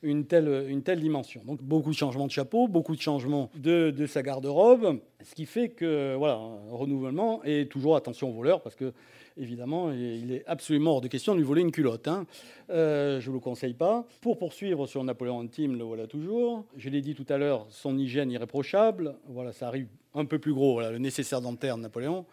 une 0.02 0.26
telle, 0.26 0.66
une 0.68 0.82
telle 0.82 1.00
dimension. 1.00 1.44
Donc 1.46 1.62
beaucoup 1.62 1.92
de 1.92 1.96
changements 1.96 2.26
de 2.26 2.32
chapeau, 2.32 2.68
beaucoup 2.68 2.96
de 2.96 3.02
changements 3.02 3.52
de, 3.54 3.92
de 3.92 4.08
sa 4.08 4.24
garde-robe. 4.24 5.00
Ce 5.24 5.36
qui 5.36 5.46
fait 5.46 5.70
que, 5.70 6.16
voilà, 6.16 6.40
renouvellement 6.72 7.44
et 7.44 7.68
toujours 7.68 7.96
attention 7.96 8.32
aux 8.32 8.34
voleurs 8.34 8.62
parce 8.62 8.76
que 8.76 8.94
évidemment, 9.40 9.92
il 9.92 10.32
est 10.32 10.44
absolument 10.48 10.92
hors 10.94 11.02
de 11.02 11.08
question 11.08 11.34
de 11.34 11.40
lui 11.40 11.46
voler 11.46 11.62
une 11.62 11.72
culotte. 11.72 12.08
Hein. 12.08 12.26
Euh, 12.70 13.20
je 13.20 13.28
ne 13.28 13.32
vous 13.32 13.40
le 13.40 13.44
conseille 13.44 13.74
pas. 13.74 14.06
Pour 14.22 14.38
poursuivre 14.38 14.88
sur 14.88 15.04
Napoléon 15.04 15.40
intime, 15.40 15.78
le 15.78 15.84
voilà 15.84 16.08
toujours. 16.08 16.66
Je 16.76 16.90
l'ai 16.90 17.02
dit 17.02 17.16
tout 17.16 17.26
à 17.30 17.38
l'heure, 17.38 17.66
son 17.70 17.98
hygiène 17.98 18.32
irréprochable. 18.32 19.16
Voilà, 19.28 19.54
ça 19.54 19.68
arrive 19.68 19.88
un 20.14 20.26
peu 20.26 20.40
plus 20.40 20.54
gros. 20.54 20.82
Le 20.82 20.98
nécessaire 20.98 21.42
dentaire 21.42 21.78
de 21.78 21.84
Napoléon 21.84 22.26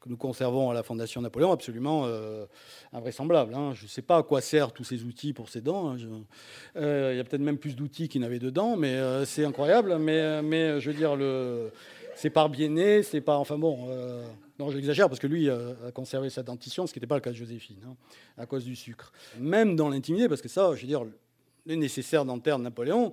que 0.00 0.08
nous 0.08 0.16
conservons 0.16 0.68
à 0.68 0.74
la 0.74 0.82
Fondation 0.82 1.20
Napoléon, 1.20 1.52
absolument 1.52 2.06
euh, 2.06 2.44
invraisemblable. 2.92 3.54
Hein. 3.54 3.72
Je 3.74 3.84
ne 3.84 3.88
sais 3.88 4.02
pas 4.02 4.16
à 4.16 4.24
quoi 4.24 4.40
servent 4.40 4.72
tous 4.72 4.82
ces 4.82 5.04
outils 5.04 5.32
pour 5.32 5.48
ses 5.48 5.60
dents. 5.60 5.90
Hein. 5.90 5.96
Euh, 6.74 7.10
il 7.14 7.18
y 7.18 7.20
a 7.20 7.24
peut-être 7.24 7.40
même 7.40 7.58
plus 7.58 7.76
d'outils 7.76 8.08
qu'il 8.08 8.22
n'avait 8.22 8.40
dedans, 8.40 8.76
mais 8.76 8.98
c'est 9.24 9.44
incroyable. 9.44 9.96
Mais, 9.98 10.80
je 10.80 10.90
veux 10.90 10.96
dire, 10.96 11.14
le 11.14 11.70
c'est 12.16 12.30
par 12.30 12.50
bien 12.50 13.02
c'est 13.02 13.20
pas. 13.20 13.36
Enfin 13.36 13.58
bon, 13.58 13.88
non, 14.62 14.70
j'exagère 14.70 15.08
parce 15.08 15.18
que 15.18 15.26
lui 15.26 15.50
a 15.50 15.90
conservé 15.92 16.30
sa 16.30 16.44
dentition, 16.44 16.86
ce 16.86 16.92
qui 16.92 17.00
n'était 17.00 17.08
pas 17.08 17.16
le 17.16 17.20
cas 17.20 17.30
de 17.30 17.36
Joséphine, 17.36 17.82
hein, 17.84 17.96
à 18.38 18.46
cause 18.46 18.64
du 18.64 18.76
sucre. 18.76 19.12
Même 19.40 19.74
dans 19.74 19.88
l'intimité, 19.88 20.28
parce 20.28 20.40
que 20.40 20.48
ça, 20.48 20.72
je 20.76 20.82
veux 20.82 20.86
dire, 20.86 21.04
les 21.66 21.76
nécessaires 21.76 22.24
dentaires 22.24 22.58
de 22.58 22.62
Napoléon, 22.62 23.12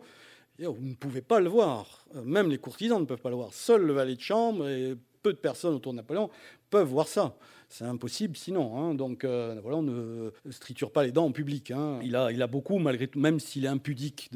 vous 0.59 0.77
ne 0.79 0.93
pouvez 0.93 1.21
pas 1.21 1.39
le 1.39 1.49
voir. 1.49 2.05
Même 2.23 2.51
les 2.51 2.59
courtisans 2.59 2.99
ne 2.99 3.05
peuvent 3.05 3.21
pas 3.21 3.31
le 3.31 3.35
voir. 3.35 3.51
Seul 3.53 3.81
le 3.81 3.93
valet 3.93 4.15
de 4.15 4.21
chambre 4.21 4.67
et 4.67 4.95
peu 5.23 5.33
de 5.33 5.39
personnes 5.39 5.73
autour 5.73 5.93
de 5.93 5.97
Napoléon 5.97 6.29
peuvent 6.69 6.87
voir 6.87 7.07
ça 7.07 7.35
c'est 7.69 7.85
impossible 7.85 8.35
sinon. 8.35 8.77
Hein. 8.77 8.95
Donc 8.95 9.23
euh, 9.23 9.59
voilà, 9.61 9.77
on 9.77 9.83
ne 9.83 10.31
triture 10.59 10.91
pas 10.91 11.03
les 11.03 11.11
dents 11.11 11.25
en 11.25 11.31
public. 11.31 11.71
Hein. 11.71 11.99
Il, 12.03 12.15
a, 12.15 12.47
beaucoup, 12.47 12.79
malgré 12.79 13.07
tout, 13.07 13.19
même 13.19 13.39
s'il 13.39 13.65
est 13.65 13.69
impudique, 13.69 14.31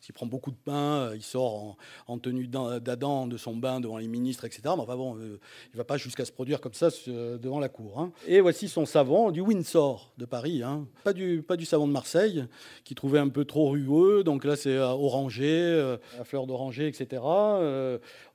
s'il 0.00 0.14
prend 0.14 0.26
beaucoup 0.26 0.50
de 0.50 0.56
pain, 0.56 0.72
euh, 1.10 1.12
il 1.14 1.22
sort 1.22 1.76
en, 2.06 2.18
tenue 2.18 2.46
d'Adam 2.46 3.26
de 3.26 3.36
son 3.36 3.56
bain 3.56 3.80
devant 3.80 3.98
les 3.98 4.08
ministres, 4.08 4.44
etc. 4.44 4.62
Mais 4.64 4.82
enfin 4.82 4.96
bon, 4.96 5.16
euh, 5.16 5.38
il 5.66 5.72
ne 5.74 5.78
va 5.78 5.84
pas 5.84 5.98
jusqu'à 5.98 6.24
se 6.24 6.32
produire 6.32 6.60
comme 6.60 6.72
ça 6.72 6.88
devant 7.06 7.60
la 7.60 7.68
cour. 7.68 8.00
Hein. 8.00 8.12
Et 8.26 8.40
voici 8.40 8.68
son 8.68 8.86
savon 8.86 9.30
du 9.30 9.40
Windsor 9.40 10.12
de 10.16 10.24
Paris, 10.24 10.62
pas, 11.04 11.12
du, 11.12 11.44
savon 11.64 11.86
de 11.86 11.92
Marseille, 11.92 12.46
qui 12.84 12.94
trouvait 12.94 13.18
un 13.18 13.28
peu 13.28 13.44
trop 13.44 13.70
rugueux. 13.70 14.24
Donc 14.24 14.44
là, 14.44 14.56
c'est 14.56 14.78
orangé, 14.78 15.98
à 16.18 16.24
fleur 16.24 16.46
d'oranger, 16.46 16.86
etc. 16.88 17.22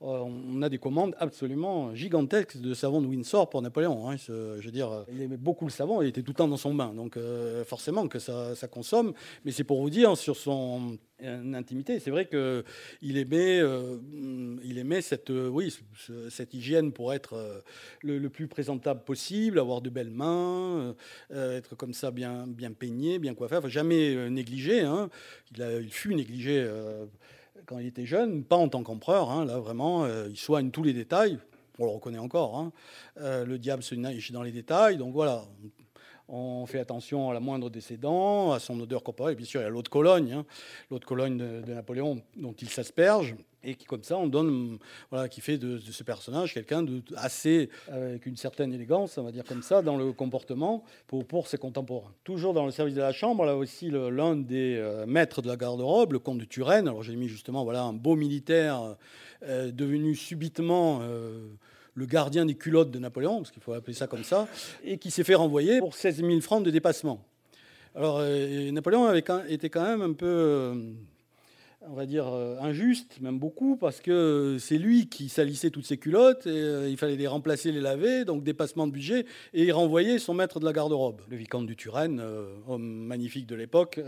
on 0.01 0.61
a 0.61 0.69
des 0.69 0.77
commandes 0.77 1.15
absolument 1.17 1.95
gigantesques 1.95 2.57
de 2.57 2.73
savon 2.73 3.01
de 3.01 3.07
Windsor 3.07 3.49
pour 3.49 3.61
Napoléon. 3.61 4.05
Je 4.27 4.69
il 5.11 5.21
aimait 5.21 5.37
beaucoup 5.37 5.65
le 5.65 5.71
savon, 5.71 6.01
il 6.01 6.09
était 6.09 6.21
tout 6.21 6.31
le 6.31 6.35
temps 6.35 6.47
dans 6.47 6.57
son 6.57 6.73
bain. 6.73 6.93
Donc 6.93 7.17
forcément 7.65 8.07
que 8.07 8.19
ça, 8.19 8.53
consomme. 8.69 9.13
Mais 9.45 9.51
c'est 9.51 9.63
pour 9.63 9.81
vous 9.81 9.89
dire 9.89 10.17
sur 10.17 10.35
son 10.35 10.97
intimité. 11.23 11.99
C'est 11.99 12.11
vrai 12.11 12.27
qu'il 12.27 13.17
aimait, 13.17 13.59
euh, 13.59 13.97
il 14.63 14.77
aimait 14.77 15.01
cette, 15.01 15.29
euh, 15.29 15.49
oui, 15.49 15.75
cette 16.29 16.53
hygiène 16.53 16.91
pour 16.91 17.13
être 17.13 17.33
euh, 17.33 17.59
le, 18.03 18.29
plus 18.29 18.47
présentable 18.47 19.03
possible, 19.03 19.59
avoir 19.59 19.81
de 19.81 19.89
belles 19.89 20.11
mains, 20.11 20.95
être 21.31 21.75
comme 21.75 21.93
ça 21.93 22.11
bien, 22.11 22.47
peigné, 22.77 23.19
bien 23.19 23.33
coiffé, 23.33 23.57
jamais 23.67 24.29
négligé. 24.29 24.81
Hein. 24.81 25.09
Il, 25.55 25.81
il, 25.83 25.93
fut 25.93 26.13
négligé 26.13 26.69
quand 27.65 27.79
il 27.79 27.87
était 27.87 28.05
jeune, 28.05 28.43
pas 28.43 28.57
en 28.57 28.69
tant 28.69 28.83
qu'empereur. 28.83 29.31
Hein. 29.31 29.45
là, 29.45 29.59
vraiment, 29.59 30.05
il 30.27 30.37
soigne 30.37 30.71
tous 30.71 30.83
les 30.83 30.93
détails. 30.93 31.39
On 31.79 31.85
le 31.85 31.91
reconnaît 31.91 32.17
encore. 32.17 32.57
Hein. 32.57 32.71
le 33.17 33.57
diable 33.57 33.83
se 33.83 33.95
niche 33.95 34.31
dans 34.31 34.41
les 34.41 34.51
détails. 34.51 34.97
Donc 34.97 35.13
voilà, 35.13 35.45
fait 36.67 36.79
attention 36.79 37.29
à 37.29 37.33
la 37.33 37.39
moindre 37.39 37.69
décédant, 37.69 38.51
à 38.51 38.59
son 38.59 38.79
odeur 38.79 39.03
corporelle. 39.03 39.33
Et 39.33 39.37
bien 39.37 39.45
sûr, 39.45 39.61
il 39.61 39.63
y 39.63 39.67
a 39.67 39.69
l'eau 39.69 39.81
de 39.81 39.87
Cologne, 39.87 40.33
hein, 40.33 40.45
l'eau 40.91 40.99
de 40.99 41.05
Cologne 41.05 41.37
de, 41.37 41.73
Napoléon 41.73 42.21
dont 42.35 42.53
il 42.53 42.69
s'asperge. 42.69 43.35
Et 43.63 43.75
qui, 43.75 43.85
comme 43.85 44.03
ça, 44.03 44.17
on 44.17 44.27
donne, 44.27 44.77
voilà, 45.09 45.27
qui 45.27 45.41
fait 45.41 45.57
de, 45.57 45.77
ce 45.77 46.03
personnage 46.03 46.53
quelqu'un 46.53 46.83
de 46.83 47.01
assez, 47.15 47.69
avec 47.87 48.25
une 48.25 48.37
certaine 48.37 48.73
élégance, 48.73 49.17
on 49.17 49.23
va 49.23 49.31
dire 49.31 49.43
comme 49.43 49.63
ça, 49.63 49.81
dans 49.81 49.97
le 49.97 50.13
comportement 50.13 50.83
pour, 51.07 51.25
pour 51.25 51.47
ses 51.47 51.57
contemporains. 51.57 52.13
Toujours 52.23 52.53
dans 52.53 52.65
le 52.65 52.71
service 52.71 52.95
de 52.95 53.01
la 53.01 53.11
chambre, 53.11 53.45
là 53.45 53.55
aussi, 53.57 53.89
l'un 53.89 54.35
des 54.35 54.75
euh, 54.77 55.05
maîtres 55.05 55.41
de 55.41 55.47
la 55.47 55.57
garde-robe, 55.57 56.13
le 56.13 56.19
comte 56.19 56.37
de 56.37 56.45
Turenne. 56.45 56.87
Alors, 56.87 57.03
j'ai 57.03 57.15
mis 57.15 57.27
justement, 57.27 57.63
voilà, 57.63 57.83
un 57.83 57.93
beau 57.93 58.15
militaire 58.15 58.95
euh, 59.43 59.71
devenu 59.71 60.15
subitement. 60.15 60.99
Euh, 61.01 61.49
le 61.97 62.05
gardien 62.05 62.45
des 62.45 62.53
culottes 62.53 62.91
de 62.91 62.99
Napoléon, 62.99 63.37
parce 63.37 63.49
qu'il 63.49 63.61
faut 63.61 63.73
appeler 63.73 63.95
ça 63.95 64.05
comme 64.05 64.23
ça, 64.23 64.47
et 64.83 64.99
qui 64.99 65.09
s'est 65.09 65.23
fait 65.23 65.33
renvoyer 65.33 65.79
pour 65.79 65.95
16 65.95 66.17
000 66.17 66.41
francs 66.41 66.63
de 66.63 66.69
dépassement. 66.69 67.25
Alors 67.95 68.19
euh, 68.19 68.71
Napoléon 68.71 69.05
avait, 69.05 69.23
était 69.49 69.71
quand 69.71 69.81
même 69.81 70.03
un 70.03 70.13
peu 70.13 70.27
euh, 70.27 70.75
on 71.89 71.93
va 71.93 72.05
dire, 72.05 72.27
euh, 72.27 72.57
injuste, 72.59 73.19
même 73.21 73.39
beaucoup, 73.39 73.77
parce 73.77 74.01
que 74.01 74.57
c'est 74.59 74.77
lui 74.77 75.07
qui 75.07 75.29
salissait 75.29 75.69
toutes 75.69 75.85
ses 75.85 75.97
culottes, 75.97 76.45
et 76.45 76.49
euh, 76.49 76.89
il 76.89 76.97
fallait 76.97 77.15
les 77.15 77.27
remplacer, 77.27 77.71
les 77.71 77.81
laver, 77.81 78.25
donc 78.25 78.43
dépassement 78.43 78.87
de 78.87 78.91
budget, 78.91 79.25
et 79.53 79.63
il 79.63 79.71
renvoyait 79.71 80.19
son 80.19 80.33
maître 80.33 80.59
de 80.59 80.65
la 80.65 80.73
garde-robe. 80.73 81.21
Le 81.29 81.37
vicomte 81.37 81.65
du 81.65 81.75
Turenne, 81.75 82.19
euh, 82.21 82.55
homme 82.67 82.83
magnifique 82.83 83.47
de 83.47 83.55
l'époque, 83.55 83.99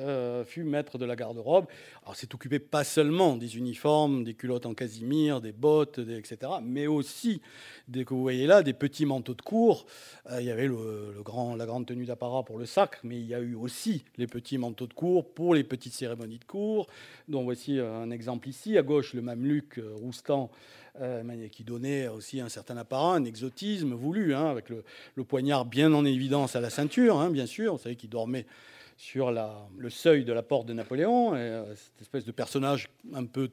fut 0.46 0.64
maître 0.64 0.98
de 0.98 1.06
la 1.06 1.16
garde-robe. 1.16 1.66
Alors 2.04 2.16
c'est 2.16 2.34
occupé 2.34 2.60
pas 2.60 2.84
seulement 2.84 3.36
des 3.36 3.58
uniformes, 3.58 4.24
des 4.24 4.34
culottes 4.34 4.66
en 4.66 4.74
casimir, 4.74 5.42
des 5.42 5.52
bottes, 5.52 6.00
etc., 6.00 6.52
mais 6.64 6.88
aussi, 6.88 7.42
dès 7.88 8.06
que 8.06 8.14
vous 8.14 8.22
voyez 8.22 8.48
là, 8.48 8.64
des 8.64 8.74
petits 8.74 9.06
manteaux 9.06 9.34
de 9.34 9.42
cour. 9.42 9.86
il 10.40 10.46
y 10.46 10.52
avait 10.52 10.68
le, 10.68 11.22
grand, 11.24 11.56
la 11.56 11.66
grande 11.66 11.86
tenue 11.86 12.06
d'apparat 12.06 12.44
pour 12.44 12.58
le 12.58 12.66
sacre, 12.66 13.00
mais 13.04 13.20
il 13.20 13.28
y 13.28 13.34
a 13.34 13.40
eu 13.40 13.56
aussi 13.56 14.04
les 14.18 14.28
petits 14.28 14.58
manteaux 14.58 14.88
de 14.88 14.94
cour 14.94 15.26
pour 15.34 15.54
les 15.56 15.64
petites 15.64 15.94
cérémonies 15.94 16.40
de 16.40 16.46
cour. 16.46 16.88
Donc 17.28 17.46
voici 17.46 17.69
euh, 17.78 18.04
un 18.04 18.10
exemple 18.12 18.50
ici. 18.50 18.78
À 18.78 18.82
gauche, 18.82 19.14
le 19.14 19.22
mameluc 19.22 19.78
euh, 19.78 19.94
Roustan, 19.96 20.50
euh, 21.00 21.48
qui 21.50 21.64
donnait 21.64 22.08
aussi 22.08 22.42
un 22.42 22.50
certain 22.50 22.78
apparat, 22.78 23.16
un 23.16 23.26
exotisme 23.26 23.94
voulu, 23.94 24.34
hein, 24.34 24.48
avec 24.48 24.70
le, 24.70 24.84
poignard 25.24 25.66
bien 25.66 25.94
en 25.94 26.06
évidence 26.06 26.56
à 26.56 26.62
la 26.62 26.70
ceinture, 26.70 27.20
hein, 27.20 27.30
bien 27.30 27.46
sûr. 27.46 27.74
Vous 27.74 27.84
savez 27.84 27.96
qu'il 27.96 28.10
dormait 28.10 28.46
sur 28.98 29.32
le 29.32 29.90
seuil 29.90 30.26
de 30.26 30.34
la 30.34 30.42
porte 30.42 30.66
de 30.68 30.74
Napoléon, 30.74 31.36
et, 31.36 31.64
cette 31.76 32.02
espèce 32.02 32.26
de 32.26 32.32
personnage 32.32 32.90
un 33.14 33.26
peu 33.26 33.50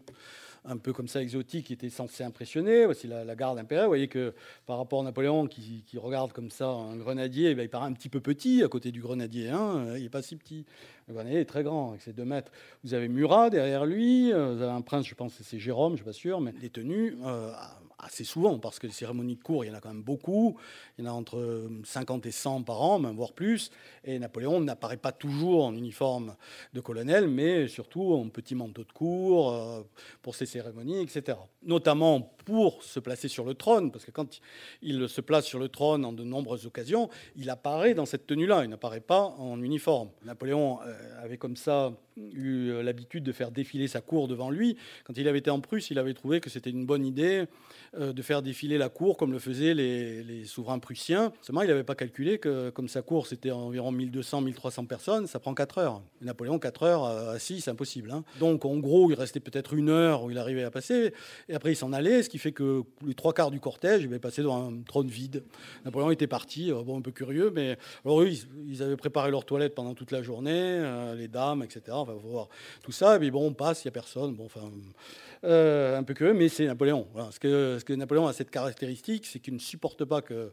un 0.66 0.76
peu 0.76 0.92
comme 0.92 1.08
ça 1.08 1.22
exotique 1.22 1.66
qui 1.66 1.72
était 1.72 1.90
censé 1.90 2.24
impressionner. 2.24 2.86
Aussi 2.86 3.06
la, 3.06 3.36
garde 3.36 3.58
impériale. 3.58 3.86
Vous 3.86 3.90
voyez 3.90 4.08
que 4.08 4.34
par 4.66 4.78
rapport 4.78 5.00
à 5.00 5.04
Napoléon 5.04 5.46
qui, 5.46 5.84
regarde 5.96 6.32
comme 6.32 6.50
ça 6.50 6.68
un 6.68 6.96
grenadier, 6.96 7.54
eh 7.56 7.62
il 7.62 7.68
paraît 7.68 7.86
un 7.86 7.92
petit 7.92 8.08
peu 8.08 8.20
petit 8.20 8.62
à 8.62 8.68
côté 8.68 8.92
du 8.92 9.00
grenadier. 9.00 9.50
Hein. 9.50 9.96
il 9.96 10.02
n'est 10.02 10.08
pas 10.08 10.22
si 10.22 10.36
petit. 10.36 10.64
Le 11.08 11.14
grenadier 11.14 11.40
est 11.40 11.44
très 11.44 11.62
grand, 11.62 11.90
avec 11.90 12.02
ses 12.02 12.12
deux 12.12 12.24
mètres. 12.24 12.50
Vous 12.82 12.94
avez 12.94 13.08
Murat 13.08 13.50
derrière 13.50 13.86
lui. 13.86 14.32
Euh, 14.32 14.54
vous 14.54 14.62
avez 14.62 14.72
un 14.72 14.80
prince, 14.80 15.06
je 15.06 15.14
pense 15.14 15.34
que 15.34 15.44
c'est 15.44 15.58
Jérôme, 15.58 15.92
je 15.92 15.92
ne 15.92 15.96
suis 15.98 16.04
pas 16.04 16.12
sûr, 16.12 16.40
mais 16.40 16.52
tenues. 16.68 17.16
Euh, 17.24 17.52
assez 17.98 18.24
souvent, 18.24 18.58
parce 18.58 18.78
que 18.78 18.86
les 18.86 18.92
cérémonies 18.92 19.36
de 19.36 19.42
cours, 19.42 19.64
il 19.64 19.68
y 19.68 19.70
en 19.70 19.74
a 19.74 19.80
quand 19.80 19.88
même 19.88 20.02
beaucoup. 20.02 20.56
Il 20.98 21.04
y 21.04 21.08
en 21.08 21.10
a 21.10 21.14
entre 21.14 21.68
50 21.84 22.24
et 22.26 22.30
100 22.30 22.62
par 22.62 22.80
an, 22.80 22.98
même 22.98 23.16
voire 23.16 23.32
plus. 23.32 23.70
Et 24.04 24.18
Napoléon 24.18 24.60
n'apparaît 24.60 24.96
pas 24.96 25.12
toujours 25.12 25.66
en 25.66 25.74
uniforme 25.74 26.36
de 26.72 26.80
colonel, 26.80 27.28
mais 27.28 27.68
surtout 27.68 28.14
en 28.14 28.28
petit 28.28 28.54
manteau 28.54 28.82
de 28.82 28.92
cour 28.92 29.52
euh, 29.52 29.82
pour 30.22 30.34
ses 30.34 30.46
cérémonies, 30.46 31.02
etc. 31.02 31.38
Notamment 31.62 32.20
pour 32.44 32.82
se 32.82 32.98
placer 33.00 33.28
sur 33.28 33.44
le 33.44 33.54
trône, 33.54 33.90
parce 33.90 34.04
que 34.04 34.10
quand 34.10 34.40
il 34.80 35.08
se 35.08 35.20
place 35.20 35.44
sur 35.44 35.58
le 35.58 35.68
trône 35.68 36.04
en 36.04 36.12
de 36.12 36.24
nombreuses 36.24 36.66
occasions, 36.66 37.10
il 37.36 37.50
apparaît 37.50 37.94
dans 37.94 38.06
cette 38.06 38.26
tenue-là, 38.26 38.64
il 38.64 38.70
n'apparaît 38.70 39.00
pas 39.00 39.34
en 39.38 39.62
uniforme. 39.62 40.10
Napoléon 40.24 40.78
euh, 40.82 41.22
avait 41.24 41.38
comme 41.38 41.56
ça 41.56 41.92
eu 42.16 42.70
euh, 42.70 42.82
l'habitude 42.82 43.24
de 43.24 43.32
faire 43.32 43.50
défiler 43.50 43.88
sa 43.88 44.00
cour 44.00 44.28
devant 44.28 44.50
lui. 44.50 44.76
Quand 45.04 45.16
il 45.16 45.28
avait 45.28 45.38
été 45.38 45.50
en 45.50 45.60
Prusse, 45.60 45.90
il 45.90 45.98
avait 45.98 46.14
trouvé 46.14 46.40
que 46.40 46.50
c'était 46.50 46.70
une 46.70 46.86
bonne 46.86 47.04
idée 47.04 47.44
euh, 47.94 48.12
de 48.12 48.22
faire 48.22 48.42
défiler 48.42 48.78
la 48.78 48.88
cour 48.88 49.16
comme 49.16 49.32
le 49.32 49.38
faisaient 49.38 49.74
les, 49.74 50.44
souverains 50.44 50.78
Seulement, 50.94 51.62
il 51.62 51.68
n'avait 51.68 51.84
pas 51.84 51.94
calculé 51.94 52.38
que 52.38 52.70
comme 52.70 52.88
sa 52.88 53.02
cour, 53.02 53.26
c'était 53.26 53.50
environ 53.50 53.92
1200-1300 53.92 54.86
personnes, 54.86 55.26
ça 55.26 55.40
prend 55.40 55.54
4 55.54 55.78
heures. 55.78 56.02
Napoléon, 56.20 56.58
4 56.58 56.82
heures 56.82 57.04
assis, 57.04 57.60
c'est 57.60 57.70
impossible. 57.70 58.10
Hein. 58.10 58.24
Donc, 58.38 58.64
en 58.64 58.76
gros, 58.76 59.10
il 59.10 59.14
restait 59.14 59.40
peut-être 59.40 59.74
une 59.74 59.88
heure 59.88 60.24
où 60.24 60.30
il 60.30 60.38
arrivait 60.38 60.64
à 60.64 60.70
passer, 60.70 61.12
et 61.48 61.54
après 61.54 61.72
il 61.72 61.76
s'en 61.76 61.92
allait, 61.92 62.22
ce 62.22 62.28
qui 62.28 62.38
fait 62.38 62.52
que 62.52 62.82
les 63.06 63.14
trois 63.14 63.32
quarts 63.32 63.50
du 63.50 63.60
cortège, 63.60 64.02
il 64.02 64.06
avait 64.06 64.18
passé 64.18 64.42
dans 64.42 64.68
un 64.68 64.82
trône 64.82 65.08
vide. 65.08 65.42
Napoléon 65.84 66.10
était 66.10 66.26
parti, 66.26 66.70
euh, 66.70 66.82
bon, 66.82 66.98
un 66.98 67.02
peu 67.02 67.12
curieux, 67.12 67.50
mais 67.54 67.78
alors 68.04 68.22
eux, 68.22 68.30
ils, 68.66 68.82
avaient 68.82 68.96
préparé 68.96 69.30
leur 69.30 69.44
toilette 69.44 69.74
pendant 69.74 69.94
toute 69.94 70.10
la 70.10 70.22
journée, 70.22 70.82
les 71.16 71.28
dames, 71.28 71.62
etc 71.62 71.96
va 72.04 72.14
voir 72.14 72.48
tout 72.82 72.92
ça. 72.92 73.16
Et 73.16 73.18
puis 73.18 73.30
bon, 73.30 73.46
on 73.46 73.54
passe, 73.54 73.84
il 73.84 73.88
n'y 73.88 73.90
a 73.90 73.92
personne. 73.92 74.34
Bon, 74.34 74.44
enfin, 74.46 74.70
euh, 75.44 75.98
un 75.98 76.02
peu 76.02 76.14
curieux, 76.14 76.34
mais 76.34 76.48
c'est 76.48 76.66
Napoléon. 76.66 77.06
Ce, 77.30 77.38
que, 77.38 77.76
ce 77.78 77.84
que 77.84 77.92
Napoléon 77.92 78.26
a 78.26 78.32
cette 78.32 78.50
caractéristique, 78.50 79.26
c'est 79.26 79.38
qu'il 79.38 79.54
ne 79.54 79.58
supporte 79.58 80.04
pas 80.04 80.22
que 80.22 80.52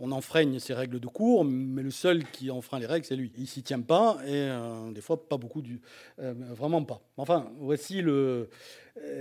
on 0.00 0.10
enfreigne 0.12 0.58
ses 0.58 0.74
règles 0.74 0.98
de 0.98 1.06
cours, 1.06 1.44
mais 1.44 1.82
le 1.82 1.90
seul 1.90 2.24
qui 2.24 2.50
enfreint 2.50 2.78
les 2.78 2.86
règles, 2.86 3.06
c'est 3.06 3.16
lui. 3.16 3.32
Il 3.36 3.46
s'y 3.46 3.62
tient 3.62 3.80
pas, 3.80 4.18
et 4.24 4.32
euh, 4.32 4.90
des 4.90 5.00
fois, 5.00 5.28
pas 5.28 5.36
beaucoup, 5.36 5.62
du, 5.62 5.80
euh, 6.20 6.34
vraiment 6.50 6.82
pas. 6.82 7.00
Enfin, 7.16 7.50
voici 7.58 8.02
le. 8.02 8.48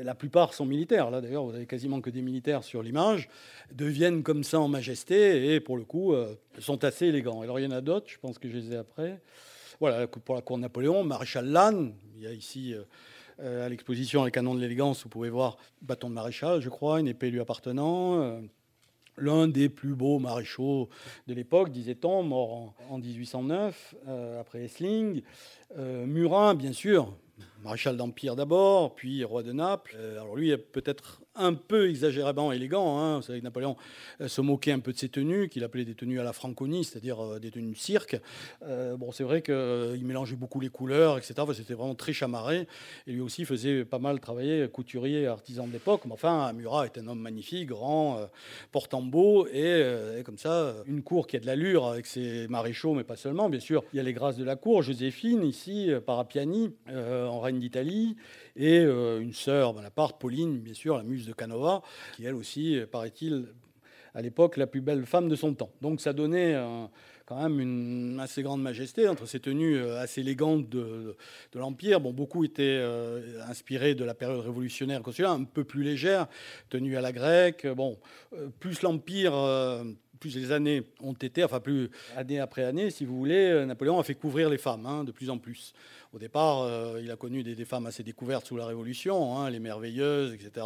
La 0.04 0.16
plupart 0.16 0.54
sont 0.54 0.66
militaires. 0.66 1.10
Là, 1.10 1.22
d'ailleurs, 1.22 1.46
vous 1.46 1.54
avez 1.54 1.68
quasiment 1.68 2.02
que 2.02 2.10
des 2.10 2.22
militaires 2.22 2.64
sur 2.64 2.82
l'image, 2.84 3.30
deviennent 3.72 4.24
comme 4.24 4.44
ça 4.44 4.60
en 4.60 4.68
majesté, 4.68 5.54
et 5.54 5.60
pour 5.60 5.78
le 5.78 5.86
coup, 5.86 6.14
sont 6.58 6.84
assez 6.84 7.06
élégants. 7.06 7.42
Alors, 7.42 7.60
il 7.60 7.64
y 7.64 7.68
en 7.68 7.72
a 7.72 7.80
d'autres, 7.80 8.10
je 8.10 8.18
pense 8.18 8.40
que 8.40 8.50
je 8.50 8.58
les 8.58 8.74
ai 8.74 8.78
après. 8.78 9.22
Voilà, 9.80 10.08
pour 10.08 10.36
la 10.36 10.42
cour 10.42 10.58
de 10.58 10.64
Napoléon, 10.64 11.06
maréchal 11.06 11.48
Lannes, 11.48 11.94
il 12.18 12.24
y 12.24 12.28
a 12.28 12.34
ici 12.34 12.74
euh, 12.74 12.84
euh, 13.40 13.66
à 13.66 13.70
l'exposition 13.70 14.26
les 14.26 14.32
canons 14.32 14.54
de 14.54 14.60
l'élégance, 14.60 15.04
vous 15.04 15.10
pouvez 15.10 15.30
voir 15.30 15.58
bâton 15.82 16.10
de 16.10 16.16
maréchal, 16.16 16.60
je 16.60 16.68
crois, 16.68 17.00
une 17.00 17.08
épée 17.08 17.32
lui 17.32 17.40
appartenant. 17.40 18.42
Euh, 19.20 19.26
l'un 19.26 19.48
des 19.48 19.70
plus 19.70 19.96
beaux 19.96 20.20
maréchaux 20.20 20.90
de 21.28 21.34
l'époque, 21.34 21.72
disait-on, 21.72 22.24
mort 22.24 22.74
en, 22.90 22.98
1809, 22.98 23.96
après 24.40 24.64
Essling. 24.64 25.22
Murat, 25.78 26.56
bien 26.56 26.74
sûr, 26.74 27.14
maréchal 27.64 27.98
d'Empire 27.98 28.36
d'abord, 28.36 28.96
puis 28.96 29.24
roi 29.24 29.44
de 29.44 29.52
Naples. 29.52 29.98
alors 29.98 30.36
lui, 30.36 30.56
peut-être 30.58 31.22
un 31.40 31.54
peu 31.54 31.90
exagérément 31.90 32.52
élégant. 32.52 33.00
Hein. 33.00 33.18
Vous 33.18 33.22
savez 33.24 33.40
que 33.40 33.44
Napoléon 33.44 33.78
euh, 34.22 34.28
se 34.28 34.42
moquait 34.42 34.72
un 34.72 34.80
peu 34.80 34.92
de 34.92 34.98
ses 34.98 35.10
tenues, 35.10 35.50
qu'il 35.50 35.64
appelait 35.64 35.86
des 35.86 35.96
tenues 35.96 36.20
à 36.20 36.24
la 36.24 36.34
Franconie, 36.34 36.84
c'est-à-dire 36.84 37.20
euh, 37.24 37.40
des 37.40 37.50
tenues 37.50 37.72
de 37.72 37.78
cirque. 37.78 38.20
Euh, 38.64 38.98
bon, 38.98 39.12
c'est 39.12 39.24
vrai 39.24 39.42
qu'il 39.42 40.06
mélangeait 40.06 40.36
beaucoup 40.36 40.60
les 40.60 40.70
couleurs, 40.70 41.18
etc. 41.18 41.36
C'était 41.54 41.74
vraiment 41.74 41.96
très 41.96 42.14
chamarré. 42.14 42.68
Et 43.08 43.14
lui 43.14 43.22
aussi 43.22 43.46
faisait 43.46 43.86
pas 43.86 44.00
mal 44.00 44.20
travailler 44.20 44.68
couturier, 44.68 45.28
artisan 45.28 45.66
de 45.66 45.72
l'époque. 45.72 46.02
Mais 46.06 46.14
enfin, 46.14 46.52
Murat 46.54 46.86
est 46.86 46.98
un 46.98 47.08
homme 47.08 47.20
magnifique, 47.20 47.70
grand, 47.70 48.20
portant 48.72 49.02
beau, 49.02 49.48
et, 49.48 49.82
et, 50.20 50.24
comme 50.24 50.38
ça, 50.38 50.76
une 50.86 51.02
cour 51.02 51.28
qui 51.28 51.38
a 51.38 51.40
de 51.40 51.46
l'allure 51.46 51.86
avec 51.86 52.06
ses 52.06 52.48
maréchaux, 52.48 52.94
mais 52.94 53.04
pas 53.04 53.16
seulement. 53.16 53.50
Bien 53.50 53.60
sûr, 53.60 53.84
il 53.94 53.98
y 53.98 54.00
a 54.00 54.04
les 54.04 54.14
grâces 54.14 54.38
de 54.38 54.44
la 54.44 54.56
cour, 54.56 54.82
Joséphine 54.82 55.44
ici, 55.44 55.90
Parapiani, 56.06 56.74
en 56.88 57.40
d'Italie, 57.58 58.16
et 58.56 58.82
une 58.82 59.34
sœur 59.34 59.74
Bonaparte, 59.74 60.20
Pauline, 60.20 60.60
bien 60.60 60.74
sûr, 60.74 60.98
la 60.98 61.04
muse 61.04 61.26
de 61.26 61.34
Canova, 61.34 61.82
qui 62.16 62.26
elle 62.26 62.36
aussi, 62.36 62.80
paraît-il, 62.92 63.48
à 64.14 64.22
l'époque, 64.22 64.58
la 64.58 64.68
plus 64.68 64.82
belle 64.82 65.06
femme 65.06 65.30
de 65.30 65.36
son 65.36 65.54
temps. 65.54 65.72
Donc 65.82 66.02
ça 66.02 66.14
donnait 66.14 66.56
quand 67.30 67.40
même 67.40 67.60
une 67.60 68.20
assez 68.20 68.42
grande 68.42 68.64
majesté 68.64 69.08
entre 69.08 69.28
ces 69.28 69.40
tenues 69.40 69.78
euh, 69.78 70.02
assez 70.02 70.22
élégantes 70.22 70.68
de, 70.68 71.16
l'Empire. 71.54 72.02
Bon, 72.02 72.12
beaucoup 72.12 72.44
étaient 72.44 72.64
euh, 72.64 73.40
inspirés 73.48 73.94
de 73.94 74.04
la 74.04 74.16
période 74.16 74.40
révolutionnaire 74.40 75.04
consulaire, 75.04 75.32
un 75.32 75.44
peu 75.44 75.64
plus 75.64 75.84
légère, 75.84 76.28
tenue 76.70 76.98
à 76.98 77.02
la 77.02 77.12
grecque. 77.12 77.68
Bon, 77.68 78.00
euh, 78.34 78.48
plus 78.60 78.82
l'Empire 78.82 79.34
plus 80.20 80.36
les 80.36 80.52
années 80.52 80.84
ont 81.02 81.14
été, 81.14 81.46
enfin 81.46 81.62
plus 81.62 81.92
année 82.18 82.42
après 82.42 82.66
année, 82.66 82.90
si 82.90 83.06
vous 83.06 83.18
voulez, 83.18 83.66
Napoléon 83.66 84.00
a 84.00 84.04
fait 84.04 84.16
couvrir 84.16 84.50
les 84.50 84.58
femmes 84.58 84.86
hein, 84.86 85.06
de 85.06 85.14
plus 85.14 85.30
en 85.30 85.38
plus. 85.38 85.74
Au 86.12 86.18
départ, 86.18 86.62
euh, 86.62 87.00
il 87.04 87.12
a 87.12 87.16
connu 87.16 87.44
des, 87.44 87.66
femmes 87.66 87.86
assez 87.86 88.02
découvertes 88.02 88.48
sous 88.48 88.58
la 88.58 88.66
Révolution, 88.66 89.38
hein, 89.38 89.52
les 89.52 89.60
merveilleuses, 89.60 90.34
etc. 90.34 90.66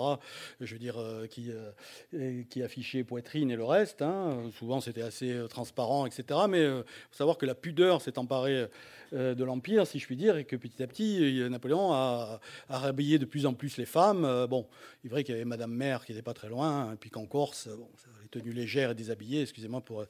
Je 0.62 0.74
veux 0.74 0.80
dire, 0.80 0.98
euh, 0.98 1.28
qui, 1.28 1.52
euh, 1.52 2.64
affichaient 2.64 3.04
poitrine 3.04 3.52
et 3.52 3.58
le 3.58 3.66
reste. 3.66 4.02
Hein. 4.02 4.50
Souvent, 4.58 4.80
c'était 4.80 5.02
assez 5.02 5.38
transparent, 5.50 6.06
etc. 6.06 6.40
Mais 6.48 6.64
il 6.64 6.84
faut 7.10 7.18
savoir 7.18 7.38
que 7.38 7.46
la 7.46 7.56
pudeur 7.56 8.02
s'est 8.02 8.18
emparée 8.18 8.68
de 9.12 9.44
l'Empire, 9.44 9.86
si 9.86 10.00
je 10.00 10.06
puis 10.06 10.16
dire, 10.16 10.38
et 10.38 10.46
que 10.46 10.56
petit 10.56 10.82
à 10.82 10.88
petit, 10.88 11.44
Napoléon 11.50 11.92
a, 11.92 12.40
a 12.70 12.92
de 12.94 13.26
plus 13.26 13.46
en 13.46 13.54
plus 13.54 13.78
les 13.78 13.86
femmes. 13.86 14.48
Bon, 14.50 14.66
il 15.04 15.08
est 15.08 15.10
vrai 15.12 15.24
qu'il 15.24 15.34
y 15.34 15.36
avait 15.36 15.46
Madame 15.46 15.74
Mère 15.74 16.06
qui 16.06 16.14
n'était 16.14 16.24
pas 16.24 16.34
très 16.34 16.50
loin, 16.50 16.96
puis 17.00 17.10
qu'en 17.10 17.26
Corse, 17.26 17.68
bon, 17.68 17.90
tenue 18.34 18.52
légère 18.52 18.92
et 18.92 18.96
déshabillée, 18.96 19.44
excusez-moi 19.44 19.82
pour. 19.82 20.02
Euh, 20.02 20.06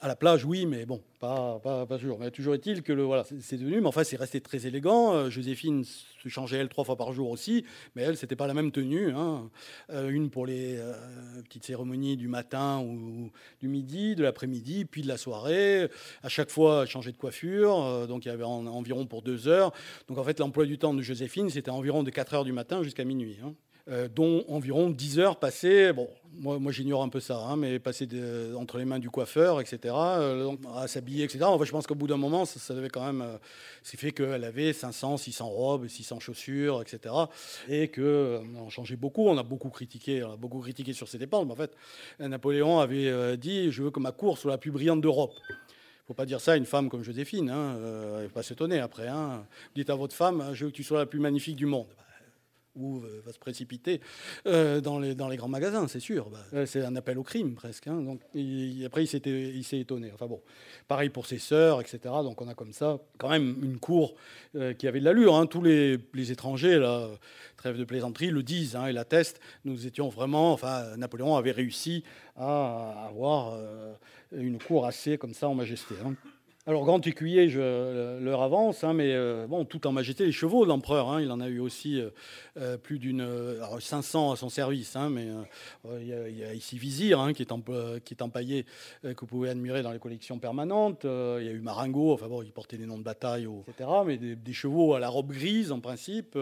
à 0.00 0.08
la 0.08 0.16
plage, 0.16 0.44
oui, 0.44 0.66
mais 0.66 0.84
bon, 0.84 1.00
pas, 1.20 1.60
pas, 1.60 1.86
toujours. 1.98 2.18
Mais 2.18 2.30
toujours 2.30 2.54
est-il 2.54 2.82
que 2.82 2.92
le, 2.92 3.02
voilà, 3.02 3.24
c'est 3.40 3.56
devenu, 3.56 3.80
mais 3.80 3.86
enfin, 3.86 4.04
c'est 4.14 4.20
resté 4.20 4.40
très 4.40 4.64
élégant. 4.68 5.12
Euh, 5.12 5.28
Joséphine 5.28 5.82
se 5.82 6.28
changeait 6.28 6.58
elle 6.58 6.68
trois 6.68 6.84
fois 6.84 6.94
par 6.94 7.12
jour 7.12 7.30
aussi, 7.30 7.64
mais 7.96 8.02
elle, 8.02 8.16
c'était 8.16 8.36
pas 8.36 8.46
la 8.46 8.54
même 8.54 8.70
tenue. 8.70 9.10
Hein. 9.10 9.50
Euh, 9.90 10.08
une 10.08 10.30
pour 10.30 10.46
les 10.46 10.78
petites 11.44 11.64
cérémonies 11.64 12.16
du 12.16 12.28
matin 12.28 12.78
ou 12.80 13.32
du 13.60 13.66
midi, 13.66 14.14
de 14.14 14.22
l'après-midi, 14.22 14.84
puis 14.84 15.02
de 15.02 15.08
la 15.08 15.16
soirée. 15.16 15.88
À 16.22 16.28
chaque 16.28 16.50
fois, 16.50 16.82
elle 16.82 16.88
changeait 16.88 17.10
de 17.10 17.16
coiffure, 17.16 18.06
donc 18.06 18.24
il 18.24 18.28
y 18.28 18.30
avait 18.30 18.44
environ 18.44 19.04
pour 19.06 19.22
deux 19.22 19.48
heures. 19.48 19.72
Donc 20.08 20.18
en 20.18 20.24
fait, 20.24 20.38
l'emploi 20.38 20.64
du 20.64 20.78
temps 20.78 20.94
de 20.94 21.02
Joséphine, 21.02 21.50
c'était 21.50 21.70
environ 21.70 22.04
de 22.04 22.10
4 22.10 22.34
heures 22.34 22.44
du 22.44 22.52
matin 22.52 22.84
jusqu'à 22.84 23.04
minuit. 23.04 23.38
Hein. 23.44 23.54
Euh, 23.90 24.08
dont 24.08 24.46
environ 24.48 24.88
10 24.88 25.18
heures 25.18 25.38
passées, 25.38 25.92
bon, 25.92 26.08
moi, 26.32 26.72
j'ignore 26.72 27.02
un 27.02 27.10
peu 27.10 27.20
ça, 27.20 27.36
hein, 27.36 27.56
mais 27.56 27.78
passées 27.78 28.08
entre 28.56 28.78
les 28.78 28.86
mains 28.86 28.98
du 28.98 29.10
coiffeur, 29.10 29.60
etc., 29.60 29.94
euh, 29.94 30.56
à 30.74 30.88
s'habiller, 30.88 31.24
etc. 31.24 31.44
Enfin, 31.44 31.66
je 31.66 31.70
pense 31.70 31.86
qu'au 31.86 31.94
bout 31.94 32.06
d'un 32.06 32.16
moment, 32.16 32.46
ça, 32.46 32.72
devait 32.72 32.88
quand 32.88 33.04
même. 33.04 33.20
Euh, 33.20 33.36
c'est 33.82 34.00
fait 34.00 34.12
qu'elle 34.12 34.44
avait 34.44 34.72
500, 34.72 35.18
600 35.18 35.46
robes, 35.46 35.86
600 35.86 36.18
chaussures, 36.18 36.80
etc. 36.80 37.14
Et 37.68 37.88
qu'on 37.88 38.70
changeait 38.70 38.96
beaucoup, 38.96 39.28
on 39.28 39.36
a 39.36 39.42
beaucoup 39.42 39.68
critiqué, 39.68 40.24
on 40.24 40.32
a 40.32 40.36
beaucoup 40.36 40.60
critiqué 40.60 40.94
sur 40.94 41.06
ces 41.06 41.18
dépenses, 41.18 41.50
en 41.50 41.54
fait, 41.54 41.72
Napoléon 42.20 42.78
avait 42.78 43.36
dit 43.36 43.70
Je 43.70 43.82
veux 43.82 43.90
que 43.90 44.00
ma 44.00 44.12
cour 44.12 44.38
soit 44.38 44.50
la 44.50 44.58
plus 44.58 44.70
brillante 44.70 45.02
d'Europe. 45.02 45.34
Il 45.50 45.52
ne 45.52 46.06
faut 46.08 46.14
pas 46.14 46.26
dire 46.26 46.40
ça 46.40 46.52
à 46.52 46.56
une 46.56 46.66
femme 46.66 46.88
comme 46.88 47.02
Joséphine, 47.02 47.50
hein, 47.50 47.76
elle 48.16 48.22
ne 48.22 48.28
faut 48.28 48.34
pas 48.34 48.42
s'étonner 48.42 48.78
après. 48.78 49.08
Hein. 49.08 49.44
Dites 49.74 49.90
à 49.90 49.94
votre 49.94 50.14
femme 50.14 50.50
Je 50.54 50.64
veux 50.64 50.70
que 50.70 50.76
tu 50.76 50.84
sois 50.84 50.98
la 50.98 51.06
plus 51.06 51.20
magnifique 51.20 51.56
du 51.56 51.66
monde 51.66 51.86
ou 52.76 52.98
euh, 52.98 53.22
va 53.24 53.32
se 53.32 53.38
précipiter 53.38 54.00
euh, 54.46 54.80
dans, 54.80 54.98
les, 54.98 55.14
dans 55.14 55.28
les 55.28 55.36
grands 55.36 55.48
magasins, 55.48 55.86
c'est 55.88 56.00
sûr. 56.00 56.30
Bah, 56.30 56.38
euh, 56.54 56.66
c'est 56.66 56.84
un 56.84 56.96
appel 56.96 57.18
au 57.18 57.22
crime 57.22 57.54
presque. 57.54 57.86
Hein. 57.86 58.00
donc, 58.02 58.20
après, 58.84 59.04
il 59.04 59.64
s'est 59.64 59.78
étonné. 59.78 60.10
Enfin 60.12 60.26
bon, 60.26 60.40
pareil 60.88 61.10
pour 61.10 61.26
ses 61.26 61.38
sœurs, 61.38 61.80
etc. 61.80 61.98
Donc 62.04 62.40
on 62.40 62.48
a 62.48 62.54
comme 62.54 62.72
ça 62.72 62.98
quand 63.18 63.28
même 63.28 63.56
une 63.62 63.78
cour 63.78 64.14
qui 64.78 64.86
avait 64.86 65.00
de 65.00 65.04
l'allure. 65.04 65.34
Hein. 65.36 65.46
Tous 65.46 65.62
les, 65.62 65.98
les, 66.12 66.32
étrangers, 66.32 66.78
là, 66.78 67.08
trêve 67.56 67.76
de 67.76 67.84
plaisanterie, 67.84 68.30
le 68.30 68.42
disent 68.42 68.76
hein, 68.76 68.86
et 68.86 68.92
l'attestent. 68.92 69.40
Nous 69.64 69.86
étions 69.86 70.08
vraiment, 70.08 70.52
enfin, 70.52 70.96
Napoléon 70.96 71.36
avait 71.36 71.52
réussi 71.52 72.04
à 72.36 73.06
avoir 73.08 73.58
une 74.32 74.58
cour 74.58 74.86
assez 74.86 75.18
comme 75.18 75.34
ça 75.34 75.48
en 75.48 75.54
majesté. 75.54 75.94
Hein. 76.04 76.14
Alors, 76.66 76.86
grand 76.86 77.06
écuyer, 77.06 77.50
je 77.50 78.18
leur 78.20 78.40
avance, 78.40 78.84
hein, 78.84 78.94
mais 78.94 79.12
euh, 79.12 79.46
bon, 79.46 79.66
tout 79.66 79.86
en 79.86 79.92
majesté, 79.92 80.24
les 80.24 80.32
chevaux 80.32 80.64
de 80.64 80.70
l'empereur, 80.70 81.10
hein, 81.10 81.20
il 81.20 81.30
en 81.30 81.38
a 81.40 81.48
eu 81.48 81.58
aussi 81.58 82.00
euh, 82.00 82.08
euh, 82.56 82.78
plus 82.78 82.98
d'une. 82.98 83.22
500 83.80 84.32
à 84.32 84.36
son 84.36 84.48
service, 84.48 84.96
hein, 84.96 85.10
mais 85.10 85.26
il 86.00 86.06
y, 86.06 86.44
a 86.44 86.54
ici 86.54 86.78
Vizir, 86.78 87.28
qui, 87.34 87.42
est 87.42 88.22
empaillé, 88.22 88.64
que 89.02 89.20
vous 89.20 89.26
pouvez 89.26 89.50
admirer 89.50 89.82
dans 89.82 89.90
les 89.92 89.98
collections 89.98 90.38
permanentes. 90.38 91.04
il 91.04 91.44
y 91.44 91.48
a 91.48 91.52
eu 91.52 91.60
Maringo, 91.60 92.12
enfin 92.12 92.28
bon, 92.28 92.42
il 92.42 92.52
portait 92.52 92.78
des 92.78 92.86
noms 92.86 92.96
de 92.96 93.02
bataille, 93.02 93.46
etc., 93.68 93.90
mais 94.06 94.16
des, 94.16 94.52
chevaux 94.52 94.94
à 94.94 95.00
la 95.00 95.08
robe 95.08 95.32
grise, 95.32 95.72
en 95.72 95.80
principe, 95.80 96.38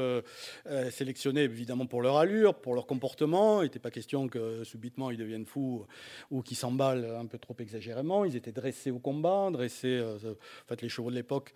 sélectionnés 0.91 1.43
évidemment 1.43 1.87
pour 1.87 2.03
leur 2.03 2.19
allure, 2.19 2.55
pour 2.55 2.75
leur 2.75 2.87
comportement. 2.87 3.63
Il 3.63 3.65
n'était 3.65 3.79
pas 3.79 3.91
question 3.91 4.29
que 4.29 4.63
subitement 4.63 5.11
ils 5.11 5.19
deviennent 5.19 5.47
fous 5.47 5.87
ou 6.31 6.43
qu'ils 6.43 6.57
s'emballent 6.57 7.17
un 7.19 7.27
peu 7.27 7.39
trop 7.39 7.57
exagérément. 7.59 8.25
Ils 8.25 8.37
étaient 8.37 8.53
dressés 8.53 8.91
au 8.91 8.99
combat, 8.99 9.49
dressés 9.51 10.01
en 10.17 10.67
fait, 10.69 10.83
les 10.83 10.89
chevaux 10.89 11.11
de 11.11 11.17
l'époque, 11.17 11.53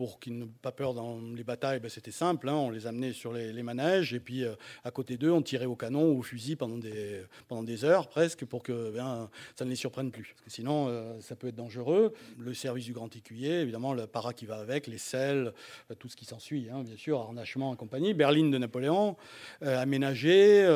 pour 0.00 0.18
qu'ils 0.18 0.38
n'aient 0.38 0.48
pas 0.62 0.72
peur 0.72 0.94
dans 0.94 1.20
les 1.20 1.44
batailles, 1.44 1.78
ben, 1.78 1.90
c'était 1.90 2.10
simple. 2.10 2.48
Hein. 2.48 2.54
on 2.54 2.70
les 2.70 2.86
amenait 2.86 3.12
sur 3.12 3.34
les, 3.34 3.62
manèges 3.62 4.14
et 4.14 4.20
puis 4.20 4.44
euh, 4.44 4.54
à 4.84 4.90
côté 4.90 5.18
d'eux, 5.18 5.30
on 5.30 5.42
tirait 5.42 5.66
au 5.66 5.76
canon 5.76 6.12
ou 6.12 6.20
au 6.20 6.22
fusil 6.22 6.56
pendant 6.56 6.78
des, 6.78 7.84
heures 7.84 8.08
presque 8.08 8.46
pour 8.46 8.62
que 8.62 8.90
ben, 8.92 9.28
ça 9.56 9.66
ne 9.66 9.70
les 9.70 9.76
surprenne 9.76 10.10
plus. 10.10 10.34
Sinon, 10.46 10.86
euh, 10.88 11.20
ça 11.20 11.36
peut 11.36 11.48
être 11.48 11.56
dangereux. 11.56 12.14
Le 12.38 12.54
service 12.54 12.86
du 12.86 12.94
grand 12.94 13.14
écuyer, 13.14 13.60
évidemment, 13.60 13.92
le 13.92 14.06
para 14.06 14.32
qui 14.32 14.46
va 14.46 14.56
avec, 14.56 14.86
les 14.86 14.96
selles, 14.96 15.52
euh, 15.90 15.94
tout 15.94 16.08
ce 16.08 16.16
qui 16.16 16.24
s'ensuit, 16.24 16.68
hein, 16.72 16.82
bien 16.82 16.96
sûr, 16.96 17.20
harnachement 17.20 17.74
et 17.74 17.76
compagnie. 17.76 18.14
Berline 18.14 18.50
de 18.50 18.56
Napoléon, 18.56 19.16
aménagée, 19.60 20.66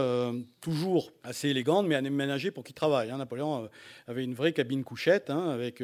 toujours 0.60 1.12
assez 1.22 1.48
élégante, 1.48 1.86
mais 1.86 1.94
aménagée 1.94 2.50
pour 2.50 2.62
qu'il 2.62 2.74
travaille. 2.74 3.10
Hein. 3.10 3.18
Napoléon 3.18 3.70
avait 4.06 4.24
une 4.24 4.34
vraie 4.34 4.52
cabine 4.52 4.84
couchette 4.84 5.30
avec 5.30 5.82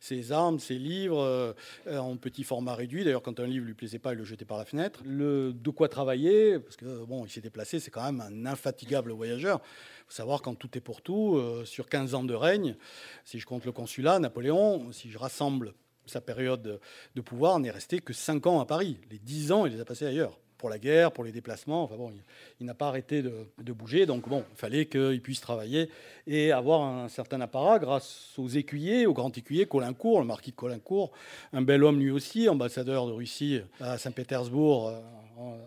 ses 0.00 0.32
armes, 0.32 0.58
ses 0.68 0.78
livres 0.78 1.20
euh, 1.20 1.52
en 1.98 2.16
petit 2.16 2.44
format 2.44 2.74
réduit. 2.74 3.04
D'ailleurs, 3.04 3.22
quand 3.22 3.40
un 3.40 3.46
livre 3.46 3.66
lui 3.66 3.74
plaisait 3.74 3.98
pas, 3.98 4.12
il 4.12 4.18
le 4.18 4.24
jetait 4.24 4.44
par 4.44 4.58
la 4.58 4.64
fenêtre. 4.64 5.00
Le 5.04 5.52
de 5.52 5.70
quoi 5.70 5.88
travailler, 5.88 6.58
parce 6.58 6.76
que 6.76 7.04
bon, 7.04 7.24
il 7.24 7.30
s'est 7.30 7.40
déplacé, 7.40 7.80
c'est 7.80 7.90
quand 7.90 8.04
même 8.04 8.20
un 8.20 8.46
infatigable 8.46 9.12
voyageur. 9.12 9.60
Faut 10.06 10.14
savoir 10.14 10.42
quand 10.42 10.54
tout 10.54 10.76
est 10.76 10.80
pour 10.80 11.02
tout, 11.02 11.36
euh, 11.36 11.64
sur 11.64 11.88
15 11.88 12.14
ans 12.14 12.24
de 12.24 12.34
règne, 12.34 12.76
si 13.24 13.38
je 13.38 13.46
compte 13.46 13.64
le 13.64 13.72
consulat, 13.72 14.18
Napoléon, 14.18 14.92
si 14.92 15.10
je 15.10 15.18
rassemble 15.18 15.74
sa 16.06 16.20
période 16.20 16.80
de 17.14 17.20
pouvoir, 17.20 17.58
n'est 17.60 17.70
resté 17.70 18.00
que 18.00 18.12
5 18.12 18.46
ans 18.46 18.60
à 18.60 18.66
Paris. 18.66 18.98
Les 19.10 19.18
10 19.18 19.52
ans, 19.52 19.66
il 19.66 19.72
les 19.74 19.80
a 19.80 19.84
passés 19.84 20.06
ailleurs 20.06 20.38
pour 20.58 20.68
la 20.68 20.78
guerre, 20.78 21.12
pour 21.12 21.24
les 21.24 21.32
déplacements. 21.32 21.84
Enfin 21.84 21.96
bon, 21.96 22.12
il, 22.60 22.66
n'a 22.66 22.74
pas 22.74 22.88
arrêté 22.88 23.22
de, 23.22 23.72
bouger, 23.72 24.04
donc 24.04 24.28
bon, 24.28 24.44
il 24.52 24.58
fallait 24.58 24.86
qu'il 24.86 25.22
puisse 25.22 25.40
travailler 25.40 25.88
et 26.26 26.52
avoir 26.52 26.82
un 26.82 27.08
certain 27.08 27.40
apparat 27.40 27.78
grâce 27.78 28.34
aux 28.36 28.48
écuyers, 28.48 29.06
au 29.06 29.14
grand 29.14 29.36
écuyer 29.36 29.66
Colincourt, 29.66 30.20
le 30.20 30.26
marquis 30.26 30.50
de 30.50 30.56
Colincourt, 30.56 31.12
un 31.52 31.62
bel 31.62 31.84
homme 31.84 32.00
lui 32.00 32.10
aussi, 32.10 32.48
ambassadeur 32.48 33.06
de 33.06 33.12
Russie 33.12 33.60
à 33.80 33.96
Saint-Pétersbourg 33.96 34.88
euh, 34.88 35.00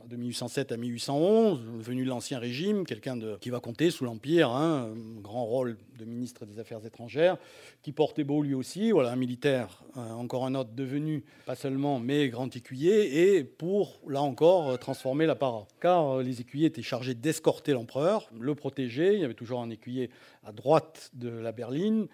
de 0.08 0.16
1807 0.16 0.72
à 0.72 0.78
1811, 0.78 1.62
venu 1.80 2.04
de 2.04 2.10
l'Ancien 2.10 2.40
Régime, 2.40 2.86
quelqu'un 2.86 3.18
qui 3.40 3.50
va 3.50 3.60
compter 3.60 3.90
sous 3.90 4.04
l'Empire, 4.04 4.50
hein, 4.50 4.94
un 4.94 5.22
grand 5.22 5.46
rôle 5.46 5.78
de 5.98 6.06
ministre 6.06 6.46
des 6.46 6.60
Affaires 6.60 6.86
étrangères, 6.86 7.38
qui 7.82 7.92
portait 7.92 8.24
beau 8.24 8.42
lui 8.42 8.54
aussi, 8.54 8.92
voilà, 8.92 9.12
un 9.12 9.16
militaire, 9.16 9.84
euh, 9.96 10.12
encore 10.12 10.46
un 10.46 10.56
autre 10.56 10.72
devenu, 10.74 11.24
pas 11.46 11.56
seulement, 11.56 12.00
mais 12.00 12.28
grand 12.30 12.54
écuyer, 12.56 13.36
et 13.38 13.44
pour, 13.44 14.02
là 14.08 14.22
encore, 14.22 14.78
transformer 14.80 15.26
l'apparat. 15.26 15.68
Car 15.80 16.18
euh, 16.18 16.24
les 16.24 16.42
écuyers 16.42 16.68
étaient 16.68 16.82
chargés 16.82 17.14
d'escorter 17.14 17.72
l'empereur, 17.72 18.30
le 18.38 18.56
protéger, 18.56 19.14
il 19.14 19.22
y 19.22 19.26
avait 19.26 19.34
toujours 19.34 19.62
un 19.62 19.70
écuyer 19.70 20.10
à 20.44 20.52
droite 20.52 21.12
de 21.14 21.30
la 21.30 21.52
berline, 21.54 22.08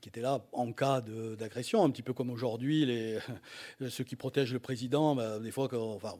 qui 0.00 0.08
était 0.08 0.20
là 0.20 0.44
en 0.52 0.72
cas 0.72 1.00
d'agression, 1.00 1.84
un 1.84 1.90
petit 1.90 2.02
peu 2.02 2.12
comme 2.12 2.30
aujourd'hui, 2.30 2.86
ceux 3.88 4.04
qui 4.04 4.16
protègent 4.16 4.52
le 4.52 4.58
président, 4.58 5.14
bah, 5.14 5.38
des 5.38 5.52
fois, 5.52 5.68
enfin, 5.72 6.14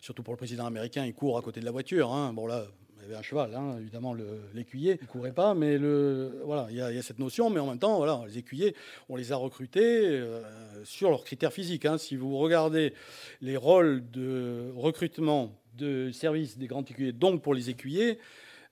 surtout 0.00 0.22
pour 0.22 0.34
le 0.34 0.38
président 0.38 0.66
américain, 0.66 1.04
il 1.04 1.14
court 1.14 1.38
à 1.38 1.42
côté 1.42 1.60
de 1.60 1.64
la 1.64 1.70
voiture. 1.70 2.12
Hein. 2.12 2.32
Bon 2.32 2.46
là, 2.46 2.66
il 2.98 3.02
y 3.02 3.04
avait 3.06 3.16
un 3.16 3.22
cheval, 3.22 3.54
hein, 3.54 3.78
évidemment, 3.80 4.14
l'écuyer, 4.54 4.98
il 5.00 5.04
ne 5.04 5.08
courait 5.08 5.32
pas, 5.32 5.54
mais 5.54 5.76
voilà, 6.44 6.68
il 6.70 6.76
y, 6.76 6.80
a, 6.80 7.02
cette 7.02 7.18
notion, 7.18 7.50
mais 7.50 7.58
en 7.58 7.66
même 7.66 7.78
temps, 7.78 8.24
les 8.24 8.38
écuyers, 8.38 8.76
on 9.08 9.16
les 9.16 9.32
a 9.32 9.36
recrutés 9.36 10.06
euh, 10.06 10.40
sur 10.84 11.10
leurs 11.10 11.24
critères 11.24 11.52
physiques. 11.52 11.84
Hein. 11.84 11.98
Si 11.98 12.14
vous 12.14 12.38
regardez 12.38 12.94
les 13.40 13.56
rôles 13.56 14.08
de 14.10 14.72
recrutement 14.76 15.58
de 15.76 16.12
service 16.12 16.58
des 16.58 16.68
grands 16.68 16.84
écuyers, 16.84 17.12
donc 17.12 17.42
pour 17.42 17.54
les 17.54 17.70
écuyers, 17.70 18.18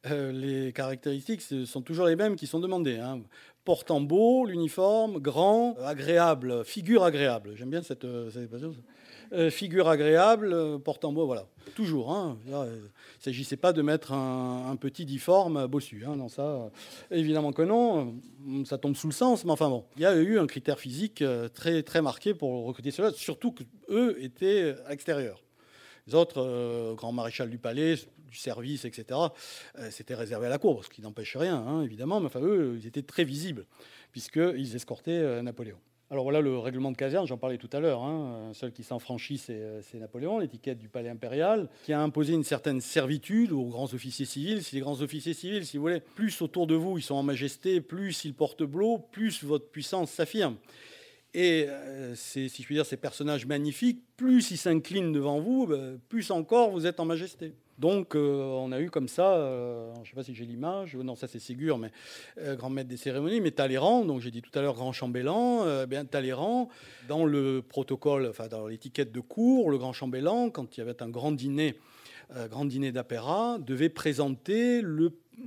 euh, 0.06 0.32
les 0.32 0.72
caractéristiques 0.72 1.42
sont 1.42 1.82
toujours 1.82 2.06
les 2.06 2.16
mêmes 2.16 2.36
qui 2.36 2.46
sont 2.46 2.60
demandées. 2.60 2.96
Hein. 2.96 3.20
Portant 3.64 4.00
beau, 4.00 4.46
l'uniforme, 4.46 5.18
grand, 5.18 5.76
agréable, 5.84 6.64
figure 6.64 7.04
agréable. 7.04 7.52
J'aime 7.56 7.70
bien 7.70 7.82
cette, 7.82 8.04
euh, 8.04 8.30
euh, 8.34 8.72
figure 9.50 9.88
agréable, 9.88 10.80
portant 10.80 11.12
beau, 11.12 11.26
voilà. 11.26 11.46
Toujours. 11.74 12.12
Hein. 12.12 12.38
il 12.46 12.52
ne 12.52 12.88
s'agissait 13.18 13.56
pas 13.56 13.72
de 13.72 13.80
mettre 13.82 14.12
un, 14.12 14.76
petit 14.76 15.04
difforme 15.04 15.66
bossu. 15.66 16.04
Hein. 16.06 16.28
Ça, 16.28 16.70
évidemment 17.10 17.52
que 17.52 17.62
non. 17.62 18.14
Ça 18.64 18.78
tombe 18.78 18.96
sous 18.96 19.06
le 19.06 19.12
sens, 19.12 19.44
mais 19.44 19.52
enfin 19.52 19.68
bon. 19.68 19.84
Il 19.96 20.02
y 20.02 20.06
a 20.06 20.16
eu 20.16 20.38
un 20.38 20.46
critère 20.46 20.80
physique 20.80 21.22
très, 21.54 21.82
très 21.82 22.02
marqué 22.02 22.34
pour 22.34 22.64
recruter 22.64 22.90
cela, 22.90 23.12
surtout 23.12 23.52
qu'eux 23.52 24.16
étaient 24.20 24.74
extérieurs. 24.88 25.42
Les 26.06 26.14
autres, 26.14 26.94
grand 26.96 27.12
maréchal 27.12 27.50
du 27.50 27.58
palais, 27.58 27.96
du 28.30 28.38
service, 28.38 28.84
etc., 28.84 29.20
euh, 29.78 29.90
c'était 29.90 30.14
réservé 30.14 30.46
à 30.46 30.48
la 30.48 30.58
cour, 30.58 30.84
ce 30.84 30.90
qui 30.90 31.02
n'empêche 31.02 31.36
rien, 31.36 31.56
hein, 31.56 31.82
évidemment, 31.82 32.20
mais 32.20 32.26
enfin, 32.26 32.40
eux, 32.40 32.78
ils 32.80 32.86
étaient 32.86 33.02
très 33.02 33.24
visibles, 33.24 33.66
puisqu'ils 34.12 34.76
escortaient 34.76 35.10
euh, 35.10 35.42
Napoléon. 35.42 35.78
Alors 36.12 36.24
voilà 36.24 36.40
le 36.40 36.58
règlement 36.58 36.90
de 36.90 36.96
caserne, 36.96 37.24
j'en 37.28 37.38
parlais 37.38 37.56
tout 37.56 37.70
à 37.72 37.78
l'heure. 37.78 38.02
Hein. 38.02 38.50
Seul 38.52 38.72
qui 38.72 38.82
s'en 38.82 38.98
franchit, 38.98 39.38
c'est 39.38 39.94
Napoléon, 39.94 40.40
l'étiquette 40.40 40.78
du 40.78 40.88
palais 40.88 41.08
impérial, 41.08 41.68
qui 41.84 41.92
a 41.92 42.00
imposé 42.00 42.34
une 42.34 42.42
certaine 42.42 42.80
servitude 42.80 43.52
aux 43.52 43.66
grands 43.66 43.94
officiers 43.94 44.26
civils. 44.26 44.64
Si 44.64 44.74
les 44.74 44.80
grands 44.80 45.02
officiers 45.02 45.34
civils, 45.34 45.64
si 45.64 45.76
vous 45.76 45.84
voulez, 45.84 46.00
plus 46.00 46.42
autour 46.42 46.66
de 46.66 46.74
vous 46.74 46.98
ils 46.98 47.02
sont 47.02 47.14
en 47.14 47.22
majesté, 47.22 47.80
plus 47.80 48.24
ils 48.24 48.34
portent 48.34 48.64
blot, 48.64 48.98
plus 49.12 49.44
votre 49.44 49.70
puissance 49.70 50.10
s'affirme. 50.10 50.56
Et 51.32 51.66
euh, 51.68 52.14
si 52.16 52.48
je 52.48 52.62
puis 52.64 52.74
dire, 52.74 52.84
ces 52.84 52.96
personnages 52.96 53.46
magnifiques, 53.46 54.02
plus 54.16 54.50
ils 54.50 54.56
s'inclinent 54.56 55.12
devant 55.12 55.40
vous, 55.40 55.66
ben, 55.66 55.98
plus 56.08 56.30
encore 56.32 56.70
vous 56.70 56.86
êtes 56.86 56.98
en 56.98 57.04
majesté. 57.04 57.52
Donc 57.78 58.14
euh, 58.14 58.42
on 58.42 58.72
a 58.72 58.80
eu 58.80 58.90
comme 58.90 59.08
ça, 59.08 59.36
euh, 59.36 59.94
je 59.94 60.00
ne 60.00 60.04
sais 60.06 60.14
pas 60.14 60.24
si 60.24 60.34
j'ai 60.34 60.44
l'image, 60.44 60.96
non 60.96 61.14
ça 61.14 61.28
c'est 61.28 61.38
Ségur, 61.38 61.78
mais 61.78 61.92
grand 62.56 62.68
maître 62.68 62.88
des 62.88 62.96
cérémonies, 62.96 63.40
mais 63.40 63.52
Talleyrand, 63.52 64.04
donc 64.04 64.20
j'ai 64.20 64.30
dit 64.30 64.42
tout 64.42 64.50
à 64.58 64.60
l'heure 64.60 64.74
grand 64.74 64.92
chambellan, 64.92 65.86
bien 65.86 66.04
Talleyrand, 66.04 66.68
dans 67.08 67.24
le 67.24 67.62
protocole, 67.66 68.26
enfin 68.28 68.48
dans 68.48 68.66
l'étiquette 68.66 69.12
de 69.12 69.20
cour, 69.20 69.70
le 69.70 69.78
grand 69.78 69.94
chambellan, 69.94 70.50
quand 70.50 70.76
il 70.76 70.80
y 70.80 70.82
avait 70.82 71.00
un 71.02 71.08
grand 71.08 71.32
dîner, 71.32 71.74
grand 72.50 72.66
dîner 72.66 72.92
d'apéra, 72.92 73.56
devait 73.58 73.88
présenter 73.88 74.82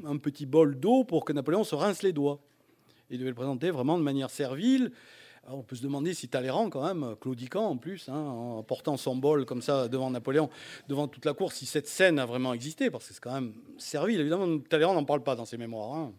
un 0.03 0.17
petit 0.17 0.47
bol 0.47 0.79
d'eau 0.79 1.03
pour 1.03 1.25
que 1.25 1.33
Napoléon 1.33 1.63
se 1.63 1.75
rince 1.75 2.01
les 2.01 2.13
doigts. 2.13 2.39
Il 3.11 3.19
devait 3.19 3.29
le 3.29 3.35
présenter 3.35 3.69
vraiment 3.69 3.99
de 3.99 4.03
manière 4.03 4.31
servile 4.31 4.91
on 5.49 5.61
peut 5.61 5.75
se 5.75 5.83
demander 5.83 6.13
si 6.13 6.27
Talleyrand, 6.27 6.69
quand 6.69 6.85
même, 6.85 7.15
claudiquant 7.19 7.65
en 7.65 7.77
plus, 7.77 8.07
hein, 8.09 8.15
en 8.15 8.63
portant 8.63 8.97
son 8.97 9.15
bol 9.15 9.45
comme 9.45 9.61
ça 9.61 9.87
devant 9.87 10.09
Napoléon, 10.09 10.49
devant 10.87 11.07
toute 11.07 11.25
la 11.25 11.33
cour, 11.33 11.51
si 11.51 11.65
cette 11.65 11.87
scène 11.87 12.19
a 12.19 12.25
vraiment 12.25 12.53
existé, 12.53 12.89
parce 12.89 13.07
que 13.07 13.13
c'est 13.13 13.19
quand 13.19 13.33
même 13.33 13.53
servile. 13.77 14.19
Évidemment, 14.21 14.59
Talleyrand 14.59 14.93
n'en 14.93 15.05
parle 15.05 15.23
pas 15.23 15.35
dans 15.35 15.45
ses 15.45 15.57
mémoires. 15.57 15.93
Hein. 15.95 16.13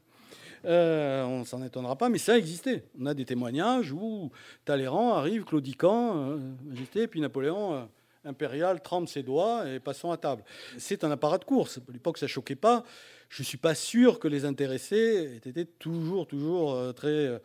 Euh, 0.66 1.24
on 1.24 1.44
s'en 1.44 1.62
étonnera 1.62 1.96
pas, 1.96 2.08
mais 2.08 2.18
ça 2.18 2.34
a 2.34 2.36
existé. 2.36 2.84
On 2.98 3.06
a 3.06 3.14
des 3.14 3.24
témoignages 3.24 3.92
où 3.92 4.30
Talleyrand 4.64 5.14
arrive 5.14 5.44
claudiquant, 5.44 6.16
euh, 6.16 6.38
majesté, 6.64 7.06
puis 7.06 7.20
Napoléon. 7.20 7.74
Euh, 7.74 7.84
impérial 8.26 8.80
trempe 8.80 9.06
ses 9.06 9.22
doigts 9.22 9.68
et 9.68 9.78
passons 9.80 10.10
à 10.10 10.16
table. 10.16 10.44
C'est 10.78 11.04
un 11.04 11.10
apparat 11.10 11.36
de 11.36 11.44
course. 11.44 11.76
À 11.76 11.92
l'époque, 11.92 12.16
ça 12.16 12.26
choquait 12.26 12.54
pas. 12.56 12.82
Je 13.28 13.42
ne 13.42 13.44
suis 13.44 13.58
pas 13.58 13.74
sûr 13.74 14.18
que 14.18 14.28
les 14.28 14.46
intéressés 14.46 15.42
étaient 15.44 15.66
toujours, 15.66 16.26
toujours 16.26 16.94
très 16.94 17.38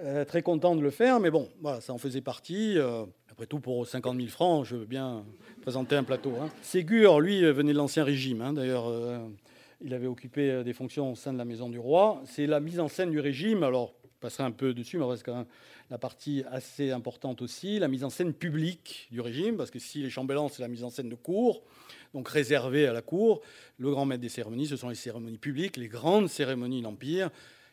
euh, 0.00 0.24
très 0.24 0.42
content 0.42 0.74
de 0.74 0.80
le 0.80 0.90
faire, 0.90 1.20
mais 1.20 1.30
bon, 1.30 1.48
ça 1.80 1.92
en 1.92 1.98
faisait 1.98 2.20
partie. 2.20 2.78
Euh, 2.78 3.04
après 3.30 3.46
tout, 3.46 3.60
pour 3.60 3.86
50 3.86 4.16
000 4.16 4.28
francs, 4.28 4.64
je 4.64 4.76
veux 4.76 4.86
bien 4.86 5.24
présenter 5.62 5.94
un 5.94 6.02
plateau. 6.02 6.32
Hein. 6.40 6.48
Ségur, 6.62 7.20
lui, 7.20 7.42
venait 7.52 7.72
de 7.72 7.78
l'Ancien 7.78 8.04
Régime. 8.04 8.40
Hein. 8.40 8.52
D'ailleurs, 8.52 8.88
euh, 8.88 9.18
il 9.80 9.94
avait 9.94 10.06
occupé 10.06 10.64
des 10.64 10.72
fonctions 10.72 11.12
au 11.12 11.14
sein 11.14 11.32
de 11.32 11.38
la 11.38 11.44
Maison 11.44 11.68
du 11.68 11.78
Roi. 11.78 12.22
C'est 12.26 12.46
la 12.46 12.60
mise 12.60 12.80
en 12.80 12.88
scène 12.88 13.10
du 13.10 13.20
régime. 13.20 13.62
Alors, 13.62 13.94
je 14.02 14.20
passerai 14.20 14.44
un 14.44 14.50
peu 14.50 14.74
dessus, 14.74 14.98
mais 14.98 15.04
reste 15.04 15.24
quand 15.24 15.36
même 15.36 15.46
la 15.90 15.98
partie 15.98 16.44
assez 16.50 16.90
importante 16.90 17.42
aussi, 17.42 17.78
la 17.78 17.88
mise 17.88 18.04
en 18.04 18.10
scène 18.10 18.32
publique 18.32 19.06
du 19.10 19.20
régime, 19.20 19.56
parce 19.56 19.70
que 19.70 19.78
si 19.78 20.02
les 20.02 20.10
chambellans, 20.10 20.48
c'est 20.48 20.62
la 20.62 20.68
mise 20.68 20.82
en 20.82 20.90
scène 20.90 21.08
de 21.08 21.14
cour, 21.14 21.62
donc 22.14 22.28
réservée 22.28 22.86
à 22.86 22.92
la 22.92 23.02
cour, 23.02 23.42
le 23.78 23.90
grand 23.90 24.06
maître 24.06 24.22
des 24.22 24.28
cérémonies, 24.28 24.66
ce 24.66 24.76
sont 24.76 24.88
les 24.88 24.94
cérémonies 24.94 25.38
publiques, 25.38 25.76
les 25.76 25.88
grandes 25.88 26.28
cérémonies 26.28 26.78
de 26.78 26.84
l'Empire. 26.84 27.30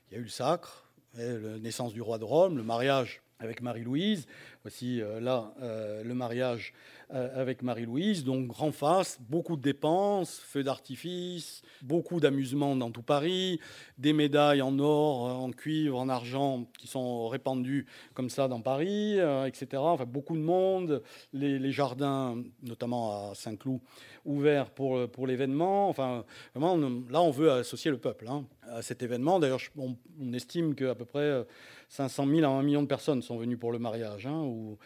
Il 0.10 0.16
y 0.16 0.18
a 0.18 0.20
eu 0.20 0.24
le 0.24 0.30
sacre, 0.30 0.91
la 1.16 1.60
naissance 1.60 1.94
du 1.94 2.02
roi 2.02 2.18
de 2.18 2.24
Rome, 2.24 2.58
le 2.58 2.64
mariage 2.64 3.22
avec 3.42 3.62
Marie-Louise. 3.62 4.28
Voici 4.64 5.02
euh, 5.02 5.20
là 5.20 5.54
euh, 5.62 6.04
le 6.04 6.14
mariage 6.14 6.74
euh, 7.14 7.30
avec 7.40 7.64
Marie-Louise. 7.64 8.24
Donc 8.24 8.48
grand 8.48 8.72
face, 8.72 9.20
beaucoup 9.20 9.56
de 9.56 9.62
dépenses, 9.62 10.40
feux 10.46 10.64
d'artifice, 10.64 11.64
beaucoup 11.82 12.20
d'amusements 12.20 12.76
dans 12.76 12.92
tout 12.92 13.02
Paris, 13.02 13.60
des 13.98 14.14
médailles 14.14 14.62
en 14.62 14.78
or, 14.80 15.24
en 15.24 15.52
cuivre, 15.52 16.00
en 16.00 16.10
argent 16.10 16.66
qui 16.78 16.88
sont 16.88 17.28
répandues 17.28 17.88
comme 18.14 18.30
ça 18.30 18.48
dans 18.48 18.62
Paris, 18.62 19.18
etc. 19.48 19.68
Enfin 19.78 20.06
beaucoup 20.06 20.36
de 20.36 20.42
monde, 20.42 21.02
les, 21.34 21.72
jardins, 21.72 22.42
notamment 22.64 23.32
à 23.32 23.36
Saint-Cloud, 23.36 23.80
ouverts 24.26 24.70
pour, 24.70 25.10
pour 25.10 25.26
l'événement. 25.26 25.90
Enfin 25.90 26.24
vraiment, 26.54 26.78
là 27.10 27.22
on 27.22 27.32
veut 27.32 27.52
associer 27.52 27.92
le 27.92 27.98
peuple 27.98 28.28
hein, 28.28 28.46
à 28.72 28.82
cet 28.82 29.04
événement. 29.04 29.40
D'ailleurs, 29.40 29.62
on, 29.78 29.96
on 30.20 30.34
estime 30.34 30.76
qu'à 30.76 30.96
peu 30.96 31.06
près 31.06 31.46
500 31.90 32.28
000 32.28 32.44
à 32.44 32.48
1 32.48 32.64
million 32.64 32.82
de 32.82 32.88
personnes 32.88 33.22
sont 33.22 33.38
venues 33.38 33.58
pour 33.58 33.72
le 33.72 33.80
mariage 33.80 34.26
hein, 34.26 34.42
ou, 34.42 34.78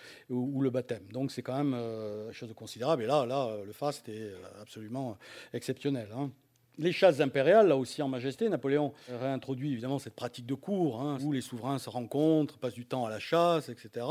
le 0.61 0.69
baptême. 0.69 1.03
Donc 1.11 1.31
c'est 1.31 1.41
quand 1.41 1.57
même 1.57 1.73
euh, 1.73 2.31
chose 2.31 2.51
considérable. 2.55 3.03
Et 3.03 3.07
là, 3.07 3.25
là 3.25 3.57
le 3.63 3.73
faste 3.73 4.09
est 4.09 4.31
absolument 4.61 5.17
exceptionnel. 5.53 6.09
Hein. 6.15 6.31
Les 6.77 6.91
chasses 6.91 7.21
impériales, 7.21 7.67
là 7.67 7.77
aussi 7.77 8.01
en 8.01 8.09
majesté, 8.09 8.49
Napoléon 8.49 8.93
réintroduit 9.07 9.71
évidemment 9.71 9.99
cette 9.99 10.15
pratique 10.15 10.45
de 10.45 10.55
cour, 10.55 11.01
hein, 11.01 11.17
où 11.21 11.31
les 11.31 11.41
souverains 11.41 11.77
se 11.77 11.89
rencontrent, 11.89 12.57
passent 12.57 12.73
du 12.73 12.85
temps 12.85 13.05
à 13.05 13.09
la 13.09 13.19
chasse, 13.19 13.69
etc. 13.69 14.05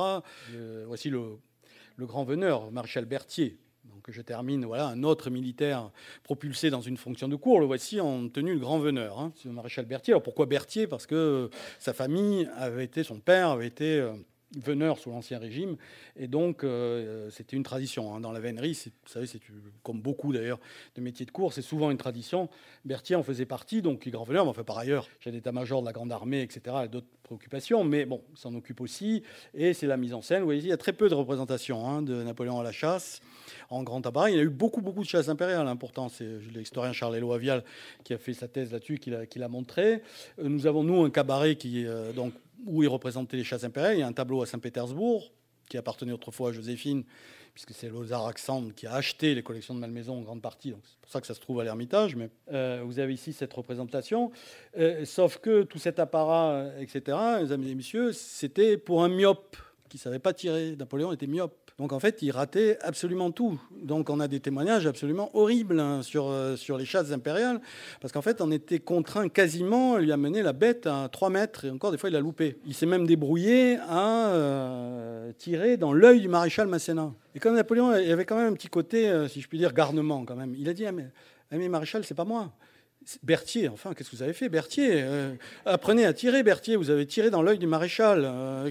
Euh, 0.54 0.84
voici 0.86 1.10
le, 1.10 1.38
le 1.96 2.06
grand 2.06 2.24
veneur, 2.24 2.70
Maréchal 2.70 3.04
Berthier, 3.04 3.58
donc 3.84 4.10
je 4.10 4.22
termine, 4.22 4.64
voilà, 4.64 4.88
un 4.88 5.02
autre 5.02 5.30
militaire 5.30 5.90
propulsé 6.22 6.70
dans 6.70 6.80
une 6.80 6.96
fonction 6.96 7.28
de 7.28 7.36
cour, 7.36 7.60
le 7.60 7.66
voici 7.66 8.00
en 8.00 8.28
tenue 8.28 8.54
de 8.54 8.60
grand 8.60 8.78
veneur, 8.78 9.18
hein, 9.18 9.32
c'est 9.36 9.48
le 9.48 9.54
maréchal 9.54 9.86
Berthier. 9.86 10.12
Alors 10.12 10.22
pourquoi 10.22 10.46
Berthier? 10.46 10.86
Parce 10.86 11.06
que 11.06 11.50
sa 11.78 11.92
famille 11.92 12.48
avait 12.56 12.84
été, 12.84 13.02
son 13.02 13.18
père 13.18 13.50
avait 13.50 13.66
été 13.66 14.06
euh, 14.56 14.60
veneur 14.60 14.98
sous 14.98 15.10
l'Ancien 15.10 15.38
Régime, 15.38 15.76
et 16.16 16.28
donc 16.28 16.64
euh, 16.64 17.30
c'était 17.30 17.56
une 17.56 17.62
tradition. 17.62 18.14
Hein. 18.14 18.20
Dans 18.20 18.32
la 18.32 18.40
vénerie, 18.40 18.72
vous 18.84 19.10
savez, 19.10 19.26
c'est 19.26 19.40
comme 19.82 20.00
beaucoup 20.00 20.32
d'ailleurs 20.32 20.60
de 20.94 21.00
métiers 21.00 21.26
de 21.26 21.30
cour, 21.30 21.52
c'est 21.52 21.62
souvent 21.62 21.90
une 21.90 21.98
tradition. 21.98 22.48
Berthier 22.84 23.16
en 23.16 23.22
faisait 23.22 23.46
partie, 23.46 23.82
donc 23.82 24.06
il 24.06 24.08
est 24.08 24.12
grand 24.12 24.24
veneur, 24.24 24.44
mais 24.44 24.50
enfin 24.50 24.64
par 24.64 24.78
ailleurs, 24.78 25.08
j'ai 25.20 25.30
l'état-major 25.30 25.80
de 25.80 25.86
la 25.86 25.92
Grande 25.92 26.12
Armée, 26.12 26.42
etc., 26.42 26.76
d'autres 26.90 27.06
préoccupations, 27.22 27.84
mais 27.84 28.04
bon, 28.04 28.22
s'en 28.34 28.54
occupe 28.54 28.80
aussi, 28.80 29.22
et 29.54 29.72
c'est 29.72 29.86
la 29.86 29.96
mise 29.96 30.14
en 30.14 30.20
scène. 30.20 30.40
Vous 30.40 30.46
voyez, 30.46 30.60
il 30.60 30.68
y 30.68 30.72
a 30.72 30.76
très 30.76 30.92
peu 30.92 31.08
de 31.08 31.14
représentation 31.14 31.88
hein, 31.88 32.02
de 32.02 32.22
Napoléon 32.22 32.60
à 32.60 32.62
la 32.62 32.72
chasse 32.72 33.20
en 33.70 33.82
grand 33.82 34.00
tabac. 34.00 34.30
Il 34.30 34.36
y 34.36 34.38
a 34.38 34.42
eu 34.42 34.50
beaucoup, 34.50 34.80
beaucoup 34.80 35.02
de 35.02 35.08
chasses 35.08 35.28
impériales. 35.28 35.66
Important, 35.68 36.08
c'est 36.08 36.28
l'historien 36.54 36.92
Charles 36.92 37.16
Éloi 37.16 37.38
Vial 37.38 37.64
qui 38.04 38.14
a 38.14 38.18
fait 38.18 38.34
sa 38.34 38.48
thèse 38.48 38.72
là-dessus, 38.72 38.98
qui 38.98 39.38
l'a 39.38 39.48
montré. 39.48 40.02
Euh, 40.38 40.48
nous 40.48 40.66
avons, 40.66 40.84
nous, 40.84 41.02
un 41.02 41.10
cabaret 41.10 41.56
qui, 41.56 41.86
euh, 41.86 42.12
donc, 42.12 42.32
où 42.66 42.82
il 42.82 42.88
représentait 42.88 43.36
les 43.36 43.44
chasses 43.44 43.64
impériales. 43.64 43.96
Il 43.96 44.00
y 44.00 44.02
a 44.02 44.06
un 44.06 44.12
tableau 44.12 44.42
à 44.42 44.46
Saint-Pétersbourg 44.46 45.30
qui 45.68 45.78
appartenait 45.78 46.12
autrefois 46.12 46.50
à 46.50 46.52
Joséphine, 46.52 47.04
puisque 47.54 47.72
c'est 47.72 47.88
Lozar 47.88 48.24
Alexandre 48.24 48.72
qui 48.74 48.86
a 48.86 48.94
acheté 48.94 49.34
les 49.34 49.42
collections 49.42 49.74
de 49.74 49.80
Malmaison 49.80 50.18
en 50.18 50.22
grande 50.22 50.42
partie. 50.42 50.74
c'est 50.84 51.00
pour 51.00 51.10
ça 51.10 51.20
que 51.20 51.26
ça 51.26 51.34
se 51.34 51.40
trouve 51.40 51.60
à 51.60 51.64
l'Ermitage. 51.64 52.16
Mais 52.16 52.28
euh, 52.52 52.82
vous 52.84 52.98
avez 52.98 53.14
ici 53.14 53.32
cette 53.32 53.52
représentation. 53.52 54.30
sauf 55.04 55.38
que 55.38 55.62
tout 55.62 55.78
cet 55.78 55.98
apparat, 55.98 56.66
etc., 56.78 57.16
mesdames 57.40 57.64
et 57.64 57.74
messieurs, 57.74 58.12
c'était 58.12 58.76
pour 58.76 59.04
un 59.04 59.08
myope 59.08 59.56
qui 59.94 60.00
ne 60.00 60.10
savait 60.10 60.18
pas 60.18 60.32
tirer. 60.32 60.74
Napoléon 60.76 61.12
était 61.12 61.28
myope. 61.28 61.70
Donc 61.78 61.92
en 61.92 62.00
fait, 62.00 62.20
il 62.20 62.32
ratait 62.32 62.78
absolument 62.82 63.30
tout. 63.30 63.60
Donc 63.70 64.10
on 64.10 64.18
a 64.18 64.26
des 64.26 64.40
témoignages 64.40 64.88
absolument 64.88 65.30
horribles 65.34 65.78
hein, 65.78 66.02
sur, 66.02 66.26
euh, 66.26 66.56
sur 66.56 66.76
les 66.76 66.84
chasses 66.84 67.12
impériales, 67.12 67.60
parce 68.00 68.12
qu'en 68.12 68.20
fait, 68.20 68.40
on 68.40 68.50
était 68.50 68.80
contraint 68.80 69.28
quasiment 69.28 69.94
à 69.94 70.00
lui 70.00 70.10
amener 70.10 70.42
la 70.42 70.52
bête 70.52 70.88
à 70.88 71.08
3 71.08 71.30
mètres, 71.30 71.64
et 71.66 71.70
encore 71.70 71.92
des 71.92 71.98
fois, 71.98 72.10
il 72.10 72.16
a 72.16 72.20
loupé. 72.20 72.58
Il 72.66 72.74
s'est 72.74 72.86
même 72.86 73.06
débrouillé 73.06 73.78
à 73.88 74.30
euh, 74.30 75.32
tirer 75.38 75.76
dans 75.76 75.92
l'œil 75.92 76.20
du 76.20 76.28
maréchal 76.28 76.66
Masséna. 76.66 77.12
Et 77.36 77.38
comme 77.38 77.54
Napoléon, 77.54 77.96
il 77.96 78.10
avait 78.10 78.24
quand 78.24 78.36
même 78.36 78.52
un 78.52 78.56
petit 78.56 78.68
côté, 78.68 79.08
euh, 79.08 79.28
si 79.28 79.40
je 79.40 79.46
puis 79.46 79.58
dire, 79.58 79.72
garnement 79.72 80.24
quand 80.24 80.34
même. 80.34 80.56
Il 80.56 80.68
a 80.68 80.74
dit, 80.74 80.86
ah, 80.86 80.92
mais, 80.92 81.06
ah, 81.52 81.56
mais 81.56 81.68
maréchal, 81.68 82.04
c'est 82.04 82.14
pas 82.14 82.24
moi. 82.24 82.52
Berthier, 83.22 83.68
enfin, 83.68 83.94
qu'est-ce 83.94 84.10
que 84.10 84.16
vous 84.16 84.22
avez 84.22 84.32
fait 84.32 84.48
Berthier, 84.48 85.02
euh, 85.02 85.34
apprenez 85.64 86.04
à 86.04 86.12
tirer, 86.12 86.42
Berthier, 86.42 86.76
vous 86.76 86.90
avez 86.90 87.06
tiré 87.06 87.30
dans 87.30 87.42
l'œil 87.42 87.58
du 87.58 87.66
maréchal. 87.66 88.22
Euh, 88.24 88.70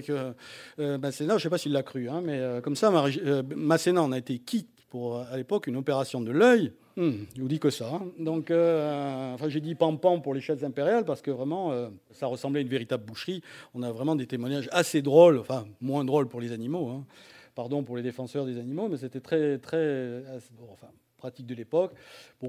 euh, 0.78 0.98
je 1.02 1.24
ne 1.24 1.38
sais 1.38 1.50
pas 1.50 1.58
s'il 1.58 1.72
l'a 1.72 1.82
cru, 1.82 2.08
hein, 2.08 2.20
mais 2.22 2.40
comme 2.62 2.76
ça, 2.76 2.92
Masséna 3.54 4.02
en 4.02 4.12
a 4.12 4.18
été 4.18 4.38
quitte 4.38 4.68
pour, 4.88 5.18
à 5.18 5.36
l'époque, 5.36 5.66
une 5.66 5.76
opération 5.76 6.20
de 6.20 6.30
l'œil. 6.30 6.72
Hmm, 6.96 7.24
je 7.34 7.42
vous 7.42 7.48
dis 7.48 7.58
que 7.58 7.70
ça. 7.70 7.90
Hein. 7.92 8.06
Donc, 8.18 8.50
enfin, 8.50 9.48
j'ai 9.48 9.60
dit 9.60 9.74
pam-pam 9.74 10.22
pour 10.22 10.34
les 10.34 10.40
chaises 10.40 10.64
impériales 10.64 11.04
parce 11.04 11.22
que 11.22 11.30
vraiment, 11.30 11.90
ça 12.12 12.26
ressemblait 12.26 12.60
à 12.60 12.62
une 12.62 12.68
véritable 12.68 13.04
boucherie. 13.04 13.42
On 13.74 13.82
a 13.82 13.90
vraiment 13.90 14.14
des 14.14 14.26
témoignages 14.26 14.68
assez 14.72 15.02
drôles, 15.02 15.38
enfin, 15.38 15.64
moins 15.80 16.04
drôles 16.04 16.28
pour 16.28 16.40
les 16.40 16.52
animaux. 16.52 16.88
Hein. 16.88 17.04
Pardon 17.54 17.84
pour 17.84 17.96
les 17.96 18.02
défenseurs 18.02 18.46
des 18.46 18.58
animaux, 18.58 18.88
mais 18.88 18.96
c'était 18.96 19.20
très, 19.20 19.58
très. 19.58 20.22
De 21.30 21.54
l'époque. 21.54 21.92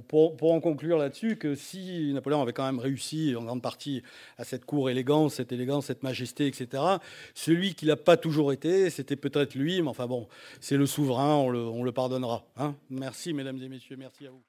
Pour, 0.07 0.51
en 0.51 0.59
conclure 0.59 0.97
là-dessus, 0.97 1.37
que 1.37 1.55
si 1.55 2.11
Napoléon 2.13 2.41
avait 2.41 2.53
quand 2.53 2.65
même 2.65 2.79
réussi 2.79 3.35
en 3.35 3.43
grande 3.43 3.61
partie 3.61 4.03
à 4.37 4.43
cette 4.43 4.65
cour 4.65 4.89
élégance, 4.89 5.35
cette 5.35 5.51
élégance, 5.51 5.85
cette 5.85 6.03
majesté, 6.03 6.47
etc., 6.47 6.83
celui 7.33 7.75
qui 7.75 7.85
l'a 7.85 7.95
pas 7.95 8.17
toujours 8.17 8.51
été, 8.51 8.89
c'était 8.89 9.15
peut-être 9.15 9.55
lui, 9.55 9.81
mais 9.81 9.87
enfin 9.87 10.07
bon, 10.07 10.27
c'est 10.59 10.77
le 10.77 10.85
souverain, 10.85 11.35
on 11.35 11.49
le, 11.49 11.59
on 11.59 11.83
le 11.83 11.91
pardonnera. 11.91 12.45
Hein 12.57 12.75
merci, 12.89 13.33
mesdames 13.33 13.61
et 13.61 13.69
messieurs, 13.69 13.95
merci 13.97 14.27
à 14.27 14.31
vous. 14.31 14.41